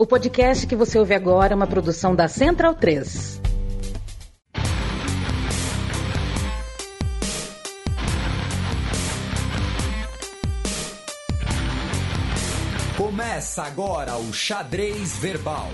[0.00, 3.38] O podcast que você ouve agora é uma produção da Central 3.
[12.96, 15.68] Começa agora o Xadrez Verbal.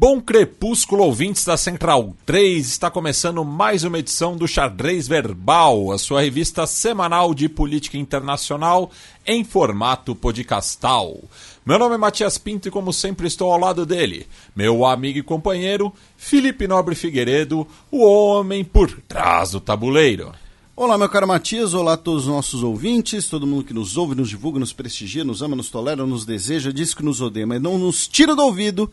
[0.00, 2.68] Bom crepúsculo, ouvintes da Central 3.
[2.68, 8.92] Está começando mais uma edição do Xadrez Verbal, a sua revista semanal de política internacional
[9.26, 11.18] em formato podcastal.
[11.66, 15.22] Meu nome é Matias Pinto e, como sempre, estou ao lado dele, meu amigo e
[15.22, 20.30] companheiro Felipe Nobre Figueiredo, o homem por trás do tabuleiro.
[20.76, 24.14] Olá, meu caro Matias, olá a todos os nossos ouvintes, todo mundo que nos ouve,
[24.14, 27.60] nos divulga, nos prestigia, nos ama, nos tolera, nos deseja, diz que nos odeia, mas
[27.60, 28.88] não nos tira do ouvido.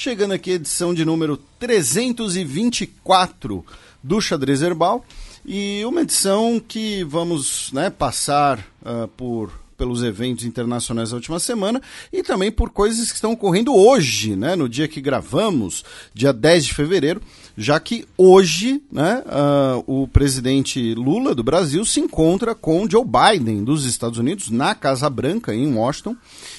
[0.00, 3.66] Chegando aqui a edição de número 324
[4.00, 5.04] do Xadrez Herbal
[5.44, 11.80] e uma edição que vamos né, passar uh, por pelos eventos internacionais da última semana
[12.12, 16.66] e também por coisas que estão ocorrendo hoje, né, no dia que gravamos, dia 10
[16.66, 17.22] de fevereiro,
[17.56, 23.62] já que hoje né, uh, o presidente Lula do Brasil se encontra com Joe Biden
[23.62, 26.16] dos Estados Unidos na Casa Branca, em Washington.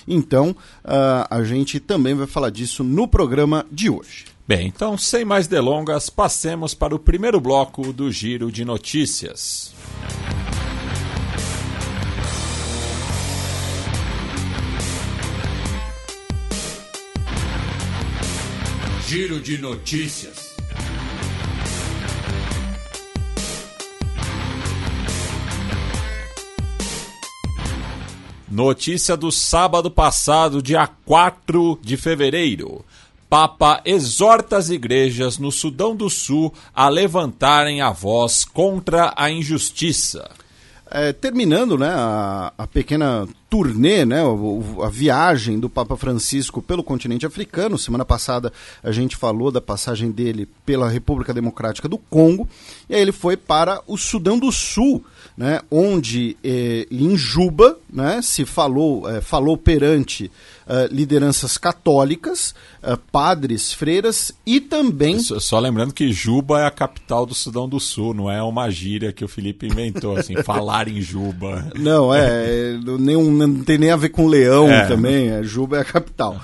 [0.07, 4.25] Então uh, a gente também vai falar disso no programa de hoje.
[4.47, 9.73] Bem, então sem mais delongas, passemos para o primeiro bloco do Giro de Notícias.
[19.07, 20.48] Giro de Notícias.
[28.49, 32.83] Notícia do sábado passado, dia 4 de fevereiro.
[33.29, 40.31] Papa exorta as igrejas no Sudão do Sul a levantarem a voz contra a injustiça.
[40.89, 44.21] É, terminando né, a, a, pequena turnê, né,
[44.83, 47.77] a, viagem do Papa Francisco pelo continente africano.
[47.77, 52.47] Semana passada a gente falou da passagem dele pela República Democrática do Congo.
[52.87, 55.03] E aí ele foi para o Sudão do Sul,
[55.35, 60.29] né, onde eh, em Juba né, se falou, eh, falou perante
[60.69, 62.53] uh, lideranças católicas,
[62.83, 65.19] uh, padres, freiras e também.
[65.19, 68.69] Só, só, lembrando que Juba é a capital do Sudão do Sul, não é uma
[68.69, 71.71] gíria que o Felipe inventou, assim, falar em Juba.
[71.75, 74.87] Não, é, nenhum, não tem nem a ver com leão é.
[74.87, 76.39] também, é, Juba é a capital.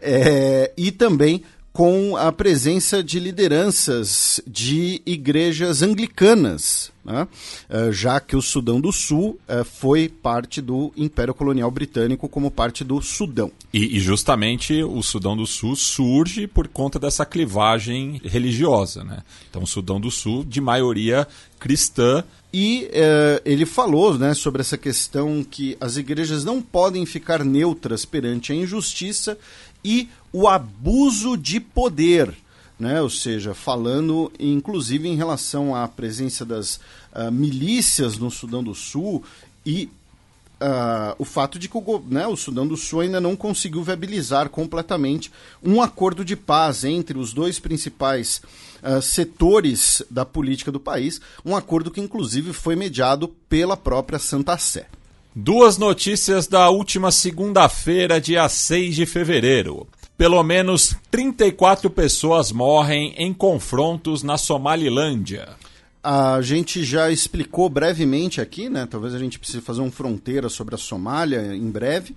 [0.00, 7.28] É, e também com a presença de lideranças de igrejas anglicanas, né?
[7.68, 12.50] Eh, já que o Sudão do Sul eh, foi parte do Império Colonial Britânico como
[12.50, 13.52] parte do Sudão.
[13.72, 19.04] E, e, justamente o Sudão do Sul surge por conta dessa clivagem religiosa.
[19.04, 19.22] Né?
[19.48, 21.26] Então, o Sudão do Sul, de maioria
[21.58, 27.44] cristã, e eh, ele falou né, sobre essa questão que as igrejas não podem ficar
[27.44, 29.38] neutras perante a injustiça
[29.84, 32.34] e o abuso de poder.
[32.78, 33.00] Né?
[33.00, 36.76] Ou seja, falando inclusive em relação à presença das
[37.14, 39.22] uh, milícias no Sudão do Sul
[39.64, 39.88] e
[40.60, 44.48] uh, o fato de que o, né, o Sudão do Sul ainda não conseguiu viabilizar
[44.48, 45.30] completamente
[45.62, 48.42] um acordo de paz entre os dois principais
[48.82, 54.56] uh, setores da política do país, um acordo que inclusive foi mediado pela própria Santa
[54.58, 54.86] Sé.
[55.34, 59.86] Duas notícias da última segunda-feira, dia 6 de fevereiro.
[60.18, 65.50] Pelo menos 34 pessoas morrem em confrontos na Somalilândia.
[66.02, 68.88] A gente já explicou brevemente aqui, né?
[68.90, 72.16] Talvez a gente precise fazer um fronteira sobre a Somália em breve,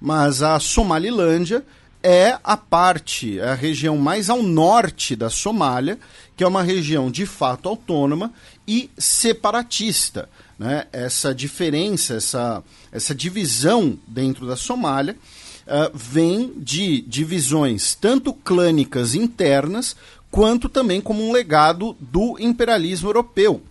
[0.00, 1.64] mas a Somalilândia
[2.04, 5.98] é a parte, é a região mais ao norte da Somália,
[6.36, 8.30] que é uma região de fato autônoma
[8.68, 10.28] e separatista.
[10.58, 10.86] Né?
[10.92, 15.16] Essa diferença, essa, essa divisão dentro da Somália
[15.66, 19.96] uh, vem de divisões tanto clânicas internas
[20.30, 23.62] quanto também como um legado do imperialismo europeu,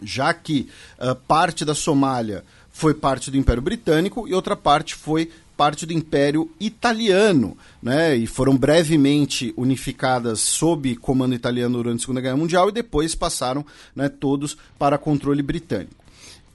[0.00, 0.68] já que
[1.00, 5.28] uh, parte da Somália foi parte do Império Britânico e outra parte foi
[5.58, 8.14] parte do Império Italiano, né?
[8.14, 13.66] E foram brevemente unificadas sob comando italiano durante a Segunda Guerra Mundial e depois passaram,
[13.94, 15.96] né, todos para controle britânico.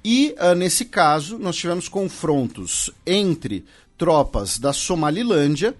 [0.05, 3.65] E uh, nesse caso nós tivemos confrontos entre
[3.97, 5.75] tropas da Somalilândia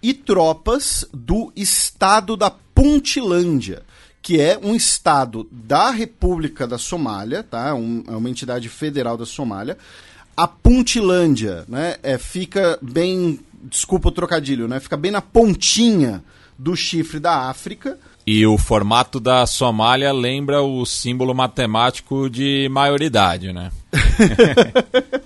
[0.00, 3.82] e tropas do estado da Puntilândia,
[4.22, 7.74] que é um estado da República da Somália, tá?
[7.74, 9.76] Um, é uma entidade federal da Somália.
[10.36, 16.22] A Puntilândia, né, é, fica bem, desculpa o trocadilho, né, fica bem na pontinha
[16.58, 17.98] do chifre da África.
[18.26, 23.72] E o formato da Somália lembra o símbolo matemático de maioridade, né?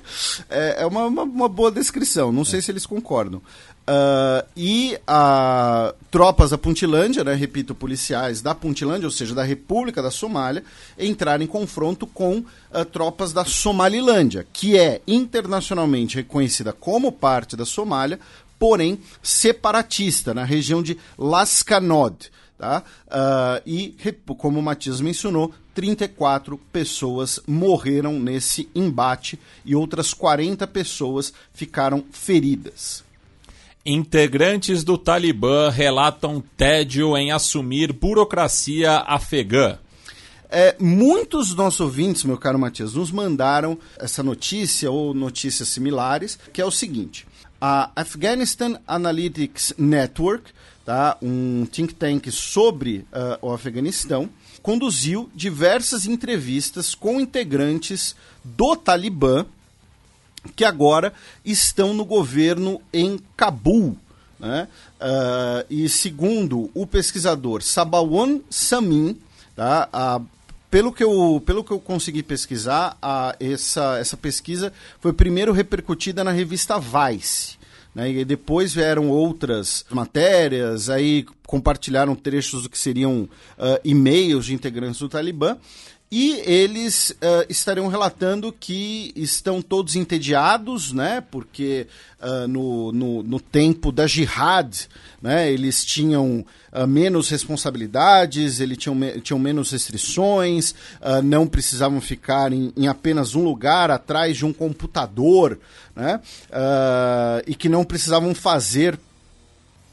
[0.48, 3.40] é, é uma, uma, uma, boa descrição, não sei se eles concordam.
[3.86, 10.02] Uh, e a tropas da Puntilândia, né, repito, policiais da Puntilândia, ou seja, da República
[10.02, 10.64] da Somália,
[10.98, 17.66] entraram em confronto com uh, tropas da Somalilândia, que é internacionalmente reconhecida como parte da
[17.66, 18.18] Somália,
[18.58, 22.30] porém separatista, na região de Lascanod.
[22.64, 22.82] Tá?
[23.08, 23.94] Uh, e,
[24.38, 33.04] como o Matias mencionou, 34 pessoas morreram nesse embate e outras 40 pessoas ficaram feridas.
[33.84, 39.78] Integrantes do Talibã relatam tédio em assumir burocracia afegã.
[40.48, 46.38] É, muitos dos nossos ouvintes, meu caro Matias, nos mandaram essa notícia ou notícias similares,
[46.50, 47.26] que é o seguinte:
[47.60, 50.50] a Afghanistan Analytics Network,
[50.84, 54.28] tá, um think tank sobre uh, o Afeganistão,
[54.62, 58.14] conduziu diversas entrevistas com integrantes
[58.44, 59.46] do Talibã
[60.54, 61.12] que agora
[61.44, 63.96] estão no governo em Cabul.
[64.38, 64.68] Né?
[65.00, 69.18] Uh, e segundo o pesquisador Sabawan Samin,
[69.56, 69.88] tá?
[69.92, 70.26] Uh,
[70.70, 76.24] pelo, que eu, pelo que eu consegui pesquisar, uh, essa, essa pesquisa foi primeiro repercutida
[76.24, 77.56] na revista Vice.
[77.94, 78.10] Né?
[78.10, 84.98] E depois vieram outras matérias, aí compartilharam trechos do que seriam ah, e-mails de integrantes
[84.98, 85.56] do Talibã.
[86.16, 91.20] E eles uh, relatando que estão todos entediados, né?
[91.28, 91.88] Porque
[92.22, 94.86] uh, no, no, no, tempo da jihad,
[95.20, 95.50] né?
[95.50, 100.72] Eles tinham uh, menos responsabilidades, eles tinham, me tinham menos restrições,
[101.24, 105.58] não precisavam ficar em, em, apenas um lugar atrás de um computador,
[105.96, 106.20] né?
[107.44, 108.96] e que não precisavam fazer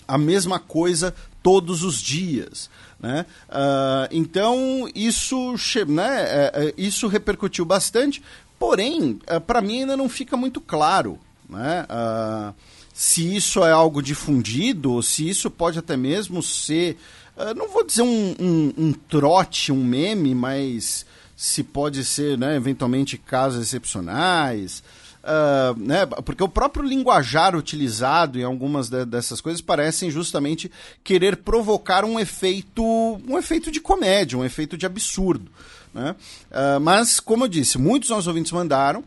[0.07, 2.69] a mesma coisa todos os dias.
[3.01, 3.25] Né?
[3.49, 5.55] Uh, então, isso,
[5.87, 8.21] né, é, é, isso repercutiu bastante,
[8.59, 11.19] porém, uh, é, para mim ainda não fica muito claro
[11.49, 11.85] né?
[11.89, 12.53] Uh,
[12.93, 16.97] se isso é algo difundido, se isso pode até mesmo ser,
[17.55, 21.05] não vou dizer um, um, um trote, um meme, mas
[21.35, 24.83] se pode ser, né, eventualmente, casos excepcionais.
[25.23, 30.71] Uh, né, porque o próprio linguajar utilizado em algumas de, dessas coisas parecem justamente
[31.03, 35.51] querer provocar um efeito, um efeito de comédia, um efeito de absurdo.
[35.93, 36.15] Né?
[36.49, 39.01] Uh, mas, como eu disse, muitos nossos ouvintes mandaram.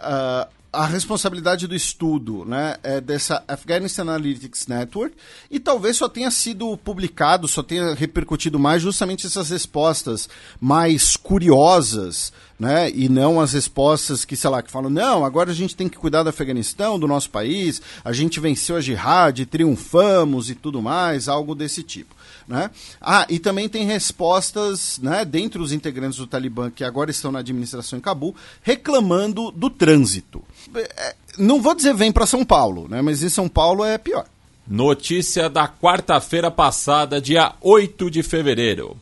[0.00, 5.16] Uh, a responsabilidade do estudo né, é dessa Afghanistan Analytics Network
[5.50, 10.28] e talvez só tenha sido publicado, só tenha repercutido mais justamente essas respostas
[10.60, 15.54] mais curiosas, né, e não as respostas que, sei lá, que falam, não, agora a
[15.54, 20.50] gente tem que cuidar do Afeganistão, do nosso país, a gente venceu a jihad, triunfamos
[20.50, 22.14] e tudo mais, algo desse tipo.
[22.50, 22.68] Né?
[23.00, 27.38] Ah, e também tem respostas né, dentre os integrantes do Talibã que agora estão na
[27.38, 30.42] administração em Cabul, reclamando do trânsito.
[30.74, 34.26] É, não vou dizer vem para São Paulo, né, mas em São Paulo é pior.
[34.66, 38.96] Notícia da quarta-feira passada, dia 8 de fevereiro.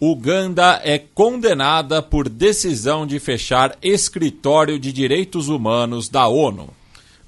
[0.00, 6.70] Uganda é condenada por decisão de fechar escritório de direitos humanos da ONU.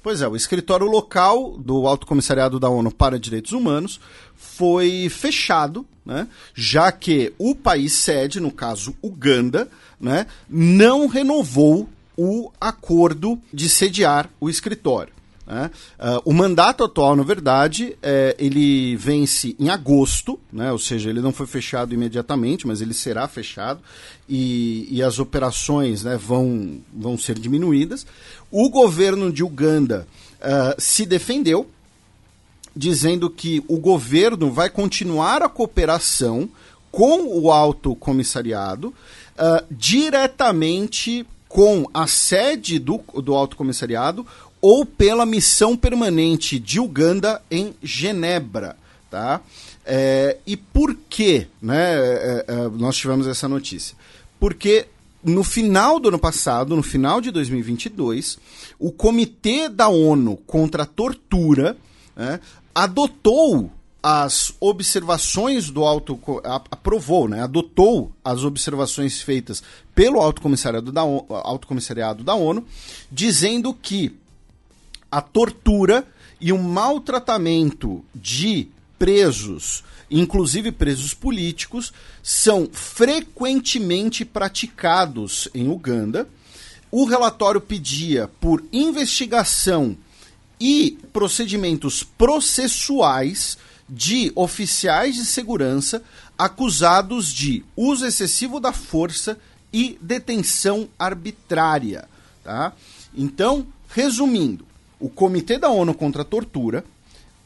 [0.07, 3.99] Pois é, o escritório local do Alto Comissariado da ONU para Direitos Humanos
[4.37, 9.67] foi fechado, né, já que o país sede, no caso Uganda,
[9.99, 15.11] né, não renovou o acordo de sediar o escritório.
[15.45, 15.71] Né?
[15.97, 20.71] Uh, o mandato atual, na verdade, é, ele vence em agosto, né?
[20.71, 23.81] ou seja, ele não foi fechado imediatamente, mas ele será fechado
[24.27, 28.05] e, e as operações né, vão, vão ser diminuídas.
[28.51, 30.07] O governo de Uganda
[30.39, 31.69] uh, se defendeu,
[32.75, 36.49] dizendo que o governo vai continuar a cooperação
[36.91, 44.25] com o alto comissariado uh, diretamente com a sede do, do alto comissariado
[44.61, 48.75] ou pela missão permanente de Uganda em Genebra.
[49.09, 49.41] Tá?
[49.85, 53.95] É, e por que né, é, é, nós tivemos essa notícia?
[54.39, 54.87] Porque
[55.23, 58.37] no final do ano passado, no final de 2022,
[58.79, 61.75] o Comitê da ONU contra a Tortura
[62.15, 62.39] né,
[62.73, 66.19] adotou as observações do alto
[66.71, 69.61] aprovou, né, adotou as observações feitas
[69.93, 72.65] pelo alto comissariado da, ONU, alto comissariado da ONU,
[73.11, 74.15] dizendo que
[75.11, 76.07] a tortura
[76.39, 86.27] e o maltratamento de presos inclusive presos políticos, são frequentemente praticados em Uganda.
[86.89, 89.97] O relatório pedia por investigação
[90.59, 93.57] e procedimentos processuais
[93.89, 96.03] de oficiais de segurança
[96.37, 99.37] acusados de uso excessivo da força
[99.71, 102.07] e detenção arbitrária.
[102.43, 102.73] Tá?
[103.15, 104.65] Então, resumindo,
[104.99, 106.83] o Comitê da ONU contra a Tortura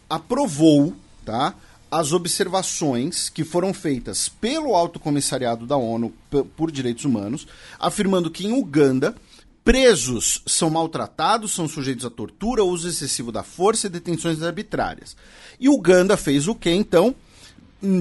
[0.09, 1.55] aprovou tá,
[1.91, 6.13] as observações que foram feitas pelo Alto Comissariado da ONU
[6.55, 7.45] por Direitos Humanos,
[7.77, 9.13] afirmando que em Uganda
[9.61, 15.17] presos são maltratados, são sujeitos à tortura, uso excessivo da força e detenções arbitrárias.
[15.59, 17.13] E Uganda fez o que então?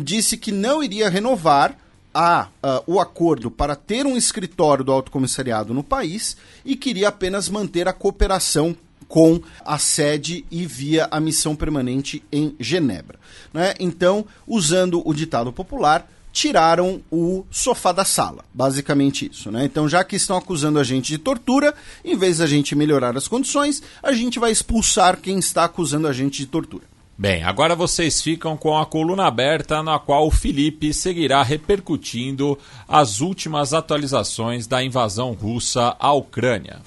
[0.04, 1.76] Disse que não iria renovar
[2.14, 7.09] a, uh, o acordo para ter um escritório do Alto Comissariado no país e queria
[7.09, 8.76] apenas manter a cooperação
[9.11, 13.19] com a sede e via a missão permanente em Genebra.
[13.52, 13.75] Né?
[13.81, 18.45] Então, usando o ditado popular, tiraram o sofá da sala.
[18.55, 19.64] Basicamente isso, né?
[19.64, 21.75] Então, já que estão acusando a gente de tortura,
[22.05, 26.12] em vez da gente melhorar as condições, a gente vai expulsar quem está acusando a
[26.12, 26.85] gente de tortura.
[27.19, 33.21] Bem, agora vocês ficam com a coluna aberta na qual o Felipe seguirá repercutindo as
[33.21, 36.81] últimas atualizações da invasão russa à Ucrânia.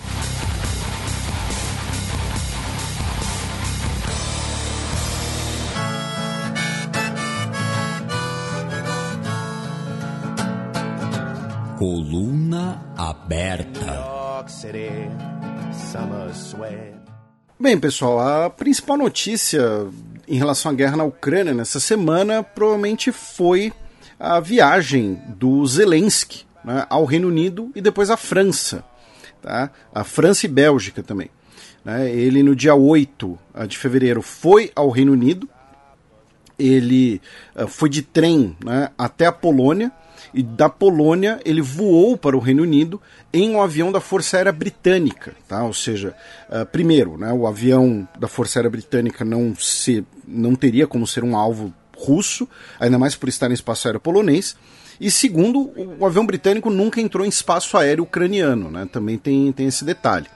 [11.84, 13.86] Coluna aberta.
[17.60, 19.62] Bem, pessoal, a principal notícia
[20.26, 23.74] em relação à guerra na Ucrânia nessa semana provavelmente foi
[24.18, 28.82] a viagem do Zelensky né, ao Reino Unido e depois à França.
[29.42, 29.70] Tá?
[29.94, 31.30] A França e Bélgica também.
[31.84, 32.10] Né?
[32.10, 33.38] Ele, no dia 8
[33.68, 35.50] de fevereiro, foi ao Reino Unido.
[36.58, 37.22] Ele
[37.58, 39.92] uh, foi de trem né, até a Polônia
[40.34, 43.00] e da Polônia ele voou para o Reino Unido
[43.32, 45.64] em um avião da Força Aérea Britânica, tá?
[45.64, 46.16] Ou seja,
[46.50, 51.24] uh, primeiro, né, o avião da Força Aérea Britânica não se não teria como ser
[51.24, 52.48] um alvo russo,
[52.80, 54.56] ainda mais por estar em espaço aéreo polonês.
[55.00, 58.88] E segundo, o avião britânico nunca entrou em espaço aéreo ucraniano, né?
[58.92, 60.28] Também tem, tem esse detalhe.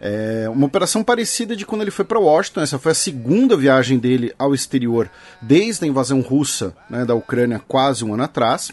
[0.00, 2.60] É uma operação parecida de quando ele foi para Washington.
[2.60, 5.10] Essa foi a segunda viagem dele ao exterior
[5.40, 8.70] desde a invasão russa né, da Ucrânia, quase um ano atrás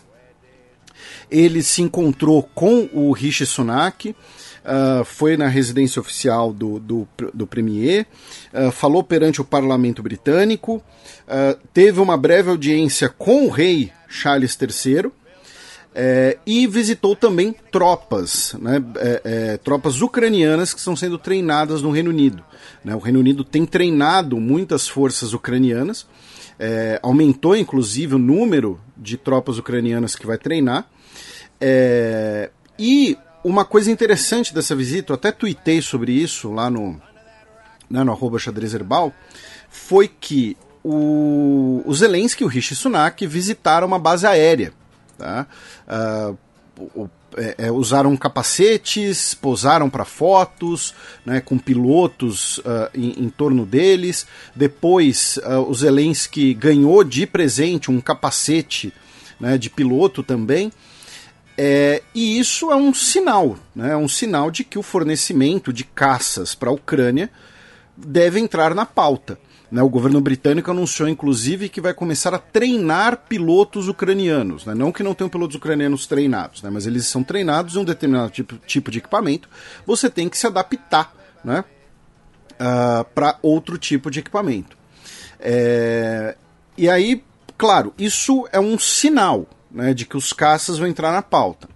[1.31, 4.15] ele se encontrou com o Rishi Sunak,
[4.61, 8.05] Uh, foi na residência oficial do, do, do Premier,
[8.53, 14.55] uh, falou perante o parlamento britânico, uh, teve uma breve audiência com o rei Charles
[14.61, 15.11] III
[15.93, 21.91] eh, e visitou também tropas, né, eh, eh, tropas ucranianas que estão sendo treinadas no
[21.91, 22.41] Reino Unido.
[22.83, 26.07] Né, o Reino Unido tem treinado muitas forças ucranianas,
[27.01, 30.87] aumentou inclusive o número de tropas ucranianas que vai treinar.
[31.61, 36.99] É, e uma coisa interessante dessa visita, eu até tuitei sobre isso lá no,
[37.89, 39.13] né, no arroba xadrez herbal,
[39.69, 44.73] foi que o, o Zelensky e o Rishi Sunak visitaram uma base aérea.
[45.17, 45.45] Tá?
[45.87, 46.37] Uh,
[46.95, 50.93] o, é, é, usaram capacetes, posaram para fotos,
[51.25, 54.25] né, com pilotos uh, em, em, torno deles.
[54.55, 58.93] Depois, uh, o Zelensky ganhou de presente um capacete
[59.39, 60.71] né, de piloto também.
[61.63, 65.83] É, e isso é um sinal, né, é um sinal de que o fornecimento de
[65.83, 67.29] caças para a Ucrânia
[67.95, 69.37] deve entrar na pauta.
[69.71, 74.65] Né, o governo britânico anunciou, inclusive, que vai começar a treinar pilotos ucranianos.
[74.65, 77.85] Né, não que não tenham pilotos ucranianos treinados, né, mas eles são treinados em um
[77.85, 79.47] determinado tipo, tipo de equipamento.
[79.85, 81.13] Você tem que se adaptar
[81.45, 84.75] né, uh, ah, para outro tipo de equipamento.
[85.39, 86.35] É,
[86.75, 87.23] e aí,
[87.55, 91.67] claro, isso é um sinal né, de que os caças vão entrar na pauta.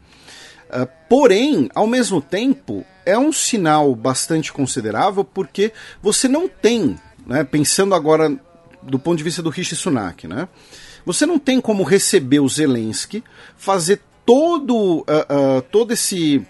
[0.70, 5.72] Uh, porém, ao mesmo tempo, é um sinal bastante considerável porque
[6.02, 8.36] você não tem, né, pensando agora
[8.82, 10.48] do ponto de vista do Rishi Sunak, né,
[11.06, 13.24] você não tem como receber o Zelensky,
[13.56, 16.46] fazer todo, uh, uh, todo esse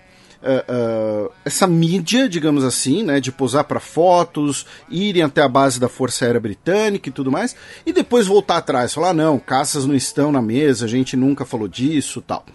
[0.45, 5.79] uh, uh, essa mídia, digamos assim, né, de posar para fotos, irem até a base
[5.79, 9.95] da Força Aérea Britânica e tudo mais, e depois voltar atrás, falar: não, caças não
[9.95, 12.45] estão na mesa, a gente nunca falou disso tal.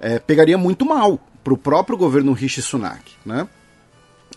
[0.00, 3.12] É, pegaria muito mal para o próprio governo Rishi Sunak.
[3.24, 3.46] Né?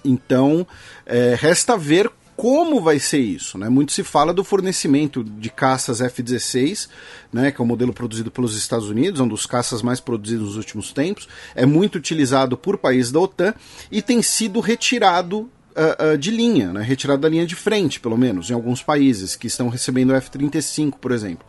[0.03, 0.65] Então,
[1.05, 3.57] é, resta ver como vai ser isso.
[3.57, 3.69] Né?
[3.69, 6.89] Muito se fala do fornecimento de caças F-16,
[7.31, 10.57] né, que é um modelo produzido pelos Estados Unidos, um dos caças mais produzidos nos
[10.57, 13.53] últimos tempos, é muito utilizado por países da OTAN
[13.91, 16.83] e tem sido retirado Uh, uh, de linha, né?
[16.83, 21.11] retirado da linha de frente, pelo menos, em alguns países que estão recebendo F-35, por
[21.11, 21.47] exemplo.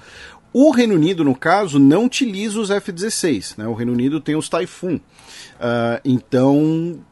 [0.51, 3.59] O Reino Unido, no caso, não utiliza os F-16.
[3.59, 3.67] Né?
[3.67, 4.95] O Reino Unido tem os Typhoon.
[4.97, 7.05] Uh, então,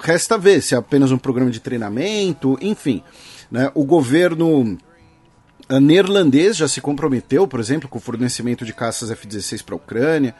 [0.00, 3.02] resta ver se é apenas um programa de treinamento, enfim.
[3.50, 3.70] Né?
[3.74, 4.78] O governo
[5.68, 9.76] eh, neerlandês já se comprometeu, por exemplo, com o fornecimento de caças F-16 para a
[9.76, 10.34] Ucrânia,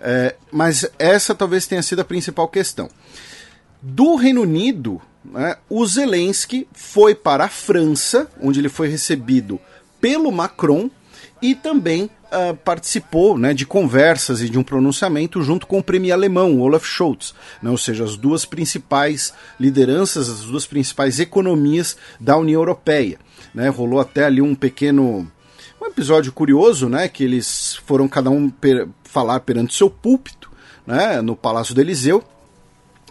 [0.00, 2.90] é, mas essa talvez tenha sido a principal questão.
[3.80, 9.58] Do Reino Unido, né, o Zelensky foi para a França, onde ele foi recebido
[10.00, 10.90] pelo Macron
[11.44, 16.14] e também uh, participou né, de conversas e de um pronunciamento junto com o premier
[16.14, 22.34] alemão, Olaf Scholz, né, ou seja, as duas principais lideranças, as duas principais economias da
[22.38, 23.18] União Europeia.
[23.54, 25.30] Né, rolou até ali um pequeno
[25.78, 30.50] um episódio curioso, né, que eles foram cada um per falar perante seu púlpito,
[30.86, 32.24] né, no Palácio do Eliseu,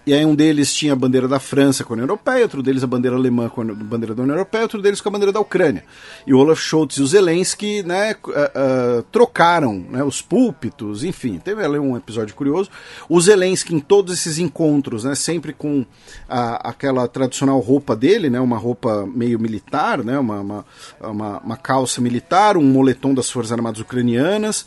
[0.06, 2.84] e aí um deles tinha a bandeira da França com a União Europeia, outro deles
[2.84, 5.40] a bandeira alemã com a bandeira da União Europeia, outro deles com a bandeira da
[5.40, 5.86] Ucrânia.
[6.28, 11.40] E o Olaf Scholz e o Zelensky né, uh, uh, trocaram né, os púlpitos, enfim,
[11.40, 12.70] teve ali um episódio curioso.
[13.08, 15.86] O Zelensky em todos esses encontros, né, sempre com
[16.28, 20.66] a, aquela tradicional roupa dele, né, uma roupa meio militar, né, uma, uma,
[21.00, 24.66] uma, uma calça militar, um moletom das Forças Armadas Ucranianas,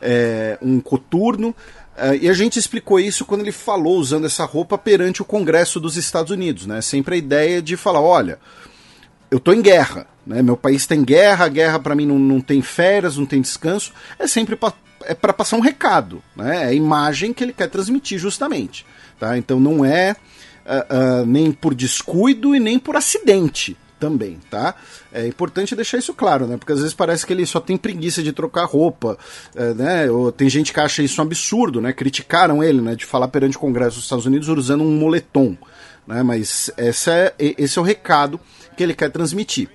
[0.00, 1.54] é, um coturno,
[1.96, 5.80] Uh, e a gente explicou isso quando ele falou usando essa roupa perante o Congresso
[5.80, 6.80] dos Estados Unidos, né?
[6.82, 8.38] Sempre a ideia de falar, olha,
[9.30, 10.42] eu estou em guerra, né?
[10.42, 13.40] Meu país está em guerra, a guerra para mim não, não tem férias, não tem
[13.40, 14.74] descanso, é sempre para
[15.04, 16.64] é para passar um recado, né?
[16.64, 18.84] É a imagem que ele quer transmitir justamente,
[19.18, 19.38] tá?
[19.38, 20.16] Então não é
[20.64, 24.74] uh, uh, nem por descuido e nem por acidente, também, tá?
[25.12, 26.56] É importante deixar isso claro, né?
[26.56, 29.18] Porque às vezes parece que ele só tem preguiça de trocar roupa,
[29.54, 30.10] é, né?
[30.10, 31.92] Ou tem gente que acha isso um absurdo, né?
[31.92, 32.94] Criticaram ele, né?
[32.94, 35.56] De falar perante o Congresso dos Estados Unidos usando um moletom,
[36.06, 36.22] né?
[36.22, 38.38] Mas esse é, esse é o recado
[38.76, 39.70] que ele quer transmitir.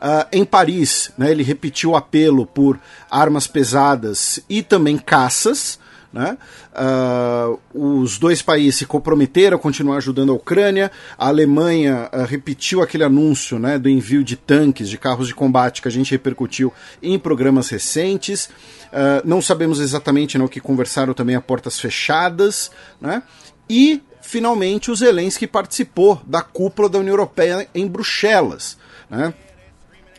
[0.00, 5.78] Uh, em Paris, né, ele repetiu o apelo por armas pesadas e também caças,
[6.12, 6.36] né?
[6.72, 10.90] Uh, os dois países se comprometeram a continuar ajudando a Ucrânia.
[11.16, 15.80] A Alemanha uh, repetiu aquele anúncio né, do envio de tanques, de carros de combate
[15.80, 18.46] que a gente repercutiu em programas recentes.
[18.46, 22.70] Uh, não sabemos exatamente né, o que conversaram também a portas fechadas.
[23.00, 23.22] Né?
[23.68, 28.76] E, finalmente, o Zelensky participou da cúpula da União Europeia em Bruxelas.
[29.08, 29.32] Né?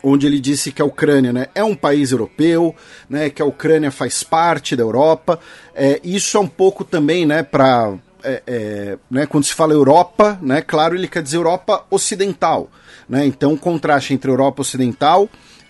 [0.03, 2.75] Onde ele disse que a Ucrânia né, é um país europeu,
[3.09, 5.39] né, que a Ucrânia faz parte da Europa.
[5.75, 7.93] É, isso é um pouco também né, para.
[8.23, 12.69] É, é, né, quando se fala Europa, né, claro, ele quer dizer Europa Ocidental.
[13.09, 15.27] Né, então, o contraste entre Europa Ocidental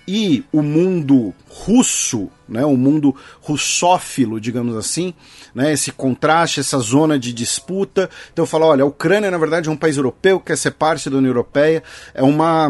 [0.07, 5.13] e o mundo russo, né, o mundo russófilo, digamos assim,
[5.55, 8.09] né, esse contraste, essa zona de disputa.
[8.33, 11.17] Então, fala, olha, a Ucrânia, na verdade, é um país europeu, quer ser parte da
[11.17, 11.81] União Europeia,
[12.13, 12.69] é uma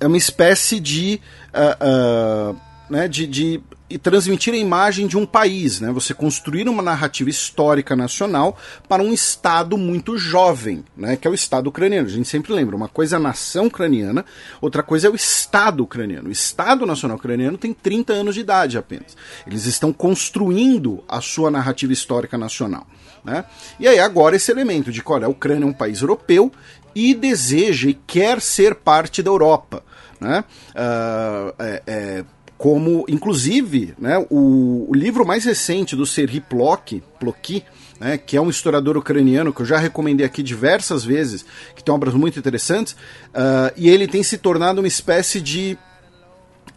[0.00, 1.20] é uma espécie de,
[1.54, 3.62] uh, uh, né, de, de
[4.02, 5.92] transmitir a imagem de um país, né?
[5.92, 11.16] Você construir uma narrativa histórica nacional para um Estado muito jovem, né?
[11.16, 12.08] Que é o Estado ucraniano.
[12.08, 14.24] A gente sempre lembra, uma coisa é a nação ucraniana,
[14.60, 16.28] outra coisa é o Estado ucraniano.
[16.28, 19.16] O Estado Nacional Ucraniano tem 30 anos de idade apenas.
[19.46, 22.86] Eles estão construindo a sua narrativa histórica nacional.
[23.24, 23.44] Né?
[23.80, 26.52] E aí agora esse elemento de que olha, a Ucrânia é um país europeu
[26.96, 29.84] e deseja e quer ser parte da Europa.
[30.18, 30.42] Né?
[30.70, 32.24] Uh, é, é,
[32.56, 37.62] como, inclusive, né, o, o, livro mais recente do Serhi Plok, Ploki,
[38.00, 41.94] né, que é um historiador ucraniano que eu já recomendei aqui diversas vezes, que tem
[41.94, 45.76] obras muito interessantes, uh, e ele tem se tornado uma espécie de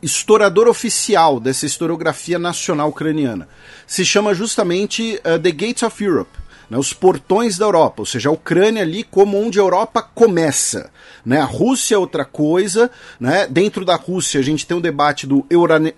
[0.02, 3.48] historiador oficial dessa historiografia nacional ucraniana.
[3.88, 8.30] Se chama justamente uh, The Gates of Europe né, os portões da Europa, ou seja,
[8.30, 10.92] a Ucrânia ali como onde a Europa começa.
[11.26, 11.40] Né?
[11.40, 13.48] A Rússia é outra coisa, né?
[13.48, 15.46] dentro da Rússia a gente tem o debate do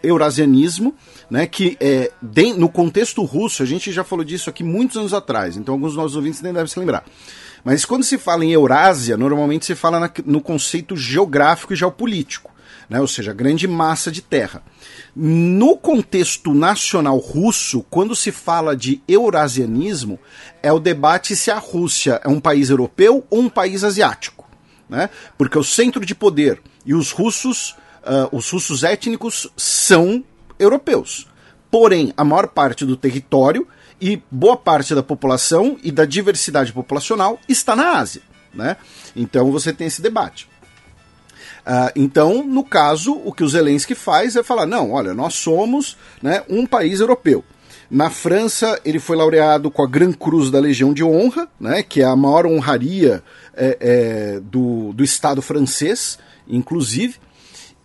[0.02, 0.96] eurasianismo,
[1.30, 1.46] né?
[1.46, 2.12] que é,
[2.58, 5.98] no contexto russo, a gente já falou disso aqui muitos anos atrás, então alguns dos
[5.98, 7.04] nossos ouvintes nem devem se lembrar.
[7.64, 12.52] Mas quando se fala em Eurásia, normalmente se fala na, no conceito geográfico e geopolítico
[12.90, 13.00] né?
[13.00, 14.64] ou seja, grande massa de terra.
[15.16, 20.20] No contexto nacional russo, quando se fala de eurasianismo,
[20.62, 24.48] é o debate se a Rússia é um país europeu ou um país asiático.
[24.90, 25.10] Né?
[25.38, 30.24] Porque o centro de poder e os russos, uh, os russos étnicos, são
[30.60, 31.28] europeus.
[31.70, 33.68] Porém, a maior parte do território
[34.00, 38.22] e boa parte da população e da diversidade populacional está na Ásia.
[38.54, 38.76] Né?
[39.16, 40.50] Então você tem esse debate.
[41.62, 45.97] Uh, então, no caso, o que o Zelensky faz é falar: não, olha, nós somos
[46.21, 47.43] né, um país europeu.
[47.89, 52.02] Na França, ele foi laureado com a Gran Cruz da Legião de Honra, né, que
[52.02, 53.21] é a maior honraria
[53.54, 57.15] é, é, do, do Estado francês, inclusive.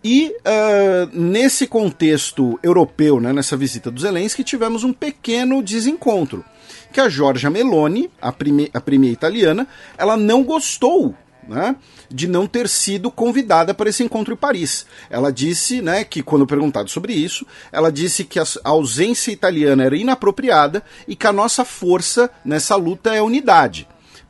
[0.01, 6.45] E uh, nesse contexto europeu, né, nessa visita do Zelensky, tivemos um pequeno desencontro.
[6.93, 11.13] Que a Giorgia Meloni, a, prime a primeira italiana, ela não gostou
[11.47, 11.75] né,
[12.09, 14.85] de não ter sido convidada para esse encontro em Paris.
[15.09, 19.95] Ela disse, né, que quando perguntado sobre isso, ela disse que a ausência italiana era
[19.95, 23.87] inapropriada e que a nossa força nessa luta é unidade.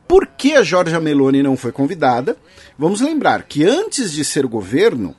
[0.08, 2.38] Por que a Giorgia Meloni não foi convidada?
[2.78, 5.16] Vamos lembrar que antes de ser governo,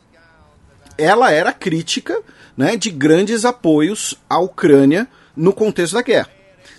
[0.97, 2.19] ela era crítica
[2.57, 5.07] né, de grandes apoios à Ucrânia
[5.37, 6.31] no contexto da guerra.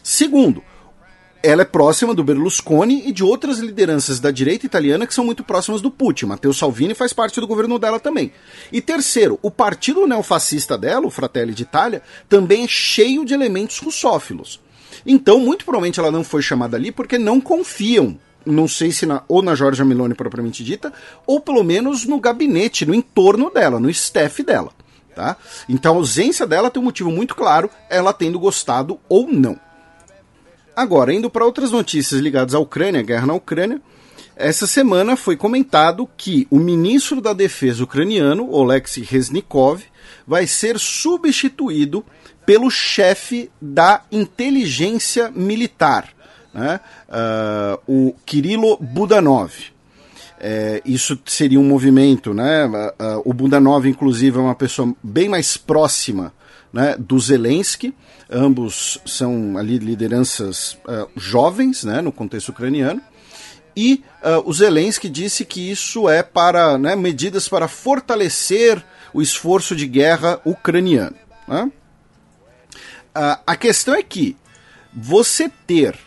[0.02, 0.64] Segundo,
[1.42, 5.44] ela é próxima do Berlusconi e de outras lideranças da direita italiana que são muito
[5.44, 6.26] próximas do Putin.
[6.26, 8.32] Matteo Salvini faz parte do governo dela também.
[8.72, 14.60] E terceiro, o partido neofascista dela, o Fratelli d'Italia, também é cheio de elementos russófilos.
[15.06, 19.24] Então, muito provavelmente ela não foi chamada ali porque não confiam, não sei se na,
[19.28, 20.92] ou na Giorgia Meloni propriamente dita,
[21.26, 24.72] ou pelo menos no gabinete, no entorno dela, no staff dela.
[25.16, 25.38] Tá?
[25.68, 29.60] Então a ausência dela tem um motivo muito claro, ela tendo gostado ou não.
[30.80, 33.82] Agora, indo para outras notícias ligadas à Ucrânia, guerra na Ucrânia,
[34.34, 39.84] essa semana foi comentado que o ministro da Defesa ucraniano, Oleksiy Reznikov,
[40.26, 42.02] vai ser substituído
[42.46, 46.14] pelo chefe da inteligência militar,
[46.54, 46.80] né?
[47.10, 49.52] uh, o Kirilo Budanov.
[50.40, 52.66] É, isso seria um movimento, né?
[52.66, 56.32] Uh, uh, o Budanov, inclusive, é uma pessoa bem mais próxima
[56.72, 57.94] né, do Zelensky.
[58.30, 63.02] Ambos são ali lideranças uh, jovens, né, no contexto ucraniano.
[63.76, 69.76] E uh, o Zelensky disse que isso é para né, medidas para fortalecer o esforço
[69.76, 71.16] de guerra ucraniano.
[71.48, 71.72] Né?
[73.16, 74.36] Uh, a questão é que
[74.94, 75.98] você ter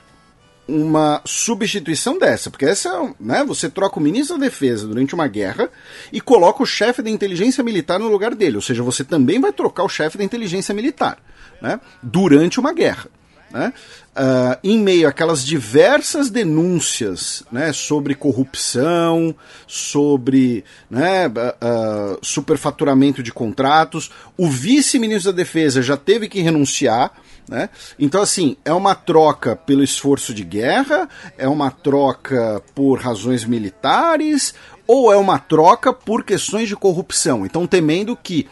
[0.66, 5.68] uma substituição dessa, porque essa, né, você troca o ministro da Defesa durante uma guerra
[6.12, 9.52] e coloca o chefe da inteligência militar no lugar dele, ou seja, você também vai
[9.52, 11.18] trocar o chefe da inteligência militar,
[11.60, 13.08] né, durante uma guerra.
[13.52, 13.70] Né?
[14.16, 19.34] Uh, em meio àquelas diversas denúncias né, sobre corrupção,
[19.66, 27.12] sobre né, uh, superfaturamento de contratos, o vice-ministro da Defesa já teve que renunciar
[27.48, 27.68] né?
[27.98, 34.54] Então, assim, é uma troca pelo esforço de guerra, é uma troca por razões militares,
[34.86, 37.44] ou é uma troca por questões de corrupção.
[37.44, 38.48] Então, temendo que,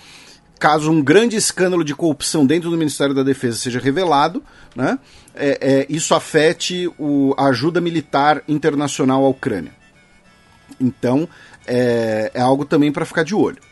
[0.58, 4.42] caso um grande escândalo de corrupção dentro do Ministério da Defesa seja revelado,
[4.74, 4.98] né,
[5.34, 9.72] é, é, isso afete o, a ajuda militar internacional à Ucrânia.
[10.80, 11.28] Então,
[11.66, 13.69] é, é algo também para ficar de olho.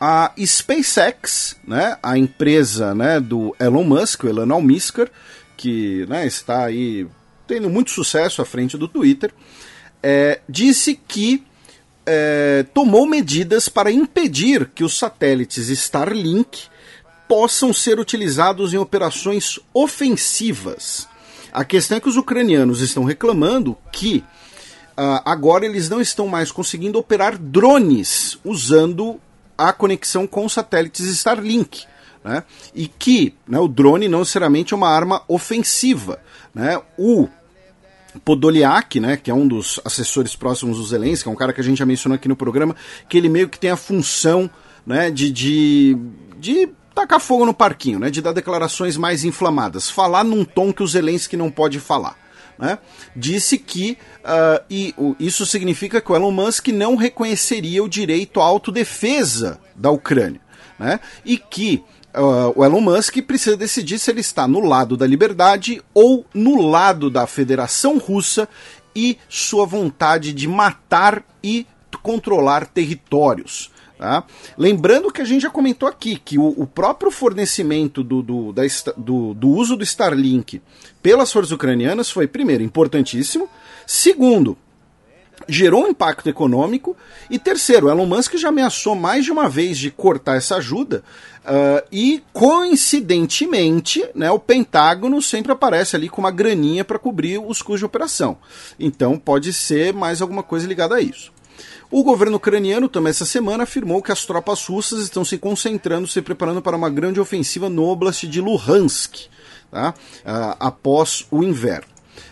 [0.00, 5.10] A SpaceX, né, a empresa né, do Elon Musk, o Elon Almisker,
[5.56, 7.06] que né, está aí
[7.46, 9.30] tendo muito sucesso à frente do Twitter,
[10.02, 11.44] é, disse que
[12.06, 16.62] é, tomou medidas para impedir que os satélites Starlink
[17.28, 21.06] possam ser utilizados em operações ofensivas.
[21.52, 24.24] A questão é que os ucranianos estão reclamando que
[24.98, 29.20] uh, agora eles não estão mais conseguindo operar drones usando
[29.68, 31.84] a conexão com satélites Starlink.
[32.24, 32.42] Né?
[32.74, 36.20] E que né, o drone não necessariamente é uma arma ofensiva.
[36.54, 36.80] Né?
[36.98, 37.28] O
[38.24, 41.64] Podoliak, né, que é um dos assessores próximos do Zelensky, é um cara que a
[41.64, 42.76] gente já mencionou aqui no programa,
[43.08, 44.50] que ele meio que tem a função
[44.86, 45.96] né, de, de,
[46.38, 50.82] de tacar fogo no parquinho, né, de dar declarações mais inflamadas, falar num tom que
[50.82, 52.18] o Zelensky não pode falar
[52.60, 52.78] né,
[53.16, 58.40] disse que uh, e, uh, isso significa que o Elon Musk não reconheceria o direito
[58.40, 60.40] à autodefesa da Ucrânia.
[60.78, 61.82] Né, e que
[62.14, 66.60] uh, o Elon Musk precisa decidir se ele está no lado da liberdade ou no
[66.60, 68.48] lado da Federação Russa
[68.94, 71.66] e sua vontade de matar e
[72.02, 73.69] controlar territórios.
[74.00, 74.24] Tá?
[74.56, 78.62] Lembrando que a gente já comentou aqui que o, o próprio fornecimento do, do, da,
[78.96, 80.62] do, do uso do Starlink
[81.02, 83.46] pelas forças ucranianas foi, primeiro, importantíssimo,
[83.86, 84.56] segundo,
[85.46, 86.96] gerou um impacto econômico.
[87.28, 91.04] E terceiro, Elon Musk já ameaçou mais de uma vez de cortar essa ajuda.
[91.44, 97.60] Uh, e coincidentemente, né, o Pentágono sempre aparece ali com uma graninha para cobrir os
[97.60, 98.38] custos de operação.
[98.78, 101.30] Então pode ser mais alguma coisa ligada a isso.
[101.92, 106.22] O governo ucraniano também essa semana afirmou que as tropas russas estão se concentrando, se
[106.22, 109.26] preparando para uma grande ofensiva no oblast de Luhansk,
[109.72, 109.92] tá?
[110.20, 111.88] uh, após o inverno.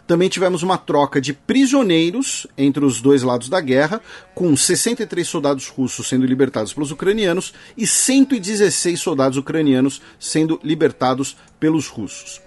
[0.06, 4.00] Também tivemos uma troca de prisioneiros entre os dois lados da guerra,
[4.32, 11.88] com 63 soldados russos sendo libertados pelos ucranianos e 116 soldados ucranianos sendo libertados pelos
[11.88, 12.40] russos.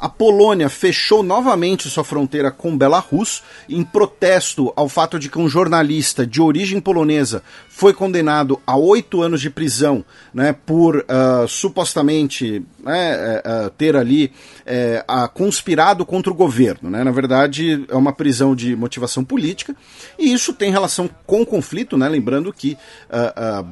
[0.00, 5.46] A Polônia fechou novamente sua fronteira com Belarus em protesto ao fato de que um
[5.46, 12.64] jornalista de origem polonesa foi condenado a oito anos de prisão né, por uh, supostamente
[12.82, 14.32] né, uh, ter ali
[14.66, 16.88] uh, conspirado contra o governo.
[16.88, 17.04] Né?
[17.04, 19.76] Na verdade, é uma prisão de motivação política
[20.18, 22.08] e isso tem relação com o conflito, né?
[22.08, 22.78] lembrando que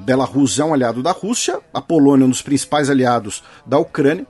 [0.05, 4.27] Belarus é um aliado da Rússia, a Polônia é um dos principais aliados da Ucrânia.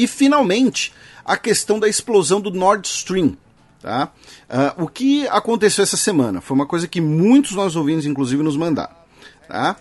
[0.00, 3.36] E finalmente, a questão da explosão do Nord Stream.
[3.82, 4.10] Tá?
[4.48, 6.40] Uh, o que aconteceu essa semana?
[6.40, 8.94] Foi uma coisa que muitos nós ouvintes, inclusive, nos mandaram.
[9.46, 9.76] Tá?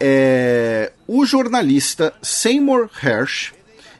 [0.00, 3.52] É, o jornalista Seymour Hersh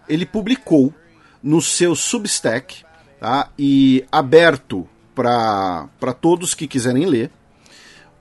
[0.09, 0.95] ele publicou
[1.43, 2.83] no seu Substack
[3.21, 3.51] tá?
[3.59, 7.31] e aberto para todos que quiserem ler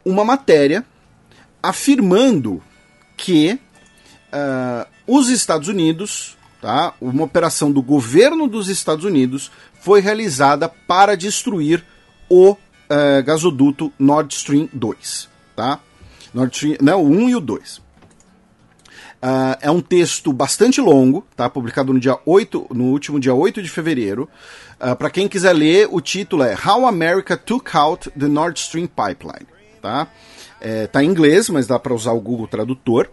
[0.03, 0.85] uma matéria
[1.63, 2.61] afirmando
[3.15, 3.57] que
[4.33, 6.93] uh, os Estados Unidos, tá?
[6.99, 11.83] uma operação do governo dos Estados Unidos, foi realizada para destruir
[12.29, 12.57] o uh,
[13.25, 15.29] gasoduto Nord Stream 2.
[15.55, 15.79] Tá?
[16.33, 17.77] Nord Stream, não, o 1 e o 2.
[19.21, 21.49] Uh, é um texto bastante longo, tá?
[21.49, 24.29] publicado no, dia 8, no último dia 8 de fevereiro.
[24.79, 28.87] Uh, Para quem quiser ler, o título é How America Took Out the Nord Stream
[28.87, 29.47] Pipeline.
[29.81, 30.07] Tá?
[30.61, 33.09] É, tá em inglês, mas dá para usar o Google Tradutor.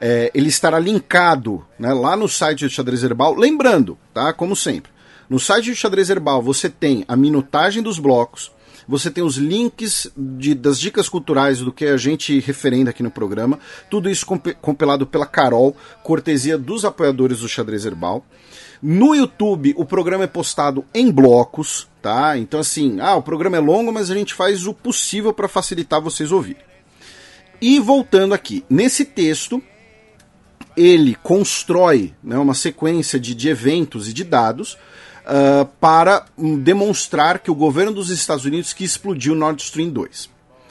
[0.00, 3.34] É, ele estará linkado né, lá no site do Xadrez Herbal.
[3.34, 4.32] Lembrando, tá?
[4.32, 4.90] Como sempre,
[5.28, 8.52] no site do Xadrez Herbal você tem a minutagem dos blocos,
[8.86, 13.10] você tem os links de, das dicas culturais do que a gente referenda aqui no
[13.10, 13.58] programa,
[13.90, 18.24] tudo isso comp compilado pela Carol, cortesia dos apoiadores do Xadrez Herbal.
[18.80, 22.36] No YouTube, o programa é postado em blocos, tá?
[22.36, 26.00] Então, assim, ah, o programa é longo, mas a gente faz o possível para facilitar
[26.00, 26.62] vocês ouvirem.
[27.60, 29.62] E voltando aqui, nesse texto,
[30.76, 37.38] ele constrói né, uma sequência de, de eventos e de dados uh, para um, demonstrar
[37.38, 40.30] que o governo dos Estados Unidos que explodiu Nord Stream 2,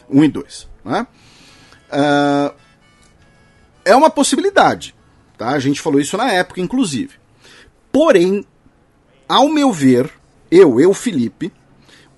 [0.09, 0.67] 1 e 2.
[0.85, 1.07] Né?
[1.89, 2.55] Uh,
[3.83, 4.95] é uma possibilidade,
[5.37, 5.49] tá?
[5.49, 7.13] a gente falou isso na época, inclusive.
[7.91, 8.45] Porém,
[9.27, 10.11] ao meu ver,
[10.51, 11.51] eu, eu, Felipe,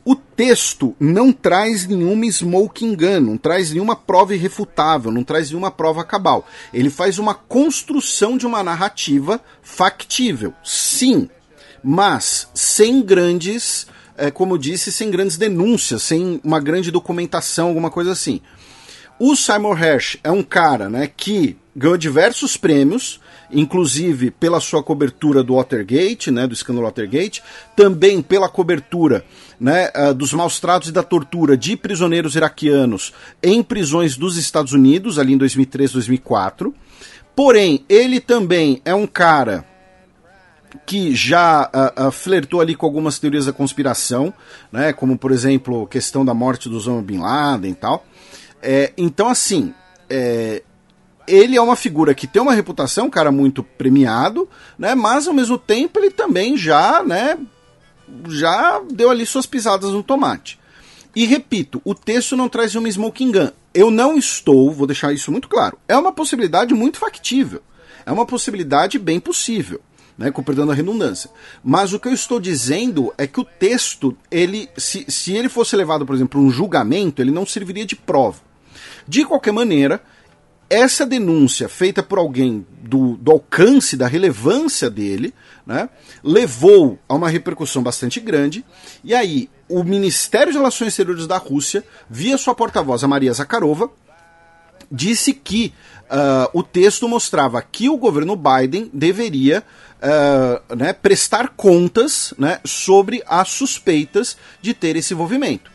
[0.07, 5.69] o texto não traz nenhuma smoking gun, não traz nenhuma prova irrefutável, não traz nenhuma
[5.69, 6.47] prova cabal.
[6.73, 11.29] Ele faz uma construção de uma narrativa factível, sim,
[11.83, 17.91] mas sem grandes, é, como eu disse, sem grandes denúncias, sem uma grande documentação, alguma
[17.91, 18.39] coisa assim.
[19.19, 23.19] O Simon Hersh é um cara né, que ganhou diversos prêmios,
[23.51, 27.43] inclusive pela sua cobertura do Watergate, né, do escândalo Watergate,
[27.75, 29.25] também pela cobertura
[29.59, 34.73] né, uh, dos maus tratos e da tortura de prisioneiros iraquianos em prisões dos Estados
[34.73, 36.73] Unidos, ali em 2003, 2004.
[37.35, 39.65] Porém, ele também é um cara
[40.85, 44.33] que já uh, uh, flertou ali com algumas teorias da conspiração,
[44.71, 48.05] né, como por exemplo a questão da morte do Osama Bin Laden e tal.
[48.61, 49.73] É, então, assim,
[50.09, 50.63] é,
[51.27, 55.33] ele é uma figura que tem uma reputação, um cara muito premiado, né, mas ao
[55.33, 57.37] mesmo tempo ele também já, né,
[58.29, 60.59] já deu ali suas pisadas no tomate.
[61.15, 63.49] E repito, o texto não traz uma smoking gun.
[63.73, 67.61] Eu não estou, vou deixar isso muito claro, é uma possibilidade muito factível.
[68.05, 69.81] É uma possibilidade bem possível,
[70.17, 71.29] né, com perdão da redundância.
[71.61, 75.75] Mas o que eu estou dizendo é que o texto, ele, se, se ele fosse
[75.75, 78.39] levado, por exemplo, para um julgamento, ele não serviria de prova.
[79.05, 80.01] De qualquer maneira,
[80.69, 85.33] essa denúncia feita por alguém do, do alcance, da relevância dele,
[85.65, 85.89] né,
[86.23, 88.65] levou a uma repercussão bastante grande.
[89.03, 93.89] E aí, o Ministério de Relações Exteriores da Rússia, via sua porta-voz, a Maria Zakharova,
[94.91, 95.73] disse que
[96.05, 99.63] uh, o texto mostrava que o governo Biden deveria
[99.97, 105.71] uh, né, prestar contas né, sobre as suspeitas de ter esse envolvimento.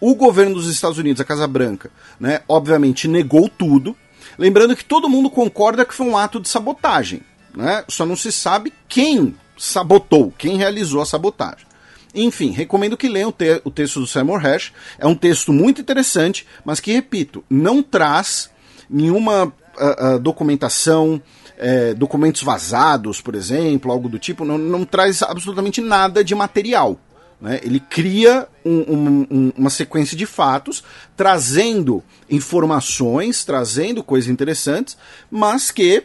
[0.00, 3.96] O governo dos Estados Unidos, a Casa Branca, né, obviamente negou tudo,
[4.40, 7.22] lembrando que todo mundo concorda que foi um ato de sabotagem
[7.54, 7.84] né?
[7.88, 11.66] Só não se sabe quem sabotou, quem realizou a sabotagem.
[12.14, 14.72] Enfim, recomendo que leiam o, te o texto do Simon Hash.
[14.98, 18.50] É um texto muito interessante, mas que, repito, não traz
[18.88, 21.22] nenhuma uh, uh, documentação,
[21.56, 26.98] uh, documentos vazados, por exemplo, algo do tipo, não, não traz absolutamente nada de material.
[27.40, 27.60] Né?
[27.62, 30.84] Ele cria um, um, um, uma sequência de fatos,
[31.16, 34.96] trazendo informações, trazendo coisas interessantes,
[35.30, 36.04] mas que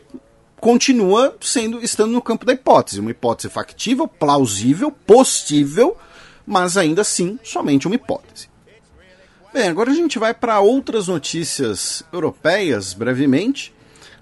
[0.60, 5.98] continua sendo estando no campo da hipótese, uma hipótese factível, plausível, possível,
[6.46, 8.50] mas ainda assim somente uma hipótese.
[9.54, 13.74] Bem, agora a gente vai para outras notícias europeias, brevemente.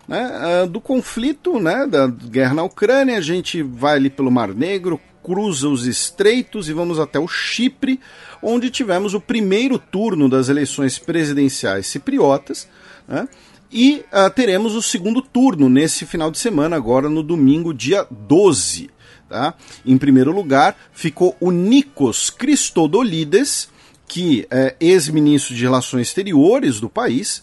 [0.05, 4.99] Né, do conflito, né, da guerra na Ucrânia, a gente vai ali pelo Mar Negro,
[5.23, 7.99] cruza os estreitos e vamos até o Chipre,
[8.41, 12.67] onde tivemos o primeiro turno das eleições presidenciais cipriotas.
[13.07, 13.27] Né,
[13.71, 18.91] e uh, teremos o segundo turno nesse final de semana, agora no domingo, dia 12.
[19.27, 19.55] Tá?
[19.83, 23.67] Em primeiro lugar ficou o Nikos Christodolides,
[24.07, 27.41] que é ex-ministro de Relações Exteriores do país,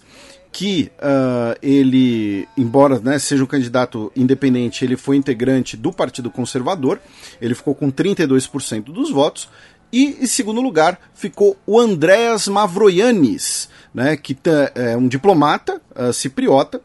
[0.53, 7.01] que uh, ele, embora né, seja um candidato independente, ele foi integrante do Partido Conservador,
[7.41, 9.49] ele ficou com 32% dos votos,
[9.93, 14.37] E em segundo lugar ficou o Andreas Mavroianis, né, que
[14.75, 16.81] é um diplomata uh, cipriota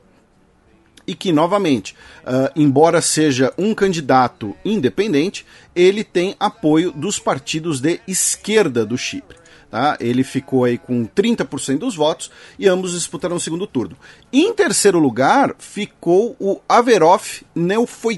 [1.07, 7.99] e que, novamente, uh, embora seja um candidato independente, ele tem apoio dos partidos de
[8.07, 9.37] esquerda do Chipre.
[9.75, 9.97] Tá?
[9.99, 13.97] Ele ficou aí com 30% dos votos e ambos disputaram o segundo turno.
[14.31, 18.15] Em terceiro lugar ficou o Averov Neofitu,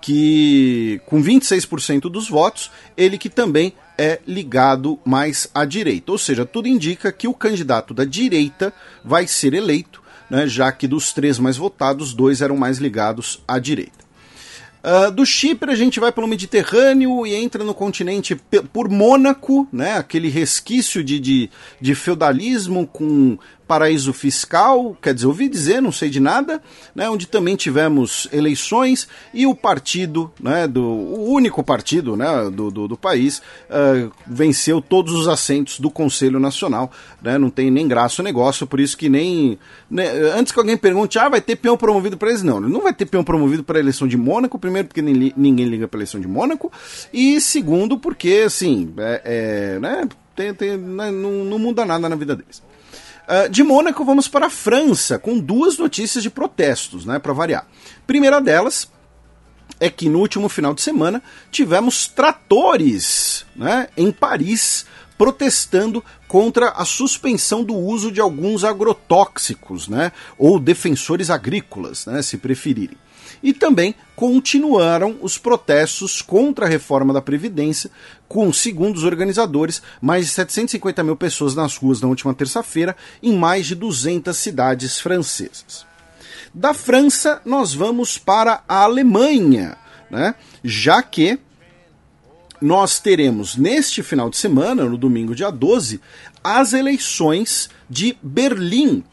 [0.00, 6.12] que com 26% dos votos, ele que também é ligado mais à direita.
[6.12, 8.72] Ou seja, tudo indica que o candidato da direita
[9.04, 13.58] vai ser eleito, né, já que dos três mais votados, dois eram mais ligados à
[13.58, 14.03] direita.
[14.84, 18.36] Uh, do Chipre a gente vai pelo Mediterrâneo e entra no continente
[18.70, 25.48] por Mônaco, né, aquele resquício de, de, de feudalismo com paraíso fiscal, quer dizer, ouvi
[25.48, 26.62] dizer, não sei de nada,
[26.94, 32.70] né, onde também tivemos eleições e o partido, né, do, o único partido né, do,
[32.70, 36.90] do, do país, uh, venceu todos os assentos do Conselho Nacional.
[37.22, 39.58] Né, não tem nem graça o negócio, por isso que nem.
[39.90, 42.42] Né, antes que alguém pergunte, ah, vai ter peão promovido para eles?
[42.42, 45.66] Não, não vai ter peão promovido para a eleição de Mônaco, primeiro porque nem, ninguém
[45.66, 46.70] liga para a eleição de Mônaco,
[47.12, 52.16] e segundo porque, assim, é, é né, tem, tem, né, não, não muda nada na
[52.16, 52.62] vida deles.
[53.26, 57.66] Uh, de Mônaco, vamos para a França, com duas notícias de protestos, né, para variar.
[58.06, 58.90] Primeira delas
[59.80, 66.84] é que no último final de semana tivemos tratores né, em Paris protestando contra a
[66.84, 72.98] suspensão do uso de alguns agrotóxicos, né, ou defensores agrícolas, né, se preferirem
[73.44, 77.90] e também continuaram os protestos contra a reforma da Previdência,
[78.26, 83.36] com, segundo os organizadores, mais de 750 mil pessoas nas ruas na última terça-feira, em
[83.36, 85.86] mais de 200 cidades francesas.
[86.54, 89.76] Da França, nós vamos para a Alemanha,
[90.10, 90.34] né?
[90.62, 91.38] já que
[92.62, 96.00] nós teremos neste final de semana, no domingo dia 12,
[96.42, 99.04] as eleições de Berlim,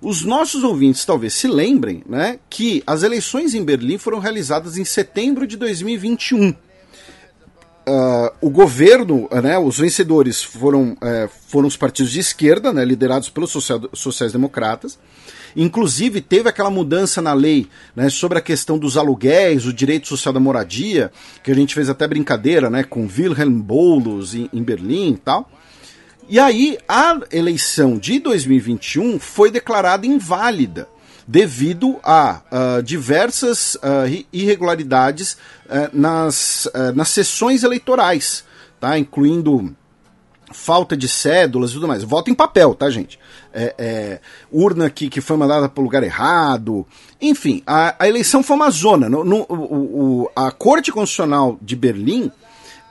[0.00, 4.84] os nossos ouvintes talvez se lembrem né, que as eleições em Berlim foram realizadas em
[4.84, 6.50] setembro de 2021.
[6.50, 6.54] Uh,
[7.86, 13.30] ah, o governo, né, os vencedores foram, uh, foram os partidos de esquerda, né, liderados
[13.30, 13.50] pelos
[13.94, 14.98] sociais-democratas.
[15.56, 20.32] Inclusive, teve aquela mudança na lei né, sobre a questão dos aluguéis, o direito social
[20.32, 21.10] da moradia,
[21.42, 25.50] que a gente fez até brincadeira né, com Wilhelm Boulos em, em Berlim e tal.
[26.28, 30.86] E aí a eleição de 2021 foi declarada inválida
[31.26, 38.44] devido a uh, diversas uh, irregularidades uh, nas, nas sessões eleitorais,
[38.78, 38.98] tá?
[38.98, 39.74] incluindo
[40.52, 42.02] falta de cédulas e tudo mais.
[42.02, 43.18] Voto em papel, tá, gente?
[43.52, 46.86] É, é, urna que, que foi mandada para o lugar errado.
[47.20, 49.08] Enfim, a, a eleição foi uma zona.
[49.08, 52.30] No, no, o, o, a Corte Constitucional de Berlim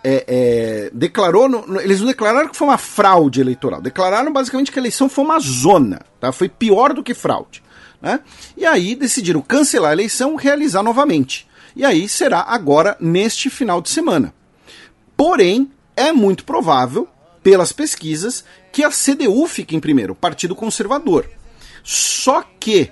[0.10, 4.80] é, é, declarou, no, eles não declararam que foi uma fraude eleitoral, declararam basicamente que
[4.80, 6.32] a eleição foi uma zona, tá?
[6.32, 7.62] foi pior do que fraude.
[8.02, 8.22] Né?
[8.56, 11.46] E aí decidiram cancelar a eleição realizar novamente.
[11.76, 14.34] E aí será agora neste final de semana.
[15.18, 17.06] Porém, é muito provável,
[17.44, 21.30] pelas pesquisas, que a CDU fique em primeiro, o Partido Conservador.
[21.84, 22.92] Só que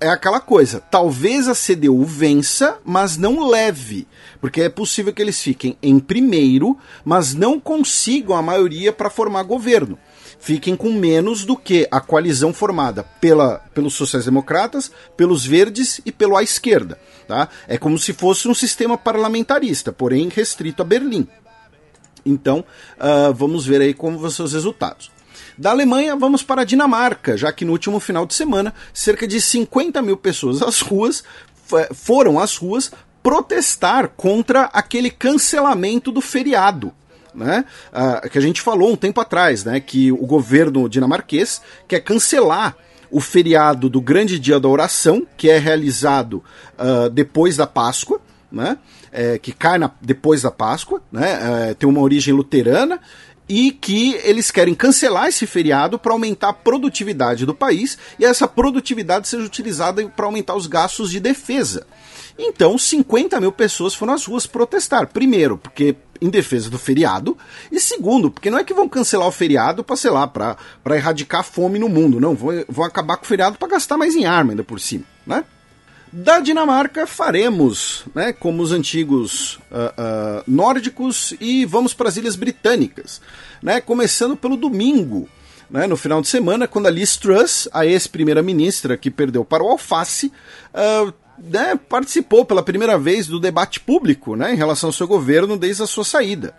[0.00, 4.06] é aquela coisa, talvez a CDU vença, mas não leve,
[4.40, 9.42] porque é possível que eles fiquem em primeiro, mas não consigam a maioria para formar
[9.44, 9.98] governo.
[10.38, 16.42] Fiquem com menos do que a coalizão formada pela, pelos sociais-democratas, pelos verdes e pela
[16.42, 16.98] esquerda.
[17.26, 17.48] Tá?
[17.66, 21.26] É como se fosse um sistema parlamentarista, porém restrito a Berlim.
[22.24, 22.64] Então,
[22.98, 25.10] uh, vamos ver aí como vão ser os resultados.
[25.58, 29.40] Da Alemanha, vamos para a Dinamarca, já que no último final de semana, cerca de
[29.40, 31.24] 50 mil pessoas às ruas
[31.94, 32.92] foram às ruas
[33.22, 36.92] protestar contra aquele cancelamento do feriado.
[37.34, 37.64] Né?
[37.92, 39.80] Uh, que a gente falou um tempo atrás, né?
[39.80, 42.76] que o governo dinamarquês quer cancelar
[43.10, 46.42] o feriado do Grande Dia da Oração, que é realizado
[46.78, 48.78] uh, depois da Páscoa, né?
[49.12, 51.70] É, que cai na, depois da Páscoa, né?
[51.70, 53.00] É, tem uma origem luterana
[53.48, 58.48] e que eles querem cancelar esse feriado para aumentar a produtividade do país e essa
[58.48, 61.86] produtividade seja utilizada para aumentar os gastos de defesa.
[62.38, 65.06] Então, 50 mil pessoas foram às ruas protestar.
[65.08, 67.36] Primeiro, porque em defesa do feriado,
[67.70, 70.56] e segundo, porque não é que vão cancelar o feriado para, sei lá, para
[70.90, 74.14] erradicar a fome no mundo, não, vão, vão acabar com o feriado para gastar mais
[74.14, 75.44] em arma ainda por cima, né?
[76.18, 82.36] Da Dinamarca faremos, né, como os antigos uh, uh, nórdicos, e vamos para as Ilhas
[82.36, 83.20] Britânicas,
[83.62, 85.28] né, começando pelo domingo,
[85.70, 89.68] né, no final de semana, quando a Liz Truss, a ex-primeira-ministra que perdeu para o
[89.68, 90.32] Alface,
[90.72, 95.54] uh, né, participou pela primeira vez do debate público né, em relação ao seu governo
[95.54, 96.54] desde a sua saída.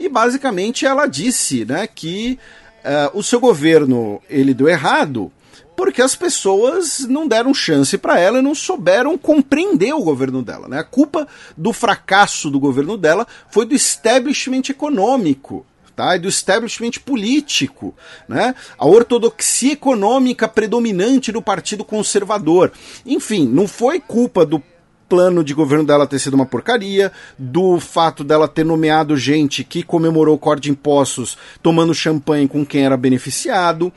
[0.00, 2.40] E basicamente ela disse né, que
[2.84, 5.30] uh, o seu governo ele deu errado
[5.76, 10.66] porque as pessoas não deram chance para ela e não souberam compreender o governo dela.
[10.68, 10.78] Né?
[10.78, 15.66] A culpa do fracasso do governo dela foi do establishment econômico.
[15.94, 16.14] Tá?
[16.14, 17.94] E do establishment político,
[18.28, 18.54] né?
[18.76, 22.70] a ortodoxia econômica predominante do Partido Conservador.
[23.06, 24.62] Enfim, não foi culpa do
[25.08, 29.82] plano de governo dela ter sido uma porcaria, do fato dela ter nomeado gente que
[29.82, 33.92] comemorou o corte de impostos tomando champanhe com quem era beneficiado, uh,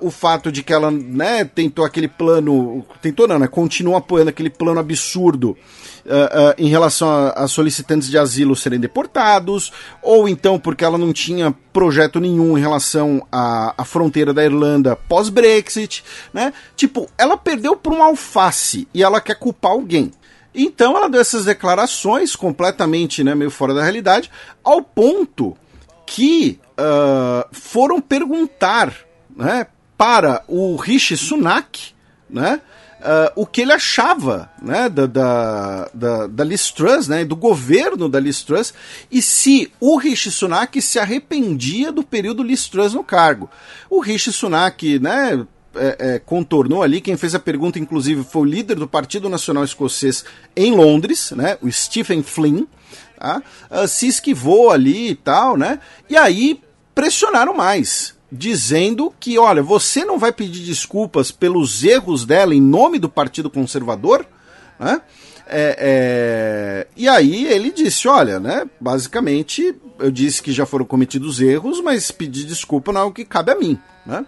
[0.00, 4.50] o fato de que ela né, tentou aquele plano, tentou não, né, continua apoiando aquele
[4.50, 5.56] plano absurdo
[6.06, 11.12] Uh, em relação a, a, solicitantes de asilo serem deportados, ou então porque ela não
[11.12, 16.52] tinha projeto nenhum em relação à, à fronteira da Irlanda pós-Brexit, né?
[16.76, 20.12] Tipo, ela perdeu por um alface e ela quer culpar alguém.
[20.56, 24.30] Então ela deu essas declarações completamente, né, meio fora da realidade,
[24.64, 25.54] ao ponto
[26.06, 28.94] que uh, foram perguntar,
[29.36, 29.66] né,
[29.98, 31.92] para o Rishi Sunak,
[32.30, 32.60] né,
[33.00, 38.08] uh, o que ele achava né, da, da, da, da Liz Truss, né, do governo
[38.08, 38.72] da Liz Truss,
[39.10, 43.50] e se o Rishi Sunak se arrependia do período Liz Truss no cargo.
[43.90, 47.00] O Rishi Sunak, né, é, é, contornou ali.
[47.00, 50.24] Quem fez a pergunta, inclusive, foi o líder do Partido Nacional Escocês
[50.54, 51.58] em Londres, né?
[51.60, 52.64] O Stephen Flynn.
[53.18, 53.42] Tá?
[53.70, 55.80] Uh, se esquivou ali e tal, né?
[56.08, 56.60] E aí
[56.94, 62.98] pressionaram mais dizendo que, olha, você não vai pedir desculpas pelos erros dela em nome
[62.98, 64.26] do Partido Conservador,
[64.78, 65.00] né?
[65.48, 66.86] É, é...
[66.96, 68.68] E aí ele disse, olha, né?
[68.80, 73.24] Basicamente, eu disse que já foram cometidos erros, mas pedir desculpa não é o que
[73.24, 74.26] cabe a mim, né?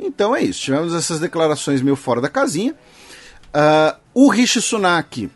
[0.00, 0.62] Então é isso.
[0.62, 2.74] Tivemos essas declarações meio fora da casinha.
[3.54, 5.30] Uh, o Rishi Sunak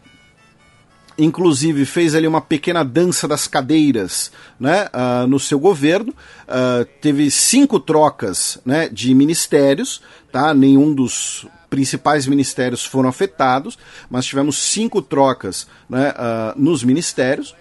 [1.18, 6.14] inclusive fez ali uma pequena dança das cadeiras né, uh, no seu governo.
[6.46, 10.00] Uh, teve cinco trocas né, de ministérios,
[10.30, 10.54] tá?
[10.54, 13.76] nenhum dos principais ministérios foram afetados,
[14.08, 17.54] mas tivemos cinco trocas né, uh, nos ministérios.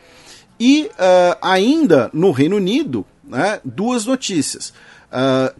[0.60, 0.90] E
[1.40, 4.74] ainda no Reino Unido, né, duas notícias.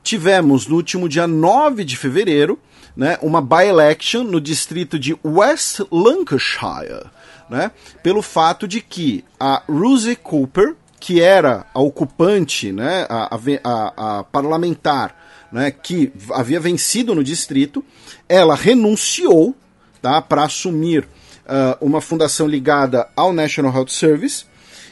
[0.02, 2.58] tivemos no último dia 9 de fevereiro
[2.96, 7.12] né, uma by-election no distrito de West Lancashire
[7.50, 7.72] né?
[8.04, 14.24] Pelo fato de que a Rosie Cooper, que era a ocupante, né, a, a, a
[14.24, 15.16] parlamentar,
[15.52, 17.84] né, que havia vencido no distrito,
[18.28, 19.56] ela renunciou
[20.02, 24.46] tá, para assumir uh, uma fundação ligada ao National Health Service,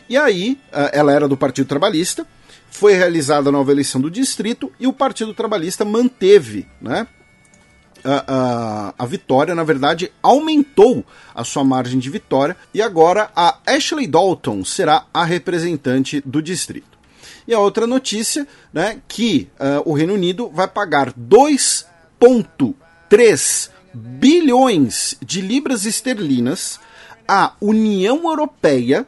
[0.07, 2.25] e aí uh, ela era do Partido Trabalhista,
[2.69, 7.07] foi realizada a nova eleição do distrito e o Partido Trabalhista manteve né,
[8.27, 14.07] a, a, vitória, na verdade, aumentou a sua margem de vitória e agora a Ashley
[14.07, 16.95] Dalton será a representante do distrito.
[17.47, 25.41] E a outra notícia, né, que uh, o Reino Unido vai pagar 2,3 bilhões de
[25.41, 26.79] libras esterlinas
[27.27, 29.05] à União Europeia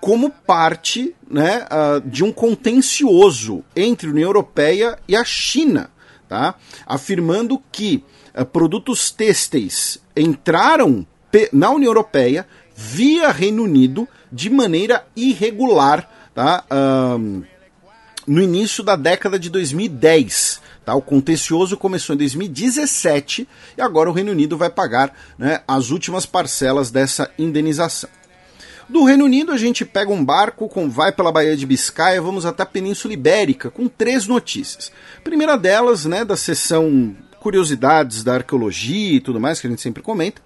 [0.00, 5.91] como parte né, uh, de um contencioso entre a União Europeia e a China
[6.32, 6.54] tá?
[6.86, 8.02] afirmando que
[8.34, 11.06] uh, produtos têxteis entraram
[11.52, 16.64] na União Europeia via Reino Unido de maneira irregular tá?
[16.72, 17.42] Um,
[18.26, 20.62] no início da década de 2010.
[20.86, 20.94] Tá?
[20.94, 26.24] O contencioso começou em 2017 e agora o Reino Unido vai pagar né, as últimas
[26.24, 28.08] parcelas dessa indenização.
[28.92, 32.44] Do Reino Unido, a gente pega um barco, com, vai pela Baía de Biscaia, vamos
[32.44, 34.92] até a Península Ibérica, com três notícias.
[35.24, 40.02] primeira delas, né, da seção curiosidades da arqueologia e tudo mais, que a gente sempre
[40.02, 40.42] comenta.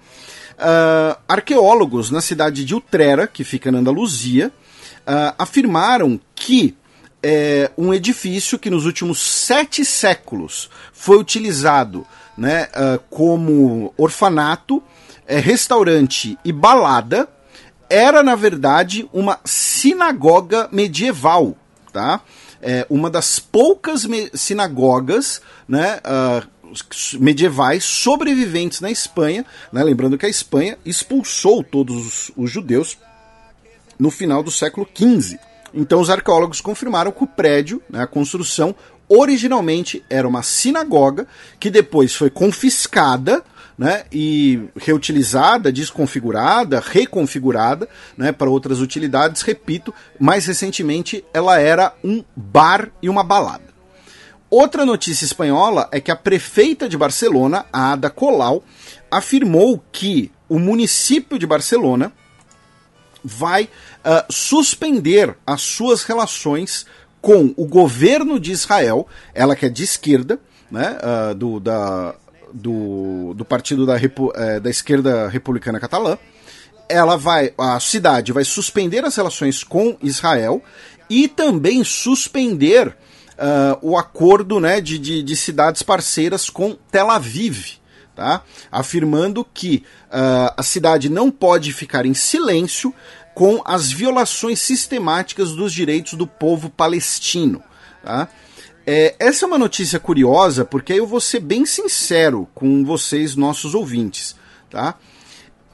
[0.53, 4.53] Uh, arqueólogos na cidade de Utrera, que fica na Andaluzia,
[5.01, 6.77] uh, afirmaram que
[7.21, 12.07] é, um edifício que nos últimos sete séculos foi utilizado
[12.39, 14.81] né, uh, como orfanato,
[15.27, 17.29] é, restaurante e balada
[17.89, 21.57] era, na verdade, uma sinagoga medieval,
[21.93, 22.21] tá?
[22.61, 26.47] É uma das poucas sinagogas né, uh,
[27.21, 29.85] medievais sobreviventes na Espanha, né?
[29.85, 32.99] lembrando que a Espanha expulsou todos os, os judeus
[33.99, 35.39] no final do século XV.
[35.73, 38.75] Então os arqueólogos confirmaram que o prédio, né, a construção,
[39.09, 41.27] originalmente era uma sinagoga
[41.61, 43.45] que depois foi confiscada
[43.79, 49.43] né, e reutilizada, desconfigurada, reconfigurada né, para outras utilidades.
[49.43, 53.67] Repito, mais recentemente ela era um bar e uma balada.
[54.49, 58.63] Outra notícia espanhola é que a prefeita de Barcelona, a Ada Colau,
[59.11, 62.13] afirmou que o município de Barcelona
[63.23, 66.87] vai uh, suspender as suas relações
[67.21, 70.39] com o governo de Israel, ela que é de esquerda,
[70.71, 72.15] né, uh, do, da,
[72.53, 76.19] do, do partido da, Repu, uh, da esquerda republicana catalã,
[76.89, 80.63] ela vai, a cidade vai suspender as relações com Israel
[81.11, 87.79] e também suspender uh, o acordo né, de, de, de, cidades parceiras com Tel Aviv,
[88.15, 88.43] tá?
[88.71, 92.95] afirmando que uh, a cidade não pode ficar em silêncio
[93.35, 97.63] com as violações sistemáticas dos direitos do povo palestino.
[98.03, 98.29] Tá?
[98.87, 103.75] É, essa é uma notícia curiosa, porque eu vou ser bem sincero com vocês, nossos
[103.75, 104.37] ouvintes.
[104.71, 104.95] Tá?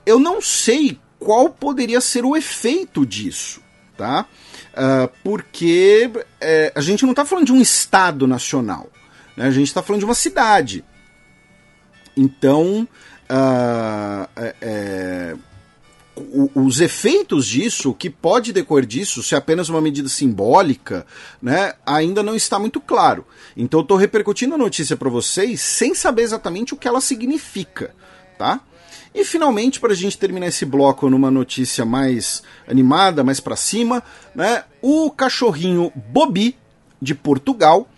[0.06, 3.60] Eu não sei qual poderia ser o efeito disso.
[3.96, 4.26] Tá?
[4.72, 6.10] Uh, porque
[6.40, 8.88] é, a gente não está falando de um Estado nacional,
[9.36, 9.46] né?
[9.46, 10.82] a gente está falando de uma cidade.
[12.16, 12.88] Então,
[13.30, 14.28] uh,
[14.60, 15.36] é,
[16.54, 21.06] os efeitos disso, o que pode decorrer disso, se é apenas uma medida simbólica,
[21.40, 23.26] né, ainda não está muito claro.
[23.56, 27.94] Então estou repercutindo a notícia para vocês sem saber exatamente o que ela significa,
[28.38, 28.60] tá?
[29.14, 34.02] E finalmente, para a gente terminar esse bloco numa notícia mais animada, mais para cima,
[34.34, 36.56] né, o cachorrinho Bobi
[37.00, 37.88] de Portugal,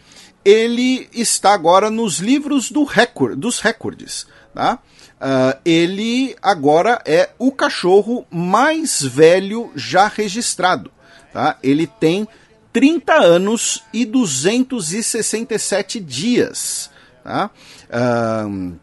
[0.45, 4.79] ele está agora nos livros do recorde, dos recordes, tá?
[5.25, 10.91] Uh, ele agora é o cachorro mais velho já registrado.
[11.33, 11.57] Tá?
[11.63, 12.29] Ele tem
[12.75, 16.91] 30 anos e 267 dias.
[17.23, 17.51] Tá?
[17.89, 18.75] Uh,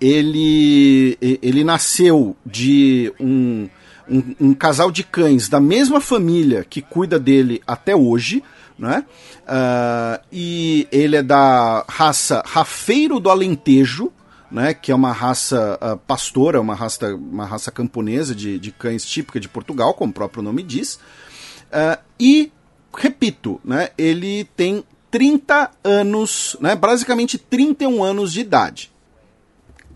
[0.00, 3.68] ele, ele nasceu de um,
[4.08, 8.40] um, um, casal de cães da mesma família que cuida dele até hoje.
[8.78, 9.04] Né?
[9.42, 14.12] Uh, e ele é da raça Rafeiro do Alentejo,
[14.50, 19.04] né, que é uma raça uh, pastora, uma raça, uma raça camponesa de, de cães
[19.04, 20.94] típica de Portugal, como o próprio nome diz.
[20.94, 22.52] Uh, e,
[22.96, 28.92] repito, né, ele tem 30 anos, né, basicamente 31 anos de idade.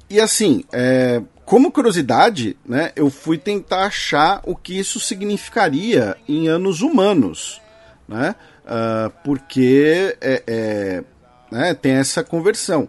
[0.09, 6.49] E assim, é, como curiosidade, né, eu fui tentar achar o que isso significaria em
[6.49, 7.61] anos humanos,
[8.07, 8.35] né,
[8.65, 11.05] uh, porque é, é,
[11.51, 12.89] né, tem essa conversão.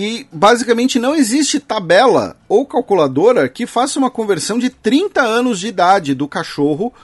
[0.00, 5.66] E basicamente não existe tabela ou calculadora que faça uma conversão de 30 anos de
[5.66, 6.94] idade do cachorro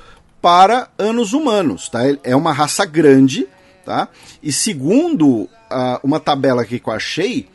[0.40, 1.88] para anos humanos.
[1.88, 2.02] Tá?
[2.22, 3.48] É uma raça grande,
[3.84, 4.08] tá?
[4.40, 5.48] E segundo uh,
[6.04, 7.48] uma tabela aqui que eu achei,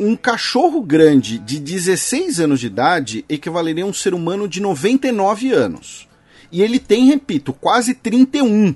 [0.00, 5.52] um cachorro grande de 16 anos de idade equivaleria a um ser humano de 99
[5.52, 6.08] anos.
[6.50, 8.74] E ele tem, repito, quase 31.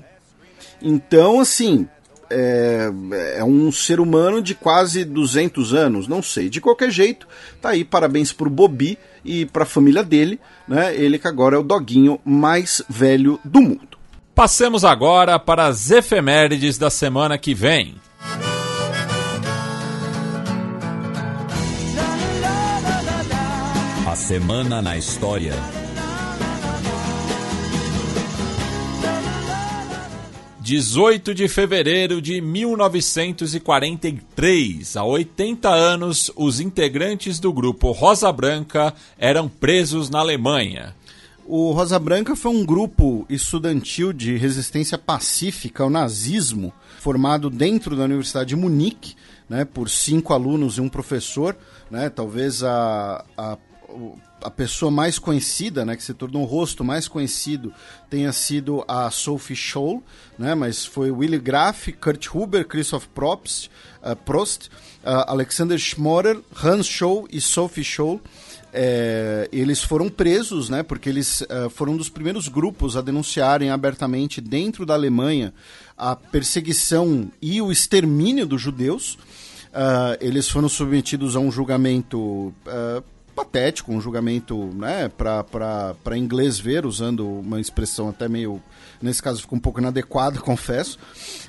[0.81, 1.85] Então, assim,
[2.31, 2.91] é,
[3.37, 6.49] é, um ser humano de quase 200 anos, não sei.
[6.49, 7.27] De qualquer jeito,
[7.61, 10.95] tá aí, parabéns pro Bobi e pra família dele, né?
[10.95, 13.97] Ele que agora é o doguinho mais velho do mundo.
[14.33, 17.95] Passemos agora para as efemérides da semana que vem.
[24.07, 25.53] A semana na história.
[30.71, 39.49] 18 de fevereiro de 1943, há 80 anos, os integrantes do grupo Rosa Branca eram
[39.49, 40.95] presos na Alemanha.
[41.45, 48.05] O Rosa Branca foi um grupo estudantil de resistência pacífica ao nazismo, formado dentro da
[48.05, 49.17] Universidade de Munique,
[49.49, 51.57] né, por cinco alunos e um professor.
[51.89, 53.57] Né, talvez a, a
[54.43, 57.73] a pessoa mais conhecida, né, que se tornou o rosto mais conhecido,
[58.09, 60.03] tenha sido a Sophie Scholl,
[60.37, 63.69] né, mas foi Willy Graf, Kurt Huber, Christoph Probst,
[64.01, 64.67] uh, Prost,
[65.03, 68.21] uh, Alexander Schmorer, Hans Scholl e Sophie Scholl.
[68.73, 73.69] É, eles foram presos, né, porque eles uh, foram um dos primeiros grupos a denunciarem
[73.69, 75.53] abertamente dentro da Alemanha
[75.97, 79.17] a perseguição e o extermínio dos judeus.
[79.71, 83.03] Uh, eles foram submetidos a um julgamento uh,
[83.41, 88.61] patético, um julgamento né, para inglês ver, usando uma expressão até meio,
[89.01, 90.97] nesse caso ficou um pouco inadequada, confesso,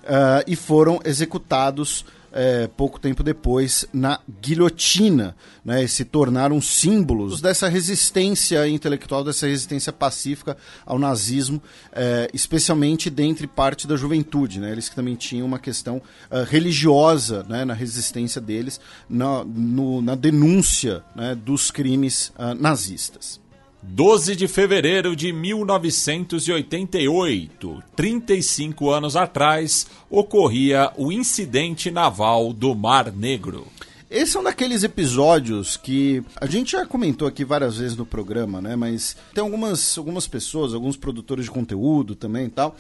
[0.05, 7.69] uh, e foram executados é, pouco tempo depois na guilhotina, né, se tornaram símbolos dessa
[7.69, 10.57] resistência intelectual, dessa resistência pacífica
[10.87, 11.63] ao nazismo,
[11.93, 14.59] é, especialmente dentre parte da juventude.
[14.59, 20.01] Né, eles que também tinham uma questão uh, religiosa né, na resistência deles, na, no,
[20.01, 23.42] na denúncia né, dos crimes uh, nazistas.
[23.83, 33.67] 12 de fevereiro de 1988, 35 anos atrás, ocorria o incidente naval do Mar Negro.
[34.09, 38.61] Esse é um daqueles episódios que a gente já comentou aqui várias vezes no programa,
[38.61, 38.77] né?
[38.77, 42.77] Mas tem algumas, algumas pessoas, alguns produtores de conteúdo também e tal,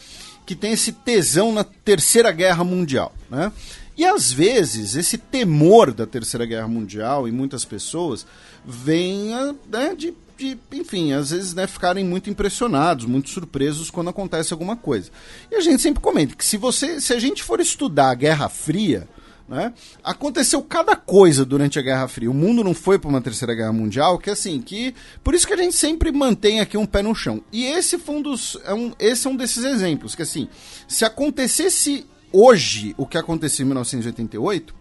[0.46, 3.50] que tem esse tesão na Terceira Guerra Mundial, né?
[3.96, 8.24] E às vezes esse temor da Terceira Guerra Mundial em muitas pessoas
[8.64, 9.30] vem
[9.68, 14.76] né, de, de, enfim, às vezes né, ficarem muito impressionados, muito surpresos quando acontece alguma
[14.76, 15.10] coisa.
[15.50, 18.48] E a gente sempre comenta que se você, se a gente for estudar a Guerra
[18.48, 19.08] Fria,
[19.48, 19.74] né?
[20.02, 22.30] Aconteceu cada coisa durante a Guerra Fria.
[22.30, 25.52] O mundo não foi para uma terceira guerra mundial, que assim, que por isso que
[25.52, 27.42] a gente sempre mantém aqui um pé no chão.
[27.52, 30.48] E esse foi um dos, é um, esse é um desses exemplos que assim,
[30.88, 34.74] se acontecesse hoje o que aconteceu em 1988,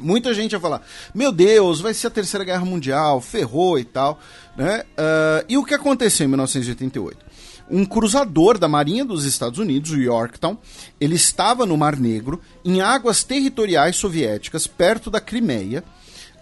[0.00, 0.82] muita gente ia falar:
[1.14, 4.18] Meu Deus, vai ser a terceira guerra mundial, ferrou e tal,
[4.60, 4.82] né?
[4.90, 7.30] Uh, e o que aconteceu em 1988?
[7.72, 10.58] um cruzador da Marinha dos Estados Unidos, o Yorktown,
[11.00, 15.84] ele estava no Mar Negro, em águas territoriais soviéticas, perto da Crimeia,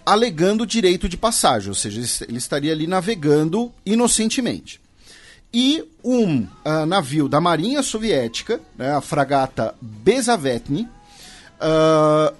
[0.06, 4.80] alegando direito de passagem, ou seja, ele estaria ali navegando inocentemente.
[5.52, 10.88] E um uh, navio da Marinha Soviética, né, a fragata Bezavetny,
[11.60, 12.34] uh,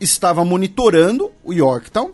[0.00, 2.12] estava monitorando o Yorktown.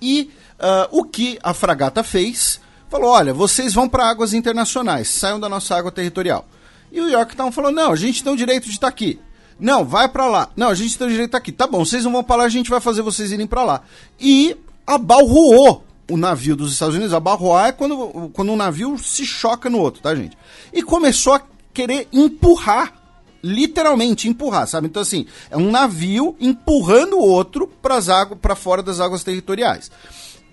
[0.00, 0.30] E
[0.60, 5.48] uh, o que a fragata fez falou: olha, vocês vão para águas internacionais, saiam da
[5.48, 6.46] nossa água territorial.
[6.92, 9.18] E o Yorktown falou: não, a gente tem o direito de estar tá aqui.
[9.58, 10.48] Não, vai para lá.
[10.56, 11.52] Não, a gente tem o direito de estar tá aqui.
[11.52, 13.82] Tá bom, vocês não vão para lá, a gente vai fazer vocês irem para lá.
[14.18, 14.56] E
[14.86, 17.14] abalroou o navio dos Estados Unidos.
[17.14, 20.36] Abalroar é quando, quando um navio se choca no outro, tá, gente?
[20.72, 21.42] E começou a
[21.72, 22.94] querer empurrar
[23.42, 24.86] literalmente empurrar, sabe?
[24.86, 29.90] Então assim, é um navio empurrando o outro para águas para fora das águas territoriais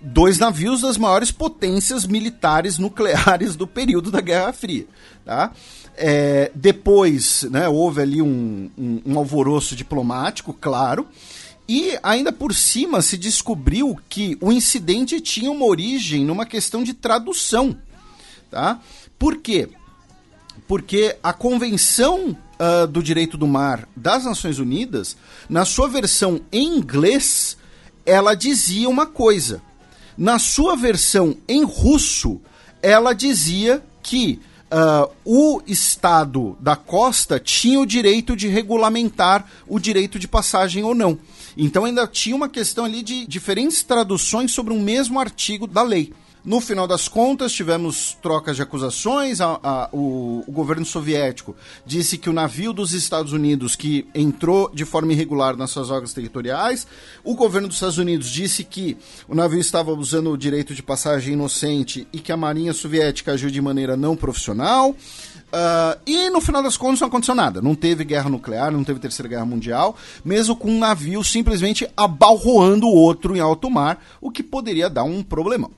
[0.02, 4.86] dois navios das maiores potências militares nucleares do período da Guerra Fria.
[5.24, 5.52] Tá?
[5.96, 11.06] É, depois né, houve ali um, um, um, alvoroço diplomático, claro,
[11.68, 16.94] e ainda por cima se descobriu que o incidente tinha uma origem numa questão de
[16.94, 17.76] tradução.
[18.50, 18.80] Tá?
[19.18, 19.68] Por quê?
[20.66, 25.16] Porque a Convenção uh, do Direito do Mar das Nações Unidas,
[25.48, 27.56] na sua versão em inglês,
[28.06, 29.60] ela dizia uma coisa
[30.18, 32.40] na sua versão em russo,
[32.82, 40.18] ela dizia que uh, o Estado da costa tinha o direito de regulamentar o direito
[40.18, 41.16] de passagem ou não.
[41.56, 46.12] Então ainda tinha uma questão ali de diferentes traduções sobre um mesmo artigo da lei.
[46.48, 49.38] No final das contas, tivemos trocas de acusações.
[49.38, 54.70] A, a, o, o, governo soviético disse que o navio dos Estados Unidos que entrou
[54.72, 56.86] de forma irregular nas suas águas territoriais.
[57.22, 58.96] O governo dos Estados Unidos disse que
[59.28, 63.50] o navio estava usando o direito de passagem inocente e que a Marinha Soviética agiu
[63.50, 64.92] de maneira não profissional.
[64.92, 67.60] Uh, e no final das contas não aconteceu nada.
[67.60, 69.94] Não teve guerra nuclear, não teve terceira guerra mundial,
[70.24, 75.04] mesmo com um navio simplesmente abalroando o outro em alto mar, o que poderia dar
[75.04, 75.70] um problemão.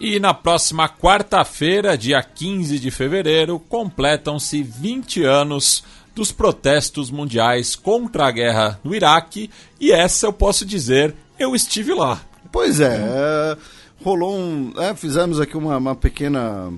[0.00, 5.84] E na próxima quarta-feira, dia 15 de fevereiro, completam-se 20 anos
[6.14, 9.50] dos protestos mundiais contra a guerra no Iraque.
[9.80, 12.20] E essa eu posso dizer, eu estive lá.
[12.50, 13.56] Pois é, é
[14.04, 14.72] rolou um.
[14.76, 16.70] É, fizemos aqui uma, uma, pequena.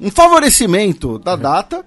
[0.00, 1.86] um favorecimento da data.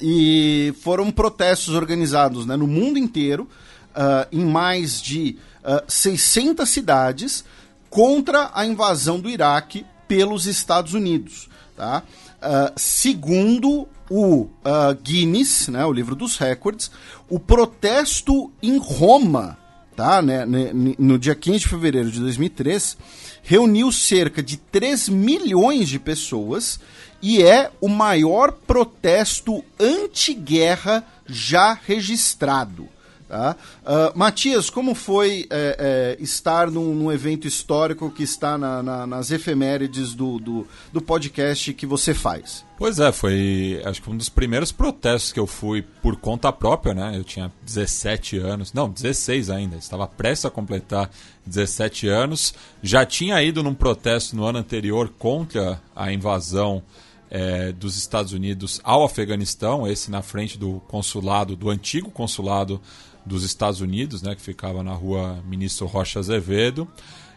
[0.00, 3.48] E foram protestos organizados né, no mundo inteiro,
[3.94, 7.42] uh, em mais de uh, 600 cidades
[7.90, 11.48] contra a invasão do Iraque pelos Estados Unidos.
[11.76, 12.02] Tá?
[12.36, 16.90] Uh, segundo o uh, Guinness, né, o livro dos recordes,
[17.28, 19.58] o protesto em Roma,
[19.96, 22.96] tá, né, no dia 15 de fevereiro de 2003,
[23.42, 26.78] reuniu cerca de 3 milhões de pessoas
[27.20, 32.88] e é o maior protesto anti-guerra já registrado.
[33.28, 33.56] Tá?
[33.82, 39.04] Uh, Matias, como foi é, é, estar num, num, evento histórico que está na, na,
[39.04, 42.64] nas efemérides do, do, do, podcast que você faz?
[42.78, 46.94] Pois é, foi acho que um dos primeiros protestos que eu fui por conta própria,
[46.94, 47.16] né?
[47.16, 51.10] Eu tinha 17 anos, não, 16 ainda, estava prestes a completar
[51.44, 52.54] 17 anos.
[52.80, 56.80] Já tinha ido num protesto no ano anterior contra a invasão
[57.28, 62.80] é, dos Estados Unidos ao Afeganistão, esse na frente do consulado, do antigo consulado
[63.26, 66.88] dos Estados Unidos, né, que ficava na rua Ministro Rocha Azevedo.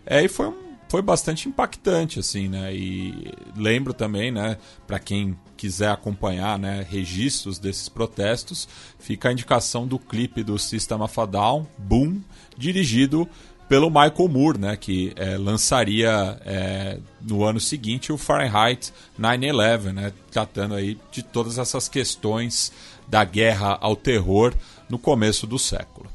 [0.06, 0.56] É, e foi, um,
[0.88, 2.74] foi bastante impactante, assim, né?
[2.74, 8.68] E lembro também, né, para quem quiser acompanhar né, registros desses protestos,
[8.98, 12.22] fica a indicação do clipe do System of a Down, Boom,
[12.58, 13.28] dirigido
[13.68, 20.14] pelo Michael Moore, né, que é, lançaria é, no ano seguinte o Fahrenheit 9/11, né,
[20.32, 22.72] tratando aí de todas essas questões
[23.08, 24.54] da guerra ao terror
[24.90, 26.10] no começo do século.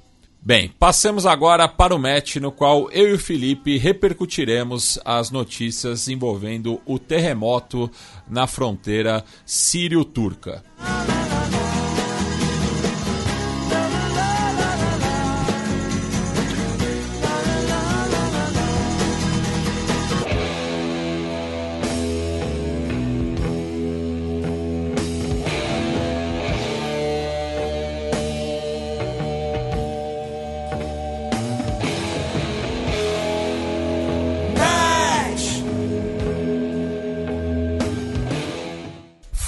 [0.47, 6.07] Bem, passemos agora para o match no qual eu e o Felipe repercutiremos as notícias
[6.07, 7.91] envolvendo o terremoto
[8.29, 10.63] na fronteira sírio-turca.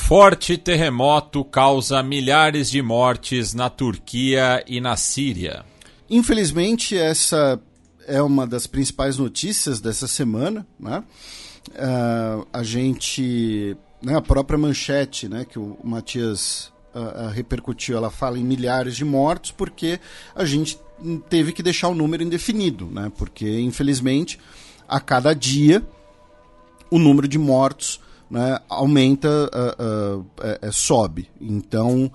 [0.06, 5.64] Forte terremoto causa milhares de mortes na Turquia e na Síria.
[6.08, 7.60] Infelizmente, essa
[8.06, 10.64] é uma das principais notícias dessa semana.
[10.78, 11.02] Né?
[11.70, 13.76] Uh, a gente.
[14.00, 19.04] Né, a própria manchete né, que o Matias uh, repercutiu, ela fala em milhares de
[19.04, 19.98] mortos, porque
[20.36, 20.78] a gente
[21.28, 22.86] teve que deixar o número indefinido.
[22.86, 23.10] Né?
[23.18, 24.38] Porque, infelizmente,
[24.86, 25.84] a cada dia
[26.92, 31.28] o número de mortos né, aumenta, uh, uh, uh, sobe.
[31.40, 32.12] Então,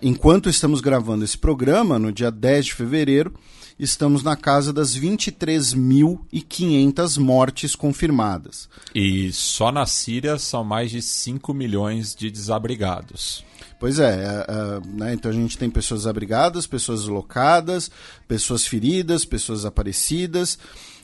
[0.00, 3.34] enquanto estamos gravando esse programa, no dia 10 de fevereiro,
[3.78, 8.68] estamos na casa das 23.500 mortes confirmadas.
[8.94, 13.46] E só na Síria são mais de 5 milhões de desabrigados.
[13.78, 17.90] Pois é, é, é, né, então a gente tem pessoas desabrigadas, pessoas deslocadas,
[18.26, 20.58] pessoas feridas, pessoas desaparecidas.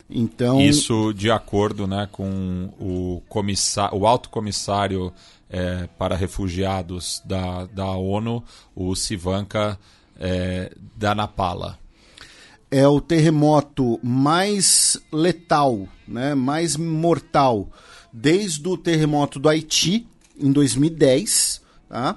[0.09, 3.22] Então isso de acordo, né, com o
[3.92, 5.12] o alto comissário
[5.48, 8.42] é, para refugiados da, da ONU,
[8.74, 9.78] o Sivanka
[10.18, 11.78] é, Danapala.
[12.70, 17.68] É o terremoto mais letal, né, mais mortal
[18.14, 20.07] desde o terremoto do Haiti
[20.38, 22.16] em 2010, tá?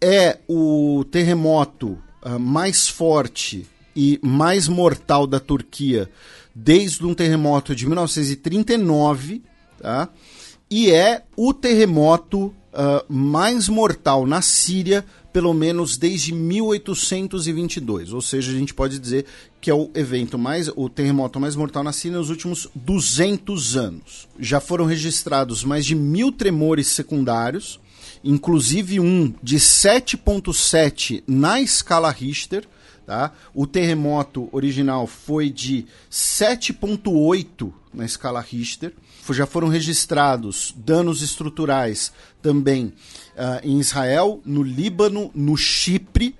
[0.00, 6.10] É o terremoto uh, mais forte e mais mortal da Turquia
[6.54, 9.42] desde um terremoto de 1939,
[9.80, 10.08] tá?
[10.70, 18.12] e é o terremoto uh, mais mortal na Síria, pelo menos desde 1822.
[18.12, 19.26] Ou seja, a gente pode dizer
[19.60, 24.28] que é o evento mais, o terremoto mais mortal na Síria nos últimos 200 anos.
[24.38, 27.80] Já foram registrados mais de mil tremores secundários,
[28.22, 32.64] inclusive um de 7.7 na escala Richter
[33.10, 33.32] Tá?
[33.52, 38.94] O terremoto original foi de 7,8 na escala Richter.
[39.32, 42.84] Já foram registrados danos estruturais também
[43.34, 46.36] uh, em Israel, no Líbano, no Chipre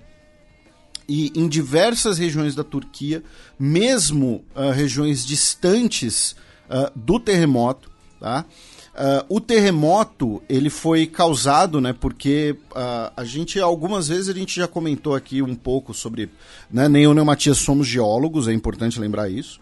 [1.09, 3.21] e em diversas regiões da Turquia,
[3.59, 6.37] mesmo uh, regiões distantes
[6.69, 7.91] uh, do terremoto.
[8.17, 8.45] Tá?
[8.93, 11.93] Uh, o terremoto ele foi causado, né?
[11.93, 16.29] Porque uh, a gente algumas vezes a gente já comentou aqui um pouco sobre,
[16.69, 16.89] né?
[16.89, 19.61] Nem eu nem o Matias somos geólogos, é importante lembrar isso.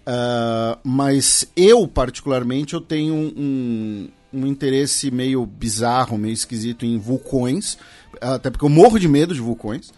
[0.00, 7.78] Uh, mas eu particularmente eu tenho um, um interesse meio bizarro, meio esquisito em vulcões,
[8.20, 9.90] até porque eu morro de medo de vulcões.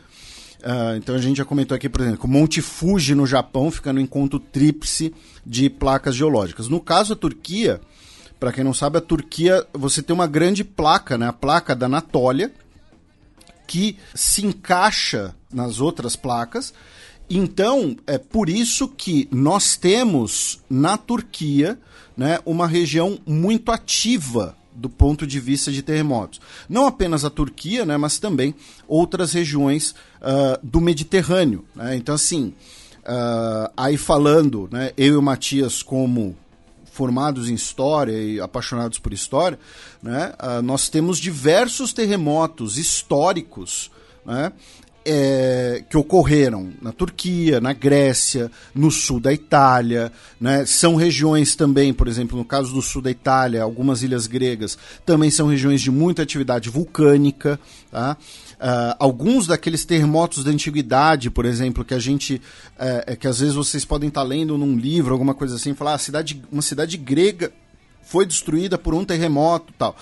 [0.60, 3.92] Uh, então a gente já comentou aqui, por exemplo, o Monte Fuji no Japão fica
[3.92, 5.14] no encontro tríplice
[5.46, 6.68] de placas geológicas.
[6.68, 7.80] No caso da Turquia,
[8.38, 11.28] para quem não sabe, a Turquia, você tem uma grande placa, né?
[11.28, 12.52] A placa da Anatólia,
[13.66, 16.72] que se encaixa nas outras placas.
[17.28, 21.78] Então, é por isso que nós temos na Turquia
[22.16, 26.40] né, uma região muito ativa do ponto de vista de terremotos.
[26.68, 28.54] Não apenas a Turquia, né, mas também
[28.86, 31.64] outras regiões uh, do Mediterrâneo.
[31.74, 31.96] Né?
[31.96, 32.52] Então, assim,
[33.00, 36.36] uh, aí falando, né, eu e o Matias como
[36.96, 39.58] formados em história e apaixonados por história,
[40.02, 43.90] né, uh, nós temos diversos terremotos históricos
[44.24, 44.50] né,
[45.04, 50.10] é, que ocorreram na Turquia, na Grécia, no sul da Itália.
[50.40, 50.66] Né?
[50.66, 55.30] São regiões também, por exemplo, no caso do sul da Itália, algumas ilhas gregas, também
[55.30, 57.60] são regiões de muita atividade vulcânica.
[57.92, 58.16] Tá?
[58.56, 62.40] Uh, alguns daqueles terremotos da antiguidade, por exemplo, que a gente.
[62.76, 65.98] Uh, que às vezes vocês podem estar lendo num livro, alguma coisa assim, falar, ah,
[65.98, 67.52] cidade, uma cidade grega
[68.06, 69.96] foi destruída por um terremoto tal.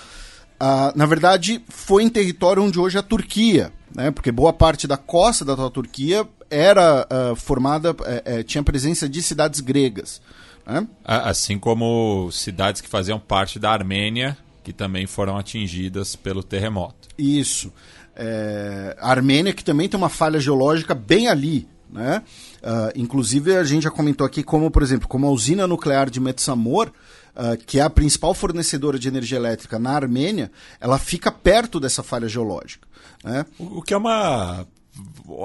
[0.54, 4.10] Uh, na verdade, foi em território onde hoje é a Turquia, né?
[4.10, 9.60] porque boa parte da costa da Turquia era uh, formada, uh, tinha presença de cidades
[9.60, 10.22] gregas.
[10.64, 10.86] Né?
[11.04, 17.08] Assim como cidades que faziam parte da Armênia, que também foram atingidas pelo terremoto.
[17.18, 17.72] Isso.
[18.16, 22.22] É, a Armênia, que também tem uma falha geológica bem ali, Né?
[22.60, 26.18] Uh, inclusive, a gente já comentou aqui como, por exemplo, como a usina nuclear de
[26.18, 26.90] Metsamor,
[27.36, 30.50] uh, que é a principal fornecedora de energia elétrica na Armênia,
[30.80, 32.88] ela fica perto dessa falha geológica.
[33.22, 33.46] Né?
[33.60, 34.66] O, o que é uma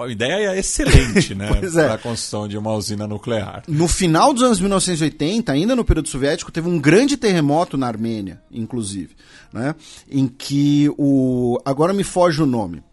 [0.03, 1.47] a ideia é excelente, né?
[1.59, 1.85] Pois é.
[1.85, 3.63] Para a construção de uma usina nuclear.
[3.67, 8.41] No final dos anos 1980, ainda no período soviético, teve um grande terremoto na Armênia,
[8.51, 9.15] inclusive,
[9.51, 9.75] né?
[10.09, 11.59] Em que o.
[11.65, 12.83] Agora me foge o nome.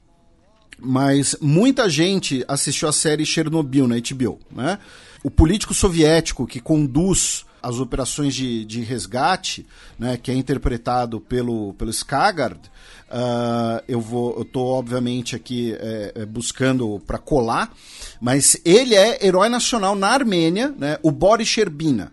[0.79, 4.79] Mas muita gente assistiu a série Chernobyl na HBO, né?
[5.25, 9.67] O político soviético que conduz as operações de, de resgate,
[9.99, 12.61] né, que é interpretado pelo, pelo Skagard,
[13.11, 17.73] uh, eu vou, eu tô obviamente aqui é, é buscando para colar,
[18.21, 22.13] mas ele é herói nacional na Armênia, né, o Boris Sherbina.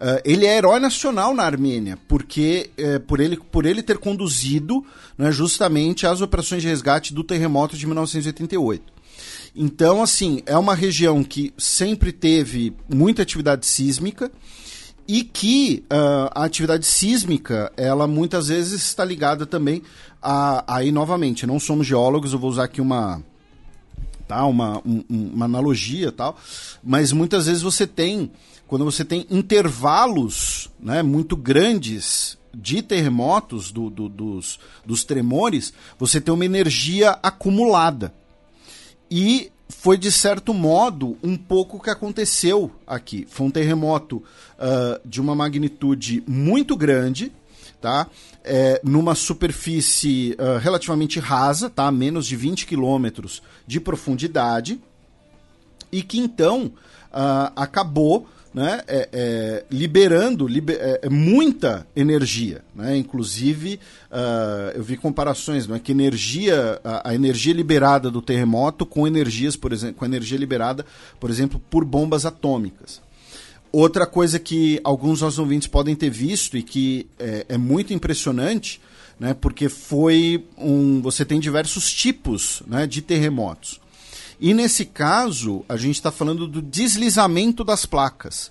[0.00, 4.84] Uh, ele é herói nacional na Armênia, porque uh, por, ele, por ele ter conduzido
[5.18, 9.00] né, justamente as operações de resgate do terremoto de 1988.
[9.54, 14.30] Então, assim, é uma região que sempre teve muita atividade sísmica
[15.06, 19.82] e que uh, a atividade sísmica, ela muitas vezes está ligada também
[20.22, 23.22] a, aí novamente, não somos geólogos, eu vou usar aqui uma
[24.28, 26.38] tá, uma, um, uma analogia tal,
[26.84, 28.30] mas muitas vezes você tem
[28.66, 36.20] quando você tem intervalos né, muito grandes de terremotos, do, do, dos, dos tremores, você
[36.20, 38.14] tem uma energia acumulada.
[39.10, 39.50] E
[39.82, 43.26] foi, de certo modo, um pouco o que aconteceu aqui.
[43.30, 47.32] Foi um terremoto uh, de uma magnitude muito grande,
[47.80, 48.06] tá?
[48.44, 51.90] É, numa superfície uh, relativamente rasa, tá?
[51.90, 54.78] menos de 20 quilômetros de profundidade,
[55.90, 62.62] e que então uh, acabou né, é, é, liberando liber, é, é, muita energia.
[62.74, 62.96] Né?
[62.96, 63.78] Inclusive,
[64.10, 69.54] uh, eu vi comparações, né, que energia, a, a, energia liberada do terremoto com energias,
[69.54, 70.84] por exemplo, com energia liberada,
[71.20, 73.00] por exemplo, por bombas atômicas.
[73.72, 78.80] Outra coisa que alguns nossos ouvintes podem ter visto e que é, é muito impressionante,
[79.18, 81.00] né, porque foi um.
[81.02, 83.79] Você tem diversos tipos né, de terremotos.
[84.40, 88.50] E nesse caso, a gente está falando do deslizamento das placas.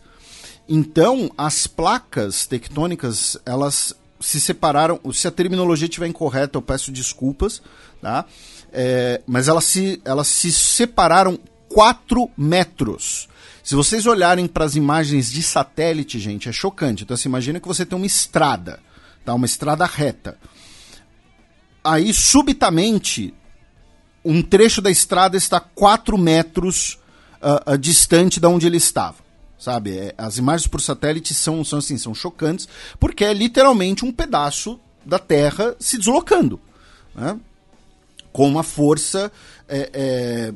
[0.68, 5.00] Então, as placas tectônicas, elas se separaram.
[5.12, 7.60] Se a terminologia estiver incorreta, eu peço desculpas,
[8.00, 8.26] tá?
[8.72, 13.28] É, mas elas se, elas se separaram 4 metros.
[13.64, 17.04] Se vocês olharem para as imagens de satélite, gente, é chocante.
[17.04, 18.80] Então, você imagina que você tem uma estrada,
[19.26, 19.34] tá?
[19.34, 20.38] Uma estrada reta.
[21.84, 23.34] Aí, subitamente,
[24.24, 27.00] um trecho da estrada está 4 metros
[27.42, 29.18] uh, uh, distante de onde ele estava.
[29.58, 29.98] Sabe?
[29.98, 32.68] É, as imagens por satélite são, são, assim, são chocantes,
[33.00, 36.60] porque é literalmente um pedaço da Terra se deslocando.
[37.14, 37.38] Né?
[38.32, 39.32] Com uma força
[39.68, 40.54] é, é,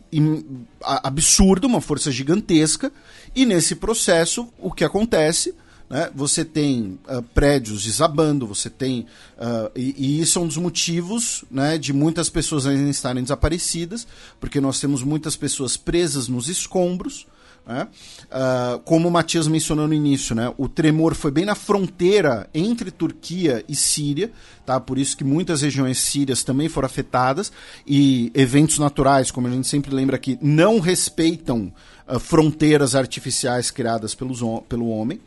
[0.81, 2.91] absurda, uma força gigantesca,
[3.35, 5.53] e nesse processo, o que acontece
[5.93, 6.09] né?
[6.15, 9.01] Você tem uh, prédios desabando, você tem.
[9.37, 14.07] Uh, e, e, isso é um dos motivos né, de muitas pessoas ainda estarem desaparecidas,
[14.39, 17.27] porque nós temos muitas pessoas presas nos escombros.
[17.63, 17.87] Né?
[18.23, 20.51] Uh, como o Matias mencionou no início, né?
[20.57, 24.31] o tremor foi bem na fronteira entre Turquia e Síria,
[24.65, 24.79] tá?
[24.79, 27.51] por isso que muitas regiões sírias também foram afetadas,
[27.85, 31.71] e eventos naturais, como a gente sempre lembra aqui, não respeitam
[32.07, 35.21] uh, fronteiras artificiais criadas pelos, pelo homem.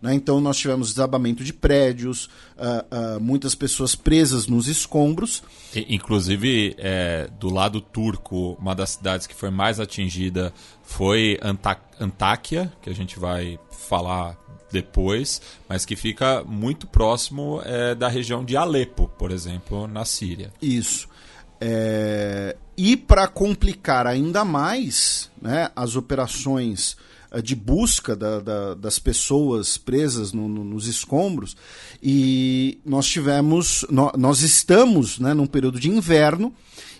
[0.00, 0.14] Né?
[0.14, 2.26] Então nós tivemos desabamento de prédios,
[2.56, 5.42] uh, uh, muitas pessoas presas nos escombros.
[5.88, 11.38] Inclusive, é, do lado turco, uma das cidades que foi mais atingida foi
[12.00, 14.36] Antáquia, que a gente vai falar
[14.72, 20.52] depois, mas que fica muito próximo é, da região de Alepo, por exemplo, na Síria.
[20.62, 21.08] Isso.
[21.60, 22.56] É...
[22.76, 26.96] E para complicar ainda mais né, as operações
[27.42, 31.56] de busca da, da, das pessoas presas no, no, nos escombros
[32.02, 36.52] e nós tivemos, nós, nós estamos né, num período de inverno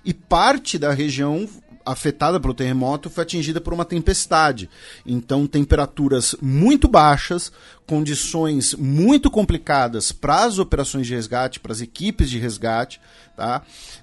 [0.04, 1.48] e parte da região
[1.84, 4.68] afetada pelo terremoto foi atingida por uma tempestade.
[5.04, 7.50] Então, temperaturas muito baixas,
[7.86, 13.00] condições muito complicadas para as operações de resgate, para as equipes de resgate.
[13.36, 13.62] Tá?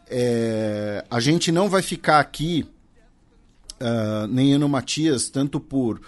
[0.09, 2.65] É, a gente não vai ficar aqui
[3.81, 6.01] uh, nem Eno Matias, tanto por,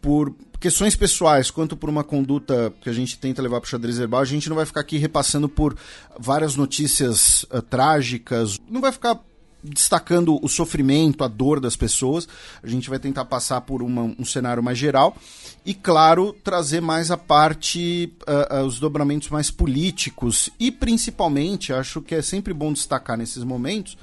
[0.00, 3.98] por questões pessoais quanto por uma conduta que a gente tenta levar para o xadrez
[3.98, 5.76] verbal, a gente não vai ficar aqui repassando por
[6.18, 9.20] várias notícias uh, trágicas, não vai ficar
[9.62, 12.28] destacando o sofrimento, a dor das pessoas.
[12.62, 15.16] A gente vai tentar passar por uma, um cenário mais geral
[15.64, 22.00] e, claro, trazer mais a parte, uh, uh, os dobramentos mais políticos e, principalmente, acho
[22.00, 23.96] que é sempre bom destacar nesses momentos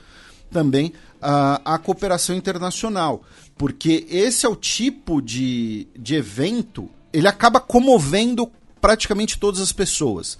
[0.51, 0.93] também
[1.23, 3.23] a, a cooperação internacional,
[3.57, 8.51] porque esse é o tipo de, de evento, ele acaba comovendo
[8.81, 10.37] praticamente todas as pessoas.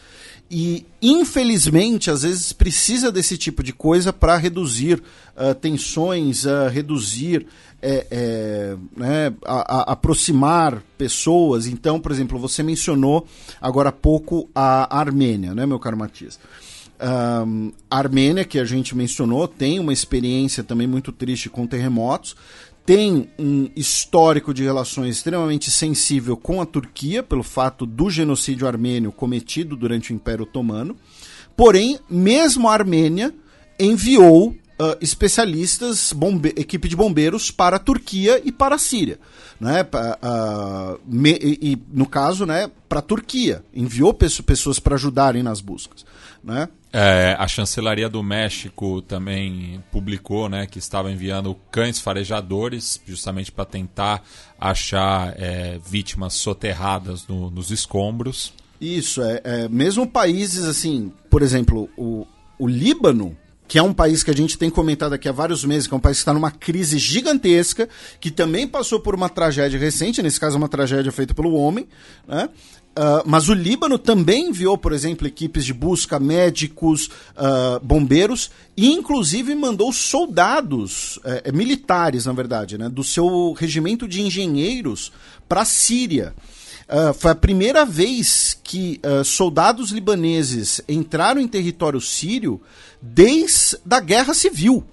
[0.52, 5.02] E, infelizmente, às vezes precisa desse tipo de coisa para reduzir
[5.36, 7.48] uh, tensões, uh, reduzir,
[7.82, 11.68] é, é, né, a, a, aproximar pessoas.
[11.68, 13.26] Então, por exemplo, você mencionou
[13.60, 16.40] agora há pouco a Armênia, né, meu caro Matias?
[17.04, 22.36] Um, a Armênia, que a gente mencionou, tem uma experiência também muito triste com terremotos
[22.86, 29.12] tem um histórico de relações extremamente sensível com a Turquia, pelo fato do genocídio armênio
[29.12, 30.95] cometido durante o Império Otomano.
[31.56, 33.34] Porém, mesmo a Armênia
[33.80, 36.14] enviou uh, especialistas,
[36.56, 39.20] equipe de bombeiros para a Turquia e para a Síria.
[39.60, 39.82] Né?
[39.84, 43.64] Uh, me, e, no caso, né, para a Turquia.
[43.74, 46.06] Enviou pessoas para ajudarem nas buscas.
[46.44, 46.68] Né?
[46.92, 53.66] É, a chancelaria do México também publicou né, que estava enviando cães farejadores justamente para
[53.66, 54.24] tentar
[54.60, 58.54] achar é, vítimas soterradas no, nos escombros.
[58.80, 62.28] Isso, é, é, mesmo países assim, por exemplo, o,
[62.60, 63.36] o Líbano,
[63.68, 65.97] que é um país que a gente tem comentado aqui há vários meses, que é
[65.97, 67.89] um país que está numa crise gigantesca,
[68.20, 71.88] que também passou por uma tragédia recente, nesse caso uma tragédia feita pelo homem,
[72.28, 72.49] né?
[72.93, 78.91] Uh, mas o Líbano também enviou, por exemplo, equipes de busca, médicos, uh, bombeiros, e
[78.91, 85.11] inclusive mandou soldados, eh, militares, na verdade, né, do seu regimento de engenheiros
[85.49, 86.36] para a Síria.
[86.88, 92.61] Uh, foi a primeira vez que soldados libaneses entraram em território sírio
[93.04, 94.86] desde a guerra civil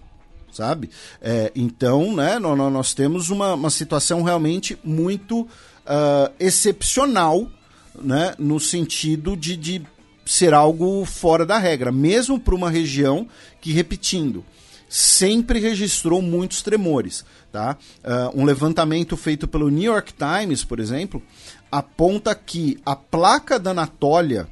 [0.52, 0.90] sabe?
[1.22, 7.48] É, então, né, nós, nós temos uma, uma situação realmente muito uh, excepcional
[7.94, 9.82] né, no sentido de, de
[10.26, 13.28] ser algo fora da regra, mesmo para uma região
[13.61, 14.44] que, repetindo,
[14.88, 17.24] sempre registrou muitos tremores.
[17.52, 17.76] Tá?
[18.04, 21.22] Uh, um levantamento feito pelo New York Times, por exemplo,
[21.70, 24.48] aponta que a placa da Anatólia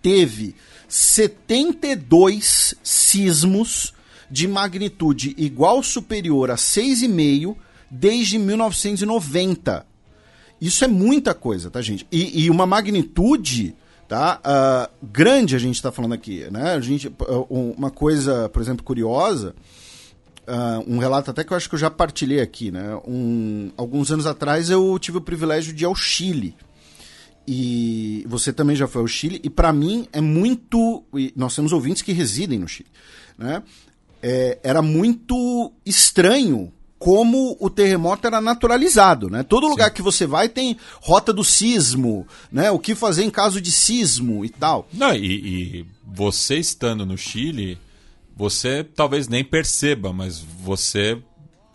[0.00, 0.54] teve
[0.94, 3.92] 72 sismos
[4.30, 7.56] de magnitude igual ou superior a 6,5
[7.90, 9.84] desde 1990.
[10.60, 12.06] Isso é muita coisa, tá, gente?
[12.12, 13.74] E, e uma magnitude
[14.06, 14.40] tá?
[14.44, 16.74] Uh, grande a gente está falando aqui, né?
[16.74, 17.12] A gente,
[17.50, 19.52] uma coisa, por exemplo, curiosa,
[20.46, 22.94] uh, um relato até que eu acho que eu já partilhei aqui, né?
[23.04, 26.54] Um, alguns anos atrás eu tive o privilégio de ir ao Chile.
[27.46, 31.04] E você também já foi ao Chile, e para mim é muito.
[31.36, 32.88] Nós temos ouvintes que residem no Chile,
[33.38, 33.62] né?
[34.22, 39.42] É, era muito estranho como o terremoto era naturalizado, né?
[39.42, 39.96] Todo lugar Sim.
[39.96, 42.70] que você vai tem rota do sismo, né?
[42.70, 44.88] O que fazer em caso de sismo e tal.
[44.90, 47.78] Não, e, e você estando no Chile,
[48.34, 51.20] você talvez nem perceba, mas você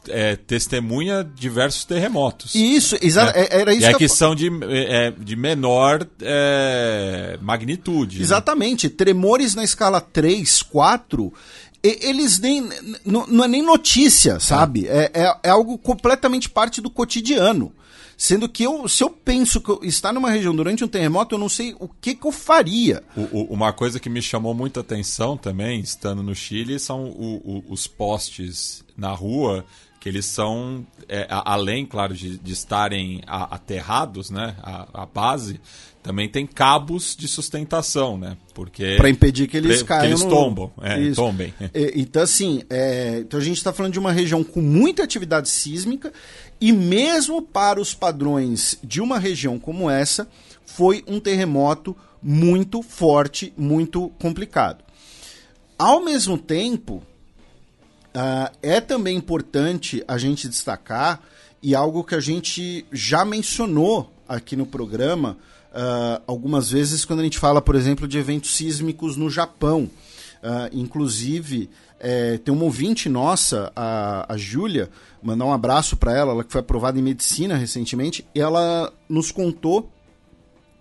[0.08, 2.56] é, testemunha diversos terremotos.
[2.56, 3.62] Isso, exa é.
[3.62, 3.88] era isso.
[3.88, 8.18] E que, que são de, é, de menor é, magnitude.
[8.18, 8.24] Né?
[8.24, 8.88] Exatamente.
[8.88, 8.93] Né?
[8.95, 11.34] Tremores na escala 3, 4
[11.82, 12.68] eles nem.
[13.06, 14.88] Não é nem notícia, sabe?
[14.88, 17.74] É, é, é, algo completamente parte do cotidiano.
[18.18, 21.39] Sendo que eu, se eu penso que eu estar numa região durante um terremoto, eu
[21.39, 23.02] não sei o que, que eu faria.
[23.16, 27.64] O, o, uma coisa que me chamou muita atenção também, estando no Chile, são o,
[27.70, 29.64] os postes na rua
[30.00, 35.60] que eles são, é, além, claro, de, de estarem aterrados, né, a, a, base,
[36.02, 38.95] também tem cabos de sustentação, né, porque...
[38.95, 40.30] Para impedir que eles caiam Que eles no...
[40.30, 41.54] tombam, é, tombem.
[41.95, 46.14] então, assim, é, então a gente está falando de uma região com muita atividade sísmica
[46.62, 50.30] e mesmo para os padrões de uma região como essa,
[50.66, 54.84] foi um terremoto muito forte, muito complicado.
[55.78, 57.04] Ao mesmo tempo,
[58.10, 61.22] Uh, é também importante a gente destacar,
[61.62, 65.38] e algo que a gente já mencionou aqui no programa,
[65.72, 69.89] uh, algumas vezes, quando a gente fala, por exemplo, de eventos sísmicos no Japão.
[70.41, 74.89] Uh, inclusive, é, tem uma ouvinte nossa, a, a Júlia,
[75.22, 79.32] mandar um abraço para ela, ela que foi aprovada em medicina recentemente, e ela nos
[79.32, 79.91] contou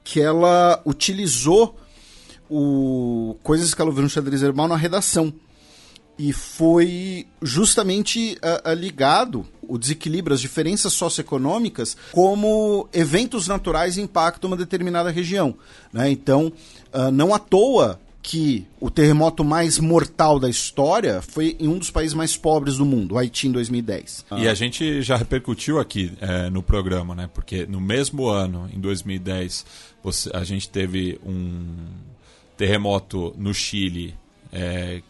[0.05, 1.77] que ela utilizou
[2.49, 5.35] o coisas que ela ouviu no xadrez herbal na redação
[6.19, 14.51] e foi justamente uh, uh, ligado o desequilíbrio, as diferenças socioeconômicas, como eventos naturais impactam
[14.51, 15.55] uma determinada região.
[15.93, 16.11] Né?
[16.11, 16.53] Então,
[16.93, 21.91] uh, não à toa que o terremoto mais mortal da história foi em um dos
[21.91, 24.27] países mais pobres do mundo, o Haiti, em 2010.
[24.37, 27.31] E a gente já repercutiu aqui é, no programa, né?
[27.33, 29.65] Porque no mesmo ano, em 2010,
[30.03, 31.87] você, a gente teve um
[32.55, 34.15] terremoto no Chile
[34.53, 35.01] é,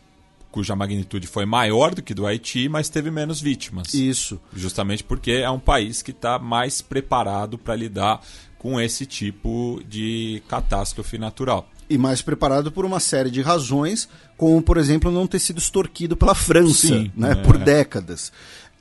[0.51, 3.93] cuja magnitude foi maior do que do Haiti, mas teve menos vítimas.
[3.95, 4.41] Isso.
[4.55, 8.21] Justamente porque é um país que está mais preparado para lidar
[8.59, 11.69] com esse tipo de catástrofe natural.
[11.89, 16.17] E mais preparado por uma série de razões, como, por exemplo, não ter sido extorquido
[16.17, 17.35] pela França Sim, né, é.
[17.37, 18.33] por décadas.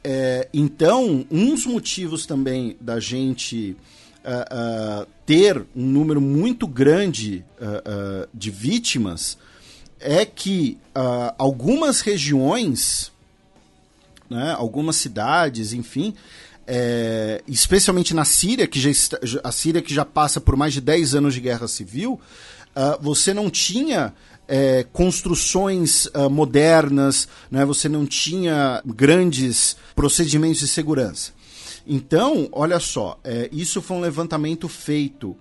[0.04, 3.78] É, então, um dos motivos também da gente
[4.24, 9.38] ah, ah, ter um número muito grande ah, de vítimas
[10.08, 13.12] é que ah, algumas regiões,
[14.30, 16.14] né, algumas cidades, enfim,
[16.66, 20.80] é, especialmente na Síria, que já está- a Síria que já passa por mais de
[20.80, 22.20] 10 anos de guerra civil,
[22.74, 24.14] ah, você não tinha
[24.50, 31.34] é, construções ah, modernas, né, você não tinha grandes procedimentos de segurança.
[31.86, 35.36] Então, olha só, é, isso foi um levantamento feito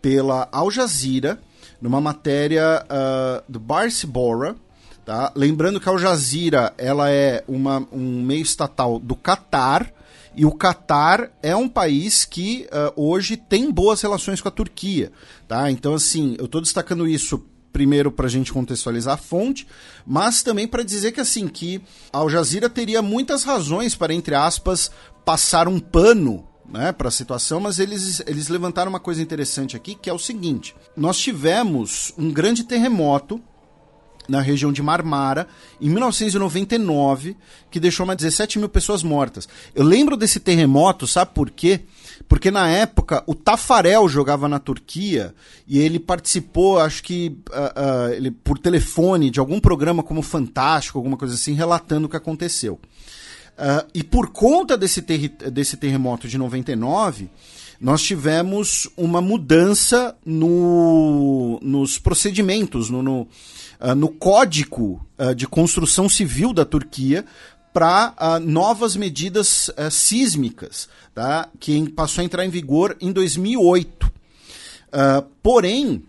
[0.00, 1.40] pela Al Jazeera,
[1.84, 4.56] numa matéria ah, do Barcebora,
[5.04, 5.30] tá?
[5.36, 9.92] Lembrando que a Al Jazeera ela é uma, um meio estatal do Catar,
[10.34, 15.12] e o Catar é um país que ah, hoje tem boas relações com a Turquia.
[15.46, 15.70] Tá?
[15.70, 19.66] Então, assim, eu estou destacando isso primeiro para a gente contextualizar a fonte,
[20.06, 24.90] mas também para dizer que assim que Al Jazeera teria muitas razões para, entre aspas,
[25.22, 29.94] passar um pano né, para a situação, mas eles, eles levantaram uma coisa interessante aqui,
[29.94, 33.40] que é o seguinte: nós tivemos um grande terremoto
[34.28, 35.46] na região de Marmara,
[35.80, 37.36] em 1999,
[37.70, 39.48] que deixou mais de 17 mil pessoas mortas.
[39.74, 41.80] Eu lembro desse terremoto, sabe por quê?
[42.28, 45.34] Porque na época o Tafarel jogava na Turquia
[45.66, 50.98] e ele participou, acho que ah, ah, ele, por telefone, de algum programa como Fantástico,
[50.98, 52.80] alguma coisa assim, relatando o que aconteceu.
[53.56, 57.30] Ah, e por conta desse, desse terremoto de 99,
[57.80, 63.28] nós tivemos uma mudança no, nos procedimentos, no, no,
[63.78, 67.24] ah, no código ah, de construção civil da Turquia
[67.72, 71.48] para novas medidas sísmicas, tá?
[71.58, 74.12] que passou a entrar em vigor em 2008.
[74.92, 76.04] Ah, porém,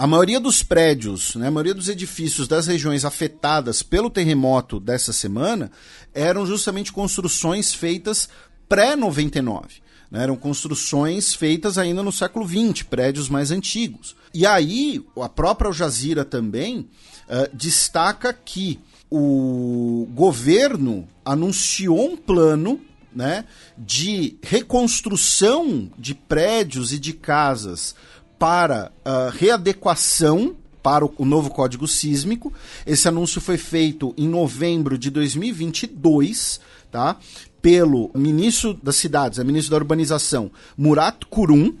[0.00, 5.12] a maioria dos prédios, né, a maioria dos edifícios das regiões afetadas pelo terremoto dessa
[5.12, 5.70] semana
[6.14, 8.26] eram justamente construções feitas
[8.66, 9.64] pré-99.
[10.10, 14.16] né, eram construções feitas ainda no século XX, prédios mais antigos.
[14.32, 16.88] E aí, a própria Al Jazeera também
[17.28, 18.80] eh, destaca que
[19.10, 22.80] o governo anunciou um plano
[23.14, 23.44] né,
[23.76, 27.94] de reconstrução de prédios e de casas
[28.40, 32.50] para ah, readequação para o, o novo código sísmico.
[32.86, 36.58] Esse anúncio foi feito em novembro de 2022,
[36.90, 37.18] tá?
[37.60, 41.74] Pelo ministro das cidades, a ministro da urbanização, Murat Kurum.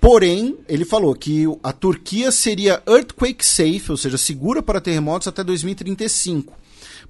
[0.00, 5.44] Porém, ele falou que a Turquia seria earthquake safe, ou seja, segura para terremotos até
[5.44, 6.52] 2035.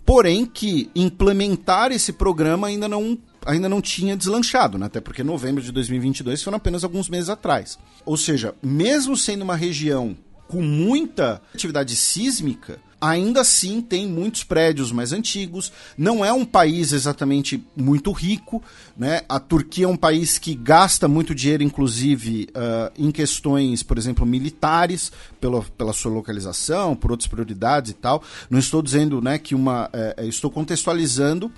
[0.04, 4.86] Porém, que implementar esse programa ainda não, ainda não tinha deslanchado, né?
[4.86, 7.78] até porque novembro de 2022 foram apenas alguns meses atrás.
[8.04, 10.16] Ou seja, mesmo sendo uma região
[10.48, 15.72] com muita atividade sísmica, ainda assim tem muitos prédios mais antigos.
[15.96, 18.62] Não é um país exatamente muito rico,
[18.96, 19.22] né?
[19.28, 24.24] A Turquia é um país que gasta muito dinheiro, inclusive ah, em questões, por exemplo,
[24.24, 28.22] militares, pela, pela sua localização, por outras prioridades e tal.
[28.48, 31.52] Não estou dizendo, né, que uma, eh, eh, estou contextualizando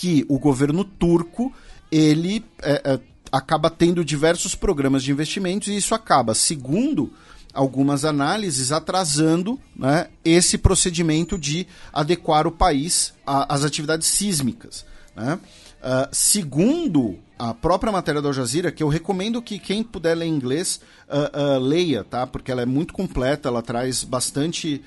[0.00, 1.52] que o governo turco
[1.92, 7.12] ele eh, eh, acaba tendo diversos programas de investimentos e isso acaba, segundo
[7.52, 14.86] algumas análises, atrasando né, esse procedimento de adequar o país às atividades sísmicas.
[15.14, 15.38] né.
[15.82, 20.26] Ah, segundo a própria matéria da Al Jazeera, que eu recomendo que quem puder ler
[20.26, 22.26] inglês ah, ah, leia, tá?
[22.26, 24.82] Porque ela é muito completa, ela traz bastante,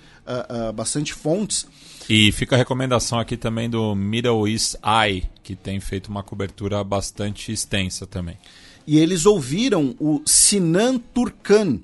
[0.74, 1.68] bastante fontes.
[2.10, 6.84] E fica a recomendação aqui também do Middle East Eye, que tem feito uma cobertura
[6.84, 8.38] bastante extensa também.
[8.86, 11.80] e eles ouviram o Sinan Turkan,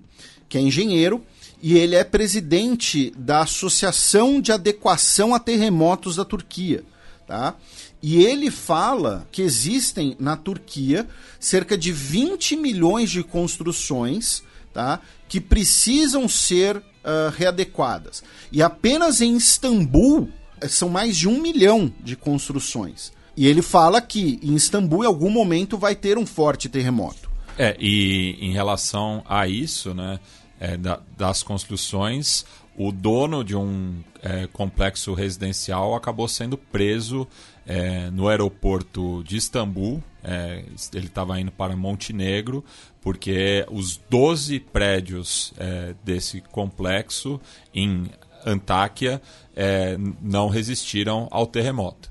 [0.50, 1.24] que é engenheiro,
[1.62, 6.84] e ele é presidente da Associação de Adequação a Terremotos da Turquia.
[7.28, 7.56] Tá?
[8.02, 11.08] E ele fala que existem na Turquia
[11.40, 14.44] cerca de 20 milhões de construções
[14.80, 15.02] tá?
[15.28, 18.24] que precisam ser ah, readequadas.
[18.52, 20.30] E apenas em Istambul
[20.62, 23.12] eh, são mais de um milhão de construções.
[23.38, 27.30] E ele fala que em Istambul, em algum momento, vai ter um forte terremoto.
[27.58, 30.20] É, e em relação a isso, né,
[30.60, 32.46] é, da- das construções,
[32.78, 37.28] o dono de um é, complexo residencial acabou sendo preso
[37.66, 40.04] é, no aeroporto de Istambul.
[40.24, 42.64] É, ele estava indo para Montenegro,
[43.02, 47.40] porque os 12 prédios é, desse complexo,
[47.74, 48.10] em
[48.46, 49.22] Antáquia
[49.56, 52.10] é, não resistiram ao terremoto.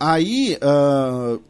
[0.00, 1.42] Aí, uh,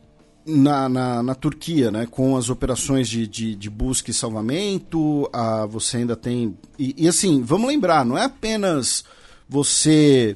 [0.47, 5.69] na, na, na, Turquia, né, com as operações de, de, de busca e salvamento, uh,
[5.69, 6.57] você ainda tem.
[6.79, 9.05] E, e, assim, vamos lembrar, não é apenas
[9.47, 10.35] você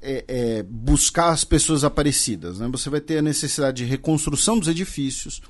[0.00, 2.68] é, é, buscar as pessoas aparecidas, né?
[2.70, 5.40] você vai ter a necessidade de reconstrução dos edifícios.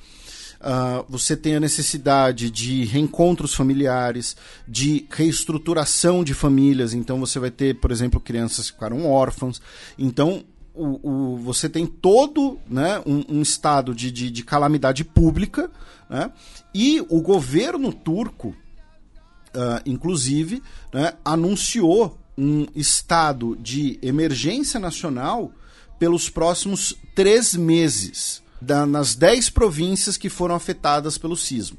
[0.62, 4.36] Uh, você tem a necessidade de reencontros familiares,
[4.66, 6.94] de reestruturação de famílias.
[6.94, 9.60] Então, você vai ter, por exemplo, crianças que ficaram órfãos.
[9.98, 10.44] Então,
[10.74, 15.70] o, o, você tem todo né, um, um estado de, de, de, calamidade pública,
[16.08, 16.30] né,
[16.74, 20.62] e o governo turco, uh, inclusive,
[20.92, 25.52] né, anunciou um estado de emergência nacional
[25.98, 31.76] pelos próximos três meses, da, nas dez províncias que foram afetadas pelo sismo.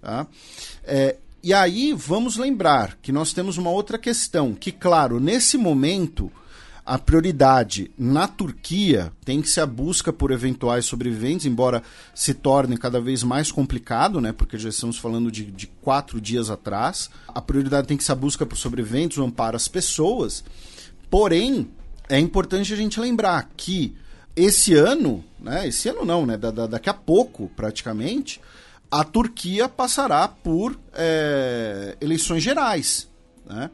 [0.00, 0.26] Tá?
[0.82, 6.30] É, e aí vamos lembrar que nós temos uma outra questão, que, claro, nesse momento
[6.86, 11.82] a prioridade na Turquia tem que ser a busca por eventuais sobreviventes, embora
[12.14, 14.32] se torne cada vez mais complicado, né?
[14.32, 17.08] Porque já estamos falando de, de quatro dias atrás.
[17.28, 20.44] A prioridade tem que ser a busca por sobreviventes, o amparo às pessoas.
[21.08, 21.70] Porém,
[22.06, 23.96] é importante a gente lembrar que
[24.36, 25.68] esse ano, né?
[25.68, 26.36] Esse ano não, né?
[26.36, 28.40] Da, da, daqui a pouco, praticamente,
[28.90, 33.08] a Turquia passará por é, eleições gerais,
[33.46, 33.70] né?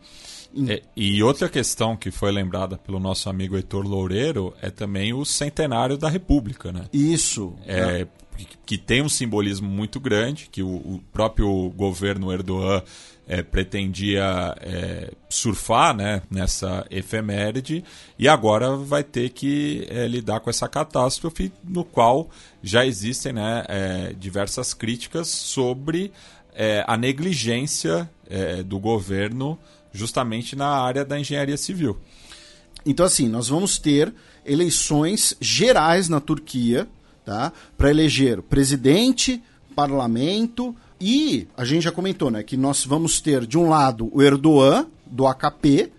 [0.68, 5.24] É, e outra questão que foi lembrada pelo nosso amigo Heitor Loureiro é também o
[5.24, 6.86] centenário da República, né?
[6.92, 7.54] Isso.
[7.64, 8.08] É, é.
[8.64, 12.82] Que tem um simbolismo muito grande, que o, o próprio governo Erdogan
[13.30, 17.84] é, pretendia é, surfar né, nessa efeméride
[18.18, 22.28] e agora vai ter que é, lidar com essa catástrofe, no qual
[22.60, 26.12] já existem né, é, diversas críticas sobre
[26.52, 29.56] é, a negligência é, do governo
[29.92, 31.96] justamente na área da engenharia civil.
[32.84, 34.12] Então, assim, nós vamos ter
[34.44, 36.88] eleições gerais na Turquia,
[37.24, 37.52] tá?
[37.76, 39.40] Para eleger presidente,
[39.76, 44.22] parlamento e a gente já comentou, né, que nós vamos ter de um lado o
[44.22, 45.90] Erdogan do AKP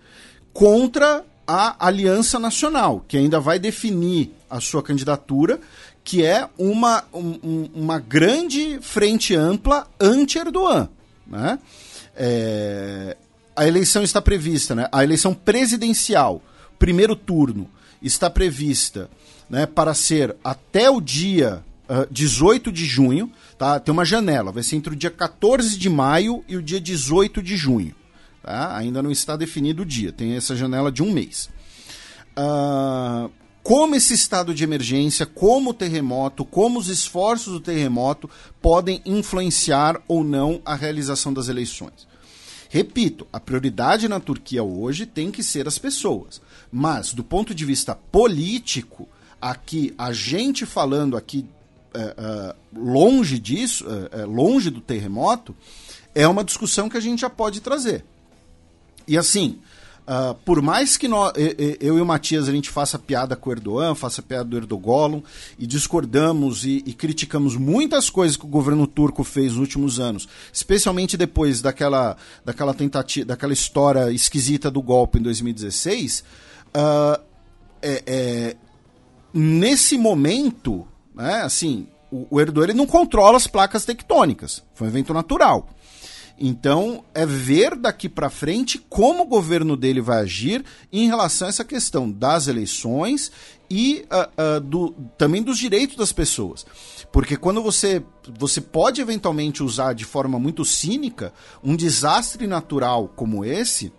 [0.52, 5.58] contra a Aliança Nacional, que ainda vai definir a sua candidatura,
[6.04, 10.88] que é uma, um, uma grande frente ampla anti-Erdogan.
[11.26, 11.58] Né?
[12.16, 13.16] É,
[13.56, 14.88] a eleição está prevista, né?
[14.92, 16.42] A eleição presidencial,
[16.78, 17.68] primeiro turno,
[18.00, 19.08] está prevista
[19.48, 21.62] né, para ser até o dia
[21.92, 23.78] uh, 18 de junho, tá?
[23.78, 27.42] Tem uma janela, vai ser entre o dia 14 de maio e o dia 18
[27.42, 27.94] de junho.
[28.42, 28.76] Tá?
[28.76, 31.48] Ainda não está definido o dia, tem essa janela de um mês.
[32.36, 33.30] Uh,
[33.62, 38.28] como esse estado de emergência, como o terremoto, como os esforços do terremoto
[38.60, 42.10] podem influenciar ou não a realização das eleições.
[42.68, 46.40] Repito, a prioridade na Turquia hoje tem que ser as pessoas.
[46.72, 49.06] Mas, do ponto de vista político,
[49.40, 51.46] aqui, a gente falando aqui
[51.94, 55.54] é, é, longe disso, é, longe do terremoto,
[56.14, 58.04] é uma discussão que a gente já pode trazer.
[59.06, 59.58] E assim,
[60.02, 61.32] Uh, por mais que nós,
[61.78, 65.22] eu e o Matias a gente faça piada com o Erdogan, faça piada do Erdogan
[65.56, 70.28] e discordamos e, e, criticamos muitas coisas que o governo turco fez nos últimos anos,
[70.52, 76.24] especialmente depois daquela, daquela tentativa, daquela história esquisita do golpe em 2016, uh,
[76.74, 77.20] ah,
[77.80, 78.56] é, é,
[79.32, 80.84] nesse momento,
[81.14, 85.68] né, assim, o, o Erdogan ele não controla as placas tectônicas, foi um evento natural.
[86.38, 91.50] Então, é ver daqui para frente como o governo dele vai agir em relação a
[91.50, 93.30] essa questão das eleições
[93.70, 96.66] e uh, uh, do, também dos direitos das pessoas.
[97.12, 98.02] Porque quando você,
[98.38, 101.32] você pode eventualmente usar de forma muito cínica
[101.62, 103.92] um desastre natural como esse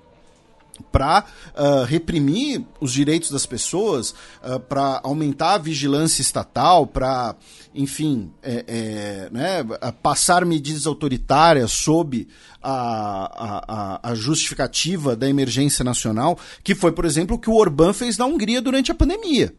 [0.92, 1.26] para
[1.56, 4.14] uh, reprimir os direitos das pessoas,
[4.44, 7.36] uh, para aumentar a vigilância estatal, para,
[7.74, 9.64] enfim, é, é, né,
[10.02, 12.28] passar medidas autoritárias sob
[12.62, 17.94] a, a, a, justificativa da emergência nacional, que foi, por exemplo, o que o Orbán
[17.94, 19.54] fez na Hungria durante a pandemia.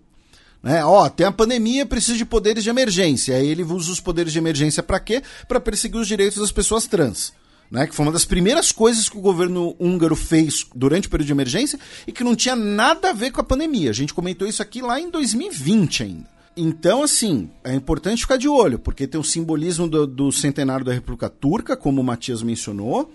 [0.62, 0.82] Né?
[0.84, 3.36] Ó, tem a pandemia, precisa de poderes de emergência.
[3.36, 5.22] Aí ele usa os poderes de emergência para quê?
[5.46, 7.32] Para perseguir os direitos das pessoas trans
[7.70, 11.26] né, que foi uma das primeiras coisas que o governo húngaro fez durante o período
[11.26, 13.90] de emergência e que não tinha nada a ver com a pandemia.
[13.90, 16.34] A gente comentou isso aqui lá em 2020 ainda.
[16.56, 20.92] Então, assim, é importante ficar de olho, porque tem o simbolismo do, do centenário da
[20.92, 23.12] República Turca, como o Matias mencionou,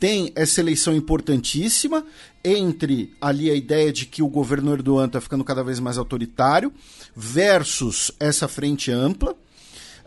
[0.00, 2.04] tem essa eleição importantíssima
[2.44, 6.72] entre ali a ideia de que o governo Erdogan está ficando cada vez mais autoritário
[7.14, 9.36] versus essa frente ampla.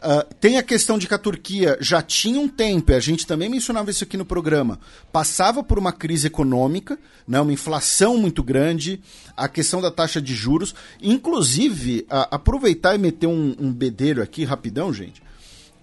[0.06, 3.50] Uh, tem a questão de que a Turquia já tinha um tempo, a gente também
[3.50, 4.80] mencionava isso aqui no programa,
[5.12, 9.02] passava por uma crise econômica, né, uma inflação muito grande,
[9.36, 10.76] a questão da taxa de juros.
[11.02, 15.25] Inclusive, uh, aproveitar e meter um, um bedelho aqui rapidão, gente.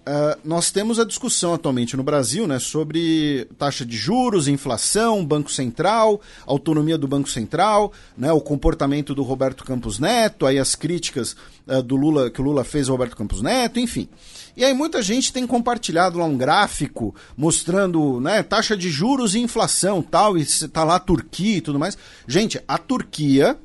[0.05, 5.49] Uh, nós temos a discussão atualmente no Brasil né, sobre taxa de juros, inflação, Banco
[5.49, 11.37] Central, autonomia do Banco Central, né, o comportamento do Roberto Campos Neto, aí as críticas
[11.65, 14.09] uh, do Lula que o Lula fez ao Roberto Campos Neto, enfim.
[14.57, 19.39] E aí muita gente tem compartilhado lá um gráfico mostrando né, taxa de juros e
[19.39, 21.97] inflação tal, e está lá a Turquia e tudo mais.
[22.27, 23.57] Gente, a Turquia,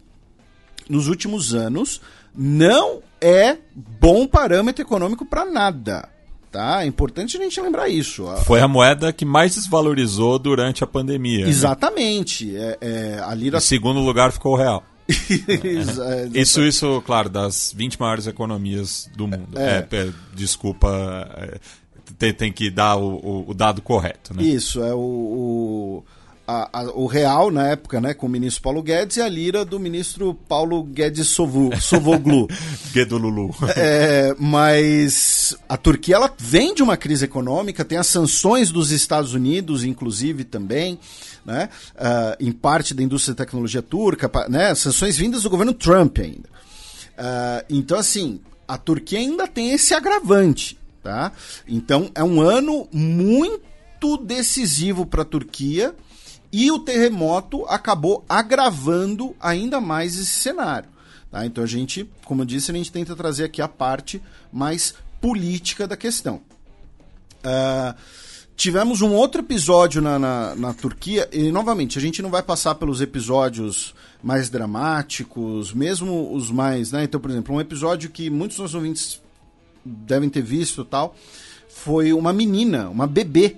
[0.88, 2.00] nos últimos anos,
[2.32, 6.08] não é bom parâmetro econômico para nada.
[6.50, 6.82] Tá?
[6.82, 8.26] É importante a gente lembrar isso.
[8.44, 11.44] Foi a moeda que mais desvalorizou durante a pandemia.
[11.44, 11.50] Né?
[11.50, 12.46] Exatamente.
[12.46, 12.76] Né?
[12.80, 13.58] É, é, a lira...
[13.58, 14.82] Em segundo lugar ficou o real.
[15.08, 19.58] é, isso, isso, claro, das 20 maiores economias do mundo.
[19.58, 19.86] É.
[19.90, 20.88] é desculpa,
[21.36, 21.58] é,
[22.18, 24.34] tem, tem, que dar o, o, o, dado correto.
[24.34, 24.42] Né?
[24.42, 26.04] Isso, é o, o
[26.48, 29.66] a, a, o real na época, né, com o ministro Paulo Guedes e a lira
[29.66, 32.48] do ministro Paulo Guedes Sovu, Sovoglu.
[32.90, 33.54] Guedululu.
[33.76, 39.34] É, mas a Turquia ela vem de uma crise econômica, tem as sanções dos Estados
[39.34, 40.98] Unidos, inclusive também,
[41.44, 46.18] né, uh, em parte da indústria de tecnologia turca, né, sanções vindas do governo Trump
[46.18, 46.48] ainda.
[47.18, 51.30] Uh, então, assim, a Turquia ainda tem esse agravante, tá?
[51.66, 55.94] Então, é um ano muito decisivo para a Turquia
[56.52, 60.88] e o terremoto acabou agravando ainda mais esse cenário.
[61.30, 61.44] Tá?
[61.44, 64.22] Então a gente, como eu disse, a gente tenta trazer aqui a parte
[64.52, 66.40] mais política da questão.
[67.38, 67.94] Uh,
[68.56, 72.74] tivemos um outro episódio na, na, na, Turquia, e novamente, a gente não vai passar
[72.74, 76.92] pelos episódios mais dramáticos, mesmo os mais.
[76.92, 77.04] Né?
[77.04, 79.20] Então, por exemplo, um episódio que muitos dos nossos ouvintes
[79.84, 81.14] devem ter visto tal,
[81.68, 83.56] foi uma menina, uma bebê,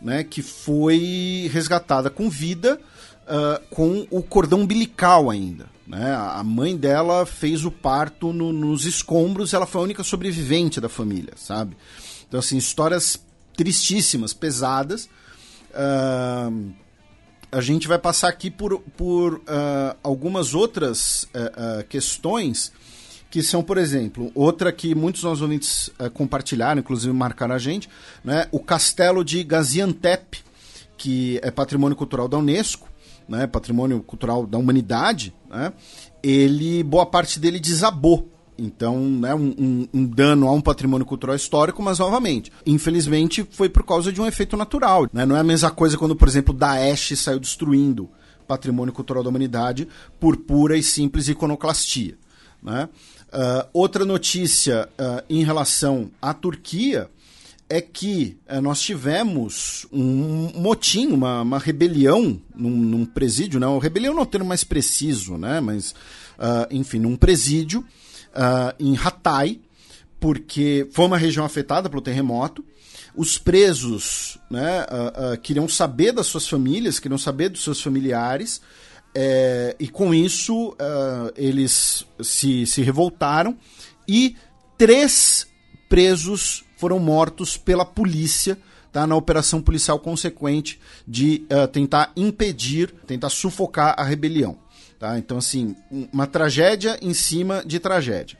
[0.00, 2.80] né, que foi resgatada com vida,
[3.24, 5.66] uh, com o cordão umbilical ainda.
[5.86, 6.14] Né?
[6.14, 10.88] A mãe dela fez o parto no, nos escombros, ela foi a única sobrevivente da
[10.88, 11.76] família, sabe?
[12.28, 13.18] Então, assim, histórias
[13.56, 15.08] tristíssimas, pesadas.
[15.70, 16.72] Uh,
[17.50, 21.26] a gente vai passar aqui por, por uh, algumas outras
[21.88, 22.70] questões
[23.30, 27.88] que são, por exemplo, outra que muitos nossos ouvintes uh, compartilharam, inclusive marcaram a gente,
[28.24, 30.38] né, o castelo de Gaziantep,
[30.96, 32.88] que é patrimônio cultural da Unesco,
[33.28, 35.72] né, patrimônio cultural da humanidade, né,
[36.22, 38.28] ele, boa parte dele desabou.
[38.60, 43.68] Então, né, um, um, um, dano a um patrimônio cultural histórico, mas novamente, infelizmente foi
[43.68, 45.06] por causa de um efeito natural.
[45.12, 45.24] Né?
[45.24, 48.10] Não é a mesma coisa quando, por exemplo, Daesh saiu destruindo
[48.48, 49.86] patrimônio cultural da humanidade
[50.18, 52.18] por pura e simples iconoclastia.
[52.60, 52.88] Né?
[53.28, 57.10] Uh, outra notícia uh, em relação à Turquia
[57.68, 63.66] é que uh, nós tivemos um motim, uma, uma rebelião num, num, presídio, né?
[63.78, 65.60] Rebelião não é o termo mais preciso, né?
[65.60, 65.94] Mas,
[66.70, 67.84] enfim, num presídio
[68.78, 69.60] em Hatay,
[70.20, 72.64] porque foi uma região afetada pelo terremoto.
[73.14, 74.86] Os presos né,
[75.42, 78.60] queriam saber das suas famílias, queriam saber dos seus familiares,
[79.14, 83.56] é, e com isso uh, eles se, se revoltaram
[84.06, 84.36] e
[84.76, 85.46] três
[85.88, 88.58] presos foram mortos pela polícia
[88.92, 94.58] tá, na operação policial consequente de uh, tentar impedir, tentar sufocar a rebelião.
[94.98, 95.18] Tá?
[95.18, 95.76] Então, assim,
[96.12, 98.38] uma tragédia em cima de tragédia.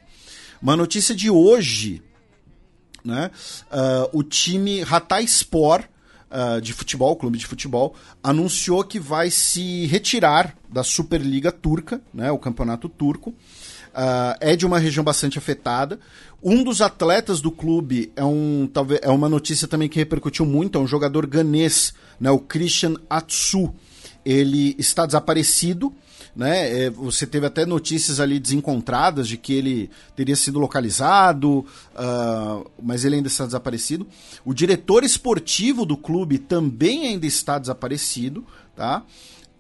[0.61, 2.03] Uma notícia de hoje,
[3.05, 3.31] né?
[3.70, 5.85] Uh, o time Hatayspor
[6.30, 12.30] uh, de futebol, clube de futebol, anunciou que vai se retirar da Superliga Turca, né,
[12.30, 13.30] o campeonato turco.
[13.30, 15.98] Uh, é de uma região bastante afetada.
[16.42, 20.78] Um dos atletas do clube é um talvez é uma notícia também que repercutiu muito,
[20.78, 23.74] é um jogador ganês, né, o Christian Atsu.
[24.24, 25.92] Ele está desaparecido
[26.39, 26.85] né?
[26.85, 31.66] É, você teve até notícias ali desencontradas de que ele teria sido localizado,
[31.97, 34.06] uh, mas ele ainda está desaparecido.
[34.44, 38.47] O diretor esportivo do clube também ainda está desaparecido,
[38.77, 39.02] tá?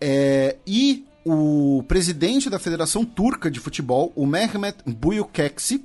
[0.00, 5.84] É, e o presidente da Federação Turca de Futebol, o Mehmet Buyukexi,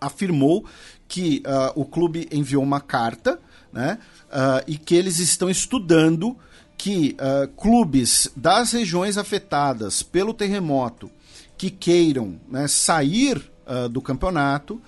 [0.00, 0.64] afirmou
[1.06, 3.38] que uh, o clube enviou uma carta,
[3.70, 3.98] né?
[4.28, 6.38] Uh, e que eles estão estudando
[6.80, 11.10] que uh, clubes das regiões afetadas pelo terremoto
[11.58, 13.36] que queiram né, sair
[13.66, 14.80] uh, do campeonato uh,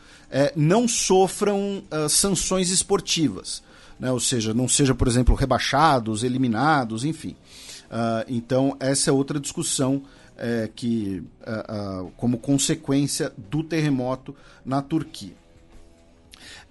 [0.56, 3.62] não sofram ah, sanções esportivas.
[4.00, 7.36] Né, ou seja, não seja, por exemplo, rebaixados, eliminados, enfim.
[8.26, 10.02] então, essa é outra discussão
[10.36, 11.22] eh, que,
[12.16, 15.34] como consequência do terremoto na Turquia.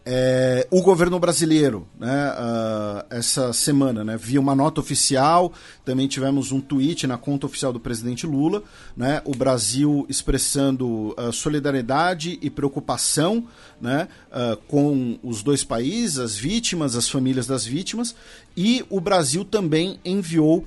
[0.03, 5.53] É, o governo brasileiro, né, uh, essa semana, né, via uma nota oficial,
[5.85, 8.63] também tivemos um tweet na conta oficial do presidente Lula,
[8.97, 13.45] né, o Brasil expressando uh, solidariedade e preocupação
[13.79, 18.15] né, uh, com os dois países, as vítimas, as famílias das vítimas,
[18.57, 20.65] e o Brasil também enviou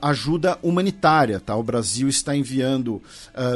[0.00, 1.38] ajuda humanitária.
[1.38, 1.54] Tá?
[1.54, 3.00] O Brasil está enviando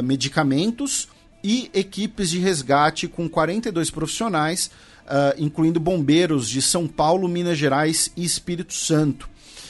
[0.01, 1.09] medicamentos
[1.43, 4.71] e equipes de resgate com 42 profissionais
[5.07, 9.29] uh, incluindo bombeiros de São Paulo, Minas Gerais e Espírito Santo.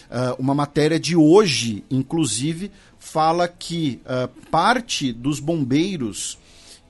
[0.09, 6.38] Uh, uma matéria de hoje, inclusive, fala que uh, parte dos bombeiros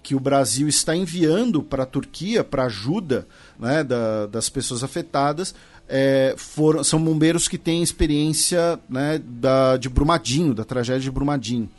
[0.01, 3.27] que o Brasil está enviando para a Turquia para ajuda
[3.59, 5.53] né, da, das pessoas afetadas
[5.87, 11.69] é, foram, são bombeiros que têm experiência né, da, de Brumadinho, da tragédia de Brumadinho.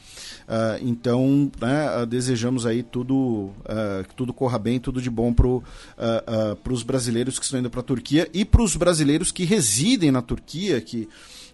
[0.48, 5.30] Uh, então, né, uh, desejamos aí tudo, uh, que tudo corra bem, tudo de bom
[5.30, 10.10] para os brasileiros que estão indo para a Turquia e para os brasileiros que residem
[10.10, 11.06] na Turquia, que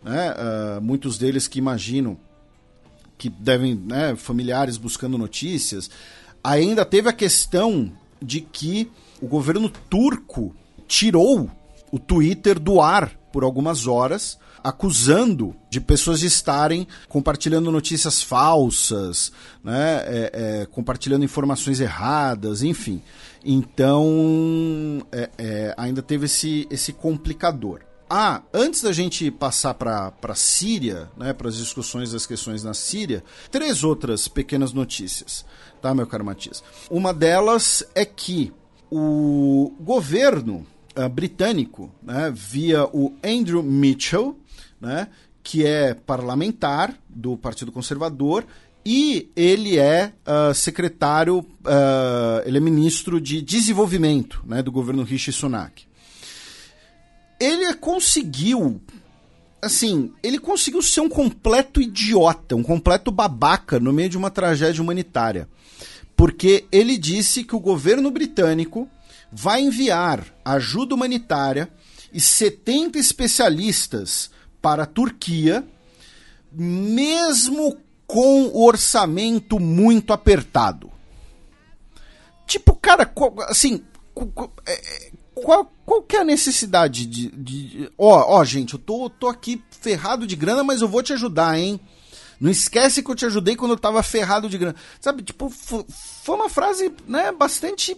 [0.05, 0.33] né,
[0.81, 2.17] muitos deles que imaginam
[3.19, 5.91] que devem, né, familiares buscando notícias.
[6.43, 7.91] Ainda teve a questão
[8.23, 8.89] de que
[9.21, 10.55] o governo turco
[10.87, 11.51] tirou
[11.95, 19.31] o Twitter do ar por algumas horas acusando de pessoas de estarem compartilhando notícias falsas,
[19.63, 23.01] né, é, é, compartilhando informações erradas, enfim.
[23.45, 27.83] Então, é, é ainda teve esse, esse complicador.
[28.11, 32.75] Ah, antes da gente passar para a Síria, né, para as discussões das questões na
[32.75, 33.23] Síria,
[33.53, 35.45] três outras pequenas notícias,
[35.81, 36.65] tá, meu caro Matias?
[36.91, 38.53] Uma delas é que
[38.91, 40.67] o governo
[40.97, 44.39] uh, britânico, né, via o Andrew Mitchell,
[44.81, 45.09] né,
[45.43, 48.45] que é parlamentar do Partido Conservador
[48.85, 55.33] e ele é uh, secretário, uh, ele é ministro de desenvolvimento né, do governo Rishi
[55.33, 55.87] Sunak.
[57.41, 58.81] Ele conseguiu,
[59.63, 64.83] assim, ele conseguiu ser um completo idiota, um completo babaca no meio de uma tragédia
[64.83, 65.49] humanitária.
[66.15, 68.89] Porque ele disse que o governo britânico
[69.35, 71.69] vai enviar ajuda humanitária
[72.13, 74.31] e 70 especialistas
[74.63, 75.67] para a Turquia,
[76.53, 80.91] mesmo com o orçamento muito apertado.
[82.47, 83.11] Tipo, cara,
[83.49, 83.83] assim,
[84.67, 87.31] é, é, qual, qual que é a necessidade de.
[87.31, 91.13] de ó, ó, gente, eu tô, tô aqui ferrado de grana, mas eu vou te
[91.13, 91.81] ajudar, hein?
[92.41, 94.77] Não esquece que eu te ajudei quando eu tava ferrado de grana.
[95.01, 97.97] Sabe, tipo, foi uma frase, né, bastante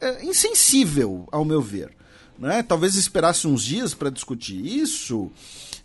[0.00, 1.90] é, insensível, ao meu ver.
[2.38, 2.62] Né?
[2.62, 5.30] Talvez esperasse uns dias para discutir isso.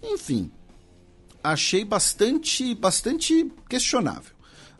[0.02, 0.52] Enfim,
[1.44, 4.34] achei bastante, bastante questionável.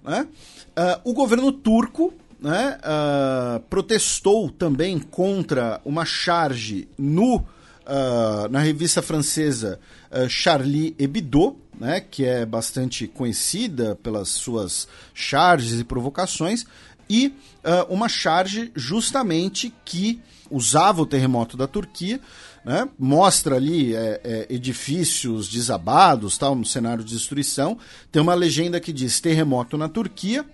[0.04, 0.28] Né?
[0.76, 9.02] Uh, o governo turco né, uh, protestou também contra uma charge no, uh, na revista
[9.02, 9.80] francesa
[10.30, 16.66] Charlie Hebdo, né, que é bastante conhecida pelas suas charges e provocações,
[17.10, 17.34] e
[17.90, 22.20] uma charge justamente que usava o terremoto da Turquia
[22.64, 22.88] né?
[22.98, 27.78] Mostra ali é, é, edifícios desabados, tal, um cenário de destruição.
[28.12, 30.46] Tem uma legenda que diz terremoto na Turquia.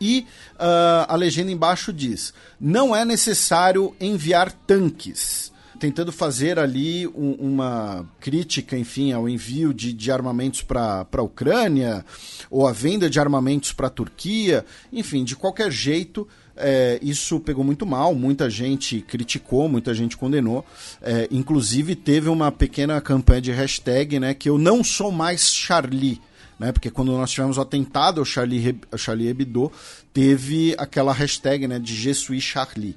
[0.00, 7.32] E uh, a legenda embaixo diz: não é necessário enviar tanques tentando fazer ali um,
[7.32, 12.04] uma crítica, enfim, ao envio de, de armamentos para a Ucrânia
[12.50, 16.26] ou a venda de armamentos para a Turquia, enfim, de qualquer jeito.
[16.56, 20.64] É, isso pegou muito mal, muita gente criticou, muita gente condenou.
[21.02, 24.34] É, inclusive teve uma pequena campanha de hashtag, né?
[24.34, 26.20] Que eu não sou mais Charlie.
[26.56, 29.72] Né, porque quando nós tivemos o atentado ao Charlie, Charlie Hebdo,
[30.12, 32.96] teve aquela hashtag né, de Je suis Charlie.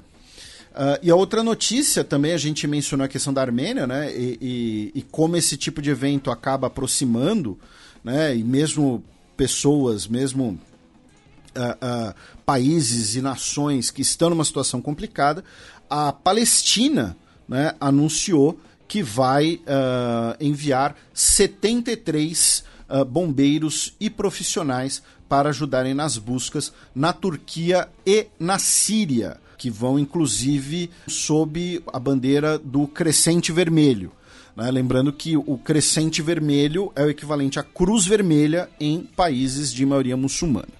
[0.77, 4.15] Uh, e a outra notícia também, a gente mencionou a questão da Armênia, né?
[4.15, 7.57] E, e, e, como esse tipo de evento acaba aproximando,
[8.03, 8.37] né?
[8.37, 9.03] E mesmo
[9.35, 10.49] pessoas, mesmo
[11.55, 12.13] uh, uh,
[12.45, 15.43] países e nações que estão numa situação complicada,
[15.89, 17.17] a Palestina
[17.49, 19.59] né, anunciou que vai
[20.39, 22.63] enviar 73
[23.07, 30.89] bombeiros e profissionais para ajudarem nas buscas na Turquia e na Síria que vão inclusive
[31.07, 34.11] sob a bandeira do Crescente Vermelho.
[34.55, 34.71] Né?
[34.71, 40.17] Lembrando que o Crescente Vermelho é o equivalente à Cruz Vermelha em países de maioria
[40.17, 40.77] muçulmana.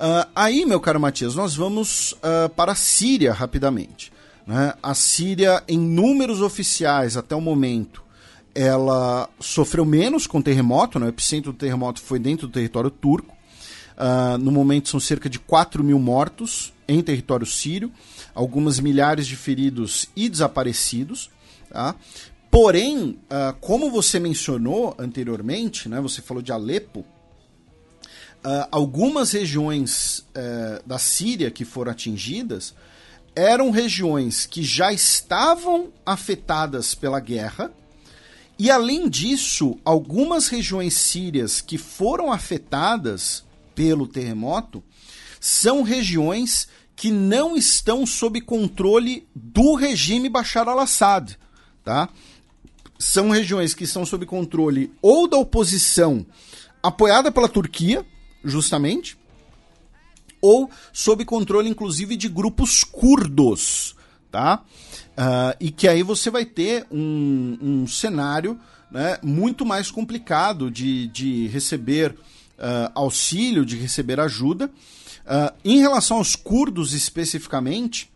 [0.00, 4.10] Uh, aí, meu caro Matias, nós vamos uh, para a Síria rapidamente.
[4.46, 4.72] Né?
[4.82, 8.02] A Síria, em números oficiais até o momento,
[8.54, 11.04] ela sofreu menos com o terremoto, né?
[11.04, 13.36] o epicentro do terremoto foi dentro do território turco.
[13.98, 17.92] Uh, no momento são cerca de 4 mil mortos em território sírio,
[18.34, 21.30] algumas milhares de feridos e desaparecidos.
[21.70, 21.94] Tá?
[22.50, 30.86] Porém, uh, como você mencionou anteriormente, né, você falou de Alepo, uh, algumas regiões uh,
[30.86, 32.74] da Síria que foram atingidas
[33.36, 37.72] eram regiões que já estavam afetadas pela guerra,
[38.58, 43.44] e além disso, algumas regiões sírias que foram afetadas
[43.74, 44.82] pelo terremoto
[45.40, 46.68] são regiões
[47.00, 51.34] que não estão sob controle do regime Bashar al-Assad,
[51.82, 52.10] tá?
[52.98, 56.26] São regiões que estão sob controle ou da oposição
[56.82, 58.04] apoiada pela Turquia,
[58.44, 59.16] justamente,
[60.42, 63.96] ou sob controle, inclusive, de grupos curdos,
[64.30, 64.62] tá?
[65.12, 68.60] Uh, e que aí você vai ter um, um cenário
[68.90, 74.70] né, muito mais complicado de, de receber uh, auxílio, de receber ajuda.
[75.30, 78.10] Uh, em relação aos curdos especificamente,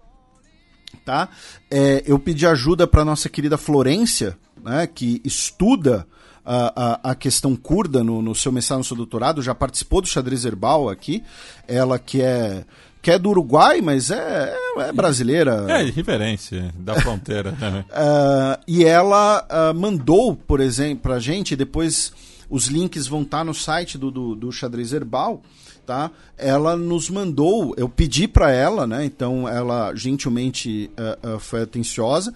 [1.05, 1.29] tá?
[1.71, 6.07] É, eu pedi ajuda para nossa querida Florência, né, que estuda
[6.45, 10.09] a, a, a questão curda no, no seu mestrado, no seu doutorado, já participou do
[10.09, 11.23] xadrez herbal aqui.
[11.69, 12.65] Ela que é
[13.01, 15.67] que é do Uruguai, mas é, é, é brasileira.
[15.69, 17.51] É, referência da fronteira.
[17.93, 22.15] uh, e ela uh, mandou, por exemplo, pra gente, depois
[22.49, 25.43] os links vão estar tá no site do, do, do xadrez herbal,
[25.87, 26.11] tá?
[26.37, 29.05] Ela nos mandou, eu pedi para ela, né?
[29.05, 32.33] Então ela gentilmente uh, foi atenciosa,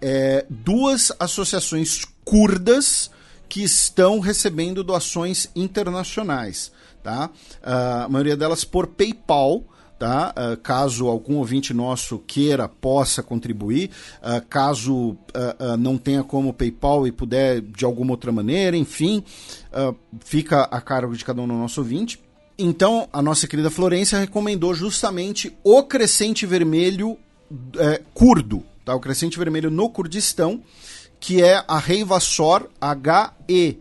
[0.00, 3.08] é, duas associações curdas
[3.48, 6.72] que estão recebendo doações internacionais.
[7.02, 7.30] Tá?
[7.62, 9.64] Uh, a maioria delas por PayPal.
[9.98, 10.34] Tá?
[10.36, 13.88] Uh, caso algum ouvinte nosso queira, possa contribuir,
[14.20, 19.22] uh, caso uh, não tenha como PayPal e puder de alguma outra maneira, enfim,
[20.24, 22.18] fica a cargo de cada um do nosso ouvinte.
[22.64, 27.18] Então, a nossa querida Florência recomendou justamente o crescente vermelho
[27.76, 28.94] é, curdo, tá?
[28.94, 30.62] o crescente vermelho no Kurdistão,
[31.18, 33.76] que é a Reiva SOR, H-E-Y-V-A,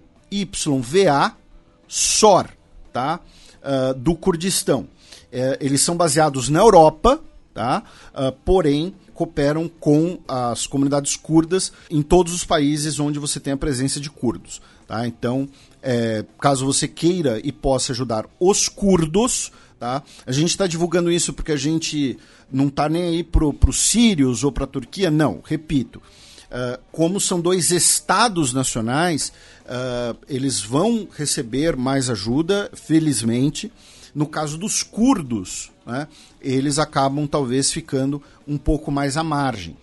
[1.87, 2.47] SOR,
[2.91, 3.19] tá?
[3.61, 4.87] Uh, do Kurdistão.
[5.31, 7.19] É, eles são baseados na Europa,
[7.53, 7.83] tá?
[8.15, 13.57] Uh, porém, cooperam com as comunidades curdas em todos os países onde você tem a
[13.57, 14.59] presença de curdos.
[14.87, 15.05] Tá?
[15.05, 15.47] Então,
[15.83, 20.01] é, caso você queira e possa ajudar os curdos, tá?
[20.25, 22.17] a gente está divulgando isso porque a gente
[22.51, 26.01] não está nem aí para os sírios ou para a Turquia, não, repito.
[26.47, 29.31] Uh, como são dois estados nacionais,
[29.65, 33.71] uh, eles vão receber mais ajuda, felizmente.
[34.13, 36.07] No caso dos curdos, né,
[36.41, 39.77] eles acabam talvez ficando um pouco mais à margem.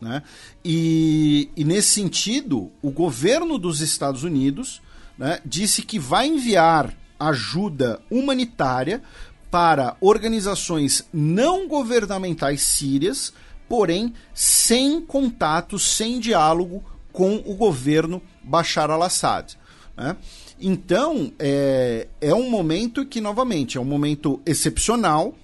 [0.00, 0.22] Né?
[0.64, 4.80] E, e, nesse sentido, o governo dos Estados Unidos
[5.18, 9.02] né, disse que vai enviar ajuda humanitária
[9.50, 13.32] para organizações não governamentais sírias
[13.70, 16.82] porém sem contato, sem diálogo
[17.12, 19.56] com o governo Bashar al-Assad.
[19.96, 20.16] Né?
[20.60, 25.34] Então, é, é um momento que, novamente, é um momento excepcional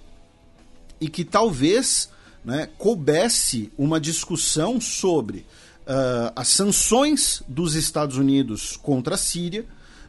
[1.01, 2.11] e que talvez
[2.45, 5.39] né, coubesse uma discussão sobre
[5.87, 9.65] uh, as sanções dos Estados Unidos contra a Síria,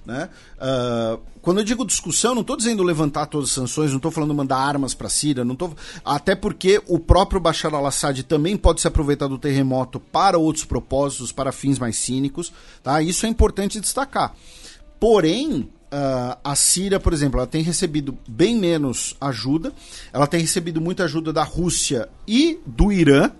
[0.06, 0.30] né?
[0.56, 4.34] Uh, quando eu digo discussão, não estou dizendo levantar todas as sanções, não estou falando
[4.34, 5.72] mandar armas para a Síria, não tô...
[6.04, 11.32] até porque o próprio Bashar al-Assad também pode se aproveitar do terremoto para outros propósitos,
[11.32, 12.52] para fins mais cínicos.
[12.84, 13.02] Tá?
[13.02, 14.34] Isso é importante destacar.
[15.00, 19.72] Porém, Uh, a Síria, por exemplo, ela tem recebido bem menos ajuda.
[20.12, 23.32] Ela tem recebido muita ajuda da Rússia e do Irã,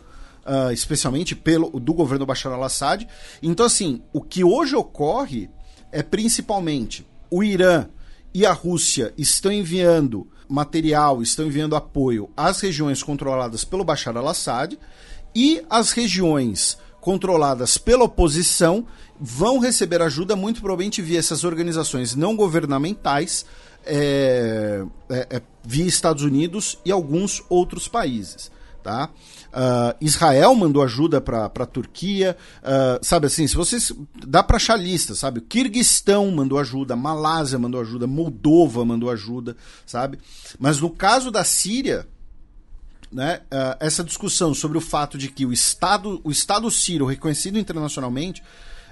[0.46, 3.06] uh, especialmente pelo do governo Bashar al-Assad.
[3.44, 5.50] Então, assim, o que hoje ocorre
[5.92, 7.88] é principalmente o Irã
[8.34, 14.80] e a Rússia estão enviando material, estão enviando apoio às regiões controladas pelo Bashar al-Assad
[15.36, 18.86] e as regiões controladas pela oposição
[19.20, 23.46] vão receber ajuda muito provavelmente via essas organizações não governamentais,
[23.86, 28.52] é, é, é, via Estados Unidos e alguns outros países.
[28.84, 29.10] Tá?
[29.48, 33.92] Uh, Israel mandou ajuda para a Turquia, uh, sabe assim, se vocês
[34.26, 35.40] dá para achar lista, sabe?
[35.40, 40.20] O Kirguistão mandou ajuda, Malásia mandou ajuda, Moldova mandou ajuda, sabe?
[40.60, 42.08] Mas no caso da Síria,
[43.12, 47.58] né, uh, essa discussão sobre o fato de que o Estado, o Estado sírio reconhecido
[47.58, 48.44] internacionalmente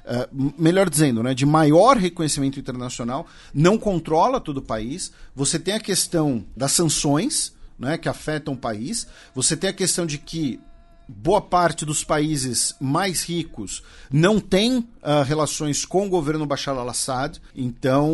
[0.06, 5.12] Uh, melhor dizendo, né, de maior reconhecimento internacional, não controla todo o país.
[5.36, 9.08] Você tem a questão das sanções, né, que afetam o país.
[9.34, 10.60] Você tem a questão de que
[11.08, 17.40] boa parte dos países mais ricos não tem uh, relações com o governo Bashar al-Assad.
[17.56, 18.14] Então,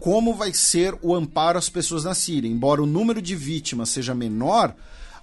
[0.00, 2.48] como vai ser o amparo às pessoas na Síria?
[2.48, 4.74] Embora o número de vítimas seja menor,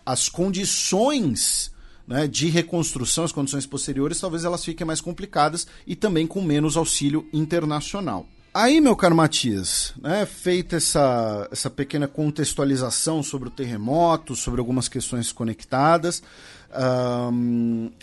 [0.05, 1.71] as condições
[2.09, 6.75] né, de reconstrução, as condições posteriores, talvez elas fiquem mais complicadas e também com menos
[6.75, 8.25] auxílio internacional.
[8.51, 14.87] Aí, meu caro Matias, né, feita essa, essa pequena contextualização sobre o terremoto, sobre algumas
[14.87, 16.23] questões conectadas,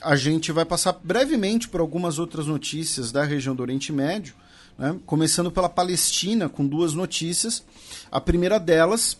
[0.02, 4.34] a gente vai passar brevemente por algumas outras notícias da região do Oriente Médio,
[4.78, 7.64] né, começando pela Palestina, com duas notícias.
[8.10, 9.18] A primeira delas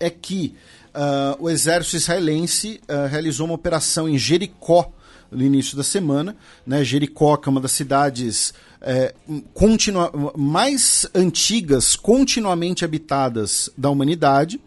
[0.00, 0.54] é que
[0.94, 4.92] uh, o exército israelense uh, realizou uma operação em Jericó
[5.30, 6.36] no início da semana.
[6.66, 6.84] Né?
[6.84, 9.14] Jericó, que é uma das cidades é,
[9.54, 14.60] continua, mais antigas, continuamente habitadas da humanidade.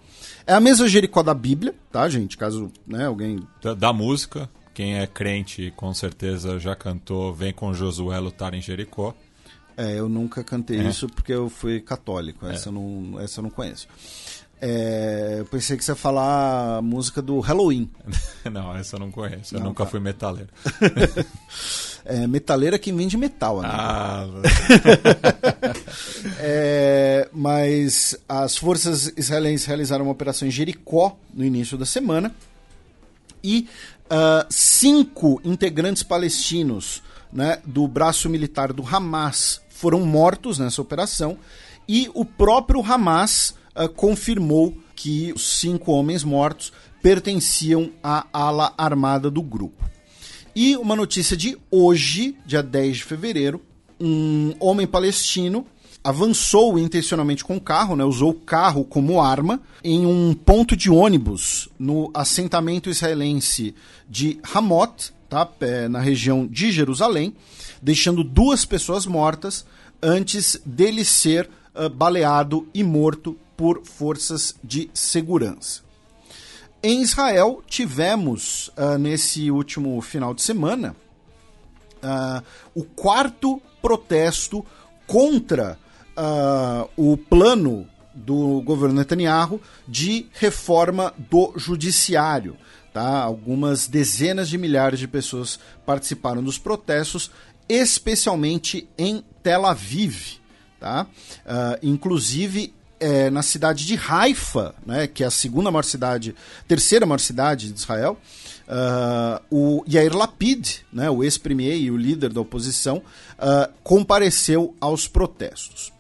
[0.46, 2.38] É a mesma Jericó da Bíblia, tá, gente?
[2.38, 3.46] Caso né, alguém.
[3.62, 8.62] Da, da música, quem é crente com certeza já cantou Vem com Josué lutar em
[8.62, 9.14] Jericó.
[9.76, 10.90] É, eu nunca cantei é.
[10.90, 12.48] isso porque eu fui católico.
[12.48, 12.72] Essa, é.
[12.72, 13.88] eu, não, essa eu não conheço.
[14.60, 17.90] É, eu pensei que você ia falar a música do Halloween.
[18.52, 19.56] não, essa eu não conheço.
[19.56, 19.92] Eu não, nunca tá.
[19.92, 20.50] fui metaleiro.
[22.04, 23.70] é, metaleiro é quem vende metal, né?
[23.72, 24.26] Ah,
[26.40, 32.34] é, mas as forças israelenses realizaram uma operação em Jericó no início da semana
[33.44, 33.70] e
[34.06, 41.38] uh, cinco integrantes palestinos né, do braço militar do Hamas foram mortos nessa operação
[41.88, 49.30] e o próprio Hamas uh, confirmou que os cinco homens mortos pertenciam à ala armada
[49.30, 49.86] do grupo.
[50.56, 53.62] E uma notícia de hoje, dia 10 de fevereiro,
[54.00, 55.66] um homem palestino
[56.04, 60.90] avançou intencionalmente com o carro, né, usou o carro como arma em um ponto de
[60.90, 63.76] ônibus no assentamento israelense
[64.10, 65.48] de Hamot, tá,
[65.90, 67.36] na região de Jerusalém,
[67.82, 69.66] deixando duas pessoas mortas
[70.02, 75.82] antes dele ser uh, baleado e morto por forças de segurança.
[76.82, 80.96] Em Israel, tivemos uh, nesse último final de semana
[81.98, 82.44] uh,
[82.76, 84.64] o quarto protesto
[85.08, 85.78] contra
[86.16, 92.56] uh, o plano do governo Netanyahu de reforma do judiciário.
[92.94, 93.22] Tá?
[93.22, 97.32] Algumas dezenas de milhares de pessoas participaram dos protestos,
[97.68, 100.40] especialmente em Tel Aviv.
[100.80, 101.08] Tá?
[101.82, 106.36] Inclusive é, na cidade de Haifa, né, que é a segunda maior cidade,
[106.68, 108.18] terceira maior cidade de Israel,
[108.68, 115.08] uh, o Yair Lapid, né, o ex-premier e o líder da oposição, uh, compareceu aos
[115.08, 115.92] protestos.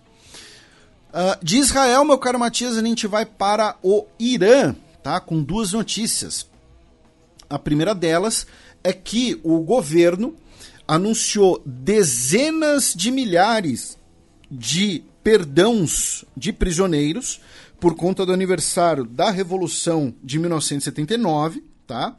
[1.09, 5.71] Uh, de Israel, meu caro Matias, a gente vai para o Irã, tá, com duas
[5.71, 6.47] notícias.
[7.49, 8.45] A primeira delas
[8.83, 10.35] é que o governo
[10.87, 13.97] anunciou dezenas de milhares
[14.49, 17.41] de perdãos de prisioneiros
[17.81, 22.15] por conta do aniversário da Revolução de 1979, tá?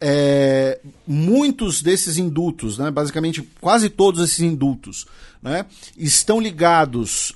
[0.00, 5.06] É, muitos desses indultos, né, basicamente quase todos esses indultos,
[5.42, 7.34] né, estão ligados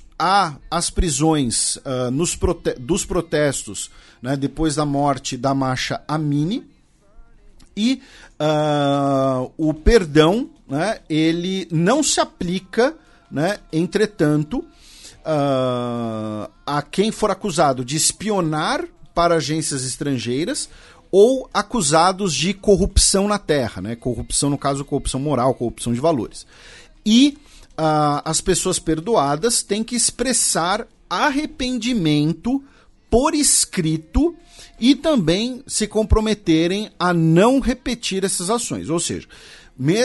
[0.71, 6.65] às prisões uh, nos prote dos protestos né, depois da morte da Masha Amini.
[7.77, 8.01] E
[8.39, 12.95] uh, o perdão né, ele não se aplica,
[13.29, 14.65] né, entretanto,
[15.25, 20.69] uh, a quem for acusado de espionar para agências estrangeiras
[21.11, 23.95] ou acusados de corrupção na terra, né?
[23.95, 26.45] Corrupção, no caso, corrupção moral, corrupção de valores.
[27.05, 27.37] E
[27.73, 32.63] uh, as pessoas perdoadas têm que expressar arrependimento
[33.09, 34.35] por escrito
[34.79, 38.89] e também se comprometerem a não repetir essas ações.
[38.89, 39.27] Ou seja,
[39.77, 39.99] me,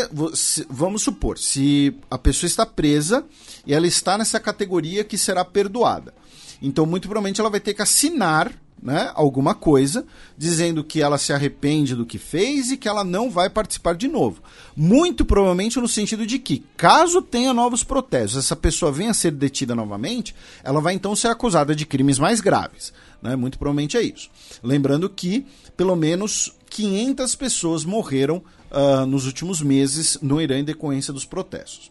[0.69, 3.24] vamos supor, se a pessoa está presa
[3.66, 6.15] e ela está nessa categoria que será perdoada.
[6.61, 11.32] Então, muito provavelmente, ela vai ter que assinar né, alguma coisa dizendo que ela se
[11.32, 14.43] arrepende do que fez e que ela não vai participar de novo.
[14.77, 19.32] Muito provavelmente no sentido de que, caso tenha novos protestos, essa pessoa venha a ser
[19.32, 22.93] detida novamente, ela vai então ser acusada de crimes mais graves.
[23.20, 23.35] Né?
[23.36, 24.31] Muito provavelmente é isso.
[24.62, 25.45] Lembrando que
[25.77, 31.90] pelo menos 500 pessoas morreram uh, nos últimos meses no Irã em decorrência dos protestos.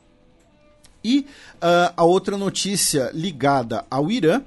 [1.03, 1.19] E
[1.55, 4.41] uh, a outra notícia ligada ao Irã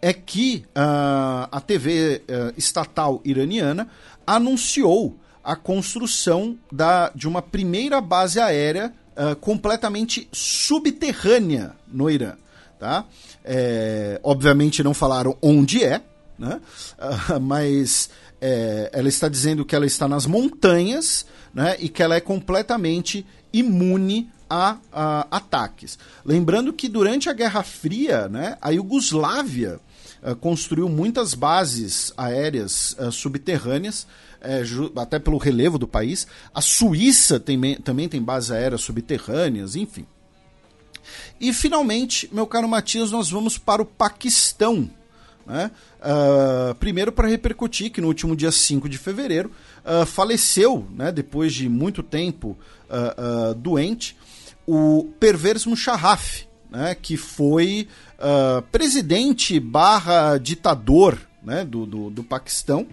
[0.00, 2.22] é que uh, a TV
[2.56, 3.88] estatal iraniana
[4.26, 8.92] anunciou a construção da, de uma primeira base aérea
[9.40, 12.32] completamente subterrânea no Irã.
[12.80, 13.04] Tá?
[13.44, 16.02] É, obviamente não falaram onde é,
[16.38, 16.60] né?
[17.40, 21.76] Mas é, ela está dizendo que ela está nas montanhas né?
[21.78, 25.98] e que ela é completamente imune a, a ataques.
[26.24, 29.80] Lembrando que durante a Guerra Fria, né, a Iugoslávia
[30.22, 34.06] uh, construiu muitas bases aéreas uh, subterrâneas,
[34.42, 36.26] uh, até pelo relevo do país.
[36.54, 40.06] A Suíça tem, também tem bases aéreas subterrâneas, enfim.
[41.40, 44.90] E finalmente, meu caro Matias, nós vamos para o Paquistão.
[45.46, 45.70] Né?
[46.00, 49.50] Uh, primeiro para repercutir que no último dia 5 de fevereiro
[49.84, 52.56] uh, faleceu, né, depois de muito tempo
[52.88, 54.16] uh, doente,
[54.66, 57.86] o Pervez Musharraf, né, que foi
[58.72, 62.86] presidente barra ditador né, do, do, do, Paquistão.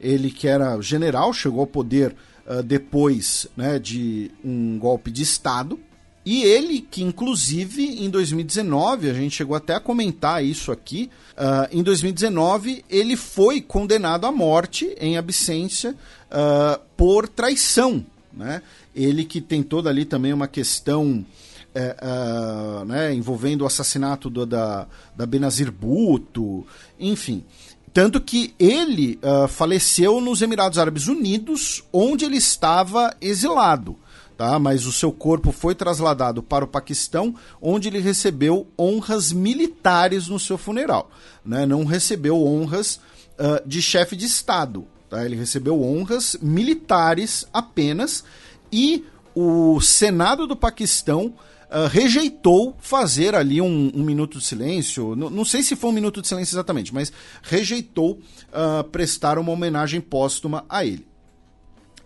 [0.00, 2.16] Ele que era general, chegou ao poder
[2.64, 5.78] depois né, de um golpe de Estado.
[6.24, 11.76] E ele, que inclusive em 2019, a gente chegou até a comentar isso aqui, uh,
[11.76, 15.96] em 2019 ele foi condenado à morte em absência
[16.30, 18.06] uh, por traição.
[18.32, 18.62] Né?
[18.94, 21.26] Ele que tem toda ali também uma questão
[21.74, 24.86] uh, né, envolvendo o assassinato do, da,
[25.16, 26.64] da Benazir Bhutto,
[27.00, 27.44] enfim.
[27.92, 29.18] Tanto que ele
[29.50, 33.98] faleceu nos Emirados Árabes Unidos, onde ele estava exilado
[34.36, 34.58] tá?
[34.58, 40.38] mas o seu corpo foi trasladado para o Paquistão, onde ele recebeu honras militares no
[40.38, 41.10] seu funeral.
[41.44, 41.66] Né?
[41.66, 43.00] Não recebeu honras
[43.38, 44.86] uh, de chefe de Estado.
[45.08, 45.24] Tá?
[45.24, 48.24] Ele recebeu honras militares apenas
[48.70, 49.04] e
[49.34, 51.34] o Senado do Paquistão
[51.74, 55.16] Uh, rejeitou fazer ali um, um minuto de silêncio.
[55.16, 57.10] N não sei se foi um minuto de silêncio exatamente, mas
[57.42, 58.20] rejeitou
[58.52, 61.06] uh, prestar uma homenagem póstuma a ele.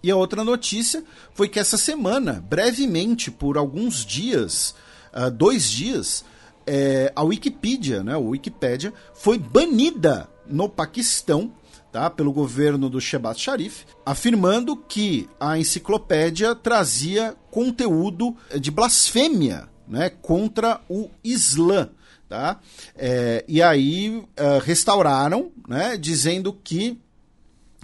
[0.07, 1.03] E a outra notícia
[1.35, 4.73] foi que essa semana, brevemente, por alguns dias,
[5.13, 6.25] uh, dois dias,
[6.65, 11.53] é, a Wikipedia, né, a Wikipédia, foi banida no Paquistão
[11.91, 20.09] tá, pelo governo do Shehbaz Sharif, afirmando que a enciclopédia trazia conteúdo de blasfêmia né,
[20.09, 21.91] contra o Islã.
[22.29, 22.61] Tá?
[22.95, 26.97] É, e aí uh, restauraram, né, dizendo que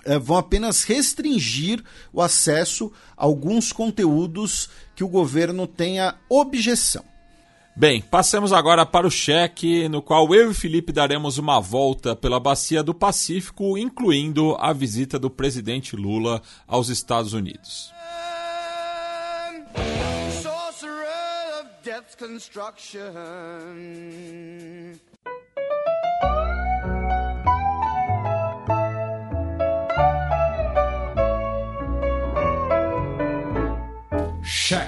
[0.04, 7.04] é, vão apenas restringir o acesso a alguns conteúdos que o governo tenha objeção.
[7.74, 12.38] Bem, passemos agora para o cheque, no qual eu e Felipe daremos uma volta pela
[12.38, 17.90] bacia do Pacífico, incluindo a visita do presidente Lula aos Estados Unidos.
[34.52, 34.84] Cheque.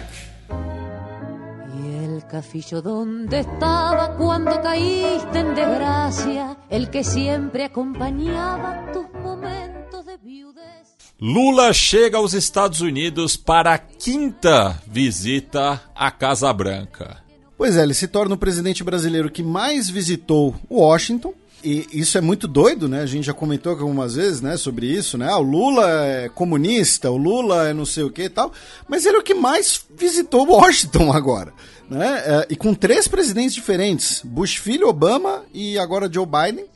[1.74, 10.04] Y el cafillo donde estaba cuando caíste en desgracia, el que siempre acompañaba tus momentos
[10.04, 10.94] de viudez.
[11.18, 17.24] Lula chega aos Estados Unidos para a quinta visita à Casa Branca.
[17.56, 21.32] Pois é, ele se torna o presidente brasileiro que mais visitou Washington
[21.64, 23.00] e isso é muito doido, né?
[23.00, 25.28] A gente já comentou algumas vezes, né, sobre isso, né?
[25.30, 28.52] Ah, o Lula é comunista, o Lula é não sei o que e tal,
[28.86, 31.52] mas ele é o que mais visitou Washington agora,
[31.88, 32.22] né?
[32.24, 36.66] É, e com três presidentes diferentes, Bush filho, Obama e agora Joe Biden.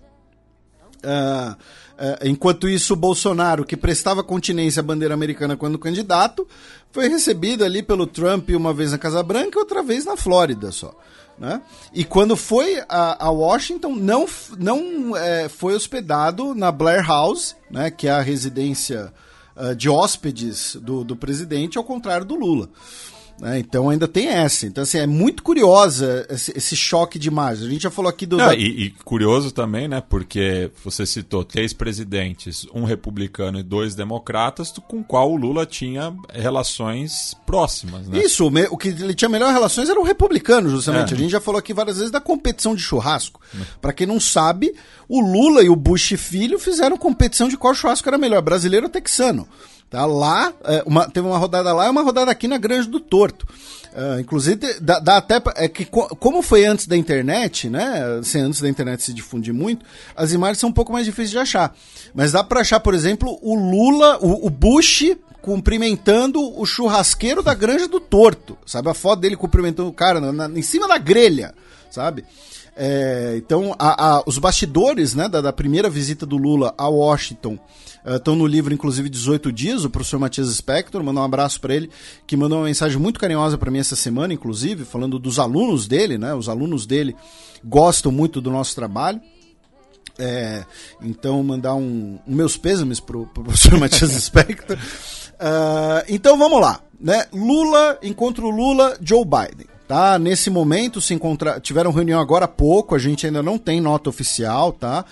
[0.99, 1.57] Uh,
[2.25, 6.47] enquanto isso, o Bolsonaro, que prestava continência à bandeira americana quando candidato,
[6.91, 10.71] foi recebido ali pelo Trump uma vez na Casa Branca e outra vez na Flórida
[10.71, 10.95] só.
[11.39, 11.63] Né?
[11.93, 14.27] E quando foi a, a Washington, não,
[14.59, 19.13] não é, foi hospedado na Blair House, né, que é a residência
[19.57, 22.69] uh, de hóspedes do, do presidente, ao contrário do Lula.
[23.41, 23.59] Né?
[23.59, 24.67] Então ainda tem essa.
[24.67, 27.67] Então, assim, é muito curiosa esse, esse choque de imagens.
[27.67, 28.37] A gente já falou aqui do.
[28.37, 30.03] Não, e, e, curioso também, né?
[30.07, 36.15] Porque você citou três presidentes, um republicano e dois democratas, com qual o Lula tinha
[36.33, 38.09] relações próximas.
[38.09, 38.19] Né?
[38.19, 41.15] Isso, o que ele tinha melhor relações era o republicano, justamente.
[41.15, 41.17] É.
[41.17, 43.41] A gente já falou aqui várias vezes da competição de churrasco.
[43.55, 43.63] É.
[43.81, 44.75] Para quem não sabe,
[45.09, 48.93] o Lula e o Bush filho fizeram competição de qual churrasco era melhor, brasileiro ou
[48.93, 49.47] texano.
[49.91, 53.01] Tá lá, é, uma, teve uma rodada lá e uma rodada aqui na Grande do
[53.01, 53.47] Torto.
[53.91, 55.41] Uh, inclusive, dá, dá, até.
[55.57, 58.19] É que, como foi antes da internet, né?
[58.21, 59.85] Assim, antes da internet se difundir muito,
[60.15, 61.75] as imagens são um pouco mais difíceis de achar.
[62.15, 67.55] Mas dá para achar, por exemplo, o Lula, o, o Bush cumprimentando o churrasqueiro da
[67.55, 68.59] Granja do Torto.
[68.67, 68.91] Sabe?
[68.91, 71.55] A foto dele cumprimentando o cara na, na, em cima da grelha,
[71.91, 72.25] sabe?
[72.77, 77.59] É, então, a, a, os bastidores né, da, da, primeira visita do Lula a Washington
[78.17, 81.75] Estão uh, no livro, inclusive, 18 dias, o professor Matias Spector, mandou um abraço para
[81.75, 81.91] ele,
[82.27, 86.17] que mandou uma mensagem muito carinhosa para mim essa semana, inclusive, falando dos alunos dele,
[86.17, 86.35] né?
[86.35, 87.15] Os alunos dele
[87.65, 89.21] gostam muito do nosso trabalho.
[90.19, 90.65] É,
[91.01, 94.77] então, mandar um, meus pêsames pro, pro professor Matias Spector.
[94.77, 96.81] Uh, então, vamos lá.
[97.01, 97.27] Né?
[97.33, 99.67] Lula, encontro Lula, Joe Biden.
[99.89, 100.19] Tá?
[100.19, 101.59] Nesse momento se encontra...
[101.59, 105.03] tiveram reunião agora há pouco, a gente ainda não tem nota oficial, tá?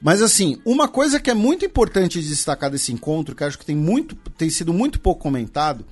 [0.00, 3.66] Mas assim, uma coisa que é muito importante de destacar desse encontro, que acho que
[3.66, 5.84] tem, muito, tem sido muito pouco comentado,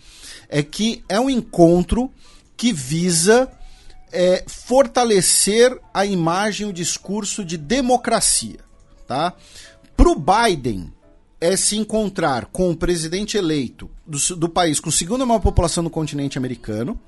[0.48, 2.12] é que é um encontro
[2.56, 3.51] que visa
[4.12, 8.60] é, fortalecer a imagem, o discurso de democracia.
[9.09, 9.32] Tá?
[9.97, 10.93] Para o Biden
[11.40, 15.82] é se encontrar com o presidente eleito do, do país com a segunda maior população
[15.82, 17.01] do continente americano,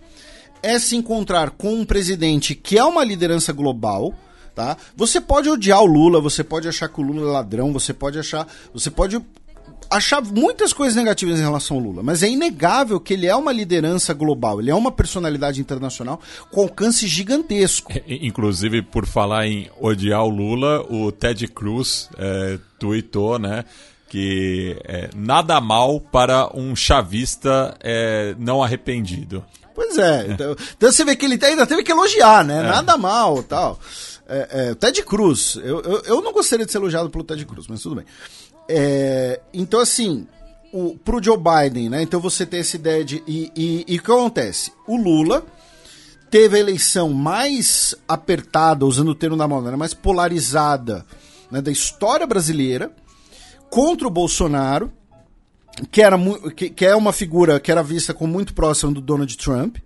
[0.63, 4.15] é se encontrar com um presidente que é uma liderança global,
[4.55, 4.77] tá?
[4.97, 8.19] Você pode odiar o Lula, você pode achar que o Lula é ladrão, você pode
[8.19, 9.21] achar, você pode
[9.91, 13.53] achar muitas coisas negativas em relação ao Lula, mas é inegável que ele é uma
[13.53, 16.21] liderança global, ele é uma personalidade internacional
[16.51, 17.93] com alcance gigantesco.
[18.07, 23.65] Inclusive, por falar em odiar o Lula, o Ted Cruz é, tweetou, né?
[24.09, 29.45] Que é, nada mal para um chavista é, não arrependido.
[29.81, 32.59] Pois é, então, então, você vê que ele ainda teve que elogiar, né?
[32.59, 32.63] É.
[32.63, 33.81] Nada mal tal.
[34.29, 37.67] É, é, Ted Cruz, eu, eu, eu, não gostaria de ser elogiado pelo Ted Cruz,
[37.67, 38.05] mas tudo bem.
[38.69, 40.27] É, então, assim,
[40.71, 42.03] o, pro Joe Biden, né?
[42.03, 43.25] Então você tem essa ideia de.
[43.27, 44.71] E, e, e o que acontece?
[44.87, 45.47] O Lula
[46.31, 51.07] teve a eleição mais apertada, usando o termo da moda, né, mais polarizada
[51.51, 52.93] né, da história brasileira
[53.71, 54.93] contra o Bolsonaro
[55.91, 56.17] que, era,
[56.57, 59.77] que, que é uma figura que era vista como muito próxima do Donald Trump.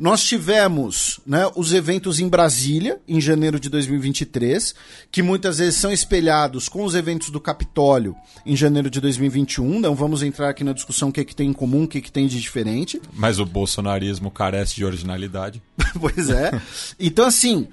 [0.00, 4.74] Nós tivemos né, os eventos em Brasília, em janeiro de 2023,
[5.12, 9.78] que muitas vezes são espelhados com os eventos do Capitólio em janeiro de 2021.
[9.78, 11.98] Não vamos entrar aqui na discussão o que, é que tem em comum, o que,
[11.98, 12.98] é que tem de diferente.
[13.12, 15.60] Mas o bolsonarismo carece de originalidade.
[16.00, 16.50] pois é.
[16.98, 17.68] Então, assim,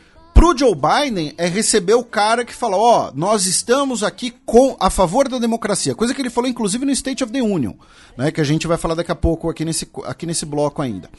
[0.48, 4.78] pro Joe Biden é receber o cara que fala, ó, oh, nós estamos aqui com
[4.80, 7.74] a favor da democracia, coisa que ele falou inclusive no State of the Union,
[8.16, 11.10] né, que a gente vai falar daqui a pouco aqui nesse, aqui nesse bloco ainda.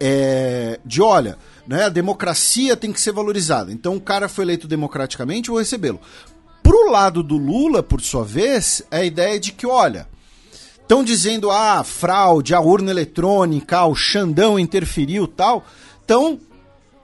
[0.00, 1.36] É, de olha,
[1.66, 3.70] né, a democracia tem que ser valorizada.
[3.70, 6.00] Então o cara foi eleito democraticamente, vou recebê-lo.
[6.62, 10.08] Pro lado do Lula, por sua vez, é a ideia de que, olha,
[10.80, 15.64] estão dizendo, ah, fraude, a urna eletrônica, o Xandão interferiu tal.
[16.02, 16.40] Então,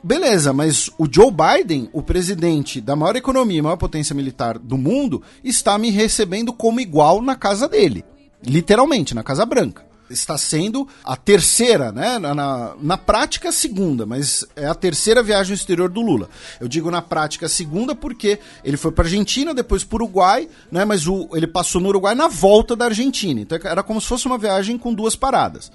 [0.03, 5.23] Beleza, mas o Joe Biden, o presidente da maior economia, maior potência militar do mundo,
[5.45, 8.03] está me recebendo como igual na casa dele.
[8.43, 9.85] Literalmente, na Casa Branca.
[10.09, 12.19] Está sendo a terceira, né?
[12.19, 16.29] Na, na, na prática, a segunda, mas é a terceira viagem ao exterior do Lula.
[16.59, 20.85] Eu digo na prática a segunda porque ele foi para Argentina, depois para Uruguai, né?
[20.85, 23.41] Mas o, ele passou no Uruguai na volta da Argentina.
[23.41, 25.71] Então era como se fosse uma viagem com duas paradas.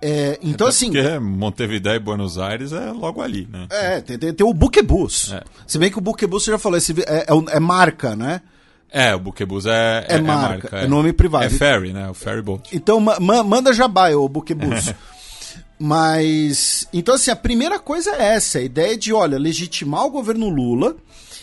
[0.00, 0.92] É, então, assim.
[0.92, 3.66] Porque Montevideo e Buenos Aires é logo ali, né?
[3.70, 5.32] É, tem, tem, tem o Buquebus.
[5.32, 5.42] É.
[5.66, 8.42] Se bem que o Buquebus, você já falou, esse, é, é, é marca, né?
[8.90, 10.86] É, o Buquebus é, é, é marca, marca, é.
[10.86, 11.46] nome privado.
[11.46, 12.08] É ferry, né?
[12.08, 12.74] O ferry boat.
[12.74, 14.92] Então, ma manda jabá, o Buquebus.
[15.78, 20.48] Mas, então assim, a primeira coisa é essa, a ideia de, olha, legitimar o governo
[20.48, 20.96] Lula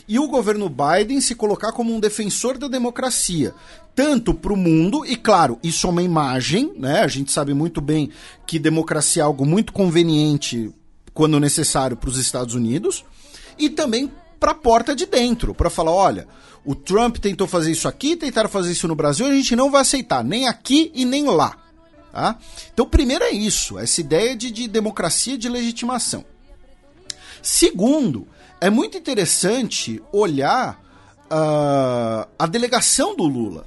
[0.07, 3.53] e o governo Biden se colocar como um defensor da democracia,
[3.95, 7.01] tanto para o mundo, e claro, isso é uma imagem, né?
[7.01, 8.09] A gente sabe muito bem
[8.45, 10.71] que democracia é algo muito conveniente
[11.13, 13.05] quando necessário para os Estados Unidos,
[13.57, 16.27] e também para a porta de dentro, para falar, olha,
[16.65, 19.81] o Trump tentou fazer isso aqui, tentaram fazer isso no Brasil, a gente não vai
[19.81, 21.57] aceitar, nem aqui e nem lá.
[22.11, 22.38] Tá?
[22.73, 26.25] Então, primeiro é isso, essa ideia de, de democracia de legitimação.
[27.41, 28.27] Segundo,
[28.64, 30.81] é muito interessante olhar
[31.26, 33.65] uh, a delegação do Lula,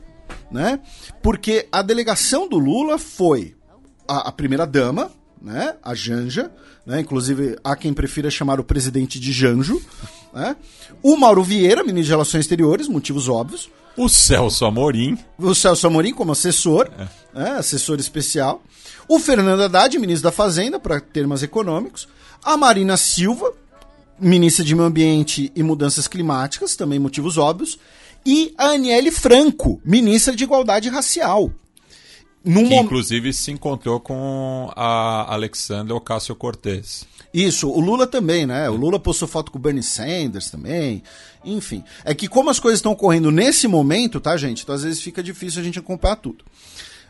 [0.51, 0.81] né?
[1.23, 3.55] Porque a delegação do Lula foi
[4.09, 5.77] a, a primeira dama, né?
[5.83, 6.51] A Janja,
[6.87, 6.99] né?
[6.99, 9.83] Inclusive há quem prefira chamar o presidente de Janjo,
[10.33, 10.57] né?
[11.03, 13.69] O Mauro Vieira, ministro de Relações Exteriores, motivos óbvios.
[13.99, 15.19] O Celso Amorim.
[15.39, 17.39] O Celso Amorim como assessor, é.
[17.39, 17.51] Né?
[17.59, 18.63] assessor especial.
[19.07, 22.09] O Fernando Haddad, ministro da Fazenda, para termos econômicos.
[22.43, 23.53] A Marina Silva,
[24.19, 27.79] ministra de Meio Ambiente e Mudanças Climáticas, também motivos óbvios,
[28.25, 31.53] e a Aniele Franco, ministra de Igualdade Racial.
[32.45, 32.85] Num que mom...
[32.85, 37.05] inclusive se encontrou com a Alexandra Ocasio-Cortez.
[37.35, 38.71] Isso, o Lula também, né?
[38.71, 41.03] O Lula postou foto com o Bernie Sanders também.
[41.45, 44.63] Enfim, é que como as coisas estão ocorrendo nesse momento, tá, gente?
[44.63, 46.45] Então às vezes fica difícil a gente acompanhar tudo.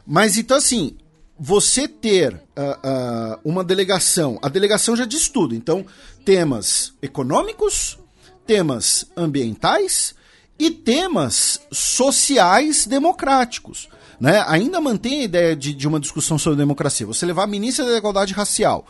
[0.06, 0.96] Mas então assim,
[1.38, 5.54] você ter uh, uh, uma delegação, a delegação já diz tudo.
[5.54, 5.84] Então,
[6.24, 7.98] temas econômicos,
[8.46, 10.14] temas ambientais
[10.58, 13.88] e temas sociais democráticos.
[14.18, 14.42] Né?
[14.48, 17.06] Ainda mantém a ideia de, de uma discussão sobre democracia.
[17.06, 18.86] Você levar a ministra da Igualdade Racial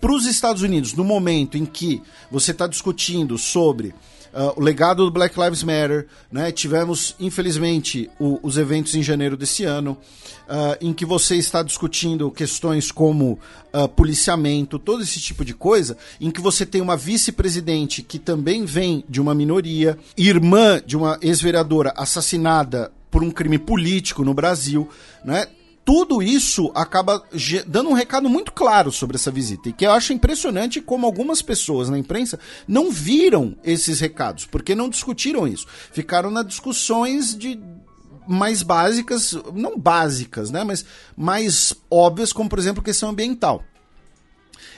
[0.00, 3.94] para os Estados Unidos no momento em que você está discutindo sobre
[4.32, 6.50] uh, o legado do Black Lives Matter, né?
[6.52, 9.96] tivemos, infelizmente, o, os eventos em janeiro desse ano,
[10.48, 13.38] uh, em que você está discutindo questões como
[13.72, 18.64] uh, policiamento, todo esse tipo de coisa, em que você tem uma vice-presidente que também
[18.64, 24.88] vem de uma minoria, irmã de uma ex-vereadora assassinada por um crime político no Brasil,
[25.24, 25.46] né?
[25.84, 27.22] Tudo isso acaba
[27.66, 29.68] dando um recado muito claro sobre essa visita.
[29.68, 32.38] E que eu acho impressionante como algumas pessoas na imprensa
[32.68, 35.66] não viram esses recados, porque não discutiram isso.
[35.92, 37.58] Ficaram nas discussões de
[38.28, 40.84] mais básicas, não básicas, né, mas
[41.16, 43.64] mais óbvias, como por exemplo questão ambiental.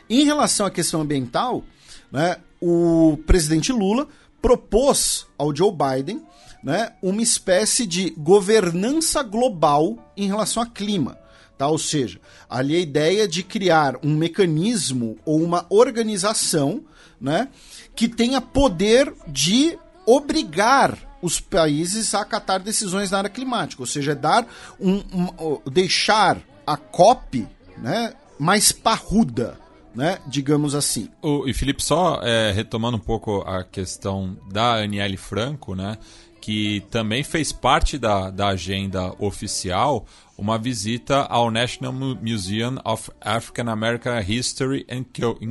[0.09, 1.65] Em relação à questão ambiental,
[2.11, 4.09] né, o presidente Lula
[4.41, 6.23] propôs ao Joe Biden
[6.63, 11.19] né, uma espécie de governança global em relação ao clima.
[11.59, 11.67] Tá?
[11.69, 16.83] Ou seja, ali a ideia de criar um mecanismo ou uma organização
[17.21, 17.49] né,
[17.95, 24.15] que tenha poder de obrigar os países a acatar decisões na área climática, ou seja,
[24.15, 24.45] dar
[24.81, 27.47] um, um deixar a COP
[27.79, 29.57] né, mais parruda,
[29.95, 30.19] né?
[30.27, 31.09] Digamos assim.
[31.21, 35.99] O, e Felipe, só é, retomando um pouco a questão da Aniele Franco, né?
[36.43, 40.05] que também fez parte da, da agenda oficial
[40.37, 45.05] uma visita ao National Museum of African American History and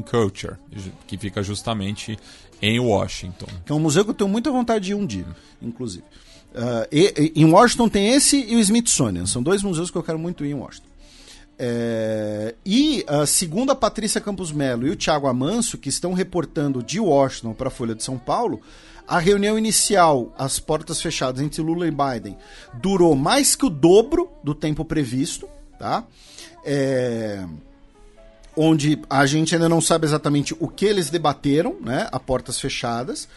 [0.03, 0.57] Culture,
[1.07, 2.19] que fica justamente
[2.61, 3.47] em Washington.
[3.65, 5.25] Que é um museu que eu tenho muita vontade de ir um dia,
[5.61, 6.03] inclusive.
[6.53, 9.25] Uh, e, e, em Washington tem esse e o Smithsonian.
[9.25, 10.90] São dois museus que eu quero muito ir em Washington.
[11.63, 16.99] É, e segundo a Patrícia Campos Melo e o Thiago Amanso, que estão reportando de
[16.99, 18.59] Washington para a Folha de São Paulo,
[19.07, 22.35] a reunião inicial, as portas fechadas entre Lula e Biden,
[22.73, 25.47] durou mais que o dobro do tempo previsto,
[25.77, 26.03] tá?
[26.65, 27.45] É...
[28.57, 32.09] Onde a gente ainda não sabe exatamente o que eles debateram, né?
[32.11, 33.27] A portas fechadas.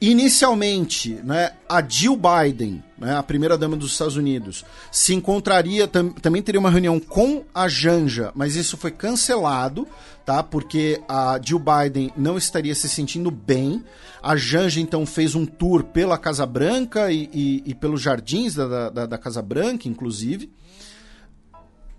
[0.00, 6.42] Inicialmente, né, a Jill Biden, né, a primeira-dama dos Estados Unidos, se encontraria, tam, também
[6.42, 9.86] teria uma reunião com a Janja, mas isso foi cancelado,
[10.26, 10.42] tá?
[10.42, 13.84] Porque a Jill Biden não estaria se sentindo bem.
[14.22, 18.90] A Janja, então, fez um tour pela Casa Branca e, e, e pelos jardins da,
[18.90, 20.50] da, da Casa Branca, inclusive.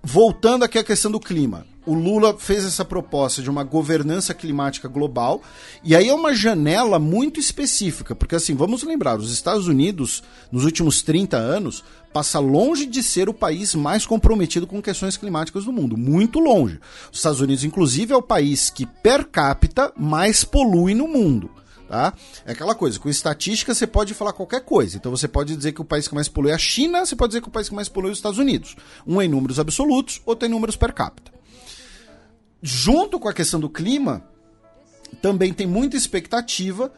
[0.03, 4.87] Voltando aqui à questão do clima o Lula fez essa proposta de uma governança climática
[4.87, 5.41] global,
[5.83, 10.65] e aí é uma janela muito específica, porque assim, vamos lembrar, os Estados Unidos, nos
[10.65, 15.73] últimos 30 anos, passa longe de ser o país mais comprometido com questões climáticas do
[15.73, 16.79] mundo, muito longe.
[17.11, 21.51] Os Estados Unidos, inclusive, é o país que per capita mais polui no mundo.
[21.87, 22.13] Tá?
[22.45, 24.97] É aquela coisa, com estatística você pode falar qualquer coisa.
[24.97, 27.31] Então você pode dizer que o país que mais polui é a China, você pode
[27.31, 28.75] dizer que o país que mais polui é os Estados Unidos.
[29.05, 31.35] Um é em números absolutos, outro é em números per capita
[32.61, 34.23] junto com a questão do clima,
[35.21, 36.91] também tem muita expectativa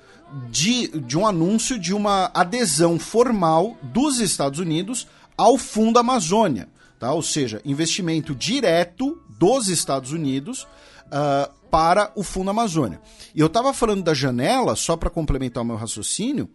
[0.49, 5.07] de, de um anúncio de uma adesão formal dos Estados Unidos
[5.37, 6.67] ao Fundo Amazônia,
[6.99, 7.13] tá?
[7.13, 10.63] ou seja, investimento direto dos Estados Unidos
[11.05, 12.99] uh, para o Fundo Amazônia.
[13.35, 16.49] E eu estava falando da janela, só para complementar o meu raciocínio,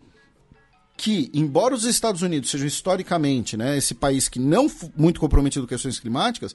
[0.97, 5.71] que, embora os Estados Unidos sejam historicamente né, esse país que não muito comprometido com
[5.71, 6.55] questões climáticas,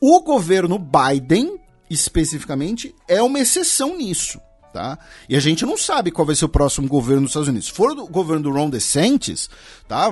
[0.00, 1.58] o governo Biden
[1.94, 4.40] especificamente é uma exceção nisso.
[4.72, 4.98] Tá?
[5.28, 7.68] E a gente não sabe qual vai ser o próximo governo dos Estados Unidos.
[7.68, 9.50] Se for o governo do Ron DeSantis,
[9.86, 10.10] tá?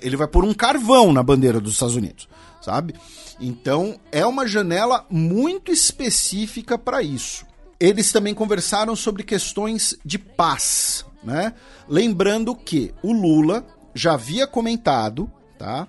[0.00, 2.26] ele vai pôr um carvão na bandeira dos Estados Unidos,
[2.62, 2.94] sabe?
[3.38, 7.46] Então é uma janela muito específica para isso.
[7.78, 11.52] Eles também conversaram sobre questões de paz, né?
[11.86, 13.64] Lembrando que o Lula
[13.94, 15.86] já havia comentado, tá?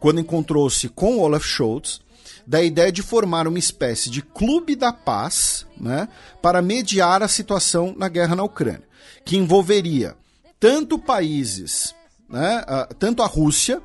[0.00, 2.00] Quando encontrou-se com Olaf Scholz,
[2.46, 6.08] da ideia de formar uma espécie de clube da paz né,
[6.42, 8.82] para mediar a situação na guerra na Ucrânia,
[9.24, 10.16] que envolveria
[10.58, 11.94] tanto países,
[12.28, 12.64] né,
[12.98, 13.80] tanto a Rússia,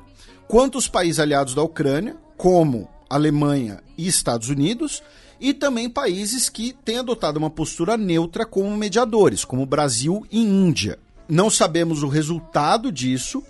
[0.46, 5.02] quanto os países aliados da Ucrânia, como Alemanha e Estados Unidos,
[5.40, 10.98] e também países que têm adotado uma postura neutra como mediadores, como Brasil e Índia.
[11.28, 13.42] Não sabemos o resultado disso,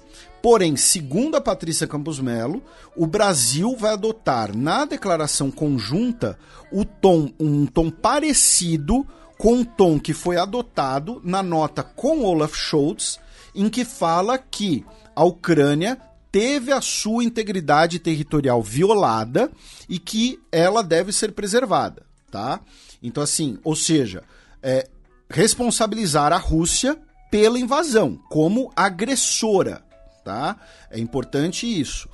[0.47, 2.63] Porém, segundo a Patrícia Campos Melo,
[2.95, 6.39] o Brasil vai adotar na declaração conjunta
[6.71, 9.05] o tom, um tom parecido
[9.37, 13.19] com o tom que foi adotado na nota com Olaf Scholz,
[13.57, 14.87] em que fala que
[15.17, 16.01] a Ucrânia
[16.31, 19.51] teve a sua integridade territorial violada
[19.89, 22.61] e que ela deve ser preservada, tá?
[23.03, 24.23] Então assim, ou seja,
[24.63, 24.89] é,
[25.29, 26.97] responsabilizar a Rússia
[27.33, 29.85] pela invasão como agressora
[30.27, 30.57] tá?
[30.91, 32.09] É importante isso.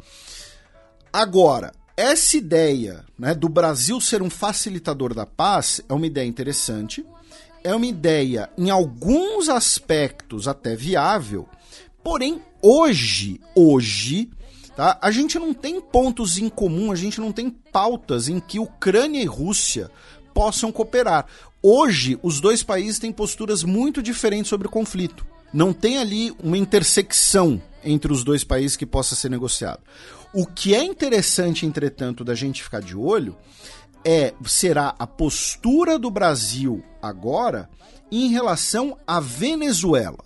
[1.10, 7.04] Agora, essa ideia né, do Brasil ser um facilitador da paz é uma ideia interessante
[7.64, 11.48] é uma ideia, em alguns aspectos, até viável,
[12.02, 14.28] porém, hoje, hoje,
[14.74, 18.58] tá, a gente não tem pontos em comum, a gente não tem pautas em que
[18.58, 19.90] Ucrânia e Rússia
[20.34, 21.26] possam cooperar.
[21.62, 25.24] Hoje, os dois países têm posturas muito diferentes sobre o conflito.
[25.52, 29.80] Não tem ali uma intersecção entre os dois países que possa ser negociado.
[30.32, 33.36] O que é interessante, entretanto, da gente ficar de olho
[34.04, 37.68] é será a postura do Brasil agora
[38.10, 40.18] em relação à Venezuela.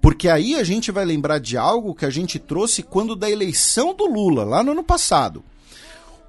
[0.00, 3.94] Porque aí a gente vai lembrar de algo que a gente trouxe quando da eleição
[3.94, 5.44] do Lula, lá no ano passado.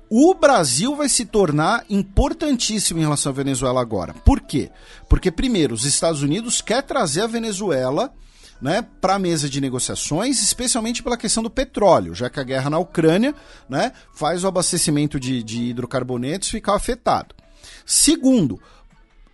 [0.09, 4.13] O Brasil vai se tornar importantíssimo em relação à Venezuela agora.
[4.13, 4.69] Por quê?
[5.09, 8.13] Porque, primeiro, os Estados Unidos quer trazer a Venezuela
[8.61, 12.69] né, para a mesa de negociações, especialmente pela questão do petróleo, já que a guerra
[12.69, 13.35] na Ucrânia
[13.69, 17.35] né, faz o abastecimento de, de hidrocarbonetos ficar afetado.
[17.85, 18.59] Segundo,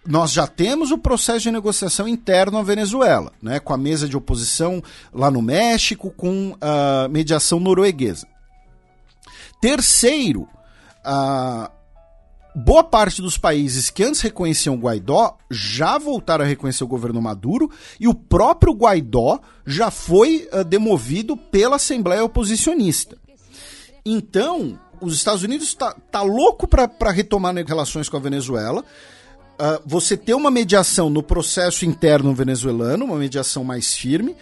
[0.06, 4.18] nós já temos o processo de negociação interno à Venezuela, né, com a mesa de
[4.18, 4.84] oposição
[5.14, 8.28] lá no México, com a mediação norueguesa.
[9.62, 10.50] Terceiro,
[11.06, 11.70] a
[12.56, 17.22] boa parte dos países que antes reconheciam o Guaidó já voltaram a reconhecer o governo
[17.22, 23.18] Maduro e o próprio Guaidó já foi uh, demovido pela Assembleia Oposicionista.
[24.06, 28.82] Então, os Estados Unidos está tá louco para retomar relações com a Venezuela.
[28.82, 34.36] Uh, você ter uma mediação no processo interno venezuelano, uma mediação mais firme.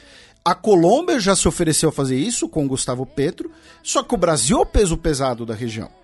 [0.44, 3.52] A Colômbia já se ofereceu a fazer isso com Gustavo Petro,
[3.84, 5.99] só que o Brasil é o peso pesado da região.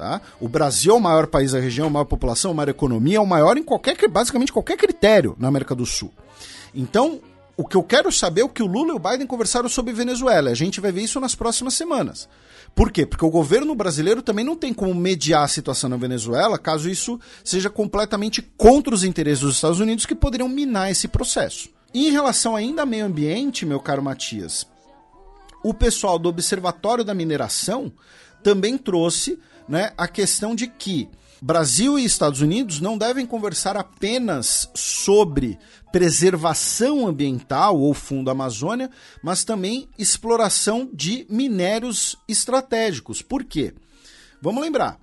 [0.00, 0.18] Tá?
[0.40, 3.20] O Brasil é o maior país da região, a maior população, a maior economia, é
[3.20, 6.10] o maior em qualquer, basicamente qualquer critério na América do Sul.
[6.74, 7.20] Então,
[7.54, 9.92] o que eu quero saber é o que o Lula e o Biden conversaram sobre
[9.92, 10.48] Venezuela.
[10.48, 12.30] A gente vai ver isso nas próximas semanas.
[12.74, 13.04] Por quê?
[13.04, 17.20] Porque o governo brasileiro também não tem como mediar a situação na Venezuela caso isso
[17.44, 21.68] seja completamente contra os interesses dos Estados Unidos que poderiam minar esse processo.
[21.92, 24.66] E em relação ainda ao meio ambiente, meu caro Matias,
[25.62, 27.92] o pessoal do Observatório da Mineração
[28.42, 29.38] também trouxe
[29.70, 31.08] né, a questão de que
[31.40, 35.58] Brasil e Estados Unidos não devem conversar apenas sobre
[35.90, 38.90] preservação ambiental ou fundo Amazônia,
[39.22, 43.22] mas também exploração de minérios estratégicos.
[43.22, 43.72] Por quê?
[44.42, 44.98] Vamos lembrar.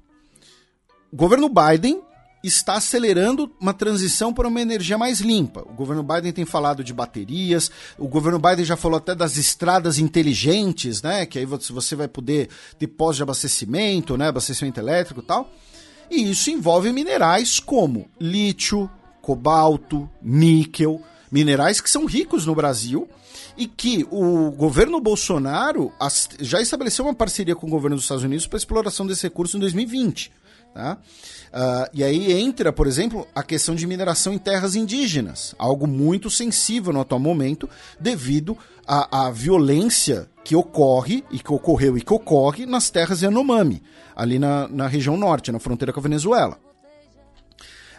[1.11, 2.01] O governo Biden
[2.43, 5.61] está acelerando uma transição para uma energia mais limpa.
[5.61, 9.97] O governo Biden tem falado de baterias, o governo Biden já falou até das estradas
[9.97, 11.25] inteligentes, né?
[11.25, 14.27] Que aí você vai poder ter pós de abastecimento, né?
[14.27, 15.51] Abastecimento elétrico e tal.
[16.09, 18.89] E isso envolve minerais como lítio,
[19.21, 21.01] cobalto, níquel,
[21.31, 23.09] minerais que são ricos no Brasil
[23.57, 25.91] e que o governo Bolsonaro
[26.39, 29.59] já estabeleceu uma parceria com o governo dos Estados Unidos para exploração desse recurso em
[29.59, 30.31] 2020.
[30.73, 30.97] Tá?
[31.47, 36.29] Uh, e aí entra, por exemplo, a questão de mineração em terras indígenas, algo muito
[36.29, 37.67] sensível no atual momento,
[37.99, 38.55] devido
[38.87, 43.81] à, violência que ocorre, e que ocorreu e que ocorre nas terras Yanomami,
[44.15, 46.59] ali na, na região norte, na fronteira com a Venezuela.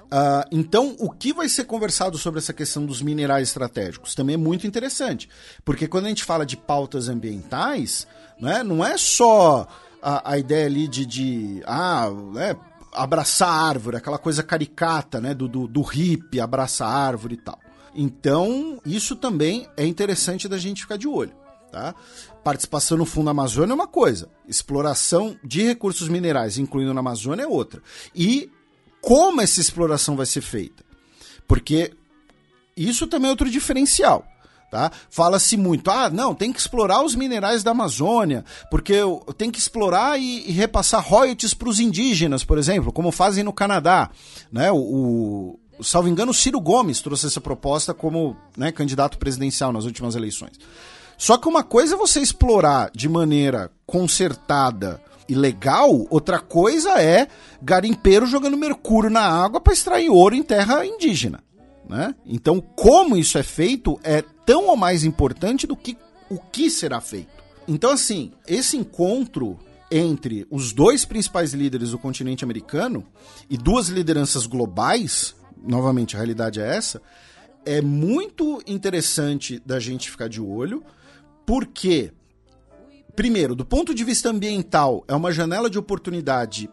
[0.09, 4.39] Uh, então, o que vai ser conversado sobre essa questão dos minerais estratégicos também é
[4.39, 5.29] muito interessante,
[5.65, 8.07] porque quando a gente fala de pautas ambientais,
[8.41, 9.67] né, não é só
[10.03, 12.57] a, a ideia ali de, de ah, né,
[12.93, 17.39] abraçar a árvore, aquela coisa caricata, né, do, do, do hippie, abraça a árvore e
[17.39, 17.59] tal.
[17.95, 21.33] Então, isso também é interessante da gente ficar de olho.
[21.73, 21.95] Tá?
[22.43, 27.47] Participação no Fundo Amazônia é uma coisa, exploração de recursos minerais, incluindo na Amazônia, é
[27.47, 27.83] outra.
[28.15, 28.51] E
[29.01, 30.85] como essa exploração vai ser feita?
[31.47, 31.93] Porque
[32.77, 34.27] isso também é outro diferencial.
[34.71, 34.93] Tá?
[35.09, 38.97] Fala-se muito, ah, não, tem que explorar os minerais da Amazônia, porque
[39.39, 43.53] tem que explorar e, e repassar royalties para os indígenas, por exemplo, como fazem no
[43.53, 44.11] Canadá.
[44.53, 44.71] Né?
[44.71, 50.15] O, o, salvo engano, Ciro Gomes trouxe essa proposta como né, candidato presidencial nas últimas
[50.15, 50.53] eleições.
[51.17, 57.27] Só que uma coisa é você explorar de maneira concertada e legal, outra coisa é
[57.61, 61.43] garimpeiro jogando mercúrio na água para extrair ouro em terra indígena.
[61.89, 62.15] Né?
[62.27, 65.97] Então, como isso é feito é tão ou mais importante do que
[66.29, 67.39] o que será feito.
[67.67, 69.59] Então, assim, esse encontro
[69.91, 73.07] entre os dois principais líderes do continente americano
[73.49, 77.01] e duas lideranças globais, novamente a realidade é essa,
[77.65, 80.83] é muito interessante da gente ficar de olho,
[81.47, 82.13] porque,
[83.17, 86.71] primeiro, do ponto de vista ambiental, é uma janela de oportunidade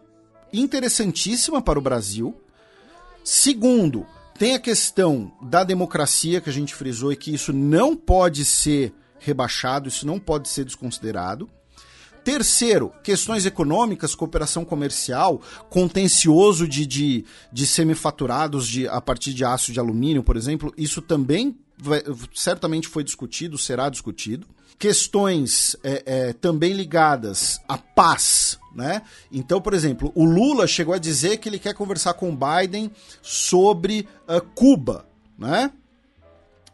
[0.52, 2.38] interessantíssima para o Brasil.
[3.24, 4.06] Segundo,
[4.36, 8.92] tem a questão da democracia que a gente frisou e que isso não pode ser
[9.18, 11.48] rebaixado, isso não pode ser desconsiderado.
[12.22, 15.40] terceiro, questões econômicas, cooperação comercial,
[15.70, 21.00] contencioso de, de, de semifaturados de, a partir de aço de alumínio, por exemplo, isso
[21.00, 22.02] também vai,
[22.34, 24.46] certamente foi discutido, será discutido.
[24.78, 29.00] Questões é, é, também ligadas à paz, né?
[29.32, 32.92] Então, por exemplo, o Lula chegou a dizer que ele quer conversar com o Biden
[33.22, 35.06] sobre uh, Cuba,
[35.38, 35.72] né?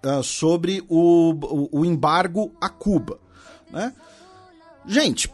[0.04, 3.20] Uh, sobre o, o, o, embargo a Cuba,
[3.70, 3.94] né?
[4.84, 5.32] Gente,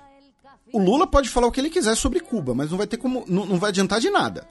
[0.70, 3.24] o Lula pode falar o que ele quiser sobre Cuba, mas não vai ter como,
[3.26, 4.46] não, não vai adiantar de nada,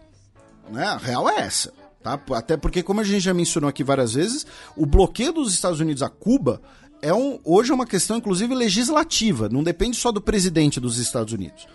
[0.71, 0.85] né?
[0.87, 1.71] A real é essa,
[2.01, 2.19] tá?
[2.33, 4.43] Até porque, como a gente já mencionou aqui várias vezes,
[4.75, 6.63] o bloqueio dos Estados Unidos a Cuba
[6.99, 9.47] é um, hoje é uma questão, inclusive, legislativa.
[9.49, 11.67] Não depende só do presidente dos Estados Unidos.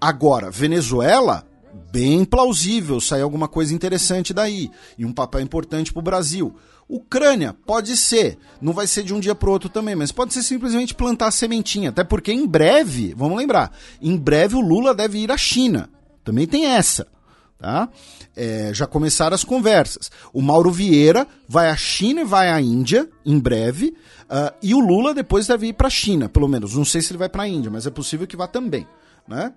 [0.00, 1.46] Agora, Venezuela,
[1.90, 6.54] bem plausível sair alguma coisa interessante daí e um papel importante para o Brasil.
[6.88, 10.42] Ucrânia, pode ser, não vai ser de um dia para outro também, mas pode ser
[10.42, 15.32] simplesmente plantar sementinha, até porque em breve, vamos lembrar, em breve o Lula deve ir
[15.32, 15.90] à China,
[16.22, 17.08] também tem essa,
[17.58, 17.88] tá?
[18.36, 20.10] É, já começaram as conversas.
[20.32, 23.96] O Mauro Vieira vai à China e vai à Índia em breve,
[24.30, 26.76] uh, e o Lula depois deve ir para a China, pelo menos.
[26.76, 28.86] Não sei se ele vai para a Índia, mas é possível que vá também,
[29.26, 29.52] né?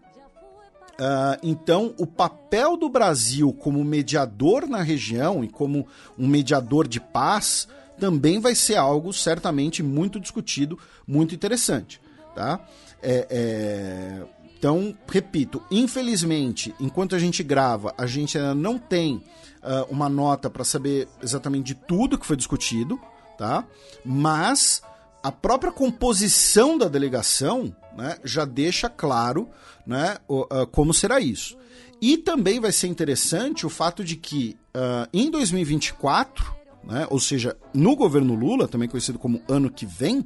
[1.00, 7.00] Uh, então, o papel do Brasil como mediador na região e como um mediador de
[7.00, 10.78] paz também vai ser algo certamente muito discutido,
[11.08, 12.02] muito interessante.
[12.36, 12.60] Tá?
[13.02, 14.24] É, é...
[14.58, 19.24] Então, repito, infelizmente, enquanto a gente grava, a gente ainda não tem
[19.64, 23.00] uh, uma nota para saber exatamente de tudo que foi discutido,
[23.38, 23.64] tá?
[24.04, 24.82] Mas
[25.24, 29.50] a própria composição da delegação né, já deixa claro
[29.86, 31.58] né, uh, como será isso.
[32.02, 37.58] E também vai ser interessante o fato de que uh, em 2024, né, ou seja,
[37.74, 40.26] no governo Lula, também conhecido como ano que vem,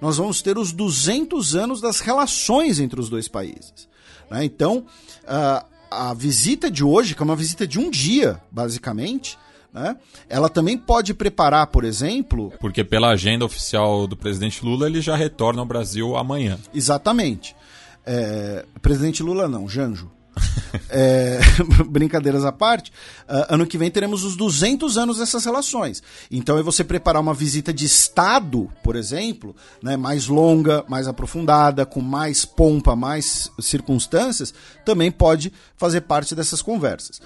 [0.00, 3.88] nós vamos ter os 200 anos das relações entre os dois países.
[4.30, 4.44] Né?
[4.44, 4.86] Então,
[5.24, 9.38] uh, a visita de hoje, que é uma visita de um dia, basicamente,
[9.72, 9.96] né?
[10.28, 12.52] Ela também pode preparar, por exemplo.
[12.60, 16.58] Porque pela agenda oficial do presidente Lula, ele já retorna ao Brasil amanhã.
[16.74, 17.56] Exatamente.
[18.04, 20.10] É, presidente Lula não, Janjo.
[20.88, 21.40] é,
[21.86, 22.90] brincadeiras à parte,
[23.28, 26.02] uh, ano que vem teremos os 200 anos dessas relações.
[26.30, 31.84] Então é você preparar uma visita de Estado, por exemplo, né, mais longa, mais aprofundada,
[31.84, 34.54] com mais pompa, mais circunstâncias,
[34.84, 37.20] também pode fazer parte dessas conversas.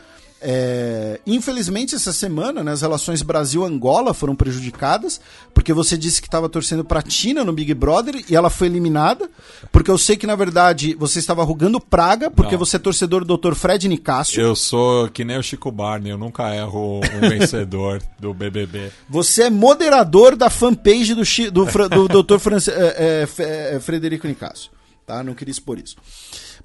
[0.48, 5.20] É, infelizmente, essa semana, né, as relações Brasil-Angola foram prejudicadas,
[5.52, 8.68] porque você disse que estava torcendo para a Tina no Big Brother e ela foi
[8.68, 9.28] eliminada.
[9.72, 12.60] Porque eu sei que, na verdade, você estava rugando praga, porque Não.
[12.60, 13.54] você é torcedor do Dr.
[13.54, 14.40] Fred Nicásio.
[14.40, 18.92] Eu sou que nem o Chico Barney, eu nunca erro um vencedor do BBB.
[19.08, 22.38] Você é moderador da fanpage do, do, do Dr.
[22.38, 24.70] France, é, é, é, Frederico Nicásio.
[25.04, 25.24] Tá?
[25.24, 25.96] Não queria expor isso.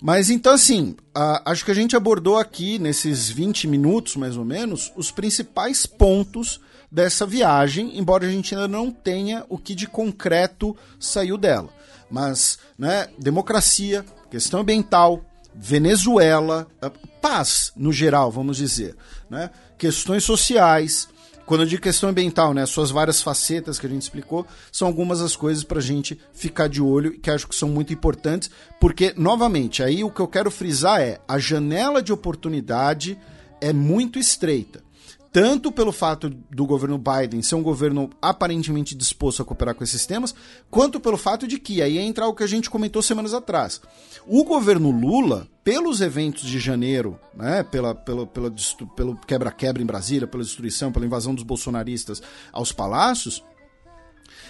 [0.01, 0.95] Mas então, assim,
[1.45, 6.59] acho que a gente abordou aqui, nesses 20 minutos mais ou menos, os principais pontos
[6.91, 11.69] dessa viagem, embora a gente ainda não tenha o que de concreto saiu dela.
[12.09, 15.23] Mas, né, democracia, questão ambiental,
[15.53, 16.67] Venezuela,
[17.21, 18.95] paz no geral, vamos dizer,
[19.29, 19.51] né?
[19.77, 21.07] Questões sociais,
[21.51, 25.19] quando eu digo questão ambiental, né, suas várias facetas que a gente explicou, são algumas
[25.19, 28.49] das coisas para a gente ficar de olho que acho que são muito importantes,
[28.79, 33.19] porque, novamente, aí o que eu quero frisar é a janela de oportunidade
[33.59, 34.81] é muito estreita
[35.31, 40.05] tanto pelo fato do governo Biden ser um governo aparentemente disposto a cooperar com esses
[40.05, 40.35] temas,
[40.69, 43.81] quanto pelo fato de que, aí entra o que a gente comentou semanas atrás,
[44.27, 48.53] o governo Lula, pelos eventos de janeiro, né, pela, pela, pela,
[48.95, 52.21] pelo quebra-quebra em Brasília, pela destruição, pela invasão dos bolsonaristas
[52.51, 53.43] aos palácios,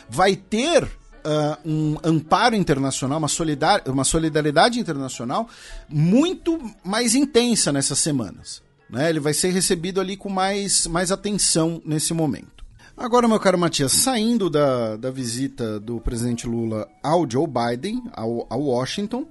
[0.10, 0.90] vai ter
[1.24, 5.48] Uh, um amparo internacional, uma, solidar uma solidariedade internacional
[5.88, 8.64] muito mais intensa nessas semanas.
[8.92, 9.10] Né?
[9.10, 12.62] Ele vai ser recebido ali com mais, mais atenção nesse momento.
[12.96, 18.46] Agora, meu caro Matias, saindo da, da visita do presidente Lula ao Joe Biden, ao,
[18.50, 19.26] ao Washington,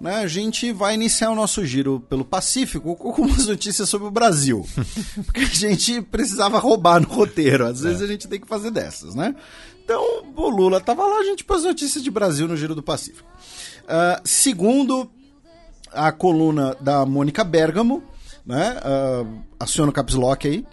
[0.00, 4.10] né, a gente vai iniciar o nosso giro pelo Pacífico com algumas notícias sobre o
[4.10, 4.66] Brasil.
[5.26, 7.66] Porque a gente precisava roubar no roteiro.
[7.66, 8.04] Às vezes é.
[8.04, 9.34] a gente tem que fazer dessas, né?
[9.84, 10.02] Então,
[10.36, 13.28] o Lula estava lá, a gente pôs notícias de Brasil no Giro do Pacífico.
[13.82, 15.10] Uh, segundo
[15.92, 18.02] a coluna da Mônica Bergamo,
[18.50, 18.76] né?
[18.84, 20.66] Uh, aciona o caps lock aí.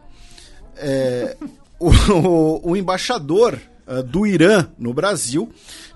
[0.75, 1.37] É,
[1.79, 5.49] o, o, o, embaixador uh, do Irã no Brasil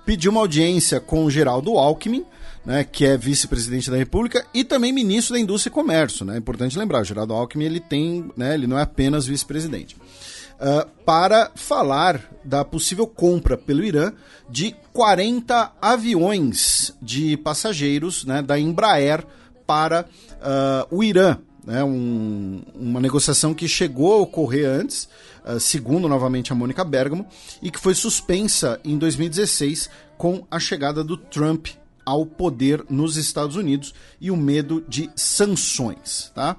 [0.06, 2.24] pediu uma audiência com o Geraldo Alckmin,
[2.64, 6.24] né, que é vice-presidente da República e também ministro da Indústria e Comércio.
[6.24, 6.36] Né?
[6.36, 9.96] É importante lembrar, o Geraldo Alckmin ele tem, né, ele não é apenas vice-presidente.
[9.96, 14.12] uh, para falar da possível compra pelo Irã
[14.48, 19.24] de 40 aviões de passageiros né, da Embraer
[19.66, 21.38] para uh, o Irã.
[21.64, 25.08] Né, um, uma negociação que chegou a ocorrer antes,
[25.44, 27.24] uh, segundo novamente a Mônica Bergamo,
[27.62, 31.68] e que foi suspensa em 2016 com a chegada do Trump
[32.04, 36.32] ao poder nos Estados Unidos e o medo de sanções.
[36.34, 36.56] Tá?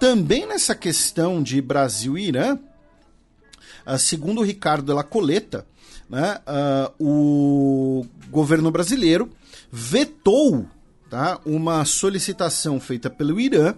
[0.00, 2.58] Também nessa questão de Brasil e Irã,
[3.86, 5.64] uh, segundo o Ricardo la Coleta,
[6.10, 9.30] né, uh, o governo brasileiro
[9.70, 10.66] vetou
[11.08, 13.74] tá, uma solicitação feita pelo Irã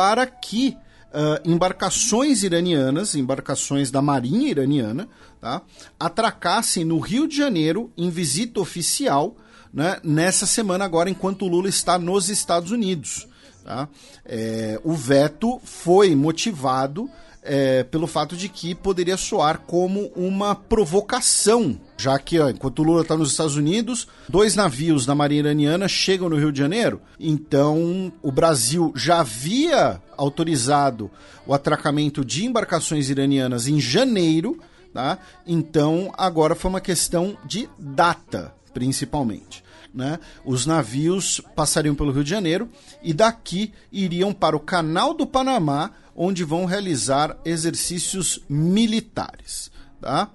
[0.00, 0.78] para que
[1.12, 5.06] uh, embarcações iranianas, embarcações da Marinha Iraniana,
[5.38, 5.60] tá,
[5.98, 9.36] atracassem no Rio de Janeiro em visita oficial
[9.70, 13.28] né, nessa semana agora, enquanto o Lula está nos Estados Unidos.
[13.62, 13.90] Tá?
[14.24, 17.10] É, o veto foi motivado
[17.42, 22.82] é, pelo fato de que poderia soar como uma provocação, já que ó, enquanto o
[22.82, 27.00] Lula está nos Estados Unidos, dois navios da Marinha Iraniana chegam no Rio de Janeiro.
[27.18, 31.10] Então, o Brasil já havia autorizado
[31.46, 34.58] o atracamento de embarcações iranianas em janeiro,
[34.94, 35.18] tá?
[35.46, 39.62] Então, agora foi uma questão de data, principalmente.
[39.92, 40.18] Né?
[40.44, 42.68] Os navios passariam pelo Rio de Janeiro
[43.02, 49.70] e daqui iriam para o Canal do Panamá, onde vão realizar exercícios militares.
[50.00, 50.30] Tá?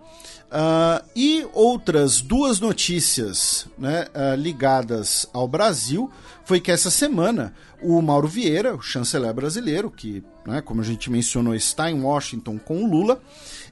[0.45, 6.09] Uh, e outras duas notícias né, uh, ligadas ao Brasil
[6.45, 11.11] foi que essa semana o Mauro Vieira, o chanceler brasileiro, que, né, como a gente
[11.11, 13.21] mencionou, está em Washington com o Lula,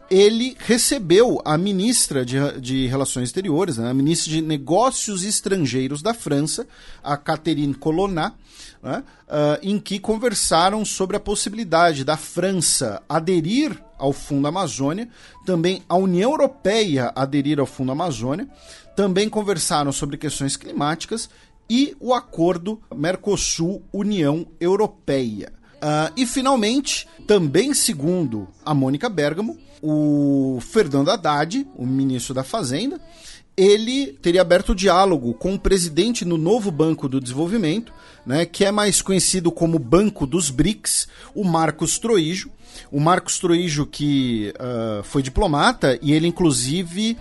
[0.10, 6.14] ele recebeu a ministra de, de Relações Exteriores, né, a ministra de Negócios Estrangeiros da
[6.14, 6.68] França,
[7.04, 8.34] a Catherine Colonna,
[8.84, 15.08] né, uh, em que conversaram sobre a possibilidade da França aderir ao Fundo Amazônia,
[15.46, 18.48] também a União Europeia aderir ao Fundo Amazônia,
[18.96, 21.30] também conversaram sobre questões climáticas
[21.70, 25.54] e o acordo Mercosul-União Europeia.
[25.76, 33.02] Uh, e finalmente, também segundo a Mônica Bergamo, o Fernando Haddad, o ministro da Fazenda,
[33.56, 37.94] ele teria aberto diálogo com o presidente no novo Banco do Desenvolvimento,
[38.26, 42.50] né, que é mais conhecido como Banco dos BRICS, o Marcos Troijo.
[42.92, 47.18] O Marcos Troijo que uh, foi diplomata e ele inclusive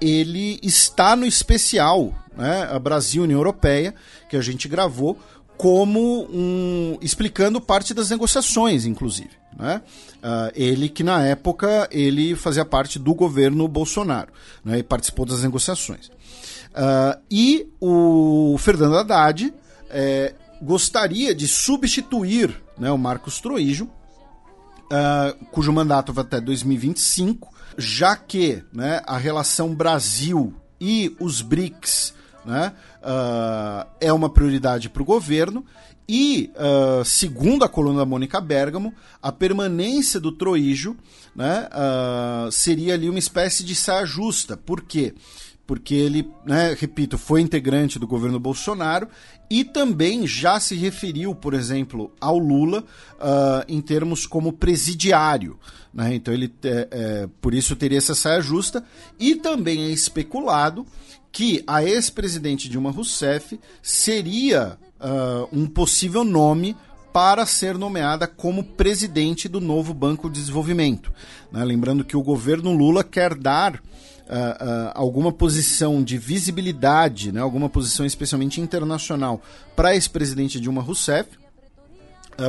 [0.00, 3.94] ele está no especial, né, a Brasil União Europeia,
[4.28, 5.18] que a gente gravou
[5.56, 9.30] como um explicando parte das negociações, inclusive.
[9.56, 9.80] Né?
[10.16, 14.28] Uh, ele que na época ele fazia parte do governo Bolsonaro
[14.62, 14.78] né?
[14.78, 16.08] e participou das negociações.
[16.08, 19.52] Uh, e o Fernando Haddad
[19.88, 28.14] é, gostaria de substituir né, o Marcos Troijo, uh, cujo mandato vai até 2025, já
[28.14, 32.14] que né, a relação Brasil e os BRICS
[32.44, 32.74] né,
[34.00, 35.64] é uma prioridade para o governo.
[36.08, 40.96] E, uh, segundo a coluna da Mônica Bergamo, a permanência do Troijo
[41.34, 44.56] né, uh, seria ali uma espécie de saia justa.
[44.56, 45.14] Por quê?
[45.66, 49.08] Porque ele, né, repito, foi integrante do governo Bolsonaro
[49.50, 52.84] e também já se referiu, por exemplo, ao Lula
[53.14, 55.58] uh, em termos como presidiário.
[55.92, 56.14] Né?
[56.14, 58.84] Então ele é, é, por isso teria essa saia justa.
[59.18, 60.86] E também é especulado
[61.32, 66.76] que a ex-presidente Dilma Rousseff seria uh, um possível nome
[67.12, 71.12] para ser nomeada como presidente do novo Banco de Desenvolvimento.
[71.50, 71.64] Né?
[71.64, 77.40] Lembrando que o governo Lula quer dar uh, uh, alguma posição de visibilidade, né?
[77.40, 79.40] alguma posição especialmente internacional
[79.74, 81.30] para ex-presidente Dilma Rousseff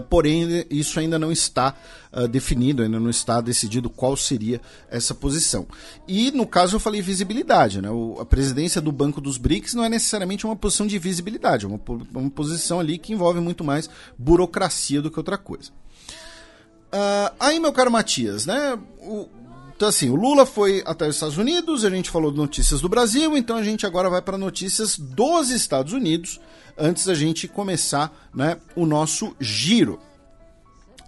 [0.10, 1.76] porém, isso ainda não está
[2.12, 5.66] uh, definido, ainda não está decidido qual seria essa posição.
[6.08, 7.90] E no caso eu falei visibilidade, né?
[7.90, 11.68] O, a presidência do Banco dos BRICS não é necessariamente uma posição de visibilidade, é
[11.68, 11.80] uma,
[12.14, 15.72] uma posição ali que envolve muito mais burocracia do que outra coisa.
[16.88, 18.78] Uh, aí, meu caro Matias, né?
[19.00, 19.28] O,
[19.78, 22.90] então, assim, o Lula foi até os Estados Unidos, a gente falou de notícias do
[22.90, 26.40] Brasil, então a gente agora vai para notícias dos Estados Unidos,
[26.78, 30.00] antes da gente começar né, o nosso giro.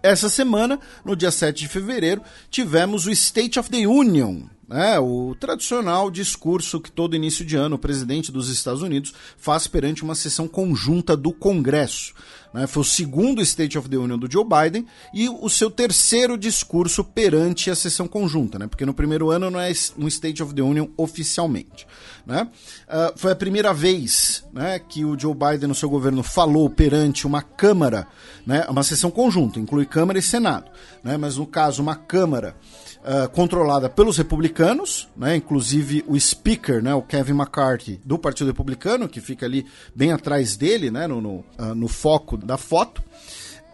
[0.02, 5.36] Essa semana, no dia 7 de fevereiro, tivemos o State of the Union né, o
[5.40, 10.14] tradicional discurso que todo início de ano o presidente dos Estados Unidos faz perante uma
[10.14, 12.14] sessão conjunta do Congresso.
[12.54, 16.38] Né, foi o segundo State of the Union do Joe Biden e o seu terceiro
[16.38, 20.54] discurso perante a sessão conjunta, né, porque no primeiro ano não é um State of
[20.54, 21.88] the Union oficialmente.
[22.26, 22.48] Né?
[22.88, 27.26] Uh, foi a primeira vez né, que o Joe Biden, no seu governo, falou perante
[27.26, 28.08] uma Câmara,
[28.46, 30.70] né, uma sessão conjunta, inclui Câmara e Senado,
[31.04, 32.56] né, mas no caso, uma Câmara
[33.04, 39.08] uh, controlada pelos republicanos, né, inclusive o Speaker, né, o Kevin McCarthy, do Partido Republicano,
[39.08, 39.66] que fica ali
[39.96, 43.04] bem atrás dele, né, no, no, uh, no foco da foto,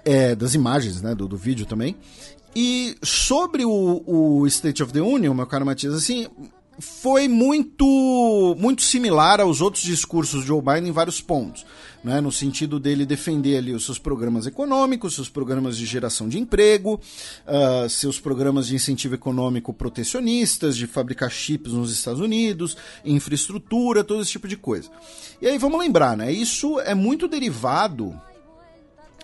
[0.03, 1.95] é, das imagens, né, do, do vídeo também.
[2.55, 6.27] E sobre o, o, State of the Union, meu caro Matias, assim,
[6.79, 11.65] foi muito muito similar aos outros discursos de Joe Biden em vários pontos,
[12.03, 12.19] né?
[12.19, 16.99] no sentido dele defender ali os seus programas econômicos, seus programas de geração de emprego,
[17.47, 22.75] uh, seus programas de incentivo econômico protecionistas, de fabricar chips nos Estados Unidos,
[23.05, 24.89] infraestrutura, todo esse tipo de coisa.
[25.41, 26.31] E aí vamos lembrar, né?
[26.31, 28.13] Isso é muito derivado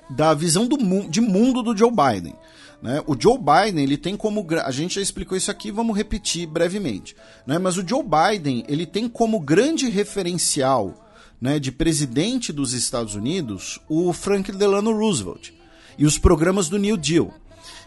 [0.10, 0.78] da visão do,
[1.10, 2.36] de mundo do Joe Biden.
[2.82, 3.02] Né?
[3.06, 7.16] O Joe Biden ele tem como a gente já explicou isso aqui, vamos repetir brevemente.
[7.46, 7.60] Né?
[7.60, 11.08] Mas o Joe Biden ele tem como grande referencial
[11.40, 15.52] né, de presidente dos Estados Unidos o Franklin Delano Roosevelt
[15.98, 17.34] e os programas do New Deal.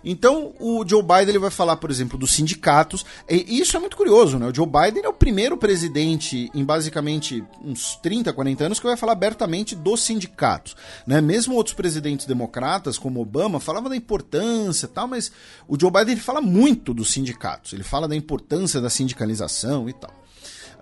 [0.04, 3.04] Então, o Joe Biden ele vai falar, por exemplo, dos sindicatos.
[3.28, 4.46] E isso é muito curioso, né?
[4.46, 8.96] O Joe Biden é o primeiro presidente em basicamente uns 30, 40 anos que vai
[8.96, 10.76] falar abertamente dos sindicatos.
[11.06, 11.20] Né?
[11.20, 15.32] Mesmo outros presidentes democratas, como Obama, falavam da importância tal, mas
[15.66, 17.72] o Joe Biden ele fala muito dos sindicatos.
[17.72, 20.23] Ele fala da importância da sindicalização e tal.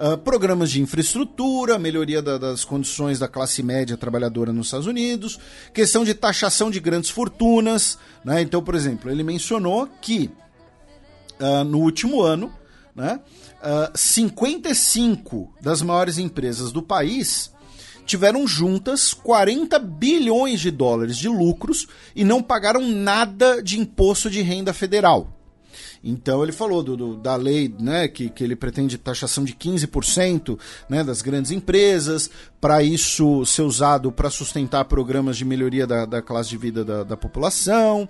[0.03, 5.39] Uh, programas de infraestrutura, melhoria da, das condições da classe média trabalhadora nos Estados Unidos,
[5.73, 7.97] questão de taxação de grandes fortunas.
[8.25, 8.43] Né?
[8.43, 10.29] Então, por exemplo, ele mencionou que
[11.39, 12.53] uh, no último ano,
[12.97, 13.21] né,
[13.61, 17.53] uh, 55 das maiores empresas do país
[18.05, 24.43] tiveram juntas 40 bilhões de dólares de lucros e não pagaram nada de imposto de
[24.43, 25.42] renda federal.
[26.03, 30.59] Então ele falou do, do, da lei né, que, que ele pretende taxação de 15%
[30.89, 32.29] né, das grandes empresas,
[32.61, 37.05] para isso ser usado para sustentar programas de melhoria da, da classe de vida da,
[37.05, 38.09] da população.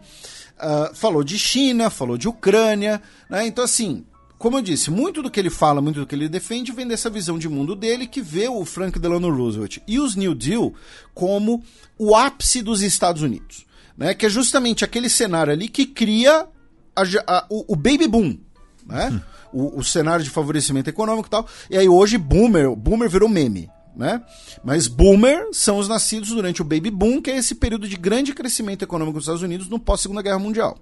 [0.59, 3.02] Uh, falou de China, falou de Ucrânia.
[3.28, 4.06] Né, então, assim,
[4.39, 7.10] como eu disse, muito do que ele fala, muito do que ele defende vem dessa
[7.10, 10.73] visão de mundo dele que vê o Frank Delano Roosevelt e os New Deal
[11.12, 11.62] como
[11.98, 13.66] o ápice dos Estados Unidos.
[13.94, 16.48] Né, que é justamente aquele cenário ali que cria
[16.94, 18.39] a, a, o, o, baby boom,
[18.86, 19.10] né?
[19.10, 19.20] Hum.
[19.52, 21.47] O, o, cenário de favorecimento econômico e tal.
[21.70, 24.23] E aí hoje boomer, boomer virou meme, né?
[24.64, 28.32] Mas boomer são os nascidos durante o baby boom, que é esse período de grande
[28.32, 30.78] crescimento econômico dos Estados Unidos no pós Segunda Guerra Mundial.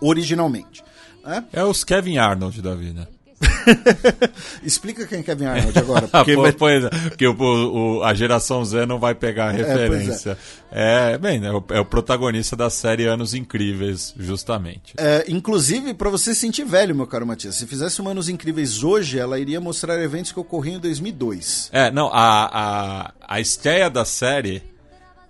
[0.00, 0.82] Originalmente.
[1.24, 1.44] Né?
[1.52, 3.08] É os Kevin Arnold da vida.
[4.62, 6.08] Explica quem é Kevin Arnold agora.
[6.08, 6.52] Porque, Pô, vai...
[6.52, 10.38] pois é, porque o, o, a geração Z não vai pegar a é, referência.
[10.70, 14.94] É, é bem, é o, é o, protagonista da série Anos Incríveis, justamente.
[14.96, 18.82] É, inclusive, para você se sentir velho, meu caro Matias, se fizesse um Anos Incríveis
[18.82, 21.70] hoje, ela iria mostrar eventos que ocorriam em 2002.
[21.72, 24.62] É, não, a, a, a estreia da série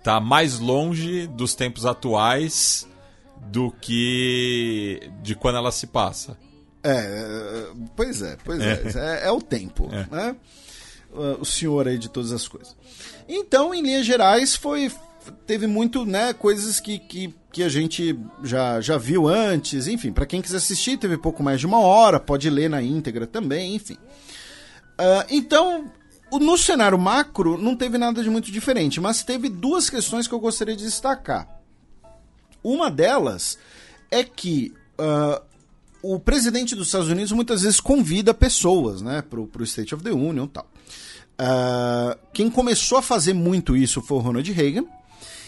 [0.03, 2.87] tá mais longe dos tempos atuais
[3.51, 6.37] do que de quando ela se passa.
[6.83, 8.81] É, pois é, pois é.
[8.95, 10.07] É, é o tempo, é.
[10.15, 10.35] né?
[11.39, 12.75] O senhor aí de todas as coisas.
[13.27, 14.91] Então, em linhas gerais, foi
[15.45, 20.25] teve muito, né, coisas que, que, que a gente já, já viu antes, enfim, para
[20.25, 23.97] quem quiser assistir, teve pouco mais de uma hora, pode ler na íntegra também, enfim.
[24.99, 25.91] Uh, então,
[26.31, 30.39] no cenário macro, não teve nada de muito diferente, mas teve duas questões que eu
[30.39, 31.47] gostaria de destacar.
[32.63, 33.57] Uma delas
[34.11, 35.41] é que uh,
[36.01, 40.11] o presidente dos Estados Unidos muitas vezes convida pessoas, né, pro, pro State of the
[40.11, 40.67] Union e tal.
[41.39, 44.85] Uh, quem começou a fazer muito isso foi o Ronald Reagan.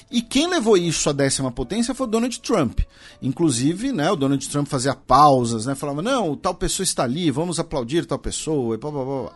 [0.09, 2.81] E quem levou isso à décima potência foi o Donald Trump.
[3.21, 7.59] Inclusive, né, o Donald Trump fazia pausas, né, falava, não, tal pessoa está ali, vamos
[7.59, 9.31] aplaudir tal pessoa, e blá, blá, blá.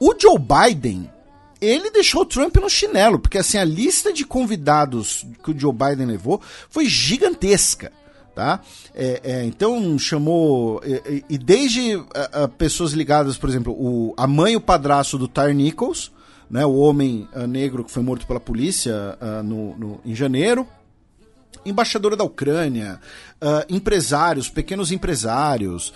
[0.00, 1.08] O Joe Biden,
[1.60, 5.72] ele deixou o Trump no chinelo, porque assim, a lista de convidados que o Joe
[5.72, 7.92] Biden levou foi gigantesca
[8.34, 8.60] tá?
[8.94, 14.26] É, é, então chamou e, e desde a, a pessoas ligadas, por exemplo, o, a
[14.26, 16.10] mãe e o padrasto do Tyre Nichols,
[16.50, 20.66] né, o homem uh, negro que foi morto pela polícia no, no, em janeiro,
[21.64, 22.98] embaixadora da Ucrânia,
[23.68, 25.94] empresários, pequenos empresários,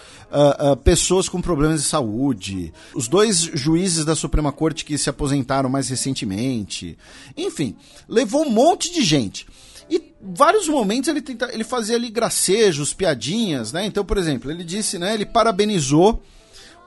[0.84, 5.88] pessoas com problemas de saúde, os dois juízes da Suprema Corte que se aposentaram mais
[5.88, 6.96] recentemente.
[7.36, 7.76] Enfim,
[8.08, 9.44] levou um monte de gente.
[9.90, 13.86] E vários momentos ele, tenta, ele fazia ali gracejos, piadinhas, né?
[13.86, 15.14] Então, por exemplo, ele disse, né?
[15.14, 16.22] Ele parabenizou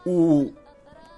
[0.06, 0.52] o,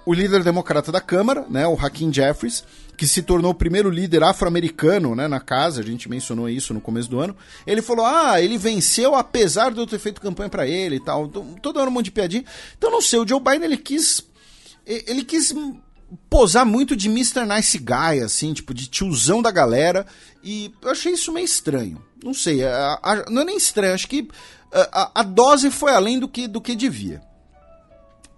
[0.04, 2.64] o líder democrata da Câmara, né, o Hakeem Jeffries,
[2.96, 6.80] que se tornou o primeiro líder afro-americano né, na casa, a gente mencionou isso no
[6.80, 7.36] começo do ano.
[7.66, 11.26] Ele falou: ah, ele venceu apesar de eu ter feito campanha para ele e tal.
[11.26, 12.44] Então, todo ano um monte de piadinha.
[12.76, 14.22] Então, não sei, o Joe Biden ele quis.
[14.84, 15.54] Ele quis
[16.28, 17.46] posar muito de Mr.
[17.46, 20.06] Nice Guy, assim, tipo, de tiozão da galera.
[20.42, 22.02] E eu achei isso meio estranho.
[22.22, 24.28] Não sei, a, a, não é nem estranho, acho que
[24.72, 27.20] a, a dose foi além do que, do que devia.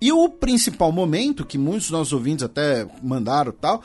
[0.00, 3.82] E o principal momento, que muitos dos nossos ouvintes até mandaram tal,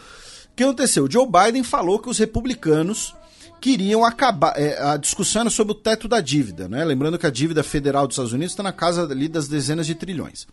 [0.60, 1.10] que aconteceu?
[1.10, 3.16] Joe Biden falou que os republicanos
[3.62, 4.54] queriam acabar.
[4.58, 6.84] É, a discussão era sobre o teto da dívida, né?
[6.84, 9.96] Lembrando que a dívida federal dos Estados Unidos está na casa ali das dezenas de
[9.96, 10.46] trilhões.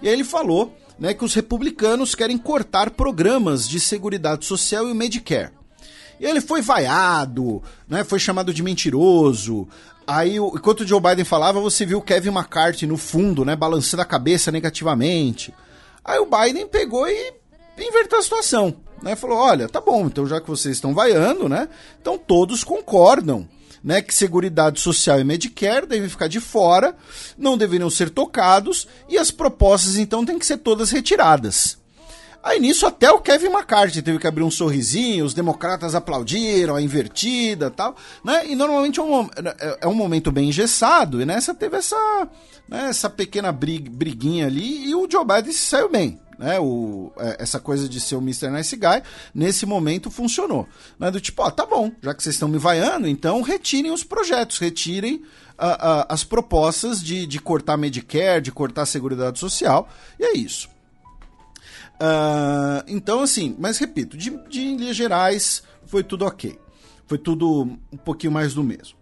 [0.00, 4.92] E aí ele falou né, que os republicanos querem cortar programas de seguridade social e
[4.92, 5.52] o Medicare.
[6.20, 9.68] E ele foi vaiado, né, foi chamado de mentiroso.
[10.06, 14.02] Aí, enquanto o Joe Biden falava, você viu o Kevin McCarthy no fundo, né, balançando
[14.02, 15.54] a cabeça negativamente.
[16.04, 17.34] Aí o Biden pegou e
[17.78, 19.14] inverteu a situação, né?
[19.14, 21.68] Falou: "Olha, tá bom, então já que vocês estão vaiando, né?
[22.00, 23.46] Então todos concordam,
[23.82, 26.96] né, que Seguridade Social e Medicare devem ficar de fora,
[27.36, 31.78] não deveriam ser tocados e as propostas então têm que ser todas retiradas.
[32.42, 36.82] Aí nisso até o Kevin McCarthy teve que abrir um sorrisinho, os democratas aplaudiram a
[36.82, 38.46] invertida tal, né?
[38.46, 42.28] E normalmente é um, é, é um momento bem engessado, e nessa teve essa,
[42.68, 46.18] né, essa pequena brig, briguinha ali, e o Joe Biden saiu bem.
[46.38, 48.48] Né, o, é, essa coisa de ser o Mr.
[48.48, 49.02] Nice Guy,
[49.34, 50.68] nesse momento funcionou.
[50.98, 54.04] Né, do tipo, ó, tá bom, já que vocês estão me vaiando, então retirem os
[54.04, 55.22] projetos, retirem
[56.08, 59.88] as propostas de, de cortar Medicare, de cortar a Seguridade Social,
[60.18, 60.68] e é isso.
[62.00, 66.56] Uh, então, assim, mas repito, de, de linhas gerais, foi tudo ok.
[67.08, 68.96] Foi tudo um pouquinho mais do mesmo.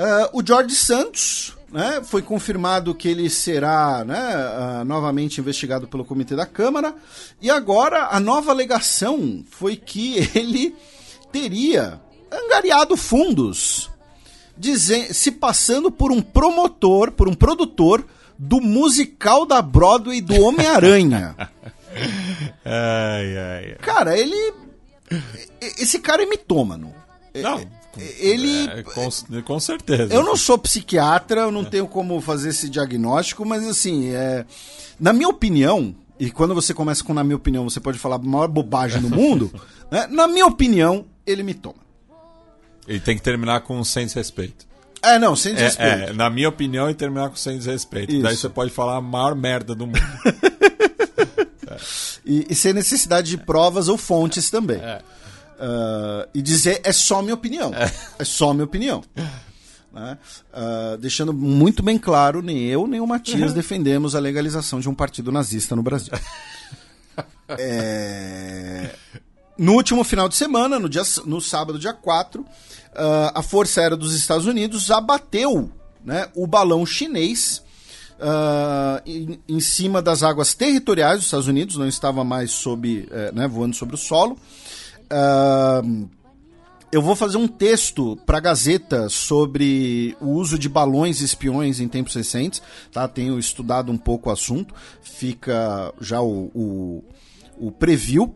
[0.00, 6.06] Uh, o George Santos, né, foi confirmado que ele será né, uh, novamente investigado pelo
[6.06, 6.94] Comitê da Câmara.
[7.38, 10.74] E agora a nova alegação foi que ele
[11.30, 12.00] teria
[12.32, 13.90] angariado fundos,
[14.56, 18.02] dizem, se passando por um promotor, por um produtor
[18.38, 21.36] do musical da Broadway do Homem-Aranha.
[22.64, 23.76] ai, ai.
[23.82, 24.54] Cara, ele.
[25.60, 26.94] Esse cara é mitômano.
[27.34, 27.79] Não.
[27.98, 28.68] Ele.
[28.68, 29.08] É, com,
[29.44, 30.14] com, certeza.
[30.14, 34.44] Eu não sou psiquiatra, eu não tenho como fazer esse diagnóstico, mas assim, é,
[34.98, 38.18] na minha opinião, e quando você começa com na minha opinião, você pode falar a
[38.18, 39.52] maior bobagem do mundo,
[39.90, 40.06] né?
[40.08, 41.80] na minha opinião, ele me toma.
[42.86, 44.70] Ele tem que terminar com sem desrespeito.
[45.02, 46.04] É, não, sem desrespeito.
[46.04, 48.12] É, é, na minha opinião, ele terminar com sem desrespeito.
[48.12, 48.22] Isso.
[48.22, 50.00] Daí você pode falar a maior merda do mundo.
[52.24, 54.78] e, e, sem necessidade de provas ou fontes também.
[54.78, 55.00] É.
[55.60, 57.70] Uh, e dizer é só minha opinião.
[57.74, 59.04] É, é só minha opinião.
[59.92, 60.16] Né?
[60.54, 64.94] Uh, deixando muito bem claro, nem eu nem o Matias defendemos a legalização de um
[64.94, 66.14] partido nazista no Brasil.
[67.48, 68.94] é...
[69.58, 72.46] No último final de semana, no, dia, no sábado, dia 4, uh,
[72.94, 75.70] ah, a Força Aérea dos Estados Unidos abateu
[76.02, 77.62] né, o balão chinês
[78.20, 83.32] uh, em, em, cima das águas territoriais dos Estados Unidos, não estava mais sob, eh,
[83.32, 84.38] né, voando sobre o solo.
[86.92, 91.86] Eu vou fazer um texto para a Gazeta sobre o uso de balões espiões em
[91.86, 92.60] tempos recentes,
[92.92, 93.06] tá?
[93.06, 97.04] Tenho estudado um pouco o assunto, fica já o, o,
[97.58, 98.34] o preview.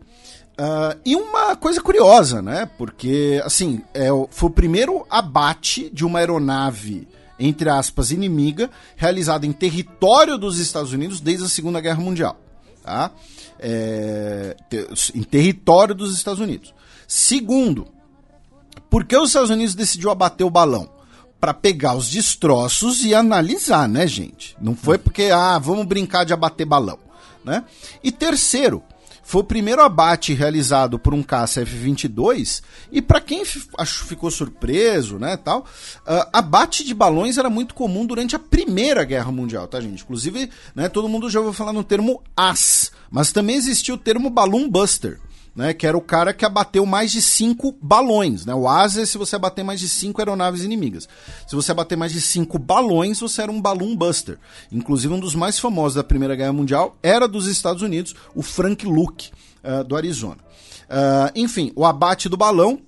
[0.57, 2.69] Uh, e uma coisa curiosa, né?
[2.77, 7.05] Porque, assim, é, foi o primeiro abate de uma aeronave
[7.37, 12.39] entre aspas, inimiga, realizada em território dos Estados Unidos desde a Segunda Guerra Mundial.
[12.81, 13.11] Tá?
[13.59, 14.55] É,
[15.13, 16.73] em território dos Estados Unidos.
[17.07, 17.87] Segundo,
[18.89, 20.89] por que os Estados Unidos decidiu abater o balão?
[21.39, 24.55] Para pegar os destroços e analisar, né, gente?
[24.59, 26.97] Não foi porque, ah, vamos brincar de abater balão.
[27.43, 27.63] Né?
[28.03, 28.81] E terceiro,
[29.25, 32.61] foi o primeiro abate realizado por um caça F-22
[32.91, 38.35] e para quem ficou surpreso, né, tal, uh, abate de balões era muito comum durante
[38.35, 40.03] a Primeira Guerra Mundial, tá, gente?
[40.03, 44.29] Inclusive, né, todo mundo já ouviu falar no termo AS, mas também existia o termo
[44.29, 45.19] Balloon Buster
[45.55, 48.45] né, que era o cara que abateu mais de cinco balões.
[48.45, 48.53] Né?
[48.53, 51.07] O Asa é se você abater mais de cinco aeronaves inimigas.
[51.47, 54.37] Se você abater mais de cinco balões, você era um balloon buster.
[54.71, 58.85] Inclusive, um dos mais famosos da Primeira Guerra Mundial era dos Estados Unidos, o Frank
[58.85, 59.31] Luke,
[59.63, 60.37] uh, do Arizona.
[60.85, 62.79] Uh, enfim, o abate do balão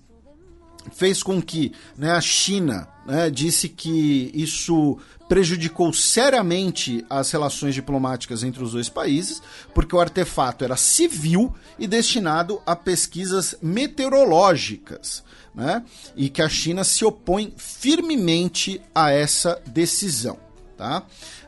[0.91, 8.43] fez com que né, a China né, disse que isso prejudicou seriamente as relações diplomáticas
[8.43, 9.41] entre os dois países,
[9.73, 15.25] porque o artefato era civil e destinado a pesquisas meteorológicas.
[15.55, 15.83] Né,
[16.15, 20.37] e que a China se opõe firmemente a essa decisão.
[20.77, 21.03] Tá?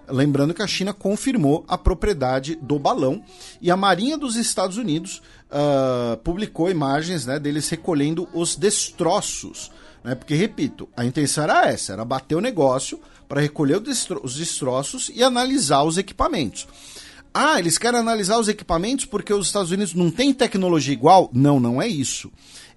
[0.08, 3.24] Lembrando que a China confirmou a propriedade do balão
[3.62, 9.72] e a Marinha dos Estados Unidos uh, publicou imagens né, deles recolhendo os destroços.
[10.04, 13.00] Né, porque, repito, a intenção era essa: era bater o negócio
[13.30, 13.82] para recolher
[14.24, 16.68] os destroços e analisar os equipamentos.
[17.32, 21.30] Ah, eles querem analisar os equipamentos porque os Estados Unidos não têm tecnologia igual?
[21.32, 22.30] Não, não é isso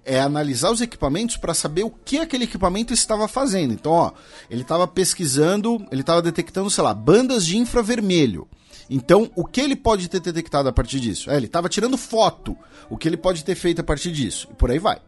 [0.05, 3.73] é analisar os equipamentos para saber o que aquele equipamento estava fazendo.
[3.73, 4.11] Então, ó,
[4.49, 8.47] ele estava pesquisando, ele estava detectando, sei lá, bandas de infravermelho.
[8.89, 11.31] Então, o que ele pode ter detectado a partir disso?
[11.31, 12.57] É, ele estava tirando foto.
[12.89, 14.49] O que ele pode ter feito a partir disso?
[14.51, 14.99] E por aí vai.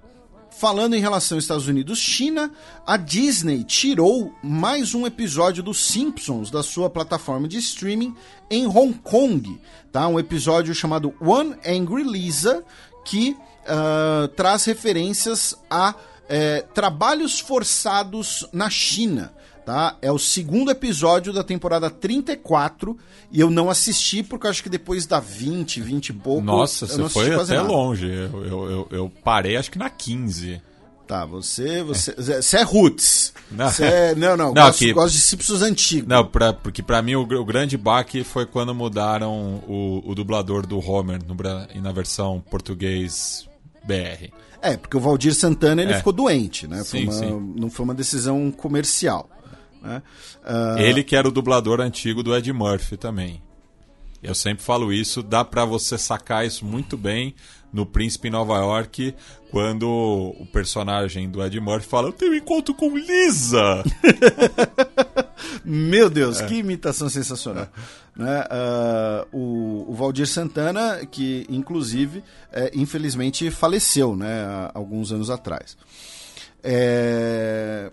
[0.58, 2.50] Falando em relação Estados Unidos-China,
[2.88, 8.16] a Disney tirou mais um episódio dos Simpsons da sua plataforma de streaming
[8.50, 9.60] em Hong Kong,
[9.92, 10.08] tá?
[10.08, 12.64] Um episódio chamado One Angry Lisa,
[13.04, 15.94] que uh, traz referências a
[16.30, 19.34] é, trabalhos forçados na China.
[19.66, 19.98] Tá?
[20.00, 22.96] É o segundo episódio da temporada 34
[23.32, 26.42] e eu não assisti porque acho que depois da 20, 20 e pouco.
[26.44, 27.68] Nossa, você foi até nada.
[27.68, 28.06] longe.
[28.06, 30.62] Eu, eu, eu, parei acho que na 15.
[31.08, 31.82] Tá, você.
[31.82, 33.34] Você é, você é Roots.
[33.50, 34.54] Não, você é, não, não.
[34.54, 36.08] não gosto, que, gosto de Simpsons antigos.
[36.08, 40.68] Não, pra, porque para mim o, o, grande baque foi quando mudaram o, o dublador
[40.68, 41.36] do Homer no,
[41.82, 43.48] na versão português
[43.84, 44.32] BR.
[44.62, 45.98] É, porque o Valdir Santana ele é.
[45.98, 46.84] ficou doente, né?
[46.84, 49.30] Sim, foi uma, não foi uma decisão comercial.
[49.86, 50.02] Né?
[50.44, 50.80] Uh...
[50.80, 53.42] Ele que era o dublador antigo do Ed Murphy também.
[54.22, 57.36] Eu sempre falo isso, dá para você sacar isso muito bem
[57.72, 59.14] no Príncipe em Nova York,
[59.52, 63.84] quando o personagem do Ed Murphy fala: Eu tenho um encontro com Lisa!
[65.64, 66.46] Meu Deus, é.
[66.48, 67.68] que imitação sensacional.
[68.18, 68.24] É.
[68.24, 68.44] Né?
[68.44, 75.78] Uh, o, o, Valdir Santana, que inclusive, é, infelizmente, faleceu né, há alguns anos atrás.
[76.64, 77.92] É...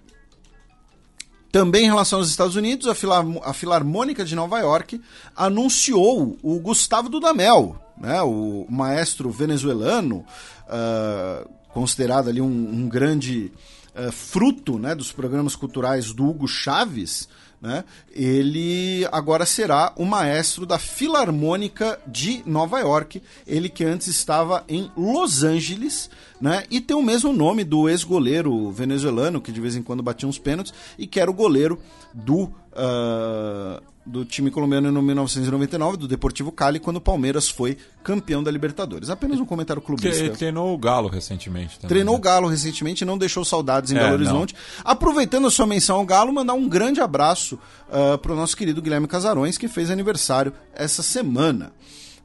[1.52, 4.98] Também em relação aos Estados Unidos, a, Filar a Filarmônica de Nova York
[5.36, 10.24] anunciou o Gustavo Dudamel, né, o maestro venezuelano,
[10.66, 13.52] uh, considerado ali um, um grande
[13.94, 17.28] uh, fruto né, dos programas culturais do Hugo Chaves,
[17.62, 24.64] né, ele agora será o maestro da Filarmônica de Nova York, ele que antes estava
[24.68, 26.10] em Los Angeles,
[26.40, 30.28] né, e tem o mesmo nome do ex-goleiro venezuelano, que de vez em quando batia
[30.28, 31.78] uns pênaltis, e que era o goleiro
[32.12, 38.42] do uh, do time colombiano no 1999, do Deportivo Cali, quando o Palmeiras foi campeão
[38.42, 39.08] da Libertadores.
[39.10, 40.18] Apenas um comentário clubista.
[40.18, 41.76] Ele treinou o Galo recentemente.
[41.76, 42.18] Também, treinou né?
[42.18, 44.54] o Galo recentemente e não deixou saudades em é, Belo Horizonte.
[44.54, 44.92] Não.
[44.92, 47.58] Aproveitando a sua menção ao Galo, mandar um grande abraço
[47.88, 51.72] uh, para o nosso querido Guilherme Casarões, que fez aniversário essa semana.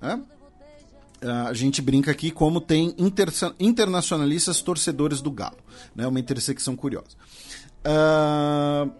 [0.02, 0.38] Uh,
[1.48, 3.30] a gente brinca aqui como tem inter
[3.60, 5.58] internacionalistas torcedores do Galo.
[5.96, 6.08] Né?
[6.08, 7.16] Uma intersecção curiosa.
[7.86, 8.92] Uh,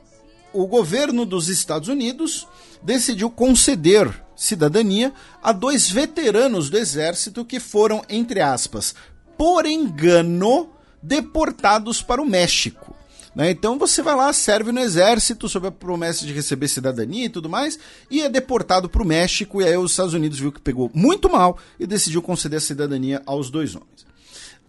[0.54, 2.48] o governo dos Estados Unidos
[2.82, 8.94] decidiu conceder cidadania a dois veteranos do exército que foram, entre aspas,
[9.38, 10.70] por engano,
[11.02, 12.96] deportados para o México.
[13.36, 13.52] Né?
[13.52, 17.48] Então você vai lá, serve no exército sob a promessa de receber cidadania e tudo
[17.48, 17.78] mais,
[18.10, 19.62] e é deportado para o México.
[19.62, 23.22] E aí os Estados Unidos viu que pegou muito mal e decidiu conceder a cidadania
[23.26, 24.08] aos dois homens.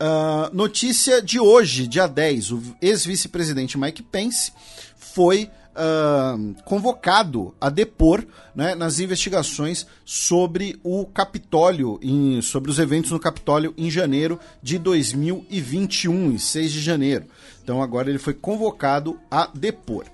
[0.01, 4.53] Uh, notícia de hoje, dia 10, o ex-vice-presidente Mike Pence
[4.97, 8.25] foi uh, convocado a depor
[8.55, 14.79] né, nas investigações sobre o Capitólio, em, sobre os eventos no Capitólio em janeiro de
[14.79, 17.27] 2021, em 6 de janeiro.
[17.63, 20.05] Então agora ele foi convocado a depor.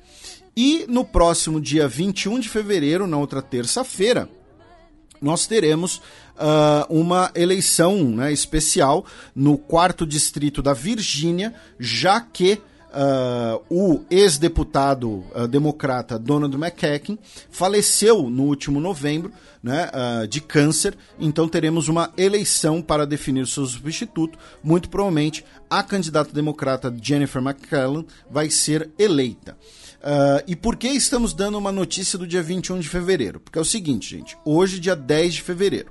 [0.56, 4.28] E no próximo dia 21 de fevereiro, na outra terça-feira,
[5.20, 5.96] nós teremos
[6.36, 12.60] uh, uma eleição né, especial no quarto distrito da Virgínia, já que
[12.94, 17.18] Uh, o ex-deputado uh, democrata Donald McCain
[17.50, 23.66] faleceu no último novembro né, uh, de câncer, então teremos uma eleição para definir seu
[23.66, 24.38] substituto.
[24.62, 29.56] Muito provavelmente a candidata democrata Jennifer McClellan vai ser eleita.
[30.46, 33.40] e por que estamos dando uma notícia do dia 21 de fevereiro?
[33.40, 35.90] Porque é o seguinte, gente, hoje, dia 10 de fevereiro.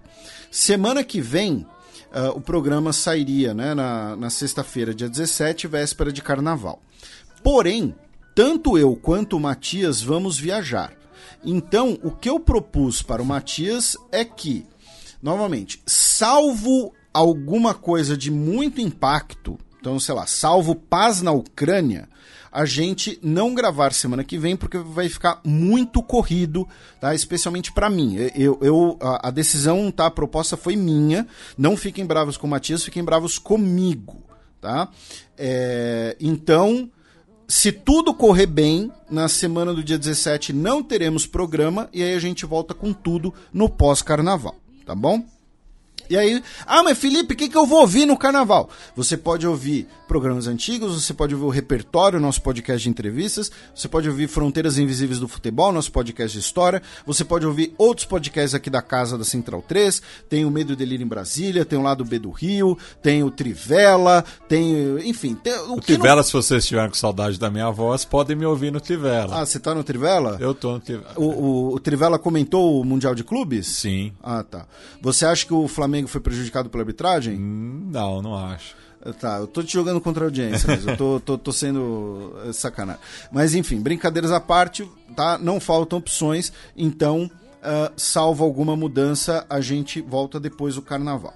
[0.49, 1.65] Semana que vem,
[2.13, 6.79] Uh, o programa sairia né, na, na sexta-feira, dia 17, véspera de carnaval.
[7.43, 7.95] Porém,
[8.35, 10.93] tanto eu quanto o Matias vamos viajar.
[11.43, 14.65] Então, o que eu propus para o Matias é que,
[15.21, 22.07] novamente, salvo alguma coisa de muito impacto, Então, sei lá, salvo paz na Ucrânia,
[22.53, 26.67] a gente não gravar semana que vem porque vai ficar muito corrido,
[27.01, 27.15] tá?
[27.15, 28.15] Especialmente para mim.
[28.35, 30.05] Eu, eu a, a, decisão, tá?
[30.05, 31.27] A proposta foi minha.
[31.57, 34.21] Não fiquem bravos com o Matias, fiquem bravos comigo,
[34.61, 34.87] tá?
[35.35, 36.91] É, então,
[37.47, 42.19] se tudo correr bem, na semana do dia 17 não teremos programa e aí a
[42.19, 45.25] gente volta com tudo no pós-carnaval, tá bom?
[46.09, 48.69] E aí, ah, mas Felipe, o que, que eu vou ouvir no carnaval?
[48.95, 53.87] Você pode ouvir programas antigos, você pode ouvir o repertório, nosso podcast de entrevistas, você
[53.87, 58.53] pode ouvir Fronteiras Invisíveis do Futebol, nosso podcast de história, você pode ouvir outros podcasts
[58.53, 61.81] aqui da casa da Central 3, tem o Medo e Delírio em Brasília, tem o
[61.81, 65.33] Lado B do Rio, tem o Trivela, tem, enfim...
[65.33, 66.23] Tem, o, o Trivela, não...
[66.23, 69.41] se vocês estiverem com saudade da minha voz, podem me ouvir no Trivela.
[69.41, 70.37] Ah, você tá no Trivela?
[70.39, 71.13] Eu tô no Trivela.
[71.15, 73.65] O, o, o Trivela comentou o Mundial de Clubes?
[73.65, 74.13] Sim.
[74.21, 74.67] Ah, tá.
[75.01, 77.37] Você acha que o Flamengo foi prejudicado pela arbitragem?
[77.37, 78.75] Hum, não, não acho.
[79.19, 82.53] Tá, eu tô te jogando contra a audiência, mas eu tô, tô, tô sendo eh,
[82.53, 83.01] sacanagem.
[83.31, 85.37] Mas enfim, brincadeiras à parte, tá?
[85.37, 87.29] Não faltam opções, então,
[87.63, 91.33] uh, salvo alguma mudança, a gente volta depois do carnaval.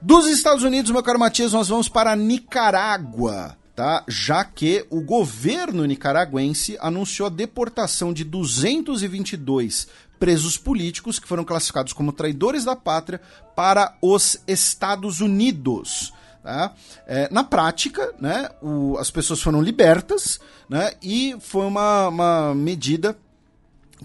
[0.00, 4.02] Dos Estados Unidos, meu caro Matias, nós vamos para Nicarágua, tá?
[4.08, 9.86] Já que o governo nicaragüense anunciou a deportação de 222
[10.24, 13.20] presos políticos que foram classificados como traidores da pátria
[13.54, 16.14] para os Estados Unidos.
[16.42, 16.72] Tá?
[17.06, 23.14] É, na prática, né, o, as pessoas foram libertas né, e foi uma, uma medida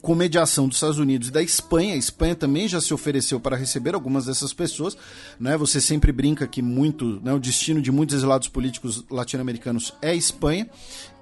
[0.02, 1.94] com mediação dos Estados Unidos e da Espanha.
[1.94, 4.98] A Espanha também já se ofereceu para receber algumas dessas pessoas.
[5.40, 5.56] Né?
[5.58, 10.16] Você sempre brinca que muito, né, o destino de muitos exilados políticos latino-americanos é a
[10.16, 10.70] Espanha.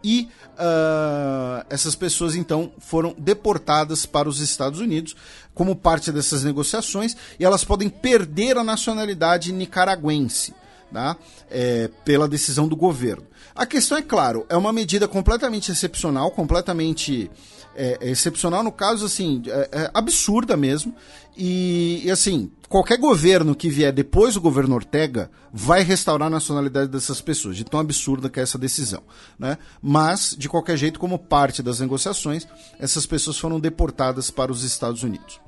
[0.09, 5.17] E uh, essas pessoas então foram deportadas para os Estados Unidos
[5.53, 10.53] como parte dessas negociações e elas podem perder a nacionalidade nicaragüense
[10.93, 11.17] tá?
[11.51, 13.27] É, pela decisão do governo.
[13.53, 17.29] A questão é claro, é uma medida completamente excepcional, completamente
[17.77, 20.93] é, é excepcional no caso assim é, é absurda mesmo
[21.37, 26.89] e, e, assim qualquer governo que vier depois do governo Ortega vai restaurar a nacionalidade
[26.89, 29.03] dessas pessoas de tão absurda que é essa decisão,
[29.39, 29.57] né?
[29.81, 32.47] Mas de qualquer jeito como parte das negociações
[32.79, 35.39] essas pessoas foram deportadas para os Estados Unidos.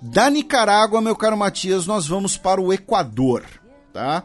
[0.00, 3.42] Da Nicarágua, meu caro Matias, nós vamos para o Equador,
[3.92, 4.24] tá?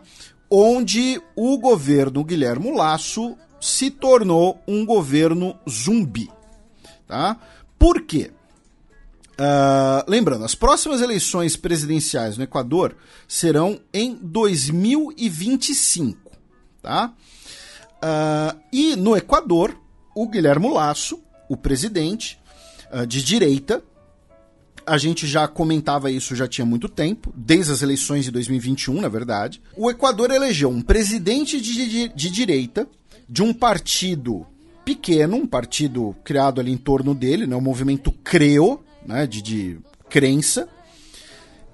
[0.52, 6.30] onde o governo Guilherme Lasso se tornou um governo zumbi.
[7.12, 7.38] Tá?
[7.78, 8.32] Por quê?
[9.32, 12.96] Uh, lembrando, as próximas eleições presidenciais no Equador
[13.28, 16.32] serão em 2025.
[16.82, 17.14] Tá?
[17.98, 19.76] Uh, e no Equador,
[20.16, 22.40] o Guilherme Lasso, o presidente
[22.94, 23.84] uh, de direita,
[24.88, 29.10] a gente já comentava isso já tinha muito tempo, desde as eleições de 2021, na
[29.10, 29.62] verdade.
[29.76, 32.88] O Equador elegeu um presidente de, de, de direita
[33.28, 34.48] de um partido
[34.84, 39.80] pequeno, um partido criado ali em torno dele, né, o movimento Creo, né, de, de
[40.10, 40.68] crença,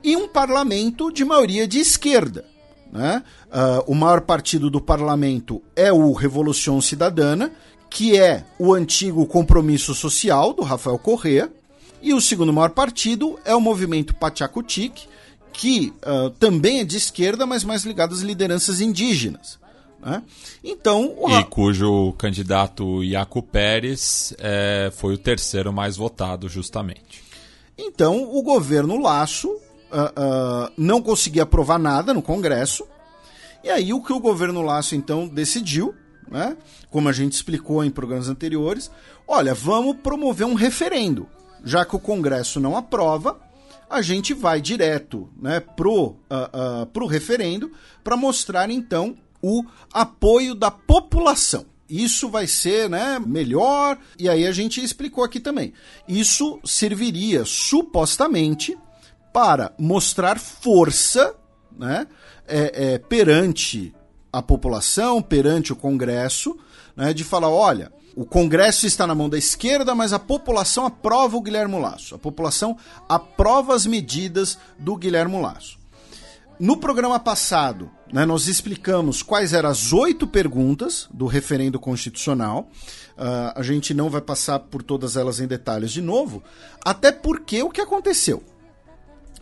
[0.03, 2.45] e um parlamento de maioria de esquerda.
[2.91, 3.23] Né?
[3.47, 7.51] Uh, o maior partido do parlamento é o Revolução Cidadana,
[7.89, 11.51] que é o antigo Compromisso Social do Rafael Correa,
[12.01, 15.07] e o segundo maior partido é o movimento Pachacutic,
[15.51, 19.59] que uh, também é de esquerda, mas mais ligado às lideranças indígenas.
[20.07, 20.23] Né?
[20.63, 21.29] Então, o...
[21.29, 27.21] E cujo candidato Iaco Pérez é, foi o terceiro mais votado, justamente.
[27.77, 32.87] Então, o governo Laço uh, uh, não conseguia aprovar nada no Congresso.
[33.61, 35.93] E aí, o que o governo Laço então decidiu,
[36.31, 36.55] né?
[36.89, 38.89] como a gente explicou em programas anteriores,
[39.27, 41.27] olha, vamos promover um referendo
[41.63, 43.37] já que o Congresso não aprova,
[43.89, 46.13] a gente vai direto né, pro, uh,
[46.81, 47.71] uh, pro referendo
[48.03, 51.65] para mostrar então o apoio da população.
[51.89, 55.73] Isso vai ser né, melhor, e aí a gente explicou aqui também.
[56.07, 58.77] Isso serviria supostamente
[59.31, 61.33] para mostrar força
[61.77, 62.07] né,
[62.45, 63.93] é, é, perante
[64.33, 66.57] a população, perante o Congresso,
[66.95, 71.37] né, de falar: olha, o Congresso está na mão da esquerda, mas a população aprova
[71.37, 72.15] o Guilherme Lasso.
[72.15, 72.75] A população
[73.07, 75.76] aprova as medidas do Guilherme Lasso.
[76.59, 82.71] No programa passado, né, nós explicamos quais eram as oito perguntas do referendo constitucional.
[83.15, 86.41] Uh, a gente não vai passar por todas elas em detalhes de novo,
[86.83, 88.43] até porque o que aconteceu?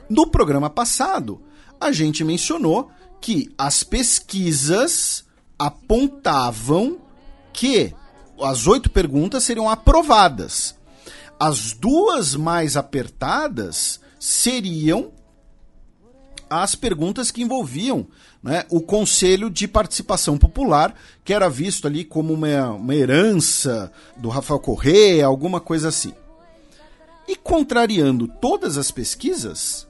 [0.09, 1.41] No programa passado,
[1.79, 5.23] a gente mencionou que as pesquisas
[5.57, 6.99] apontavam
[7.53, 7.93] que
[8.41, 10.75] as oito perguntas seriam aprovadas.
[11.39, 15.11] As duas mais apertadas seriam
[16.63, 18.07] as perguntas que envolviam
[18.41, 20.93] né, o Conselho de Participação Popular,
[21.23, 26.13] que era visto ali como uma, uma herança do Rafael Correa, alguma coisa assim.
[27.27, 29.87] E contrariando todas as pesquisas,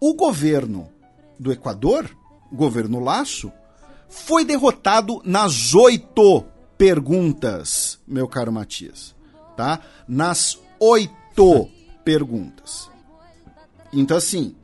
[0.00, 0.88] o governo
[1.38, 2.10] do Equador,
[2.52, 3.52] governo Laço,
[4.08, 6.44] foi derrotado nas oito
[6.78, 9.14] perguntas, meu caro Matias.
[9.56, 9.80] Tá?
[10.06, 11.68] Nas oito
[12.04, 12.88] perguntas.
[13.92, 14.54] Então, assim,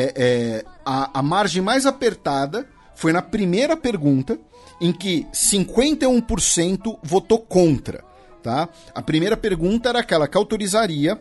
[0.00, 4.38] é, é, a, a margem mais apertada foi na primeira pergunta,
[4.80, 8.02] em que 51% votou contra.
[8.42, 8.68] Tá?
[8.94, 11.20] A primeira pergunta era aquela que autorizaria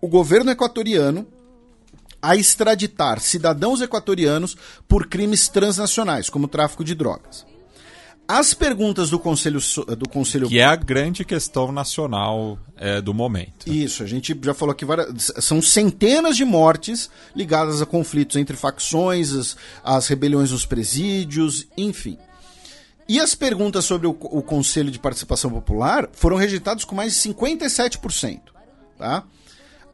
[0.00, 1.26] o governo equatoriano
[2.20, 4.56] a extraditar cidadãos equatorianos
[4.88, 7.46] por crimes transnacionais, como tráfico de drogas.
[8.26, 9.60] As perguntas do Conselho.
[9.98, 10.48] Do conselho...
[10.48, 13.70] Que é a grande questão nacional é, do momento.
[13.70, 18.56] Isso, a gente já falou que várias, são centenas de mortes ligadas a conflitos entre
[18.56, 22.18] facções, as, as rebeliões nos presídios, enfim.
[23.06, 27.28] E as perguntas sobre o, o Conselho de Participação Popular foram rejeitadas com mais de
[27.28, 28.40] 57%.
[28.98, 29.24] Tá?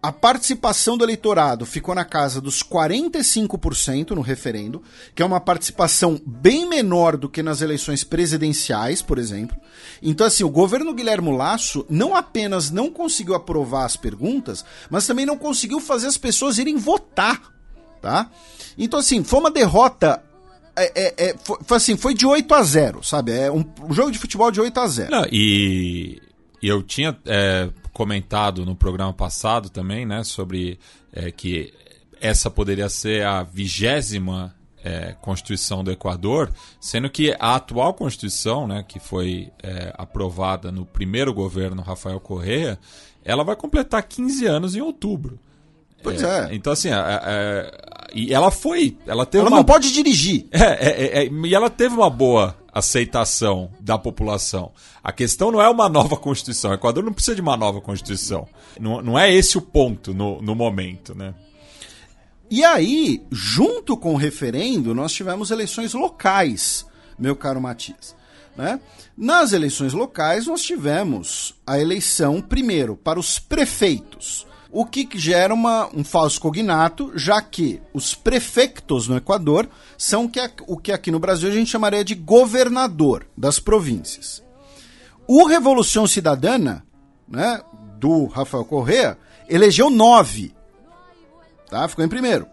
[0.03, 4.83] A participação do eleitorado ficou na casa dos 45% no referendo,
[5.15, 9.57] que é uma participação bem menor do que nas eleições presidenciais, por exemplo.
[10.03, 15.27] Então, assim, o governo Guilherme Lasso não apenas não conseguiu aprovar as perguntas, mas também
[15.27, 17.53] não conseguiu fazer as pessoas irem votar,
[18.01, 18.31] tá?
[18.79, 20.23] Então, assim, foi uma derrota
[20.75, 23.33] é, é, é, foi, assim, foi de 8 a 0, sabe?
[23.33, 25.11] É um, um jogo de futebol de 8 a 0.
[25.11, 26.23] Não, e,
[26.63, 30.79] e eu tinha é, comentado no programa passado também, né, sobre
[31.13, 31.73] é, que
[32.21, 38.85] essa poderia ser a vigésima é, Constituição do Equador, sendo que a atual Constituição, né,
[38.87, 42.79] que foi é, aprovada no primeiro governo Rafael Correa,
[43.25, 45.39] ela vai completar 15 anos em outubro.
[46.03, 46.51] Pois é.
[46.51, 46.55] é.
[46.55, 46.89] Então, assim,
[48.15, 48.97] e ela foi.
[49.07, 49.59] Ela, teve ela uma...
[49.59, 50.47] não pode dirigir.
[50.53, 54.73] É, e ela teve uma boa aceitação da população.
[55.03, 56.71] A questão não é uma nova Constituição.
[56.71, 58.49] O Equador não precisa de uma nova Constituição.
[58.79, 61.35] Não, não é esse o ponto no, no momento, né?
[62.51, 66.85] E aí, junto com o referendo, nós tivemos eleições locais,
[67.17, 68.17] meu caro Matias.
[68.57, 68.81] Né?
[69.17, 75.89] Nas eleições locais, nós tivemos a eleição, primeiro, para os prefeitos o que gera uma,
[75.95, 79.69] um falso cognato, já que os prefeitos no Equador
[79.99, 84.43] são que, o que aqui no Brasil a gente chamaria de governador das províncias.
[85.27, 86.85] O Revolução Cidadana,
[87.29, 87.61] né,
[87.99, 89.19] do Rafael Correa,
[89.49, 90.55] elegeu nove.
[91.69, 91.87] Tá?
[91.89, 92.47] Ficou em primeiro.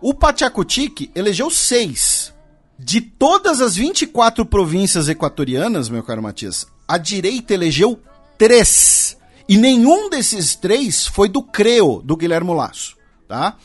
[0.00, 2.32] O Pachacutic elegeu seis.
[2.78, 8.00] De todas as 24 províncias equatorianas, meu caro Matias, a direita elegeu
[8.36, 9.16] três.
[9.48, 12.96] E nenhum desses três foi do CREO, do Guilherme Lasso,
[13.28, 13.56] tá?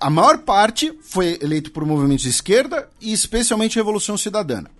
[0.00, 4.70] A maior parte foi eleito por movimentos de esquerda e especialmente Revolução Cidadana.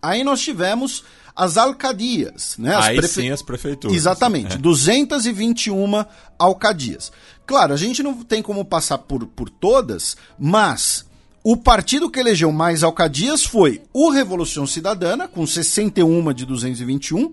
[0.00, 2.74] Aí nós tivemos as alcadias, né?
[2.74, 3.22] As Aí prefe...
[3.22, 3.96] sim as prefeituras.
[3.96, 4.58] Exatamente, é.
[4.58, 6.04] 221
[6.38, 7.12] alcadias.
[7.46, 11.06] Claro, a gente não tem como passar por, por todas, mas
[11.42, 17.32] o partido que elegeu mais alcadias foi o Revolução Cidadana, com 61 de 221,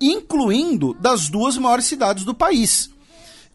[0.00, 2.90] incluindo das duas maiores cidades do país.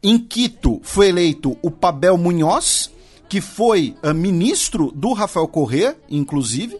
[0.01, 2.91] Em Quito foi eleito o Pabel Munhoz,
[3.29, 6.77] que foi uh, ministro do Rafael Correa, inclusive,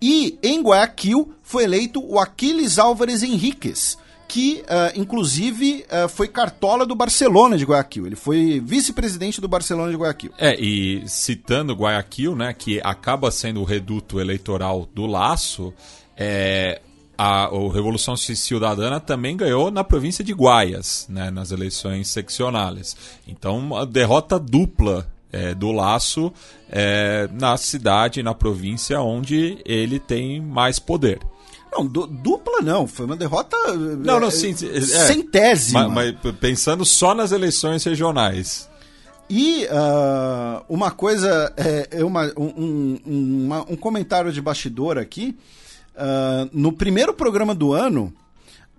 [0.00, 3.96] e em Guayaquil foi eleito o Aquiles Álvares Henriques,
[4.28, 8.06] que uh, inclusive uh, foi cartola do Barcelona de Guayaquil.
[8.06, 10.32] Ele foi vice-presidente do Barcelona de Guayaquil.
[10.38, 15.72] É, e citando Guayaquil, né, que acaba sendo o reduto eleitoral do Laço,
[16.16, 16.80] é,
[17.22, 22.96] a, a Revolução Cidadana também ganhou na província de Guaias, né, nas eleições seccionais.
[23.28, 26.32] Então, uma derrota dupla é, do Laço
[26.68, 31.20] é, na cidade, na província onde ele tem mais poder.
[31.70, 35.88] Não, dupla não, foi uma derrota não, não, sim, é, centésima.
[35.88, 38.68] Mas, mas, pensando só nas eleições regionais.
[39.30, 45.38] E uh, uma coisa, é, é uma, um, um, uma, um comentário de bastidor aqui,
[45.94, 48.12] Uh, no primeiro programa do ano,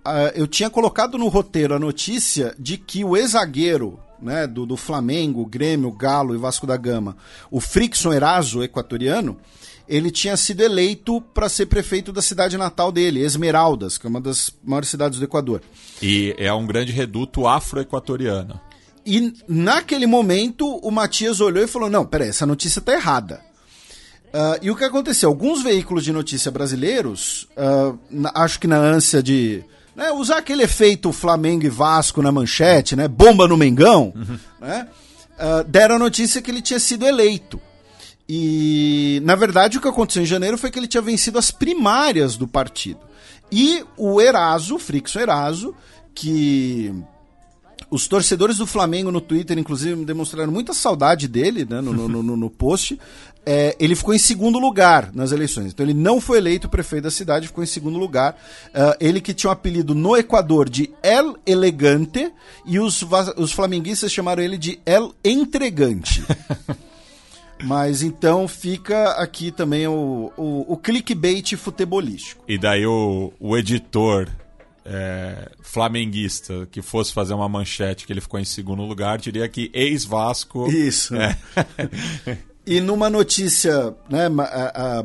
[0.04, 4.76] uh, eu tinha colocado no roteiro a notícia de que o ex-zagueiro né, do, do
[4.76, 7.16] Flamengo, Grêmio, Galo e Vasco da Gama,
[7.50, 9.36] o Frickson Eraso, equatoriano,
[9.88, 14.20] ele tinha sido eleito para ser prefeito da cidade natal dele, Esmeraldas, que é uma
[14.20, 15.60] das maiores cidades do Equador.
[16.00, 18.58] E é um grande reduto afro-equatoriano.
[19.06, 23.42] E naquele momento o Matias olhou e falou: Não, peraí, essa notícia tá errada.
[24.34, 25.28] Uh, e o que aconteceu?
[25.28, 29.62] Alguns veículos de notícia brasileiros, uh, na, acho que na ânsia de
[29.94, 33.06] né, usar aquele efeito Flamengo e Vasco na manchete, né?
[33.06, 34.38] Bomba no Mengão, uhum.
[34.60, 34.88] né?
[35.38, 37.60] uh, deram a notícia que ele tinha sido eleito.
[38.28, 42.36] E, na verdade, o que aconteceu em janeiro foi que ele tinha vencido as primárias
[42.36, 42.98] do partido.
[43.52, 45.76] E o Eraso, Frixo Eraso,
[46.12, 46.92] que
[47.90, 52.36] os torcedores do Flamengo no Twitter, inclusive, demonstraram muita saudade dele né, no, no, no,
[52.36, 52.98] no, post.
[53.46, 55.72] É, ele ficou em segundo lugar nas eleições.
[55.72, 58.32] Então ele não foi eleito prefeito da cidade, ficou em segundo lugar.
[58.68, 62.32] Uh, ele que tinha o um apelido no Equador de El Elegante
[62.64, 63.04] e os,
[63.36, 66.24] os flamenguistas chamaram ele de El Entregante.
[67.62, 72.44] Mas então fica aqui também o, o, o clickbait futebolístico.
[72.48, 74.28] E daí o, o editor
[74.84, 79.70] é, flamenguista que fosse fazer uma manchete que ele ficou em segundo lugar, diria que
[79.72, 80.70] ex-Vasco.
[80.70, 81.14] Isso.
[81.14, 81.38] É.
[82.66, 84.28] e numa notícia né,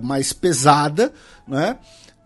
[0.02, 1.14] mais pesada,
[1.48, 1.78] né?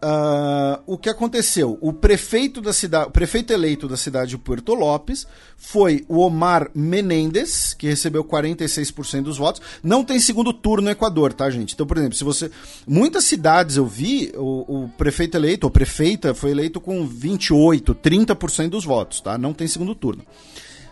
[0.03, 1.77] Uh, o que aconteceu?
[1.79, 7.73] O prefeito da cidade, prefeito eleito da cidade de Puerto Lopes foi o Omar Menendez,
[7.73, 9.61] que recebeu 46% dos votos.
[9.81, 11.73] Não tem segundo turno no Equador, tá, gente?
[11.73, 12.51] Então, por exemplo, se você.
[12.85, 18.69] Muitas cidades eu vi, o, o prefeito eleito, ou prefeita, foi eleito com 28%, 30%
[18.71, 19.37] dos votos, tá?
[19.37, 20.23] Não tem segundo turno.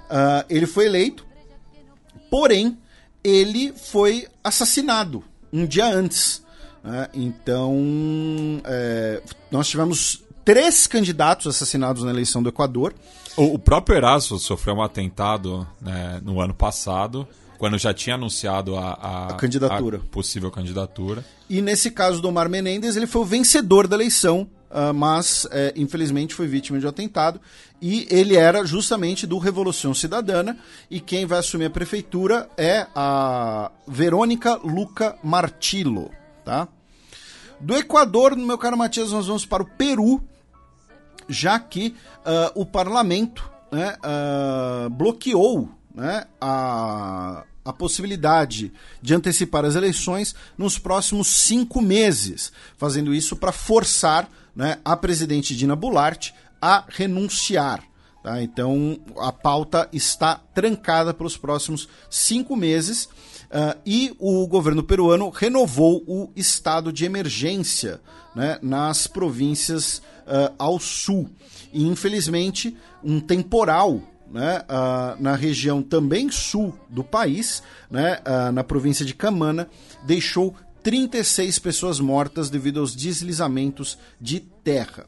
[0.09, 1.25] Uh, ele foi eleito,
[2.29, 2.77] porém,
[3.23, 6.43] ele foi assassinado um dia antes.
[6.83, 7.09] Né?
[7.13, 12.93] Então, é, nós tivemos três candidatos assassinados na eleição do Equador.
[13.35, 17.27] O, o próprio Eraso sofreu um atentado né, no ano passado,
[17.57, 19.97] quando já tinha anunciado a, a, a candidatura.
[19.97, 21.23] A possível candidatura.
[21.49, 25.73] E nesse caso do Omar Menendez, ele foi o vencedor da eleição, uh, mas é,
[25.75, 27.39] infelizmente foi vítima de um atentado.
[27.81, 30.57] E ele era justamente do Revolução Cidadana.
[30.89, 36.11] E quem vai assumir a prefeitura é a Verônica Luca Martillo
[36.43, 36.67] tá?
[37.59, 40.21] Do Equador, meu caro Matias, nós vamos para o Peru,
[41.29, 49.75] já que uh, o parlamento né, uh, bloqueou né, a, a possibilidade de antecipar as
[49.75, 56.31] eleições nos próximos cinco meses, fazendo isso para forçar né, a presidente Dina Boulart
[56.61, 57.83] a renunciar.
[58.23, 58.41] Tá?
[58.41, 63.09] Então a pauta está trancada para os próximos cinco meses.
[63.51, 67.99] Uh, e o governo peruano renovou o estado de emergência
[68.33, 71.29] né, nas províncias uh, ao sul.
[71.73, 73.99] E, infelizmente, um temporal
[74.31, 78.19] né, uh, na região também sul do país, né,
[78.53, 79.67] na província de Camana,
[80.05, 85.05] deixou 36 pessoas mortas devido aos deslizamentos de terra.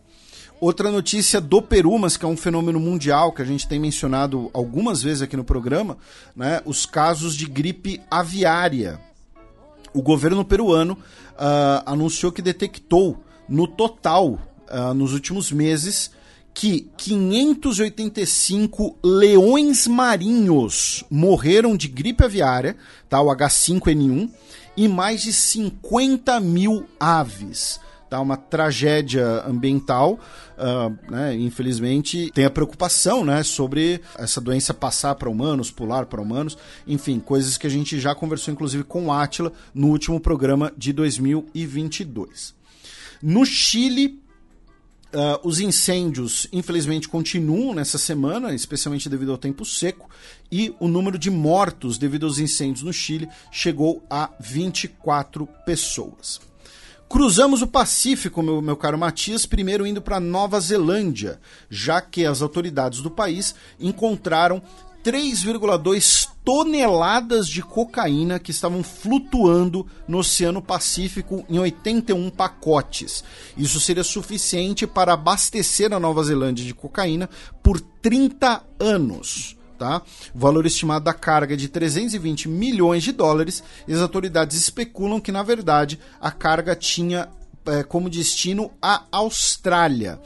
[0.60, 4.50] Outra notícia do Peru, mas que é um fenômeno mundial que a gente tem mencionado
[4.54, 5.98] algumas vezes aqui no programa,
[6.36, 6.62] né?
[6.64, 9.00] Os casos de gripe aviária.
[9.94, 16.12] O governo peruano uh, anunciou que detectou no total, uh, nos últimos meses,
[16.54, 22.78] que 585 leões marinhos morreram de gripe aviária,
[23.10, 23.20] tá?
[23.20, 24.30] o H5N1,
[24.76, 27.80] e mais de 50 mil aves
[28.14, 28.20] tá?
[28.22, 30.20] Uma tragédia ambiental,
[30.56, 31.36] uh, né?
[31.36, 33.42] Infelizmente tem a preocupação, né?
[33.42, 38.14] Sobre essa doença passar para humanos, pular para humanos, enfim, coisas que a gente já
[38.14, 42.54] conversou inclusive com o Atila no último programa de 2022.
[43.20, 44.22] No Chile,
[45.14, 50.10] Uh, os incêndios, infelizmente, continuam nessa semana, especialmente devido ao tempo seco,
[50.52, 56.42] e o número de mortos devido aos incêndios no Chile chegou a 24 pessoas.
[57.08, 62.42] Cruzamos o Pacífico, meu, meu caro Matias, primeiro indo para Nova Zelândia, já que as
[62.42, 64.64] autoridades do país encontraram
[65.04, 73.24] 3,2 toneladas de cocaína que estavam flutuando no Oceano Pacífico em 81 pacotes.
[73.58, 77.30] Isso seria suficiente para abastecer a Nova Zelândia de cocaína
[77.62, 79.58] por 30 anos.
[79.78, 80.02] Tá?
[80.34, 85.20] O valor estimado da carga é de 320 milhões de dólares e as autoridades especulam
[85.20, 87.28] que, na verdade, a carga tinha
[87.66, 90.22] é, como destino a Austrália.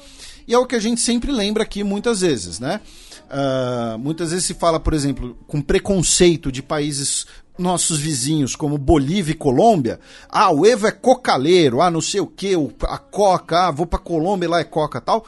[0.47, 2.81] E é o que a gente sempre lembra aqui muitas vezes, né?
[3.27, 7.25] Uh, muitas vezes se fala, por exemplo, com preconceito de países
[7.57, 9.99] nossos vizinhos, como Bolívia e Colômbia,
[10.29, 13.99] ah, o Evo é cocaleiro, ah, não sei o que, a coca, ah, vou pra
[13.99, 15.25] Colômbia lá é coca tal.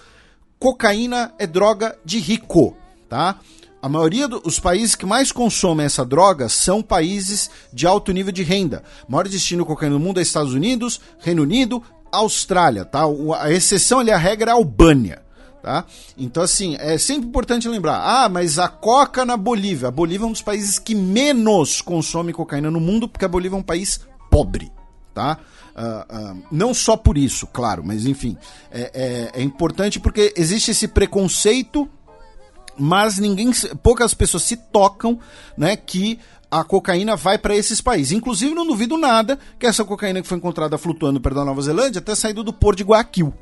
[0.59, 2.75] Cocaína é droga de rico,
[3.07, 3.39] tá?
[3.81, 8.43] A maioria dos países que mais consomem essa droga são países de alto nível de
[8.43, 8.83] renda.
[9.07, 13.03] O maior destino de cocaína no mundo é Estados Unidos, Reino Unido, Austrália, tá?
[13.39, 15.21] A exceção ali, a regra é a Albânia,
[15.61, 15.85] tá?
[16.17, 18.01] Então, assim, é sempre importante lembrar.
[18.01, 19.87] Ah, mas a coca na Bolívia.
[19.87, 23.57] A Bolívia é um dos países que menos consome cocaína no mundo, porque a Bolívia
[23.57, 24.71] é um país pobre,
[25.13, 25.37] tá?
[25.75, 28.35] Uh, uh, não só por isso, claro, mas enfim,
[28.69, 31.89] é, é, é importante porque existe esse preconceito
[32.79, 33.51] mas ninguém,
[33.83, 35.19] poucas pessoas se tocam,
[35.57, 36.17] né, que
[36.49, 38.13] a cocaína vai para esses países.
[38.13, 41.99] Inclusive, não duvido nada que essa cocaína que foi encontrada flutuando perto da Nova Zelândia
[41.99, 43.33] até saído do porto de Guayaquil,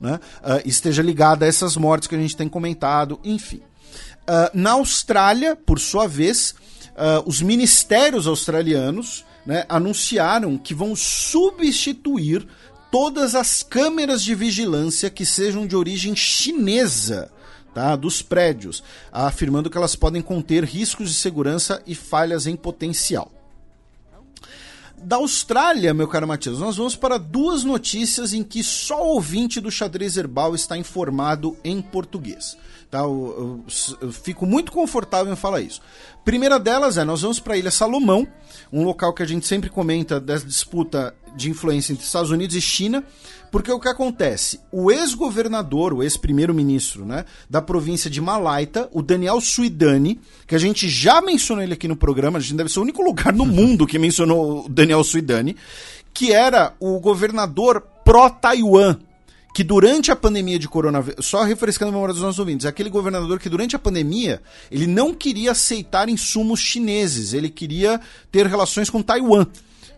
[0.00, 3.62] né, uh, esteja ligada a essas mortes que a gente tem comentado, enfim.
[4.28, 6.54] Uh, na Austrália, por sua vez,
[6.90, 12.46] uh, os ministérios australianos né, anunciaram que vão substituir
[12.90, 17.30] todas as câmeras de vigilância que sejam de origem chinesa
[17.72, 23.30] tá, dos prédios, afirmando que elas podem conter riscos de segurança e falhas em potencial.
[24.98, 29.60] Da Austrália, meu caro Matias, nós vamos para duas notícias em que só o ouvinte
[29.60, 32.56] do xadrez herbal está informado em português.
[32.90, 33.00] Tá?
[33.00, 35.80] Eu, eu, eu, fico muito confortável em falar isso.
[36.24, 38.26] Primeira delas é, nós vamos para a Ilha Salomão,
[38.72, 42.60] um local que a gente sempre comenta dessa disputa de influência entre Estados Unidos e
[42.60, 43.04] China,
[43.50, 44.60] porque o que acontece?
[44.70, 50.88] O ex-governador, o ex-primeiro-ministro né, da província de Malaita, o Daniel Suidani, que a gente
[50.88, 53.86] já mencionou ele aqui no programa, a gente deve ser o único lugar no mundo
[53.86, 55.56] que mencionou o Daniel Suidani,
[56.12, 58.98] que era o governador pró-Taiwan
[59.56, 63.38] que durante a pandemia de coronavírus, só refrescando a memória dos nossos ouvintes, aquele governador
[63.38, 67.98] que durante a pandemia, ele não queria aceitar insumos chineses, ele queria
[68.30, 69.46] ter relações com Taiwan.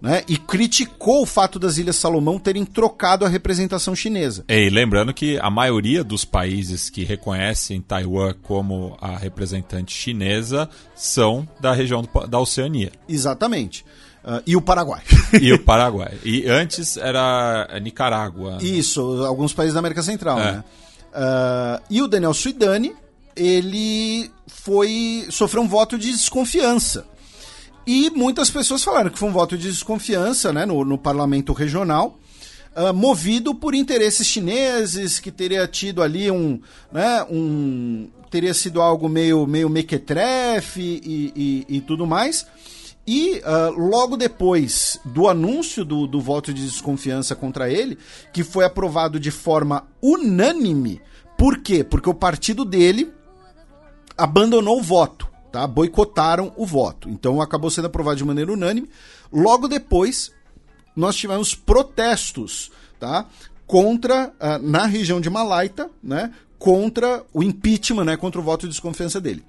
[0.01, 4.45] Né, e criticou o fato das Ilhas Salomão terem trocado a representação chinesa.
[4.49, 11.49] E lembrando que a maioria dos países que reconhecem Taiwan como a representante chinesa são
[11.59, 12.93] da região do, da Oceania.
[13.09, 13.85] Exatamente.
[14.25, 15.03] Uh, e o Paraguai.
[15.41, 16.19] e o Paraguai.
[16.25, 18.59] E antes era Nicarágua.
[18.61, 20.53] Isso, alguns países da América Central, é.
[20.53, 20.65] né?
[21.09, 22.95] Uh, e o Daniel Suidani,
[23.35, 27.07] ele foi sofreu um voto de desconfiança.
[27.91, 32.19] E muitas pessoas falaram que foi um voto de desconfiança né, no, no parlamento regional,
[32.77, 36.61] uh, movido por interesses chineses, que teria tido ali um.
[36.93, 42.47] Né, um teria sido algo meio, meio mequetrefe e, e, e tudo mais.
[43.07, 47.97] E uh, logo depois do anúncio do, do voto de desconfiança contra ele,
[48.35, 51.01] que foi aprovado de forma unânime,
[51.39, 51.83] por quê?
[51.83, 53.11] Porque o partido dele
[54.15, 55.27] abandonou o voto,
[55.59, 55.67] tá?
[55.67, 57.09] Boicotaram o voto.
[57.09, 58.89] Então acabou sendo aprovado de maneira unânime.
[59.33, 60.31] Logo depois,
[60.95, 62.71] nós tivemos protestos,
[63.01, 63.27] tá?
[63.67, 66.33] Contra, uh, na região de Malaita, né?
[66.59, 68.17] Contra o impeachment, né?
[68.17, 69.45] Contra o voto de desconfiança dele.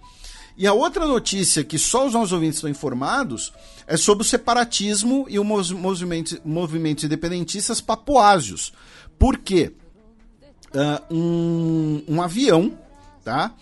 [0.57, 3.53] E a outra notícia que só os nossos ouvintes estão informados
[3.85, 8.73] é sobre o separatismo e os movimentos, movimentos independentistas papuásios.
[9.17, 9.71] Por quê?
[10.73, 12.77] Uh, um, um, avião
[13.23, 13.53] tá?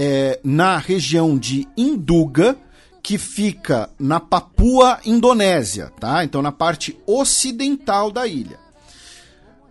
[0.00, 2.56] É, na região de Induga,
[3.02, 6.22] que fica na Papua Indonésia, tá?
[6.22, 8.60] então na parte ocidental da ilha.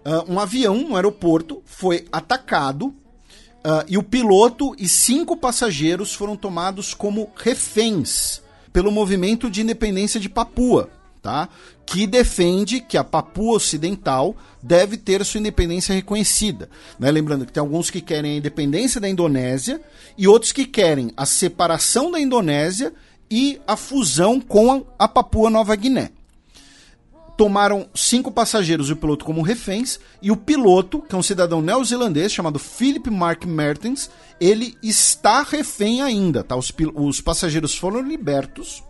[0.05, 2.93] Uh, um avião, um aeroporto, foi atacado
[3.67, 8.41] Uh, e o piloto e cinco passageiros foram tomados como reféns
[8.71, 10.89] pelo movimento de independência de Papua,
[11.27, 11.49] tá?
[11.85, 14.33] que defende que a Papua Ocidental
[14.63, 16.69] deve ter sua independência reconhecida.
[16.97, 17.11] Né?
[17.11, 19.81] Lembrando que tem alguns que querem a independência da Indonésia
[20.17, 22.93] e outros que querem a separação da Indonésia
[23.29, 26.11] e a fusão com a Papua Nova Guiné
[27.35, 31.61] tomaram cinco passageiros e o piloto como reféns, e o piloto, que é um cidadão
[31.61, 34.09] neozelandês chamado Philip Mark Mertens,
[34.41, 36.55] ele está refém ainda, tá?
[36.55, 38.83] Os, os passageiros foram libertos,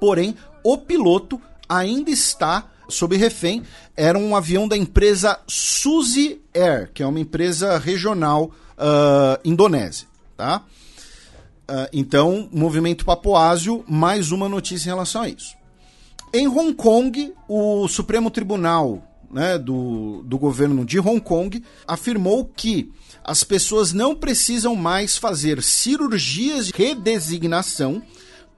[0.00, 0.34] porém
[0.72, 3.62] o piloto ainda está sob refém.
[3.96, 10.06] Era um avião da empresa Suzy Air, que é uma empresa regional uh, indonésia,
[10.36, 10.62] tá?
[11.70, 15.56] Uh, então, movimento papoásio, mais uma notícia em relação a isso.
[16.34, 22.92] Em Hong Kong, o Supremo Tribunal né, do, do governo de Hong Kong afirmou que
[23.24, 28.02] as pessoas não precisam mais fazer cirurgias de redesignação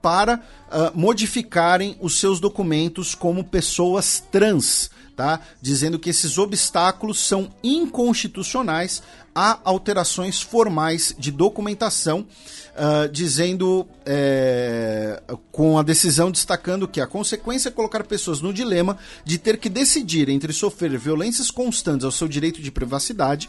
[0.01, 5.41] para uh, modificarem os seus documentos como pessoas trans, tá?
[5.61, 9.03] Dizendo que esses obstáculos são inconstitucionais
[9.35, 12.27] a alterações formais de documentação
[12.75, 15.23] uh, dizendo, é,
[15.53, 19.69] com a decisão destacando que a consequência é colocar pessoas no dilema de ter que
[19.69, 23.49] decidir entre sofrer violências constantes ao seu direito de privacidade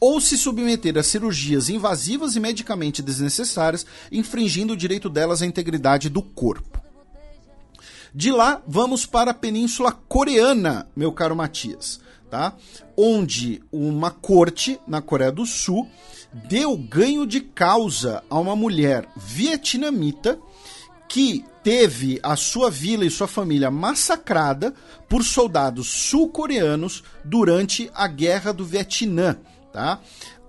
[0.00, 6.08] ou se submeter a cirurgias invasivas e medicamente desnecessárias, infringindo o direito delas à integridade
[6.08, 6.80] do corpo.
[8.12, 12.56] De lá, vamos para a Península Coreana, meu caro Matias, tá?
[12.96, 15.88] Onde uma corte na Coreia do Sul
[16.48, 20.38] deu ganho de causa a uma mulher vietnamita
[21.08, 24.72] que teve a sua vila e sua família massacrada
[25.08, 29.36] por soldados sul-coreanos durante a Guerra do Vietnã,
[29.72, 30.00] tá?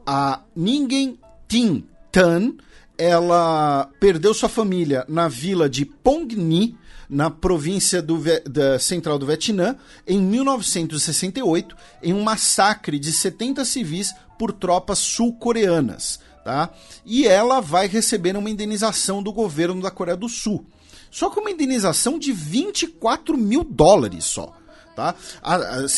[0.06, 1.18] A Ningen
[1.48, 2.54] Tin, Tan,
[2.98, 6.78] ela perdeu sua família na vila de Pongni,
[7.10, 9.76] na província do, da central do Vietnã,
[10.08, 16.20] em 1968, em um massacre de 70 civis por tropas sul-coreanas.
[16.44, 16.70] Tá?
[17.06, 20.66] E ela vai receber uma indenização do governo da Coreia do Sul.
[21.12, 24.56] Só que uma indenização de 24 mil dólares só.
[24.96, 25.16] Tá?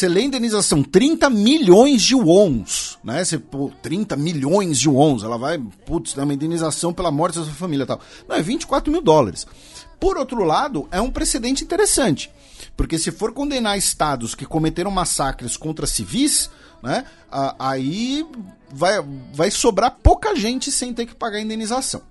[0.10, 3.26] Lê a indenização 30 milhões de wons, né?
[3.26, 7.46] Você, pô, 30 milhões de wons, ela vai, putz, dá uma indenização pela morte da
[7.46, 8.00] sua família tal.
[8.28, 9.48] Não, é 24 mil dólares.
[10.00, 12.30] Por outro lado, é um precedente interessante,
[12.78, 16.50] porque se for condenar estados que cometeram massacres contra civis,
[16.82, 17.06] né,
[17.58, 18.26] aí
[18.72, 22.02] vai, vai sobrar pouca gente sem ter que pagar indenização.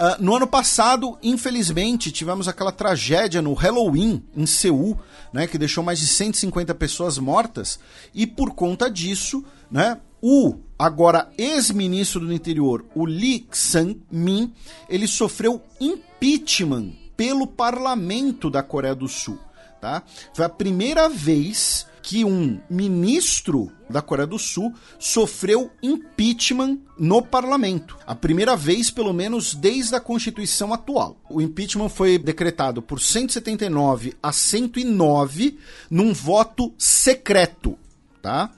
[0.00, 4.98] Uh, no ano passado, infelizmente, tivemos aquela tragédia no Halloween, em Seul,
[5.30, 7.78] né, que deixou mais de 150 pessoas mortas,
[8.14, 14.54] e por conta disso, né, o agora ex-ministro do interior, o Lee Sang-min,
[14.88, 19.38] ele sofreu impeachment pelo parlamento da Coreia do Sul.
[19.82, 20.02] Tá?
[20.32, 27.96] Foi a primeira vez que um ministro da Coreia do Sul sofreu impeachment no parlamento.
[28.06, 31.20] A primeira vez, pelo menos, desde a Constituição atual.
[31.28, 35.58] O impeachment foi decretado por 179 a 109
[35.90, 37.78] num voto secreto,
[38.22, 38.50] tá?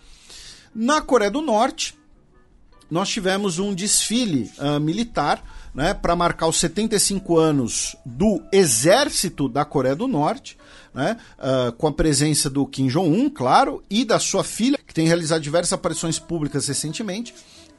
[0.74, 1.94] Na Coreia do Norte,
[2.90, 5.42] nós tivemos um desfile uh, militar
[5.74, 10.58] né, para marcar os 75 anos do exército da Coreia do Norte
[10.94, 11.16] né?
[11.38, 15.40] Uh, com a presença do Kim Jong-un, claro, e da sua filha, que tem realizado
[15.40, 17.34] diversas aparições públicas recentemente.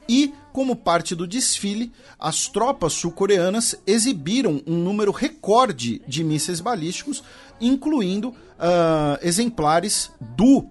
[0.08, 7.22] E, como parte do desfile, as tropas sul-coreanas exibiram um número recorde de mísseis balísticos,
[7.60, 10.68] incluindo uh, exemplares do uh,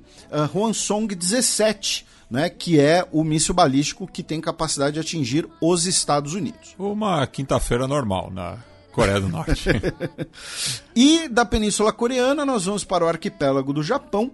[0.54, 6.34] Hwansong 17, né, que é o míssil balístico que tem capacidade de atingir os Estados
[6.34, 6.76] Unidos.
[6.78, 8.58] Uma quinta-feira normal na
[8.94, 9.70] Coreia do Norte.
[10.96, 14.32] e da Península Coreana, nós vamos para o arquipélago do Japão,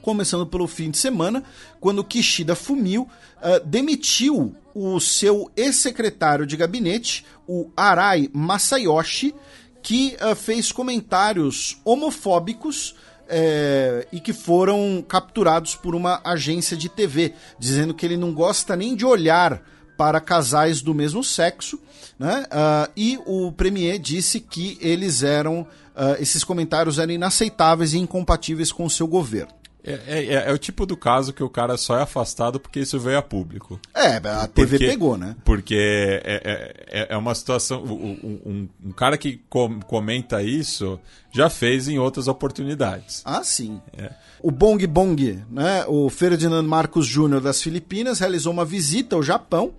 [0.00, 1.44] começando pelo fim de semana,
[1.78, 9.34] quando Kishida Fumio uh, demitiu o seu ex-secretário de gabinete, o Arai Masayoshi,
[9.82, 12.94] que uh, fez comentários homofóbicos
[13.32, 18.74] é, e que foram capturados por uma agência de TV, dizendo que ele não gosta
[18.74, 19.62] nem de olhar
[19.96, 21.78] para casais do mesmo sexo,
[22.20, 22.44] né?
[22.52, 28.70] Uh, e o Premier disse que eles eram, uh, esses comentários eram inaceitáveis e incompatíveis
[28.70, 29.54] com o seu governo.
[29.82, 32.80] É, é, é, é, o tipo do caso que o cara só é afastado porque
[32.80, 33.80] isso veio a público.
[33.94, 35.34] É, a TV porque, pegou, né?
[35.42, 37.82] Porque é, é, é uma situação.
[37.84, 41.00] Um, um, um cara que com, comenta isso
[41.32, 43.22] já fez em outras oportunidades.
[43.24, 43.80] Ah, sim.
[43.96, 44.10] É.
[44.42, 49.72] O Bong Bong, né, o Ferdinand Marcos Júnior das Filipinas, realizou uma visita ao Japão,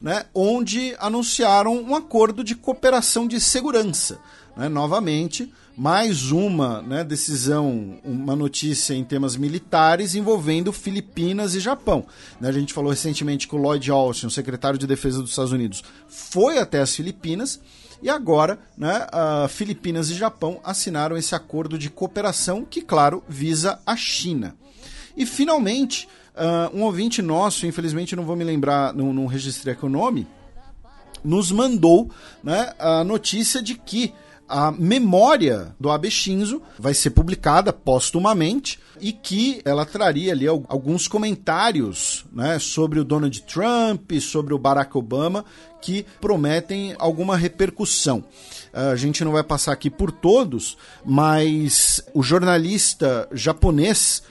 [0.00, 4.18] né, onde anunciaram um acordo de cooperação de segurança.
[4.56, 12.06] Né, novamente, mais uma né, decisão, uma notícia em temas militares envolvendo Filipinas e Japão.
[12.40, 15.52] Né, a gente falou recentemente que o Lloyd Austin, o secretário de Defesa dos Estados
[15.52, 17.60] Unidos, foi até as Filipinas
[18.02, 19.06] e agora, né,
[19.48, 24.54] Filipinas e Japão assinaram esse acordo de cooperação que, claro, visa a China.
[25.16, 29.84] E finalmente, uh, um ouvinte nosso, infelizmente não vou me lembrar, não, não registrei aqui
[29.84, 30.26] o nome,
[31.24, 32.10] nos mandou
[32.42, 34.12] né, a notícia de que
[34.48, 41.08] a memória do Abe Shinzo vai ser publicada postumamente e que ela traria ali alguns
[41.08, 45.44] comentários né, sobre o Donald Trump, sobre o Barack Obama,
[45.82, 48.24] que prometem alguma repercussão.
[48.72, 54.22] A gente não vai passar aqui por todos, mas o jornalista japonês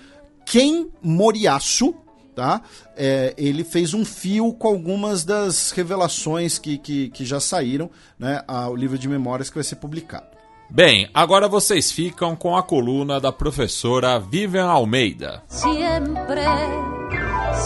[0.46, 1.96] Ken Moriyasu,
[2.36, 2.62] tá?
[2.96, 8.44] É, ele fez um fio com algumas das revelações que, que, que já saíram, né?
[8.48, 10.36] Ao livro de memórias que vai ser publicado.
[10.70, 15.44] Bem, agora vocês ficam com a coluna da professora Vivian Almeida.
[15.48, 16.42] Sempre,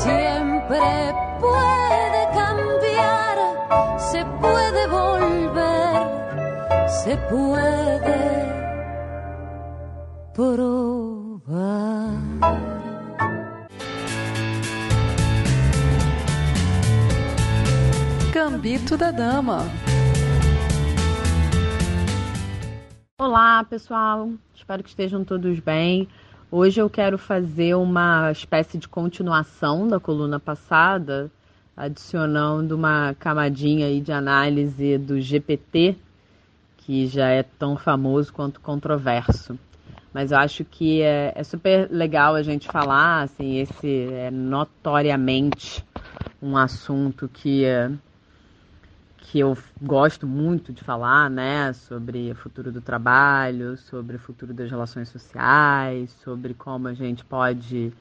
[0.03, 0.79] sempre
[1.39, 3.37] puede cambiar,
[3.99, 6.07] se puede volver,
[6.89, 8.19] se puede
[10.33, 11.28] provar.
[18.31, 19.63] Gambito da Dama.
[23.17, 24.29] Olá, pessoal.
[24.53, 26.07] Espero que estejam todos bem.
[26.51, 31.31] Hoje eu quero fazer uma espécie de continuação da coluna passada,
[31.75, 35.97] adicionando uma camadinha aí de análise do GPT,
[36.77, 39.57] que já é tão famoso quanto controverso.
[40.13, 45.85] Mas eu acho que é, é super legal a gente falar, assim, esse é notoriamente
[46.41, 47.65] um assunto que
[49.31, 54.53] que eu gosto muito de falar, né, sobre o futuro do trabalho, sobre o futuro
[54.55, 57.93] das relações sociais, sobre como a gente pode,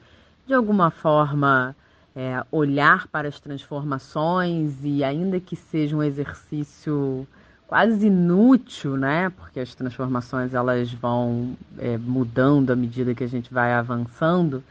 [0.47, 1.75] de alguma forma,
[2.15, 7.27] é, olhar para as transformações e ainda que seja um exercício
[7.69, 13.53] quase inútil, né, porque as transformações elas vão é, mudando à medida que a gente
[13.53, 14.63] vai avançando,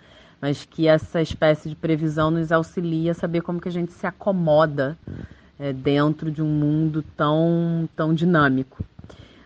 [0.43, 4.05] mas que essa espécie de previsão nos auxilia a saber como que a gente se
[4.05, 4.99] acomoda
[5.61, 8.85] é, dentro de um mundo tão, tão dinâmico.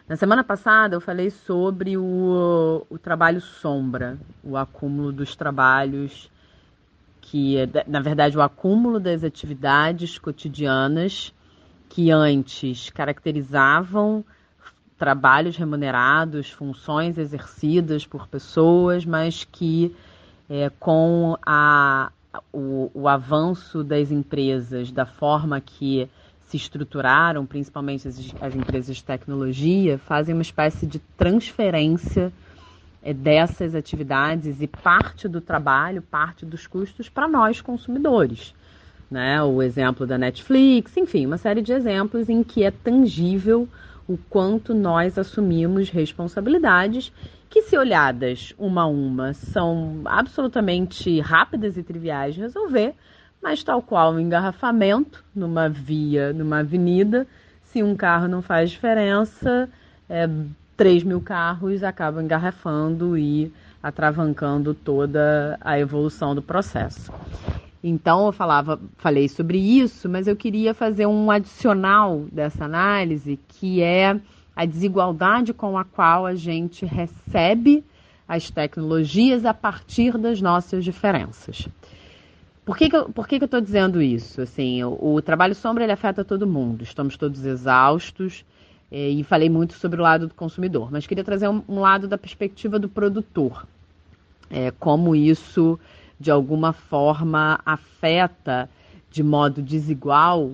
[0.08, 6.31] Na semana passada eu falei sobre o, o trabalho sombra, o acúmulo dos trabalhos,
[7.20, 11.34] que é, na verdade o acúmulo das atividades cotidianas
[11.92, 14.24] que antes caracterizavam
[14.96, 19.94] trabalhos remunerados, funções exercidas por pessoas, mas que
[20.48, 22.10] é, com a,
[22.50, 26.08] o, o avanço das empresas, da forma que
[26.46, 32.32] se estruturaram, principalmente as, as empresas de tecnologia, fazem uma espécie de transferência
[33.02, 38.54] é, dessas atividades e parte do trabalho, parte dos custos para nós consumidores.
[39.12, 39.42] Né?
[39.42, 43.68] O exemplo da Netflix, enfim, uma série de exemplos em que é tangível
[44.08, 47.12] o quanto nós assumimos responsabilidades
[47.50, 52.94] que, se olhadas uma a uma, são absolutamente rápidas e triviais de resolver,
[53.42, 57.26] mas tal qual um engarrafamento numa via, numa avenida,
[57.65, 59.68] se um carro não faz diferença,
[60.08, 60.26] é,
[60.74, 67.12] 3 mil carros acabam engarrafando e atravancando toda a evolução do processo.
[67.83, 73.83] Então eu falava, falei sobre isso, mas eu queria fazer um adicional dessa análise, que
[73.83, 74.20] é
[74.55, 77.85] a desigualdade com a qual a gente recebe
[78.28, 81.69] as tecnologias a partir das nossas diferenças.
[82.65, 84.41] Por que, que, eu, por que, que eu estou dizendo isso?
[84.41, 88.44] Assim, o, o, trabalho sombra ele afeta todo mundo, estamos todos exaustos,
[88.93, 92.19] e falei muito sobre o lado do consumidor, mas queria trazer um, um lado da
[92.19, 93.67] perspectiva do produtor,
[94.51, 95.81] é, como isso
[96.23, 98.70] de alguma forma afeta
[99.10, 100.52] de modo desigual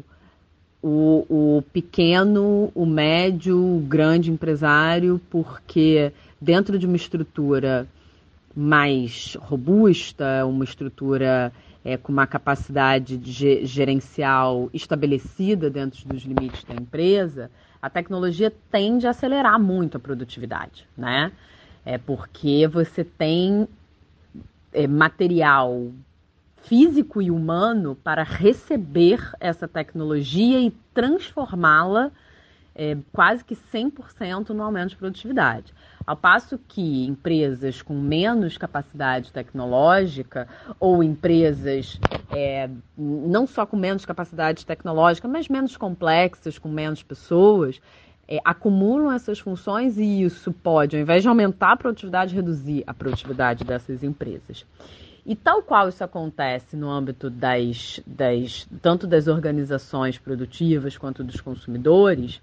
[0.82, 7.86] o, o pequeno, o médio, o grande empresário, porque dentro de uma estrutura
[8.56, 11.52] mais robusta, uma estrutura
[11.84, 19.06] é, com uma capacidade de gerencial estabelecida dentro dos limites da empresa, a tecnologia tende
[19.06, 21.30] a acelerar muito a produtividade, né?
[21.84, 23.68] É porque você tem
[24.72, 25.92] é, material
[26.62, 32.10] físico e humano para receber essa tecnologia e transformá-la
[32.74, 35.74] é, quase que 100% no aumento de produtividade.
[36.06, 40.48] Ao passo que empresas com menos capacidade tecnológica
[40.78, 41.98] ou empresas
[42.30, 47.80] é, não só com menos capacidade tecnológica, mas menos complexas, com menos pessoas,
[48.28, 52.92] é, acumulam essas funções e isso pode, ao invés de aumentar a produtividade, reduzir a
[52.92, 54.66] produtividade dessas empresas.
[55.24, 61.40] E tal qual isso acontece no âmbito das, das tanto das organizações produtivas quanto dos
[61.40, 62.40] consumidores,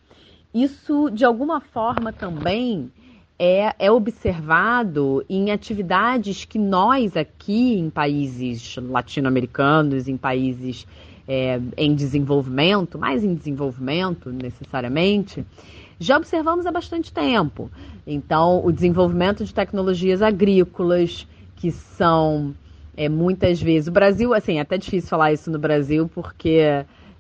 [0.54, 2.92] isso de alguma forma também
[3.38, 10.88] é, é observado em atividades que nós aqui em países latino-americanos, em países
[11.28, 15.46] é, em desenvolvimento, mais em desenvolvimento necessariamente,
[16.00, 17.70] já observamos há bastante tempo.
[18.06, 22.54] Então, o desenvolvimento de tecnologias agrícolas que são
[22.96, 23.88] é, muitas vezes.
[23.88, 26.60] O Brasil, assim, é até difícil falar isso no Brasil, porque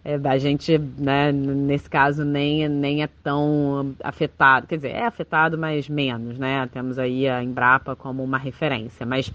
[0.03, 4.67] é, a gente, né, nesse caso, nem, nem é tão afetado.
[4.67, 6.69] Quer dizer, é afetado, mas menos, né?
[6.72, 9.06] Temos aí a Embrapa como uma referência.
[9.06, 9.32] Mas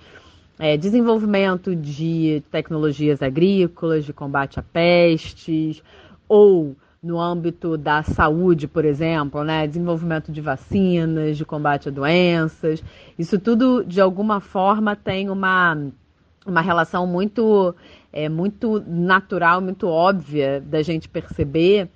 [0.60, 5.82] é, desenvolvimento de tecnologias agrícolas, de combate a pestes,
[6.28, 9.66] ou no âmbito da saúde, por exemplo, né?
[9.66, 12.84] desenvolvimento de vacinas, de combate a doenças.
[13.18, 15.76] Isso tudo, de alguma forma, tem uma
[16.46, 17.74] uma relação muito,
[18.12, 21.88] é, muito natural, muito óbvia da gente perceber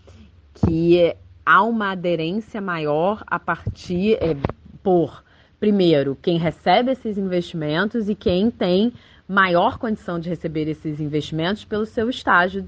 [0.54, 4.36] que há uma aderência maior a partir é,
[4.82, 5.24] por,
[5.64, 8.92] primeiro, quem recebe esses investimentos e quem tem
[9.26, 12.60] maior condição de receber esses investimentos pelo seu estágio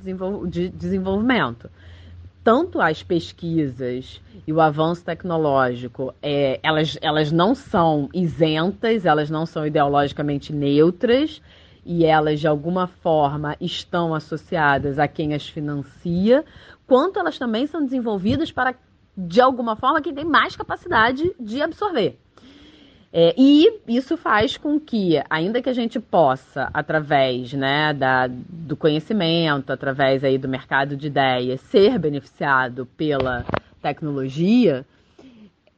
[0.49, 1.69] de desenvolvimento.
[2.43, 9.45] Tanto as pesquisas e o avanço tecnológico, é, elas, elas não são isentas, elas não
[9.45, 11.43] são ideologicamente neutras,
[11.85, 16.43] e elas de alguma forma estão associadas a quem as financia,
[16.87, 18.75] quanto elas também são desenvolvidas para
[19.15, 22.19] de alguma forma quem tem mais capacidade de absorver.
[23.19, 28.77] É, e isso faz com que, ainda que a gente possa, através né, da, do
[28.77, 33.43] conhecimento, através aí do mercado de ideias, ser beneficiado pela
[33.81, 34.85] tecnologia,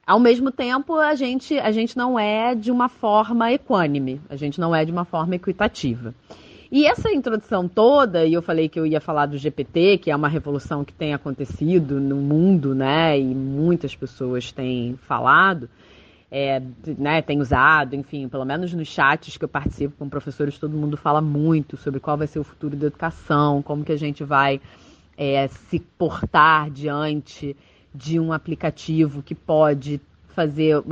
[0.05, 4.58] ao mesmo tempo a gente, a gente não é de uma forma equânime, a gente
[4.58, 6.12] não é de uma forma equitativa.
[6.73, 10.17] E essa introdução toda, e eu falei que eu ia falar do GPT, que é
[10.17, 13.17] uma revolução que tem acontecido no mundo, né?
[13.17, 15.70] E muitas pessoas têm falado,
[16.31, 16.62] é,
[16.98, 20.97] né, tem usado, enfim, pelo menos nos chats que eu participo com professores, todo mundo
[20.97, 24.60] fala muito sobre qual vai ser o futuro da educação, como que a gente vai
[25.16, 27.57] é, se portar diante
[27.94, 30.82] de um aplicativo que pode fazer,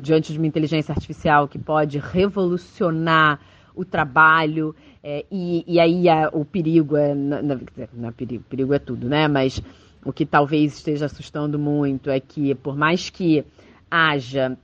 [0.00, 3.38] diante de uma inteligência artificial que pode revolucionar
[3.74, 7.14] o trabalho, é, e, e, aí a, o perigo é.
[7.14, 7.60] Na, na,
[7.92, 9.28] na, perigo, perigo é tudo, né?
[9.28, 9.62] Mas
[10.04, 13.44] o que talvez esteja assustando muito é que, por mais que
[13.88, 14.58] haja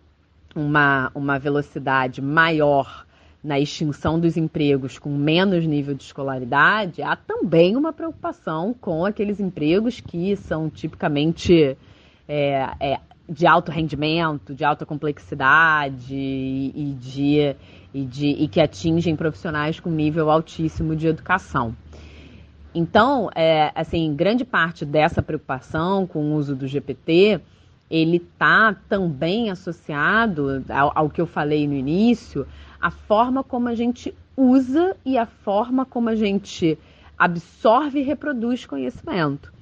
[0.55, 3.05] uma, uma velocidade maior
[3.43, 9.39] na extinção dos empregos com menos nível de escolaridade, há também uma preocupação com aqueles
[9.39, 11.77] empregos que são tipicamente
[12.27, 17.57] é, é, de alto rendimento, de alta complexidade e, de,
[17.93, 21.77] e, de, e que atingem profissionais com nível altíssimo de educação.
[22.75, 27.41] Então, é, assim, grande parte dessa preocupação com o uso do GPT,
[27.95, 32.45] ele está também associado ao, ao que eu falei no início,
[32.81, 36.77] a forma como a gente usa e a forma como a gente
[37.17, 39.53] absorve e reproduz conhecimento.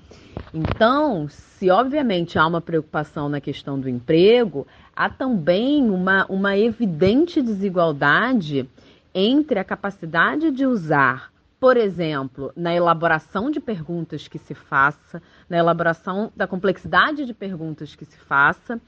[0.54, 7.42] Então, se obviamente há uma preocupação na questão do emprego, há também uma, uma evidente
[7.42, 8.66] desigualdade
[9.14, 11.30] entre a capacidade de usar,
[11.60, 15.22] por exemplo, na elaboração de perguntas que se faça,
[15.52, 18.80] na elaboração da complexidade de perguntas que se faça,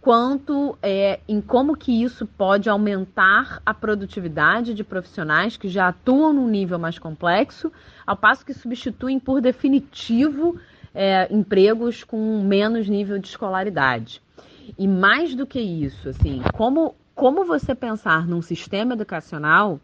[0.00, 6.32] quanto é, em como que isso pode aumentar a produtividade de profissionais que já atuam
[6.32, 7.72] num nível mais complexo,
[8.04, 10.58] ao passo que substituem por definitivo
[10.92, 14.20] é, empregos com menos nível de escolaridade.
[14.76, 19.78] E mais do que isso, assim, como, como você pensar num sistema educacional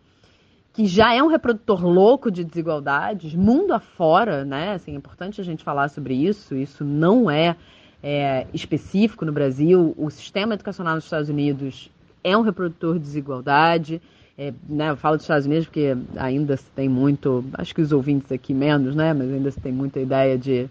[0.75, 4.73] que já é um reprodutor louco de desigualdades, mundo afora, né?
[4.75, 6.57] Assim, é importante a gente falar sobre isso.
[6.57, 7.57] Isso não é,
[8.03, 9.95] é específico no Brasil.
[9.97, 11.89] O sistema educacional nos Estados Unidos
[12.25, 14.03] é um reprodutor de desigualdade.
[14.37, 17.93] É, né, eu falo dos Estados Unidos porque ainda se tem muito, acho que os
[17.93, 19.15] ouvintes aqui menos, né?
[19.15, 20.69] Mas ainda se tem muita ideia de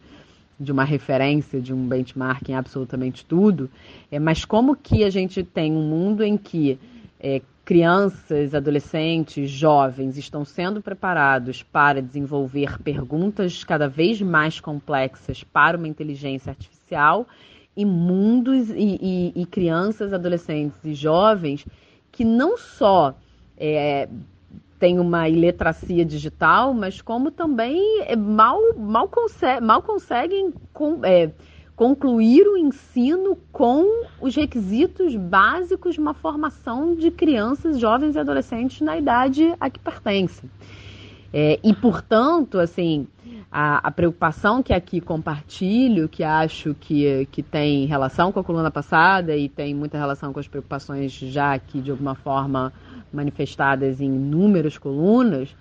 [0.59, 3.69] de uma referência, de um benchmark em absolutamente tudo,
[4.11, 6.80] é, mas como que a gente tem um mundo em que
[7.19, 15.77] é, crianças, adolescentes, jovens estão sendo preparados para desenvolver perguntas cada vez mais complexas para
[15.77, 17.25] uma inteligência artificial
[17.75, 21.66] e mundos e, e, e crianças, adolescentes e jovens
[22.11, 23.16] que não só
[23.58, 24.08] é,
[24.77, 31.32] tem uma iletracia digital, mas como também é, mal, mal, consegue, mal conseguem com, é,
[31.76, 38.82] concluir o ensino com os requisitos básicos de uma formação de crianças, jovens e adolescentes
[38.82, 40.50] na idade a que pertencem.
[41.35, 43.08] É, e, portanto, assim,
[43.52, 48.69] a, a, preocupação que aqui compartilho, que acho que, que tem relação com a coluna
[48.69, 52.72] passada e tem muita relação com as preocupações já aqui, de alguma forma,
[53.11, 55.56] manifestadas em inúmeras colunas,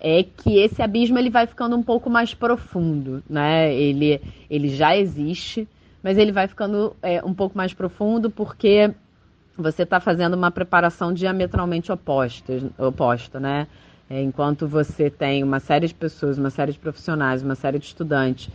[0.00, 3.74] é que esse abismo ele vai ficando um pouco mais profundo, né?
[3.74, 5.68] Ele, ele já existe,
[6.02, 8.92] mas ele vai ficando é, um pouco mais profundo porque
[9.56, 13.66] você está fazendo uma preparação diametralmente oposta, oposta né?
[14.08, 17.86] É, enquanto você tem uma série de pessoas, uma série de profissionais, uma série de
[17.86, 18.48] estudantes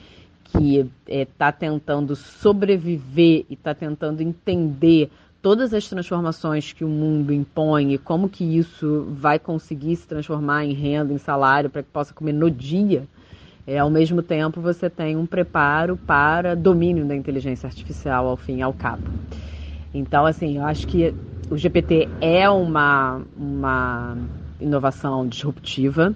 [0.46, 5.12] que está é, tentando sobreviver e está tentando entender
[5.44, 10.64] todas as transformações que o mundo impõe e como que isso vai conseguir se transformar
[10.64, 13.04] em renda, em salário, para que possa comer no dia,
[13.68, 18.60] é, ao mesmo tempo você tem um preparo para domínio da inteligência artificial ao fim
[18.60, 19.04] e ao cabo.
[19.94, 21.14] Então, assim, eu acho que
[21.52, 24.18] o GPT é uma, uma
[24.62, 26.16] inovação disruptiva,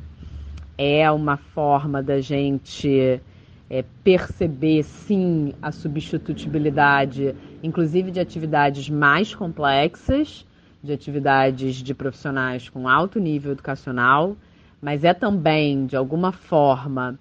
[0.77, 3.21] é uma forma da gente
[3.69, 10.45] é, perceber, sim, a substitutibilidade, inclusive de atividades mais complexas,
[10.83, 14.35] de atividades de profissionais com alto nível educacional,
[14.81, 17.17] mas é também, de alguma forma,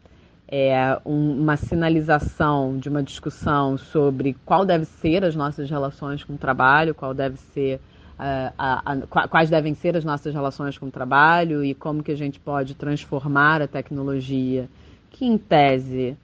[0.49, 6.35] é, um, uma sinalização de uma discussão sobre qual deve ser as nossas relações com
[6.35, 7.81] o trabalho, qual deve ser
[8.19, 12.13] uh, a, a, quais devem ser as nossas relações com o trabalho e como que
[12.13, 14.69] a gente pode transformar a tecnologia
[15.11, 16.17] que em tese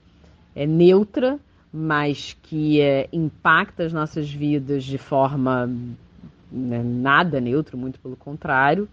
[0.54, 1.38] é neutra,
[1.72, 5.66] mas que é, impacta as nossas vidas de forma
[6.50, 8.86] né, nada neutro, muito pelo contrário.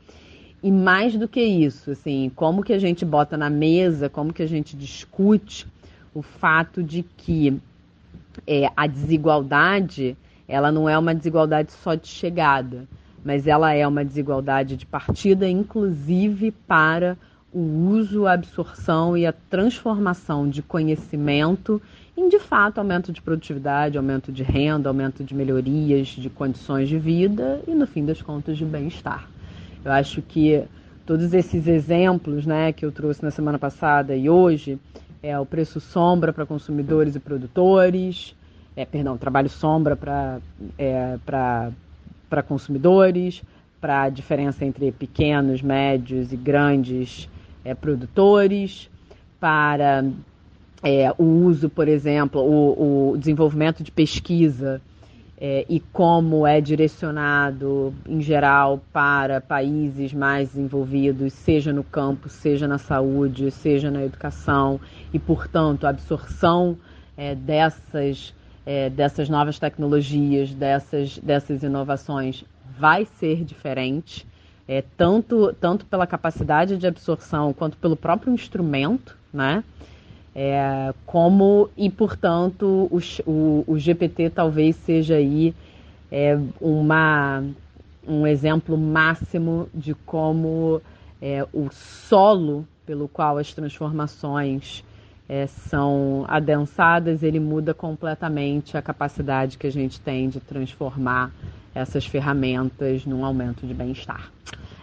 [0.64, 4.44] E mais do que isso, assim, como que a gente bota na mesa, como que
[4.44, 5.68] a gente discute
[6.14, 7.60] o fato de que
[8.48, 10.18] é, a desigualdade,
[10.48, 12.88] ela não é uma desigualdade só de chegada,
[13.24, 17.18] mas ela é uma desigualdade de partida, inclusive para
[17.52, 21.82] o uso, a absorção e a transformação de conhecimento
[22.20, 27.00] em, de fato, aumento de produtividade, aumento de renda, aumento de melhorias de condições de
[27.00, 29.30] vida e, no fim das contas, de bem-estar.
[29.84, 30.64] Eu acho que
[31.06, 34.78] todos esses exemplos né, que eu trouxe na semana passada e hoje,
[35.24, 38.36] é o preço sombra para consumidores e produtores,
[38.76, 40.40] é, perdão, trabalho sombra para
[40.78, 43.42] é, para consumidores,
[43.82, 47.28] para a diferença entre pequenos, médios e grandes
[47.66, 48.90] é, produtores,
[49.40, 50.04] para
[50.84, 54.82] é, o uso, por exemplo, o, o desenvolvimento de pesquisa
[55.42, 62.68] é, e como é direcionado, em geral, para países mais desenvolvidos, seja no campo, seja
[62.68, 64.82] na saúde, seja na educação,
[65.14, 66.78] e, portanto, a absorção
[67.16, 68.34] é, dessas,
[68.66, 72.44] é, dessas novas tecnologias, dessas, dessas inovações,
[72.78, 74.28] vai ser diferente,
[74.68, 79.64] é, tanto, tanto pela capacidade de absorção quanto pelo próprio instrumento, né?
[80.36, 85.56] É, como e portanto o, o, o, GPT talvez seja aí
[86.12, 87.44] é, uma,
[88.08, 90.82] um exemplo máximo de como
[91.20, 94.84] é, o solo pelo qual as transformações
[95.28, 101.32] é, são adensadas ele muda completamente a capacidade que a gente tem de transformar
[101.74, 104.32] essas ferramentas num aumento de bem-estar.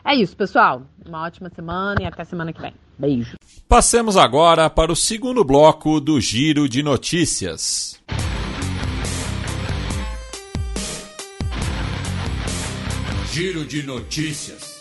[0.04, 0.82] É isso, pessoal.
[1.04, 2.72] Uma ótima semana e até semana que vem.
[2.98, 3.36] Beijo.
[3.68, 8.00] Passemos agora para o segundo bloco do Giro de Notícias.
[13.32, 14.80] Giro de Notícias.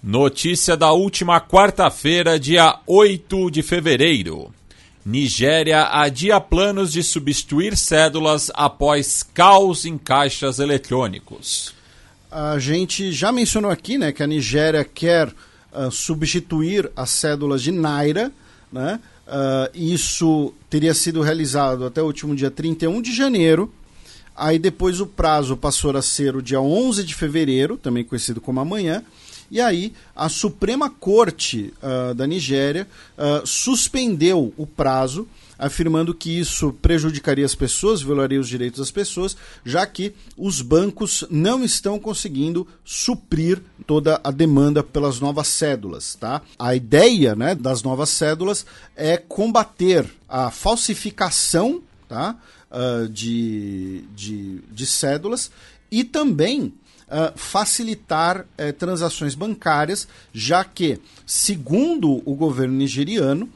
[0.00, 4.55] Notícia da última quarta-feira, dia 8 de fevereiro.
[5.06, 11.72] Nigéria adia planos de substituir cédulas após caos em caixas eletrônicos.
[12.28, 17.70] A gente já mencionou aqui né, que a Nigéria quer uh, substituir as cédulas de
[17.70, 18.32] Naira.
[18.72, 18.98] Né?
[19.28, 23.72] Uh, isso teria sido realizado até o último dia 31 de janeiro.
[24.34, 28.58] Aí depois o prazo passou a ser o dia 11 de fevereiro, também conhecido como
[28.58, 29.04] amanhã.
[29.50, 35.26] E aí, a Suprema Corte uh, da Nigéria uh, suspendeu o prazo,
[35.58, 41.24] afirmando que isso prejudicaria as pessoas, violaria os direitos das pessoas, já que os bancos
[41.30, 46.14] não estão conseguindo suprir toda a demanda pelas novas cédulas.
[46.14, 46.42] Tá?
[46.58, 52.36] A ideia né, das novas cédulas é combater a falsificação tá,
[52.70, 55.50] uh, de, de, de cédulas
[55.90, 56.72] e também
[57.08, 63.48] uh, facilitar uh, transações bancárias, já que, segundo o governo nigeriano,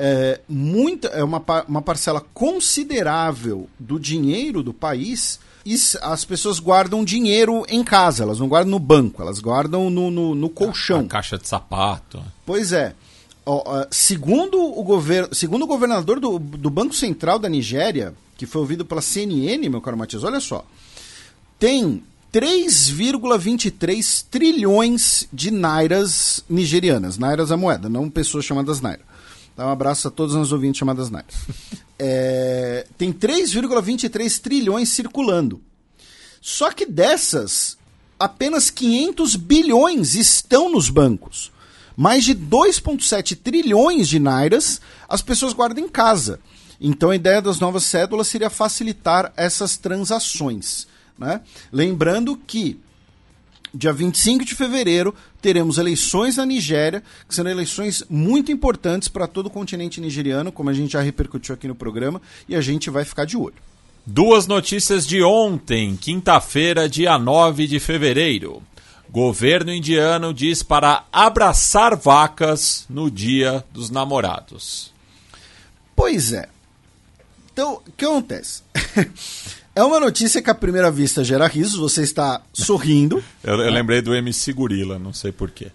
[0.00, 7.04] é, muita, é uma, uma parcela considerável do dinheiro do país e as pessoas guardam
[7.04, 11.00] dinheiro em casa, elas não guardam no banco, elas guardam no, no, no colchão.
[11.00, 12.22] A, a caixa de sapato.
[12.46, 12.94] Pois é.
[13.90, 18.84] segundo, o governo, segundo o governador do, do Banco Central da Nigéria, que foi ouvido
[18.84, 20.64] pela CNN, meu caro Matias, olha só.
[21.58, 27.18] Tem 3,23 trilhões de nairas nigerianas.
[27.18, 29.02] Nairas a moeda, não pessoas chamadas naira.
[29.56, 31.28] Dá um abraço a todos os ouvintes chamadas naira.
[32.00, 35.60] É, tem 3,23 trilhões circulando.
[36.40, 37.76] Só que dessas,
[38.16, 41.50] apenas 500 bilhões estão nos bancos.
[41.96, 46.38] Mais de 2,7 trilhões de nairas as pessoas guardam em casa.
[46.80, 50.86] Então a ideia das novas cédulas seria facilitar essas transações.
[51.18, 51.40] Né?
[51.72, 52.78] Lembrando que
[53.74, 59.46] dia 25 de fevereiro teremos eleições na Nigéria, que serão eleições muito importantes para todo
[59.46, 63.04] o continente nigeriano, como a gente já repercutiu aqui no programa, e a gente vai
[63.04, 63.54] ficar de olho.
[64.06, 68.62] Duas notícias de ontem, quinta-feira, dia 9 de fevereiro.
[69.10, 74.92] Governo indiano diz para abraçar vacas no dia dos namorados.
[75.96, 76.48] Pois é.
[77.52, 78.62] Então, o que acontece?
[79.78, 83.22] É uma notícia que à primeira vista gera risos, você está sorrindo.
[83.44, 85.68] eu, eu lembrei do MC Gorila, não sei porquê.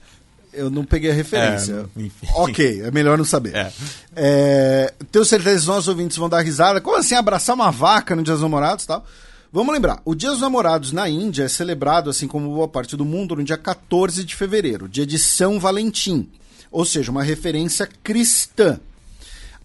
[0.52, 1.90] Eu não peguei a referência.
[1.98, 3.56] É, ok, é melhor não saber.
[3.56, 3.72] É.
[4.14, 6.82] É, tenho certeza que os nossos ouvintes vão dar risada.
[6.82, 9.06] Como assim abraçar uma vaca no Dia dos Namorados e tal?
[9.54, 13.06] Vamos lembrar, o Dia dos Namorados na Índia é celebrado, assim como boa parte do
[13.06, 16.30] mundo, no dia 14 de fevereiro, dia de São Valentim.
[16.70, 18.82] Ou seja, uma referência cristã.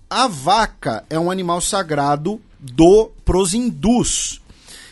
[0.09, 4.41] a vaca é um animal sagrado do pros hindus.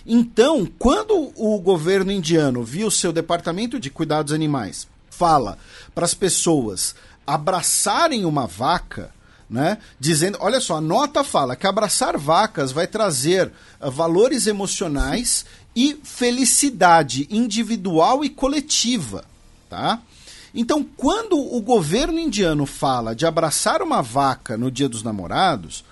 [0.05, 5.59] Então, quando o governo indiano viu seu departamento de cuidados animais fala
[5.95, 6.95] para as pessoas
[7.27, 9.11] abraçarem uma vaca,
[9.49, 9.79] né?
[9.99, 15.99] Dizendo, olha só, a nota fala que abraçar vacas vai trazer uh, valores emocionais e
[16.03, 19.25] felicidade individual e coletiva,
[19.69, 20.01] tá?
[20.55, 25.85] Então, quando o governo indiano fala de abraçar uma vaca no Dia dos Namorados,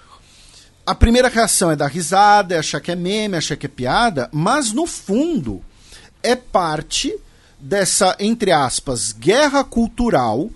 [0.86, 4.28] a primeira reação é dar risada, é achar que é meme, achar que é piada,
[4.32, 5.62] mas no fundo
[6.22, 7.14] é parte
[7.58, 10.50] dessa, entre aspas, guerra cultural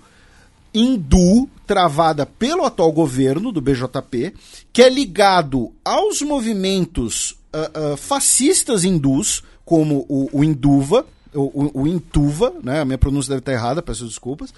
[0.73, 4.33] hindu travada pelo atual governo do BJP,
[4.71, 11.87] que é ligado aos movimentos uh, uh, fascistas hindus, como o, o Induva, o, o,
[11.87, 12.81] Intuva, né?
[12.81, 14.51] A minha pronúncia deve estar errada, peço desculpas.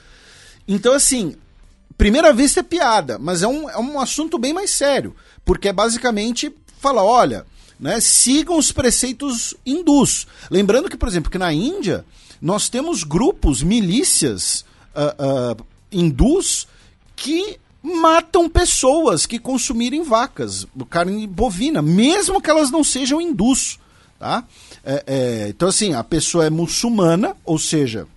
[0.66, 1.35] Então, assim,
[2.01, 5.15] primeira vista é piada, mas é um, é um assunto bem mais sério,
[5.45, 7.45] porque é basicamente fala, olha,
[7.80, 10.25] né, sigam os preceitos hindus.
[10.49, 12.03] Lembrando que, por exemplo, que na Índia
[12.41, 14.65] nós temos grupos, milícias
[14.95, 16.67] uh, uh, hindus
[17.15, 23.77] que matam pessoas que consumirem vacas, carne bovina, mesmo que elas não sejam hindus.
[24.17, 24.43] Tá?
[24.83, 28.07] É, é, então, assim, a pessoa é muçulmana, ou seja,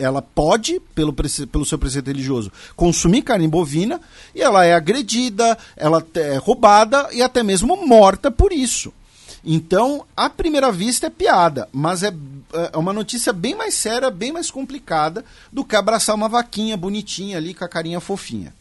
[0.00, 4.00] ela pode, pelo, pelo seu preceito religioso, consumir carne bovina
[4.34, 8.92] e ela é agredida, ela é roubada e até mesmo morta por isso.
[9.44, 12.12] Então, à primeira vista é piada, mas é,
[12.72, 17.36] é uma notícia bem mais séria, bem mais complicada do que abraçar uma vaquinha bonitinha
[17.36, 18.52] ali com a carinha fofinha.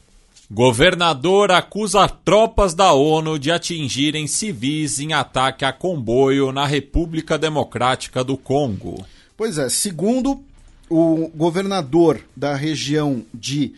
[0.52, 8.24] Governador acusa tropas da ONU de atingirem civis em ataque a comboio na República Democrática
[8.24, 9.06] do Congo.
[9.38, 10.44] Pois é, segundo
[10.90, 13.74] o governador da região de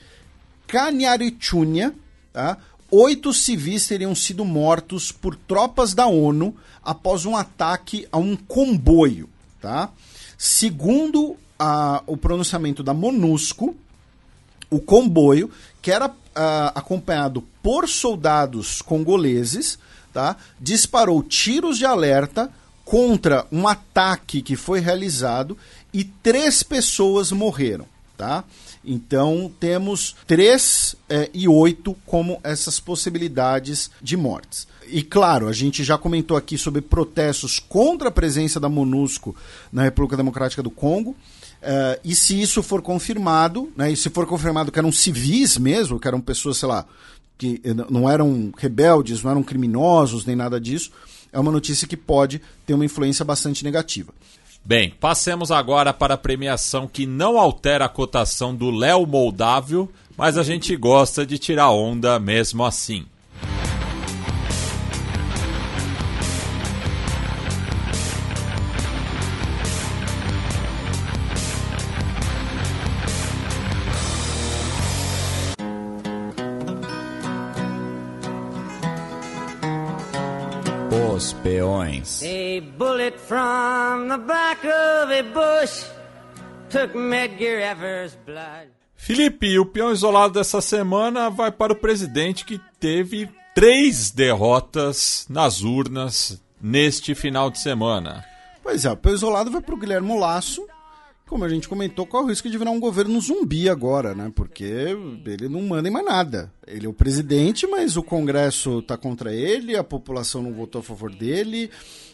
[0.67, 1.93] Kanyarichunya,
[2.31, 2.57] tá?
[2.89, 9.29] oito civis teriam sido mortos por tropas da ONU após um ataque a um comboio.
[9.61, 9.89] Tá?
[10.37, 13.75] Segundo a, o pronunciamento da MONUSCO,
[14.69, 19.77] o comboio, que era uh, acompanhado por soldados congoleses,
[20.13, 20.37] tá?
[20.59, 22.49] disparou tiros de alerta
[22.85, 25.57] contra um ataque que foi realizado
[25.93, 27.85] e três pessoas morreram.
[28.17, 28.43] Tá?
[28.85, 34.67] Então temos três é, e oito como essas possibilidades de mortes.
[34.87, 39.35] E claro, a gente já comentou aqui sobre protestos contra a presença da MONUSCO
[39.71, 41.11] na República Democrática do Congo.
[41.11, 45.99] Uh, e se isso for confirmado, né, e se for confirmado que eram civis mesmo,
[45.99, 46.85] que eram pessoas, sei lá,
[47.37, 50.91] que não eram rebeldes, não eram criminosos, nem nada disso,
[51.31, 54.13] é uma notícia que pode ter uma influência bastante negativa.
[54.63, 60.37] Bem, passemos agora para a premiação que não altera a cotação do Léo Moldávio, mas
[60.37, 63.05] a gente gosta de tirar onda mesmo assim.
[88.25, 88.69] Blood.
[88.95, 95.61] Felipe, o peão isolado dessa semana vai para o presidente que teve três derrotas nas
[95.61, 98.23] urnas neste final de semana.
[98.63, 100.65] Pois é, o peão isolado vai para o Guilherme Lasso,
[101.31, 104.29] como a gente comentou, qual é o risco de virar um governo zumbi agora, né?
[104.35, 104.65] Porque
[105.25, 106.51] ele não manda em mais nada.
[106.67, 110.83] Ele é o presidente, mas o Congresso está contra ele, a população não votou a
[110.83, 111.71] favor dele,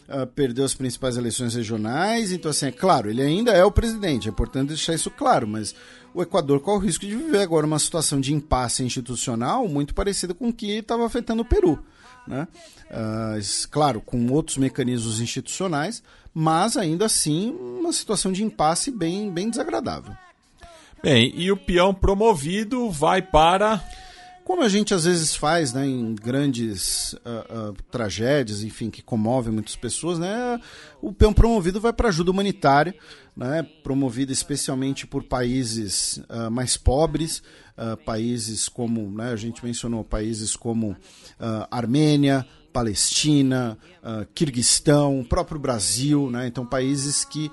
[0.08, 2.32] uh, perdeu as principais eleições regionais.
[2.32, 5.74] Então, assim, é claro, ele ainda é o presidente, é importante deixar isso claro, mas
[6.14, 10.36] o Equador corre o risco de viver agora uma situação de impasse institucional muito parecida
[10.36, 11.84] com o que estava afetando o Peru.
[12.28, 12.48] Né?
[12.92, 16.04] Uh, claro, com outros mecanismos institucionais,
[16.40, 20.16] mas ainda assim uma situação de impasse bem, bem desagradável.
[21.02, 23.84] Bem, e o peão promovido vai para.
[24.46, 29.52] Como a gente às vezes faz né, em grandes uh, uh, tragédias, enfim, que comovem
[29.52, 30.62] muitas pessoas, né,
[31.02, 32.94] o peão promovido vai para ajuda humanitária,
[33.36, 37.42] né, promovida especialmente por países uh, mais pobres,
[38.06, 40.96] países como, né, a gente mencionou, países como
[41.70, 42.44] Armênia,
[42.78, 46.46] Palestina, uh, Kirguistão, próprio Brasil, né?
[46.46, 47.48] então países que,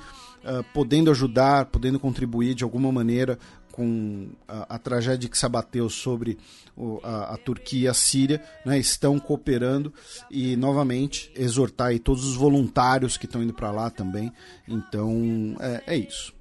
[0.44, 3.38] uh, podendo ajudar, podendo contribuir de alguma maneira
[3.72, 6.36] com a, a tragédia que se abateu sobre
[6.76, 9.94] o, a, a, Turquia e a Síria, né, estão cooperando
[10.30, 14.30] e novamente exortar aí todos os voluntários que estão indo para lá também.
[14.68, 16.34] Então é, é isso.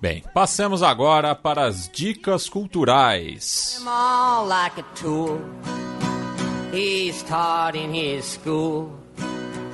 [0.00, 3.78] Bem, passemos agora para as dicas culturais.
[6.72, 8.92] He's taught in his school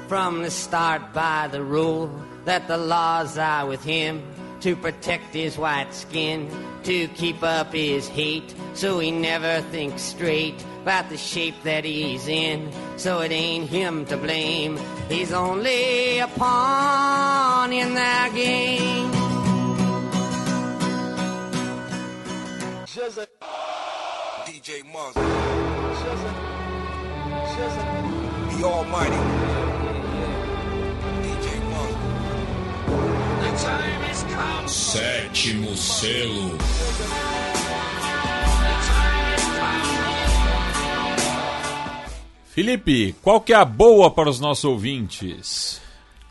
[0.09, 2.11] from the start by the rule
[2.45, 4.23] that the laws are with him
[4.61, 6.49] to protect his white skin,
[6.85, 12.29] to keep up his hate, so he never thinks straight about the shape that he's
[12.29, 12.71] in.
[12.97, 19.11] So it ain't him to blame, he's only a pawn in their game.
[24.47, 25.42] DJ Muzz.
[27.63, 29.17] The Almighty.
[31.23, 31.95] DJ Muzz.
[33.41, 34.69] The time has come.
[34.69, 36.59] Sétimo selo.
[42.53, 45.81] Felipe, qual que é a boa para os nossos ouvintes?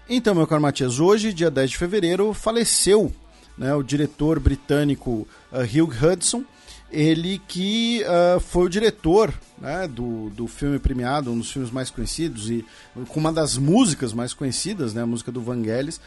[0.07, 3.11] Então, meu caro Matias, hoje, dia 10 de fevereiro, faleceu
[3.57, 6.43] né, o diretor britânico uh, Hugh Hudson,
[6.91, 11.89] ele que uh, foi o diretor né, do, do filme premiado, um dos filmes mais
[11.89, 12.65] conhecidos e
[13.07, 15.97] com uma das músicas mais conhecidas, né, a música do Vangelis,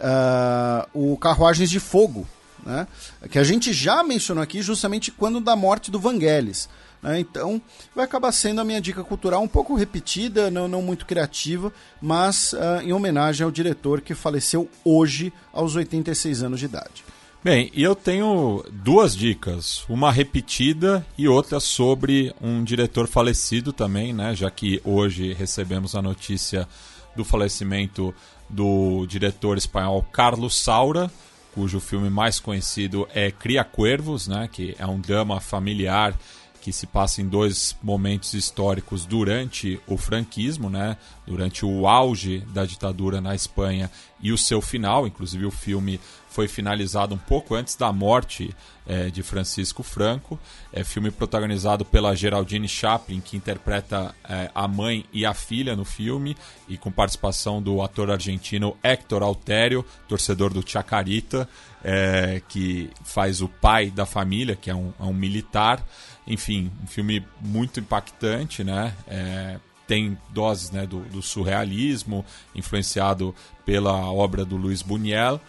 [0.00, 2.26] uh, o Carruagens de Fogo,
[2.64, 2.86] né,
[3.30, 6.68] que a gente já mencionou aqui justamente quando da morte do Vangelis.
[7.02, 7.60] Né, então,
[7.94, 12.52] vai acabar sendo a minha dica cultural um pouco repetida, não, não muito criativa, mas
[12.52, 17.09] uh, em homenagem ao diretor que faleceu hoje aos 86 anos de idade.
[17.42, 24.12] Bem, e eu tenho duas dicas, uma repetida e outra sobre um diretor falecido também,
[24.12, 24.34] né?
[24.34, 26.68] Já que hoje recebemos a notícia
[27.16, 28.14] do falecimento
[28.46, 31.10] do diretor espanhol Carlos Saura,
[31.54, 34.46] cujo filme mais conhecido é Cria Cuervos, né?
[34.52, 36.14] Que é um drama familiar
[36.60, 40.96] que se passa em dois momentos históricos durante o franquismo, né?
[41.26, 45.06] durante o auge da ditadura na Espanha e o seu final.
[45.06, 45.98] Inclusive, o filme
[46.30, 48.54] foi finalizado um pouco antes da morte
[48.86, 50.38] é, de Francisco Franco.
[50.72, 55.84] É filme protagonizado pela Geraldine Chaplin, que interpreta é, a mãe e a filha no
[55.84, 56.36] filme,
[56.68, 61.48] e com participação do ator argentino Héctor Altério, torcedor do Chacarita,
[61.82, 65.84] é, que faz o pai da família, que é um, é um militar.
[66.26, 68.94] Enfim, um filme muito impactante, né?
[69.08, 69.58] É,
[69.90, 73.34] tem doses né, do, do, surrealismo, influenciado
[73.66, 75.40] pela obra do Luiz Buñuel,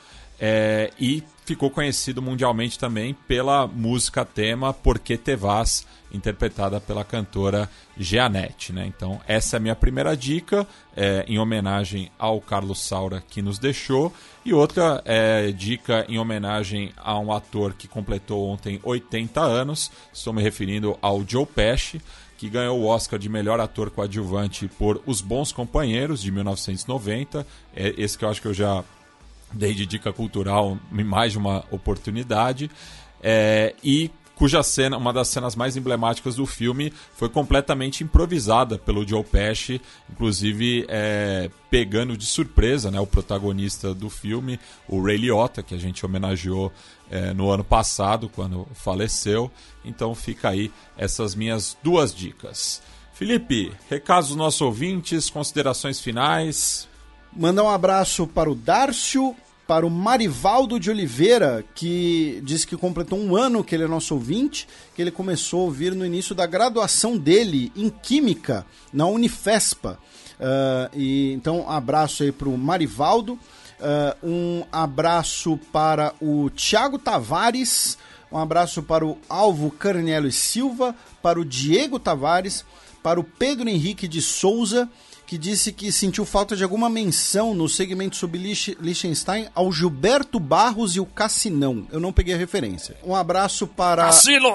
[0.43, 7.69] é, e ficou conhecido mundialmente também pela música tema Porque Te Vas, interpretada pela cantora
[7.95, 8.73] Jeanette.
[8.73, 8.87] Né?
[8.87, 10.65] Então, essa é a minha primeira dica,
[10.97, 14.11] é, em homenagem ao Carlos Saura que nos deixou.
[14.43, 20.33] E outra é, dica em homenagem a um ator que completou ontem 80 anos, estou
[20.33, 22.01] me referindo ao Joe Pesci,
[22.39, 27.45] que ganhou o Oscar de melhor ator coadjuvante por Os Bons Companheiros, de 1990.
[27.75, 28.83] É esse que eu acho que eu já
[29.53, 32.69] dei de dica cultural em mais de uma oportunidade.
[33.21, 34.09] É, e
[34.41, 39.79] cuja cena, uma das cenas mais emblemáticas do filme, foi completamente improvisada pelo Joe Pesci,
[40.11, 45.77] inclusive é, pegando de surpresa né, o protagonista do filme, o Ray Liotta, que a
[45.77, 46.73] gente homenageou
[47.11, 49.51] é, no ano passado, quando faleceu.
[49.85, 52.81] Então fica aí essas minhas duas dicas.
[53.13, 56.89] Felipe, recados dos nossos ouvintes, considerações finais.
[57.33, 59.33] Mandar um abraço para o Dárcio,
[59.65, 64.15] para o Marivaldo de Oliveira, que disse que completou um ano que ele é nosso
[64.15, 69.97] ouvinte, que ele começou a ouvir no início da graduação dele em Química, na Unifespa.
[70.37, 73.33] Uh, e, então, um abraço aí para o Marivaldo.
[73.79, 77.97] Uh, um abraço para o Tiago Tavares,
[78.29, 82.65] um abraço para o Alvo Carnelo e Silva, para o Diego Tavares,
[83.01, 84.89] para o Pedro Henrique de Souza,
[85.31, 90.97] que disse que sentiu falta de alguma menção no segmento sobre Liechtenstein ao Gilberto Barros
[90.97, 91.87] e o Cassinão.
[91.89, 92.97] Eu não peguei a referência.
[93.01, 94.07] Um abraço para.
[94.07, 94.51] Cassino!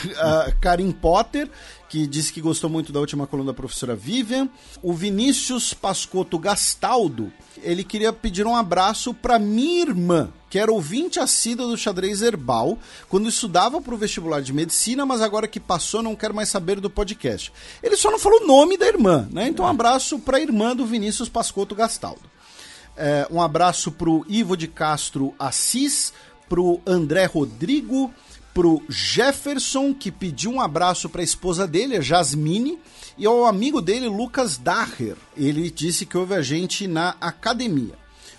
[0.58, 1.50] Karim Potter,
[1.94, 4.48] que disse que gostou muito da última coluna da professora Vivian.
[4.82, 7.32] O Vinícius Pascotto Gastaldo,
[7.62, 12.76] ele queria pedir um abraço para minha irmã, que era ouvinte assídua do xadrez herbal,
[13.08, 16.80] quando estudava para o vestibular de medicina, mas agora que passou não quer mais saber
[16.80, 17.52] do podcast.
[17.80, 19.46] Ele só não falou o nome da irmã, né?
[19.46, 22.28] Então um abraço para a irmã do Vinícius Pascotto Gastaldo.
[22.96, 26.12] É, um abraço para o Ivo de Castro Assis,
[26.48, 28.12] para o André Rodrigo,
[28.54, 32.78] pro Jefferson, que pediu um abraço para a esposa dele, a Jasmine,
[33.18, 35.16] e ao amigo dele, Lucas Daher.
[35.36, 37.94] Ele disse que ouve a gente na academia.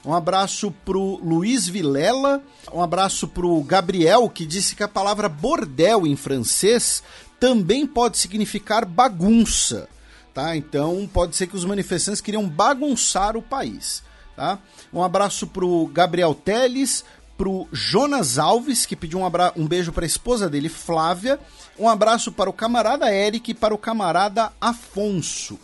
[0.06, 6.06] Um abraço pro Luiz Vilela, um abraço pro Gabriel, que disse que a palavra bordel
[6.06, 7.04] em francês
[7.40, 9.90] também pode significar bagunça,
[10.32, 10.56] tá?
[10.56, 14.04] Então pode ser que os manifestantes queriam bagunçar o país,
[14.36, 14.60] tá?
[14.94, 17.04] Um abraço pro Gabriel Teles,
[17.38, 19.52] pro Jonas Alves, que pediu um, abra...
[19.56, 21.40] um beijo para a esposa dele, Flávia.
[21.78, 25.60] Um abraço para o camarada Eric e para o camarada Afonso.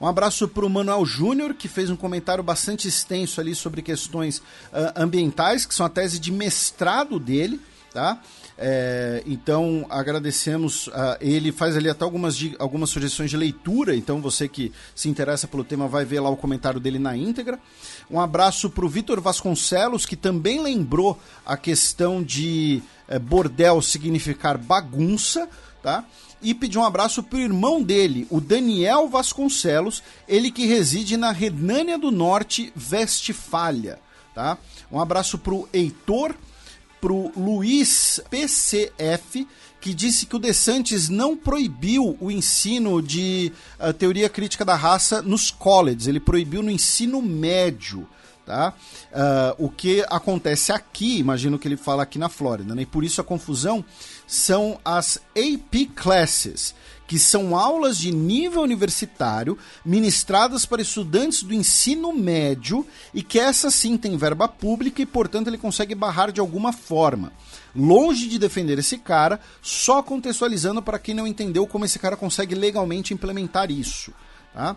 [0.00, 4.38] Um abraço para o Manuel Júnior, que fez um comentário bastante extenso ali sobre questões
[4.38, 7.60] uh, ambientais, que são a tese de mestrado dele,
[7.92, 8.20] tá?
[8.64, 10.86] É, então agradecemos.
[10.86, 13.96] Uh, ele faz ali até algumas, algumas sugestões de leitura.
[13.96, 17.58] Então você que se interessa pelo tema vai ver lá o comentário dele na íntegra.
[18.08, 24.56] Um abraço para o Vitor Vasconcelos, que também lembrou a questão de uh, bordel significar
[24.56, 25.48] bagunça,
[25.82, 26.04] tá?
[26.40, 31.32] E pediu um abraço para o irmão dele, o Daniel Vasconcelos, ele que reside na
[31.32, 33.98] Renânia do Norte, Westfália,
[34.34, 34.56] tá?
[34.90, 36.34] Um abraço para o Heitor
[37.02, 39.48] pro Luiz PCF,
[39.80, 45.20] que disse que o DeSantis não proibiu o ensino de uh, teoria crítica da raça
[45.20, 48.08] nos colleges, ele proibiu no ensino médio.
[48.46, 48.72] Tá?
[49.10, 52.82] Uh, o que acontece aqui, imagino que ele fala aqui na Flórida, né?
[52.82, 53.84] e por isso a confusão
[54.26, 56.74] são as AP Classes,
[57.06, 63.70] que são aulas de nível universitário ministradas para estudantes do ensino médio e que essa
[63.70, 67.32] sim tem verba pública e, portanto, ele consegue barrar de alguma forma.
[67.74, 72.54] Longe de defender esse cara, só contextualizando para quem não entendeu como esse cara consegue
[72.54, 74.12] legalmente implementar isso.
[74.52, 74.76] Tá?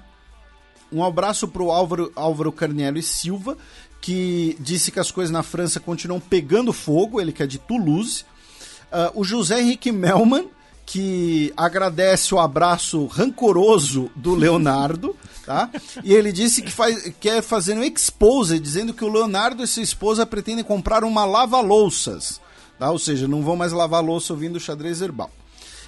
[0.91, 3.57] Um abraço para o Álvaro, Álvaro Carniello e Silva,
[3.99, 8.23] que disse que as coisas na França continuam pegando fogo, ele que é de Toulouse.
[8.91, 10.47] Uh, o José Henrique Melman,
[10.85, 15.15] que agradece o abraço rancoroso do Leonardo,
[15.45, 15.69] tá?
[16.03, 19.83] E ele disse que faz, quer fazer um expose, dizendo que o Leonardo e sua
[19.83, 22.39] esposa pretendem comprar uma lava-louças,
[22.77, 22.91] tá?
[22.91, 25.31] Ou seja, não vão mais lavar louça ouvindo xadrez herbal.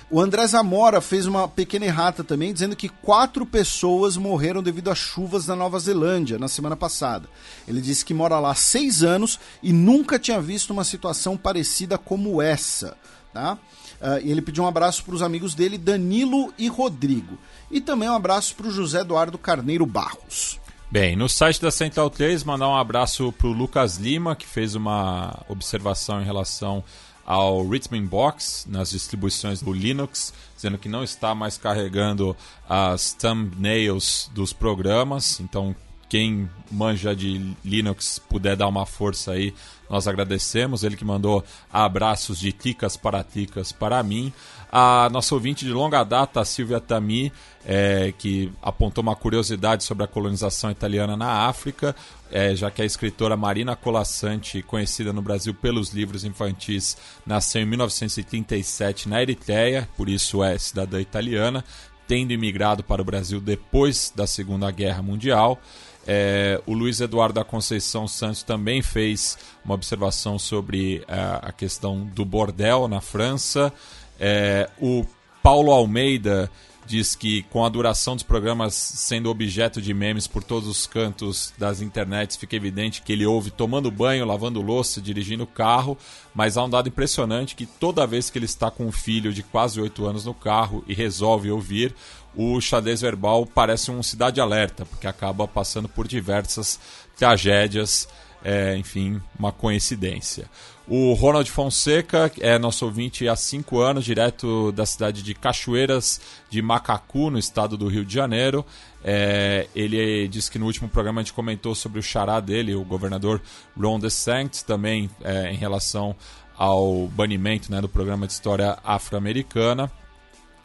[0.09, 4.95] O André Zamora fez uma pequena errata também, dizendo que quatro pessoas morreram devido a
[4.95, 7.27] chuvas na Nova Zelândia na semana passada.
[7.67, 11.98] Ele disse que mora lá há seis anos e nunca tinha visto uma situação parecida
[11.98, 12.95] como essa.
[13.34, 13.58] Tá?
[14.01, 17.38] Uh, e ele pediu um abraço para os amigos dele, Danilo e Rodrigo.
[17.72, 20.59] E também um abraço para o José Eduardo Carneiro Barros.
[20.90, 24.74] Bem, no site da Central 3, mandar um abraço para o Lucas Lima, que fez
[24.74, 26.84] uma observação em relação
[27.26, 32.38] ao Rhythm Box nas distribuições do Linux, dizendo que não está mais carregando
[32.69, 35.42] as thumbnails dos programas.
[35.42, 35.76] Então,
[36.09, 39.53] quem manja de Linux puder dar uma força aí,
[39.89, 40.83] nós agradecemos.
[40.83, 44.31] Ele que mandou abraços de ticas para ticas para mim.
[44.71, 47.31] A nossa ouvinte de longa data, Silvia Tami,
[47.65, 51.95] é, que apontou uma curiosidade sobre a colonização italiana na África,
[52.29, 57.65] é, já que a escritora Marina Colassante, conhecida no Brasil pelos livros infantis, nasceu em
[57.65, 61.63] 1937 na Eritreia, por isso é cidadã italiana,
[62.05, 65.59] tendo imigrado para o Brasil depois da Segunda Guerra Mundial.
[66.07, 72.05] É, o Luiz Eduardo da Conceição Santos também fez uma observação sobre é, a questão
[72.05, 73.73] do bordel na França.
[74.17, 75.05] É, o
[75.43, 76.49] Paulo Almeida
[76.87, 81.53] diz que com a duração dos programas sendo objeto de memes por todos os cantos
[81.57, 85.97] das internets, fica evidente que ele ouve tomando banho, lavando louça, dirigindo o carro,
[86.33, 89.43] mas há um dado impressionante que toda vez que ele está com um filho de
[89.43, 91.93] quase 8 anos no carro e resolve ouvir,
[92.35, 96.80] o xadrez verbal parece um cidade alerta, porque acaba passando por diversas
[97.15, 98.07] tragédias,
[98.43, 100.49] é, enfim, uma coincidência.
[100.89, 106.61] O Ronald Fonseca é nosso ouvinte há cinco anos, direto da cidade de Cachoeiras de
[106.61, 108.65] Macacu, no estado do Rio de Janeiro.
[109.03, 112.85] É, ele disse que no último programa a gente comentou sobre o xará dele, o
[112.85, 113.41] governador
[113.77, 116.15] Ron DeSantis, também é, em relação
[116.57, 119.91] ao banimento né, do programa de história afro-americana.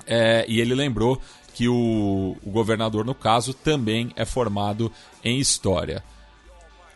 [0.06, 1.20] É, e ele lembrou
[1.54, 4.90] que o, o governador, no caso, também é formado
[5.22, 6.02] em história.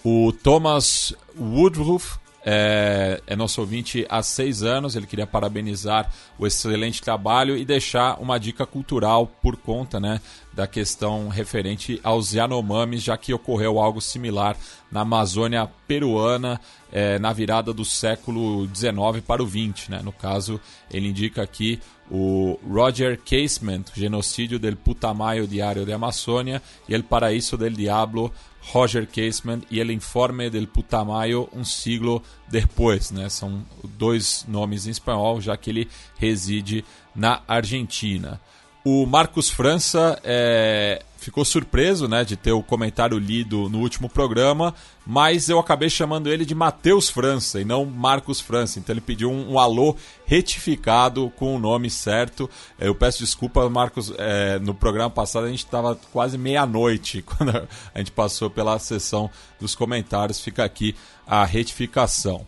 [0.04, 2.18] O Thomas Woodruff
[2.48, 4.94] é, é, nosso ouvinte há seis anos.
[4.94, 10.20] Ele queria parabenizar o excelente trabalho e deixar uma dica cultural por conta né,
[10.52, 14.56] da questão referente aos Yanomamis, já que ocorreu algo similar
[14.92, 16.60] na Amazônia peruana
[16.92, 19.88] é, na virada do século XIX para o XX.
[19.88, 20.00] Né?
[20.04, 26.94] No caso, ele indica aqui o Roger Casement, Genocídio del Putamayo Diário de Amazônia, e
[26.94, 28.32] El Paraíso del Diablo,
[28.72, 33.28] Roger Casement e El Informe del Putamayo um siglo depois, né?
[33.28, 38.40] São dois nomes em espanhol, já que ele reside na Argentina.
[38.88, 44.72] O Marcos França é, ficou surpreso né, de ter o comentário lido no último programa,
[45.04, 48.78] mas eu acabei chamando ele de Matheus França e não Marcos França.
[48.78, 52.48] Então ele pediu um, um alô retificado com o nome certo.
[52.78, 57.98] Eu peço desculpa, Marcos, é, no programa passado a gente estava quase meia-noite quando a
[57.98, 60.38] gente passou pela sessão dos comentários.
[60.38, 60.94] Fica aqui
[61.26, 62.46] a retificação.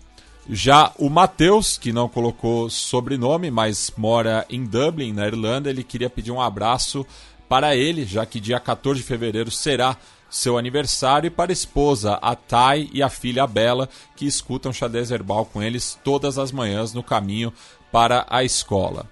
[0.50, 6.08] Já o Matheus, que não colocou sobrenome, mas mora em Dublin, na Irlanda, ele queria
[6.08, 7.06] pedir um abraço
[7.46, 9.94] para ele, já que dia 14 de fevereiro será
[10.30, 15.10] seu aniversário, e para a esposa, a Thay, e a filha Bela, que escutam xadrez
[15.10, 17.52] herbal com eles todas as manhãs no caminho
[17.92, 19.06] para a escola.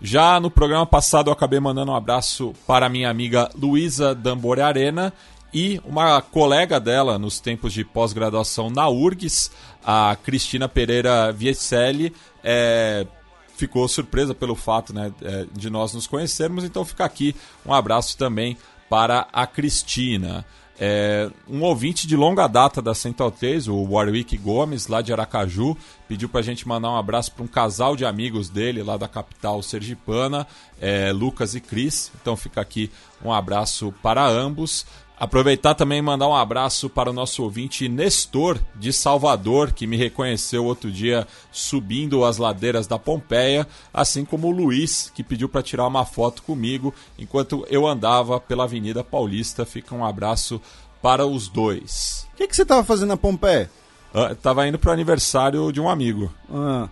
[0.00, 5.12] Já no programa passado eu acabei mandando um abraço para minha amiga Luísa Dambore Arena
[5.52, 9.50] e uma colega dela nos tempos de pós-graduação na URGS,
[9.84, 13.06] a Cristina Pereira Vieselli, é,
[13.56, 18.16] ficou surpresa pelo fato né, é, de nós nos conhecermos, então fica aqui um abraço
[18.16, 18.56] também
[18.88, 20.44] para a Cristina.
[20.80, 25.76] É, um ouvinte de longa data da Central 3, o Warwick Gomes, lá de Aracaju,
[26.06, 29.08] pediu para a gente mandar um abraço para um casal de amigos dele, lá da
[29.08, 30.46] capital sergipana,
[30.80, 32.12] é, Lucas e Cris.
[32.20, 32.92] Então fica aqui
[33.24, 34.86] um abraço para ambos.
[35.20, 39.96] Aproveitar também e mandar um abraço para o nosso ouvinte Nestor, de Salvador, que me
[39.96, 45.62] reconheceu outro dia subindo as ladeiras da Pompeia, assim como o Luiz, que pediu para
[45.62, 49.66] tirar uma foto comigo enquanto eu andava pela Avenida Paulista.
[49.66, 50.60] Fica um abraço
[51.02, 52.28] para os dois.
[52.34, 53.68] O que, que você estava fazendo na Pompeia?
[54.14, 56.32] Uh, tava indo para o aniversário de um amigo.
[56.48, 56.88] Ah.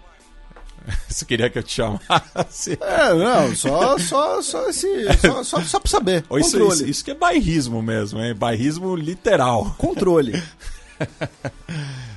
[1.09, 2.79] Você queria que eu te chamasse?
[2.87, 4.89] É, não, só, só, só, esse,
[5.21, 6.19] só, só, só pra saber.
[6.19, 6.75] Isso, Controle.
[6.75, 8.35] isso, isso que é bairrismo mesmo, hein?
[8.35, 9.75] Bairrismo literal.
[9.79, 10.43] Controle.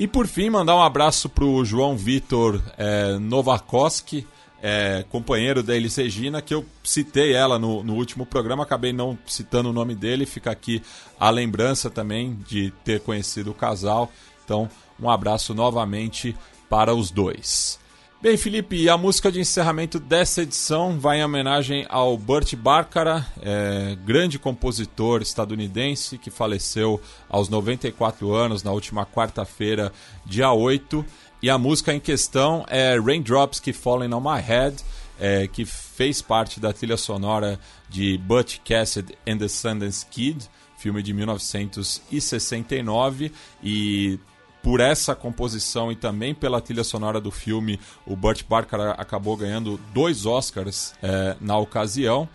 [0.00, 4.26] E por fim, mandar um abraço pro João Vitor é, Novakoski,
[4.62, 9.18] é, companheiro da Elis Regina, que eu citei ela no, no, último programa, acabei não
[9.26, 10.82] citando o nome dele, fica aqui
[11.18, 14.10] a lembrança também de ter conhecido o casal.
[14.42, 16.34] Então, um abraço novamente
[16.70, 17.78] para os dois.
[18.22, 23.96] Bem, Felipe, a música de encerramento dessa edição vai em homenagem ao Burt Bacharach, é,
[24.04, 27.00] grande compositor estadunidense que faleceu
[27.30, 29.90] aos 94 anos na última quarta-feira,
[30.26, 31.02] dia 8.
[31.42, 34.84] E a música em questão é Raindrops Keep Falling on My Head,
[35.18, 37.58] é, que fez parte da trilha sonora
[37.88, 43.32] de Butch Cassidy and the Sundance Kid, filme de 1969,
[43.62, 44.18] e
[44.62, 49.80] por essa composição e também pela trilha sonora do filme, o Burt Bacharach acabou ganhando
[49.92, 52.28] dois Oscars é, na ocasião.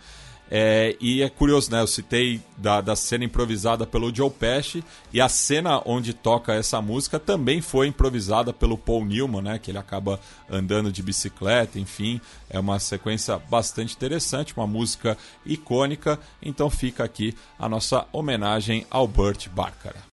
[0.48, 1.80] É, e é curioso, né?
[1.80, 6.80] Eu citei da, da cena improvisada pelo Joe Pesci e a cena onde toca essa
[6.80, 9.58] música também foi improvisada pelo Paul Newman, né?
[9.58, 16.18] Que ele acaba andando de bicicleta, enfim, é uma sequência bastante interessante, uma música icônica.
[16.40, 20.15] Então fica aqui a nossa homenagem ao Burt Bacharach.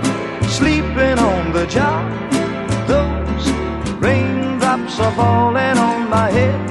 [0.93, 2.03] Sleeping on the job,
[2.85, 3.49] those
[4.01, 6.70] raindrops are falling on my head,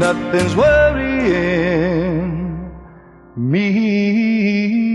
[0.00, 2.00] nothing's worrying
[3.36, 4.89] me.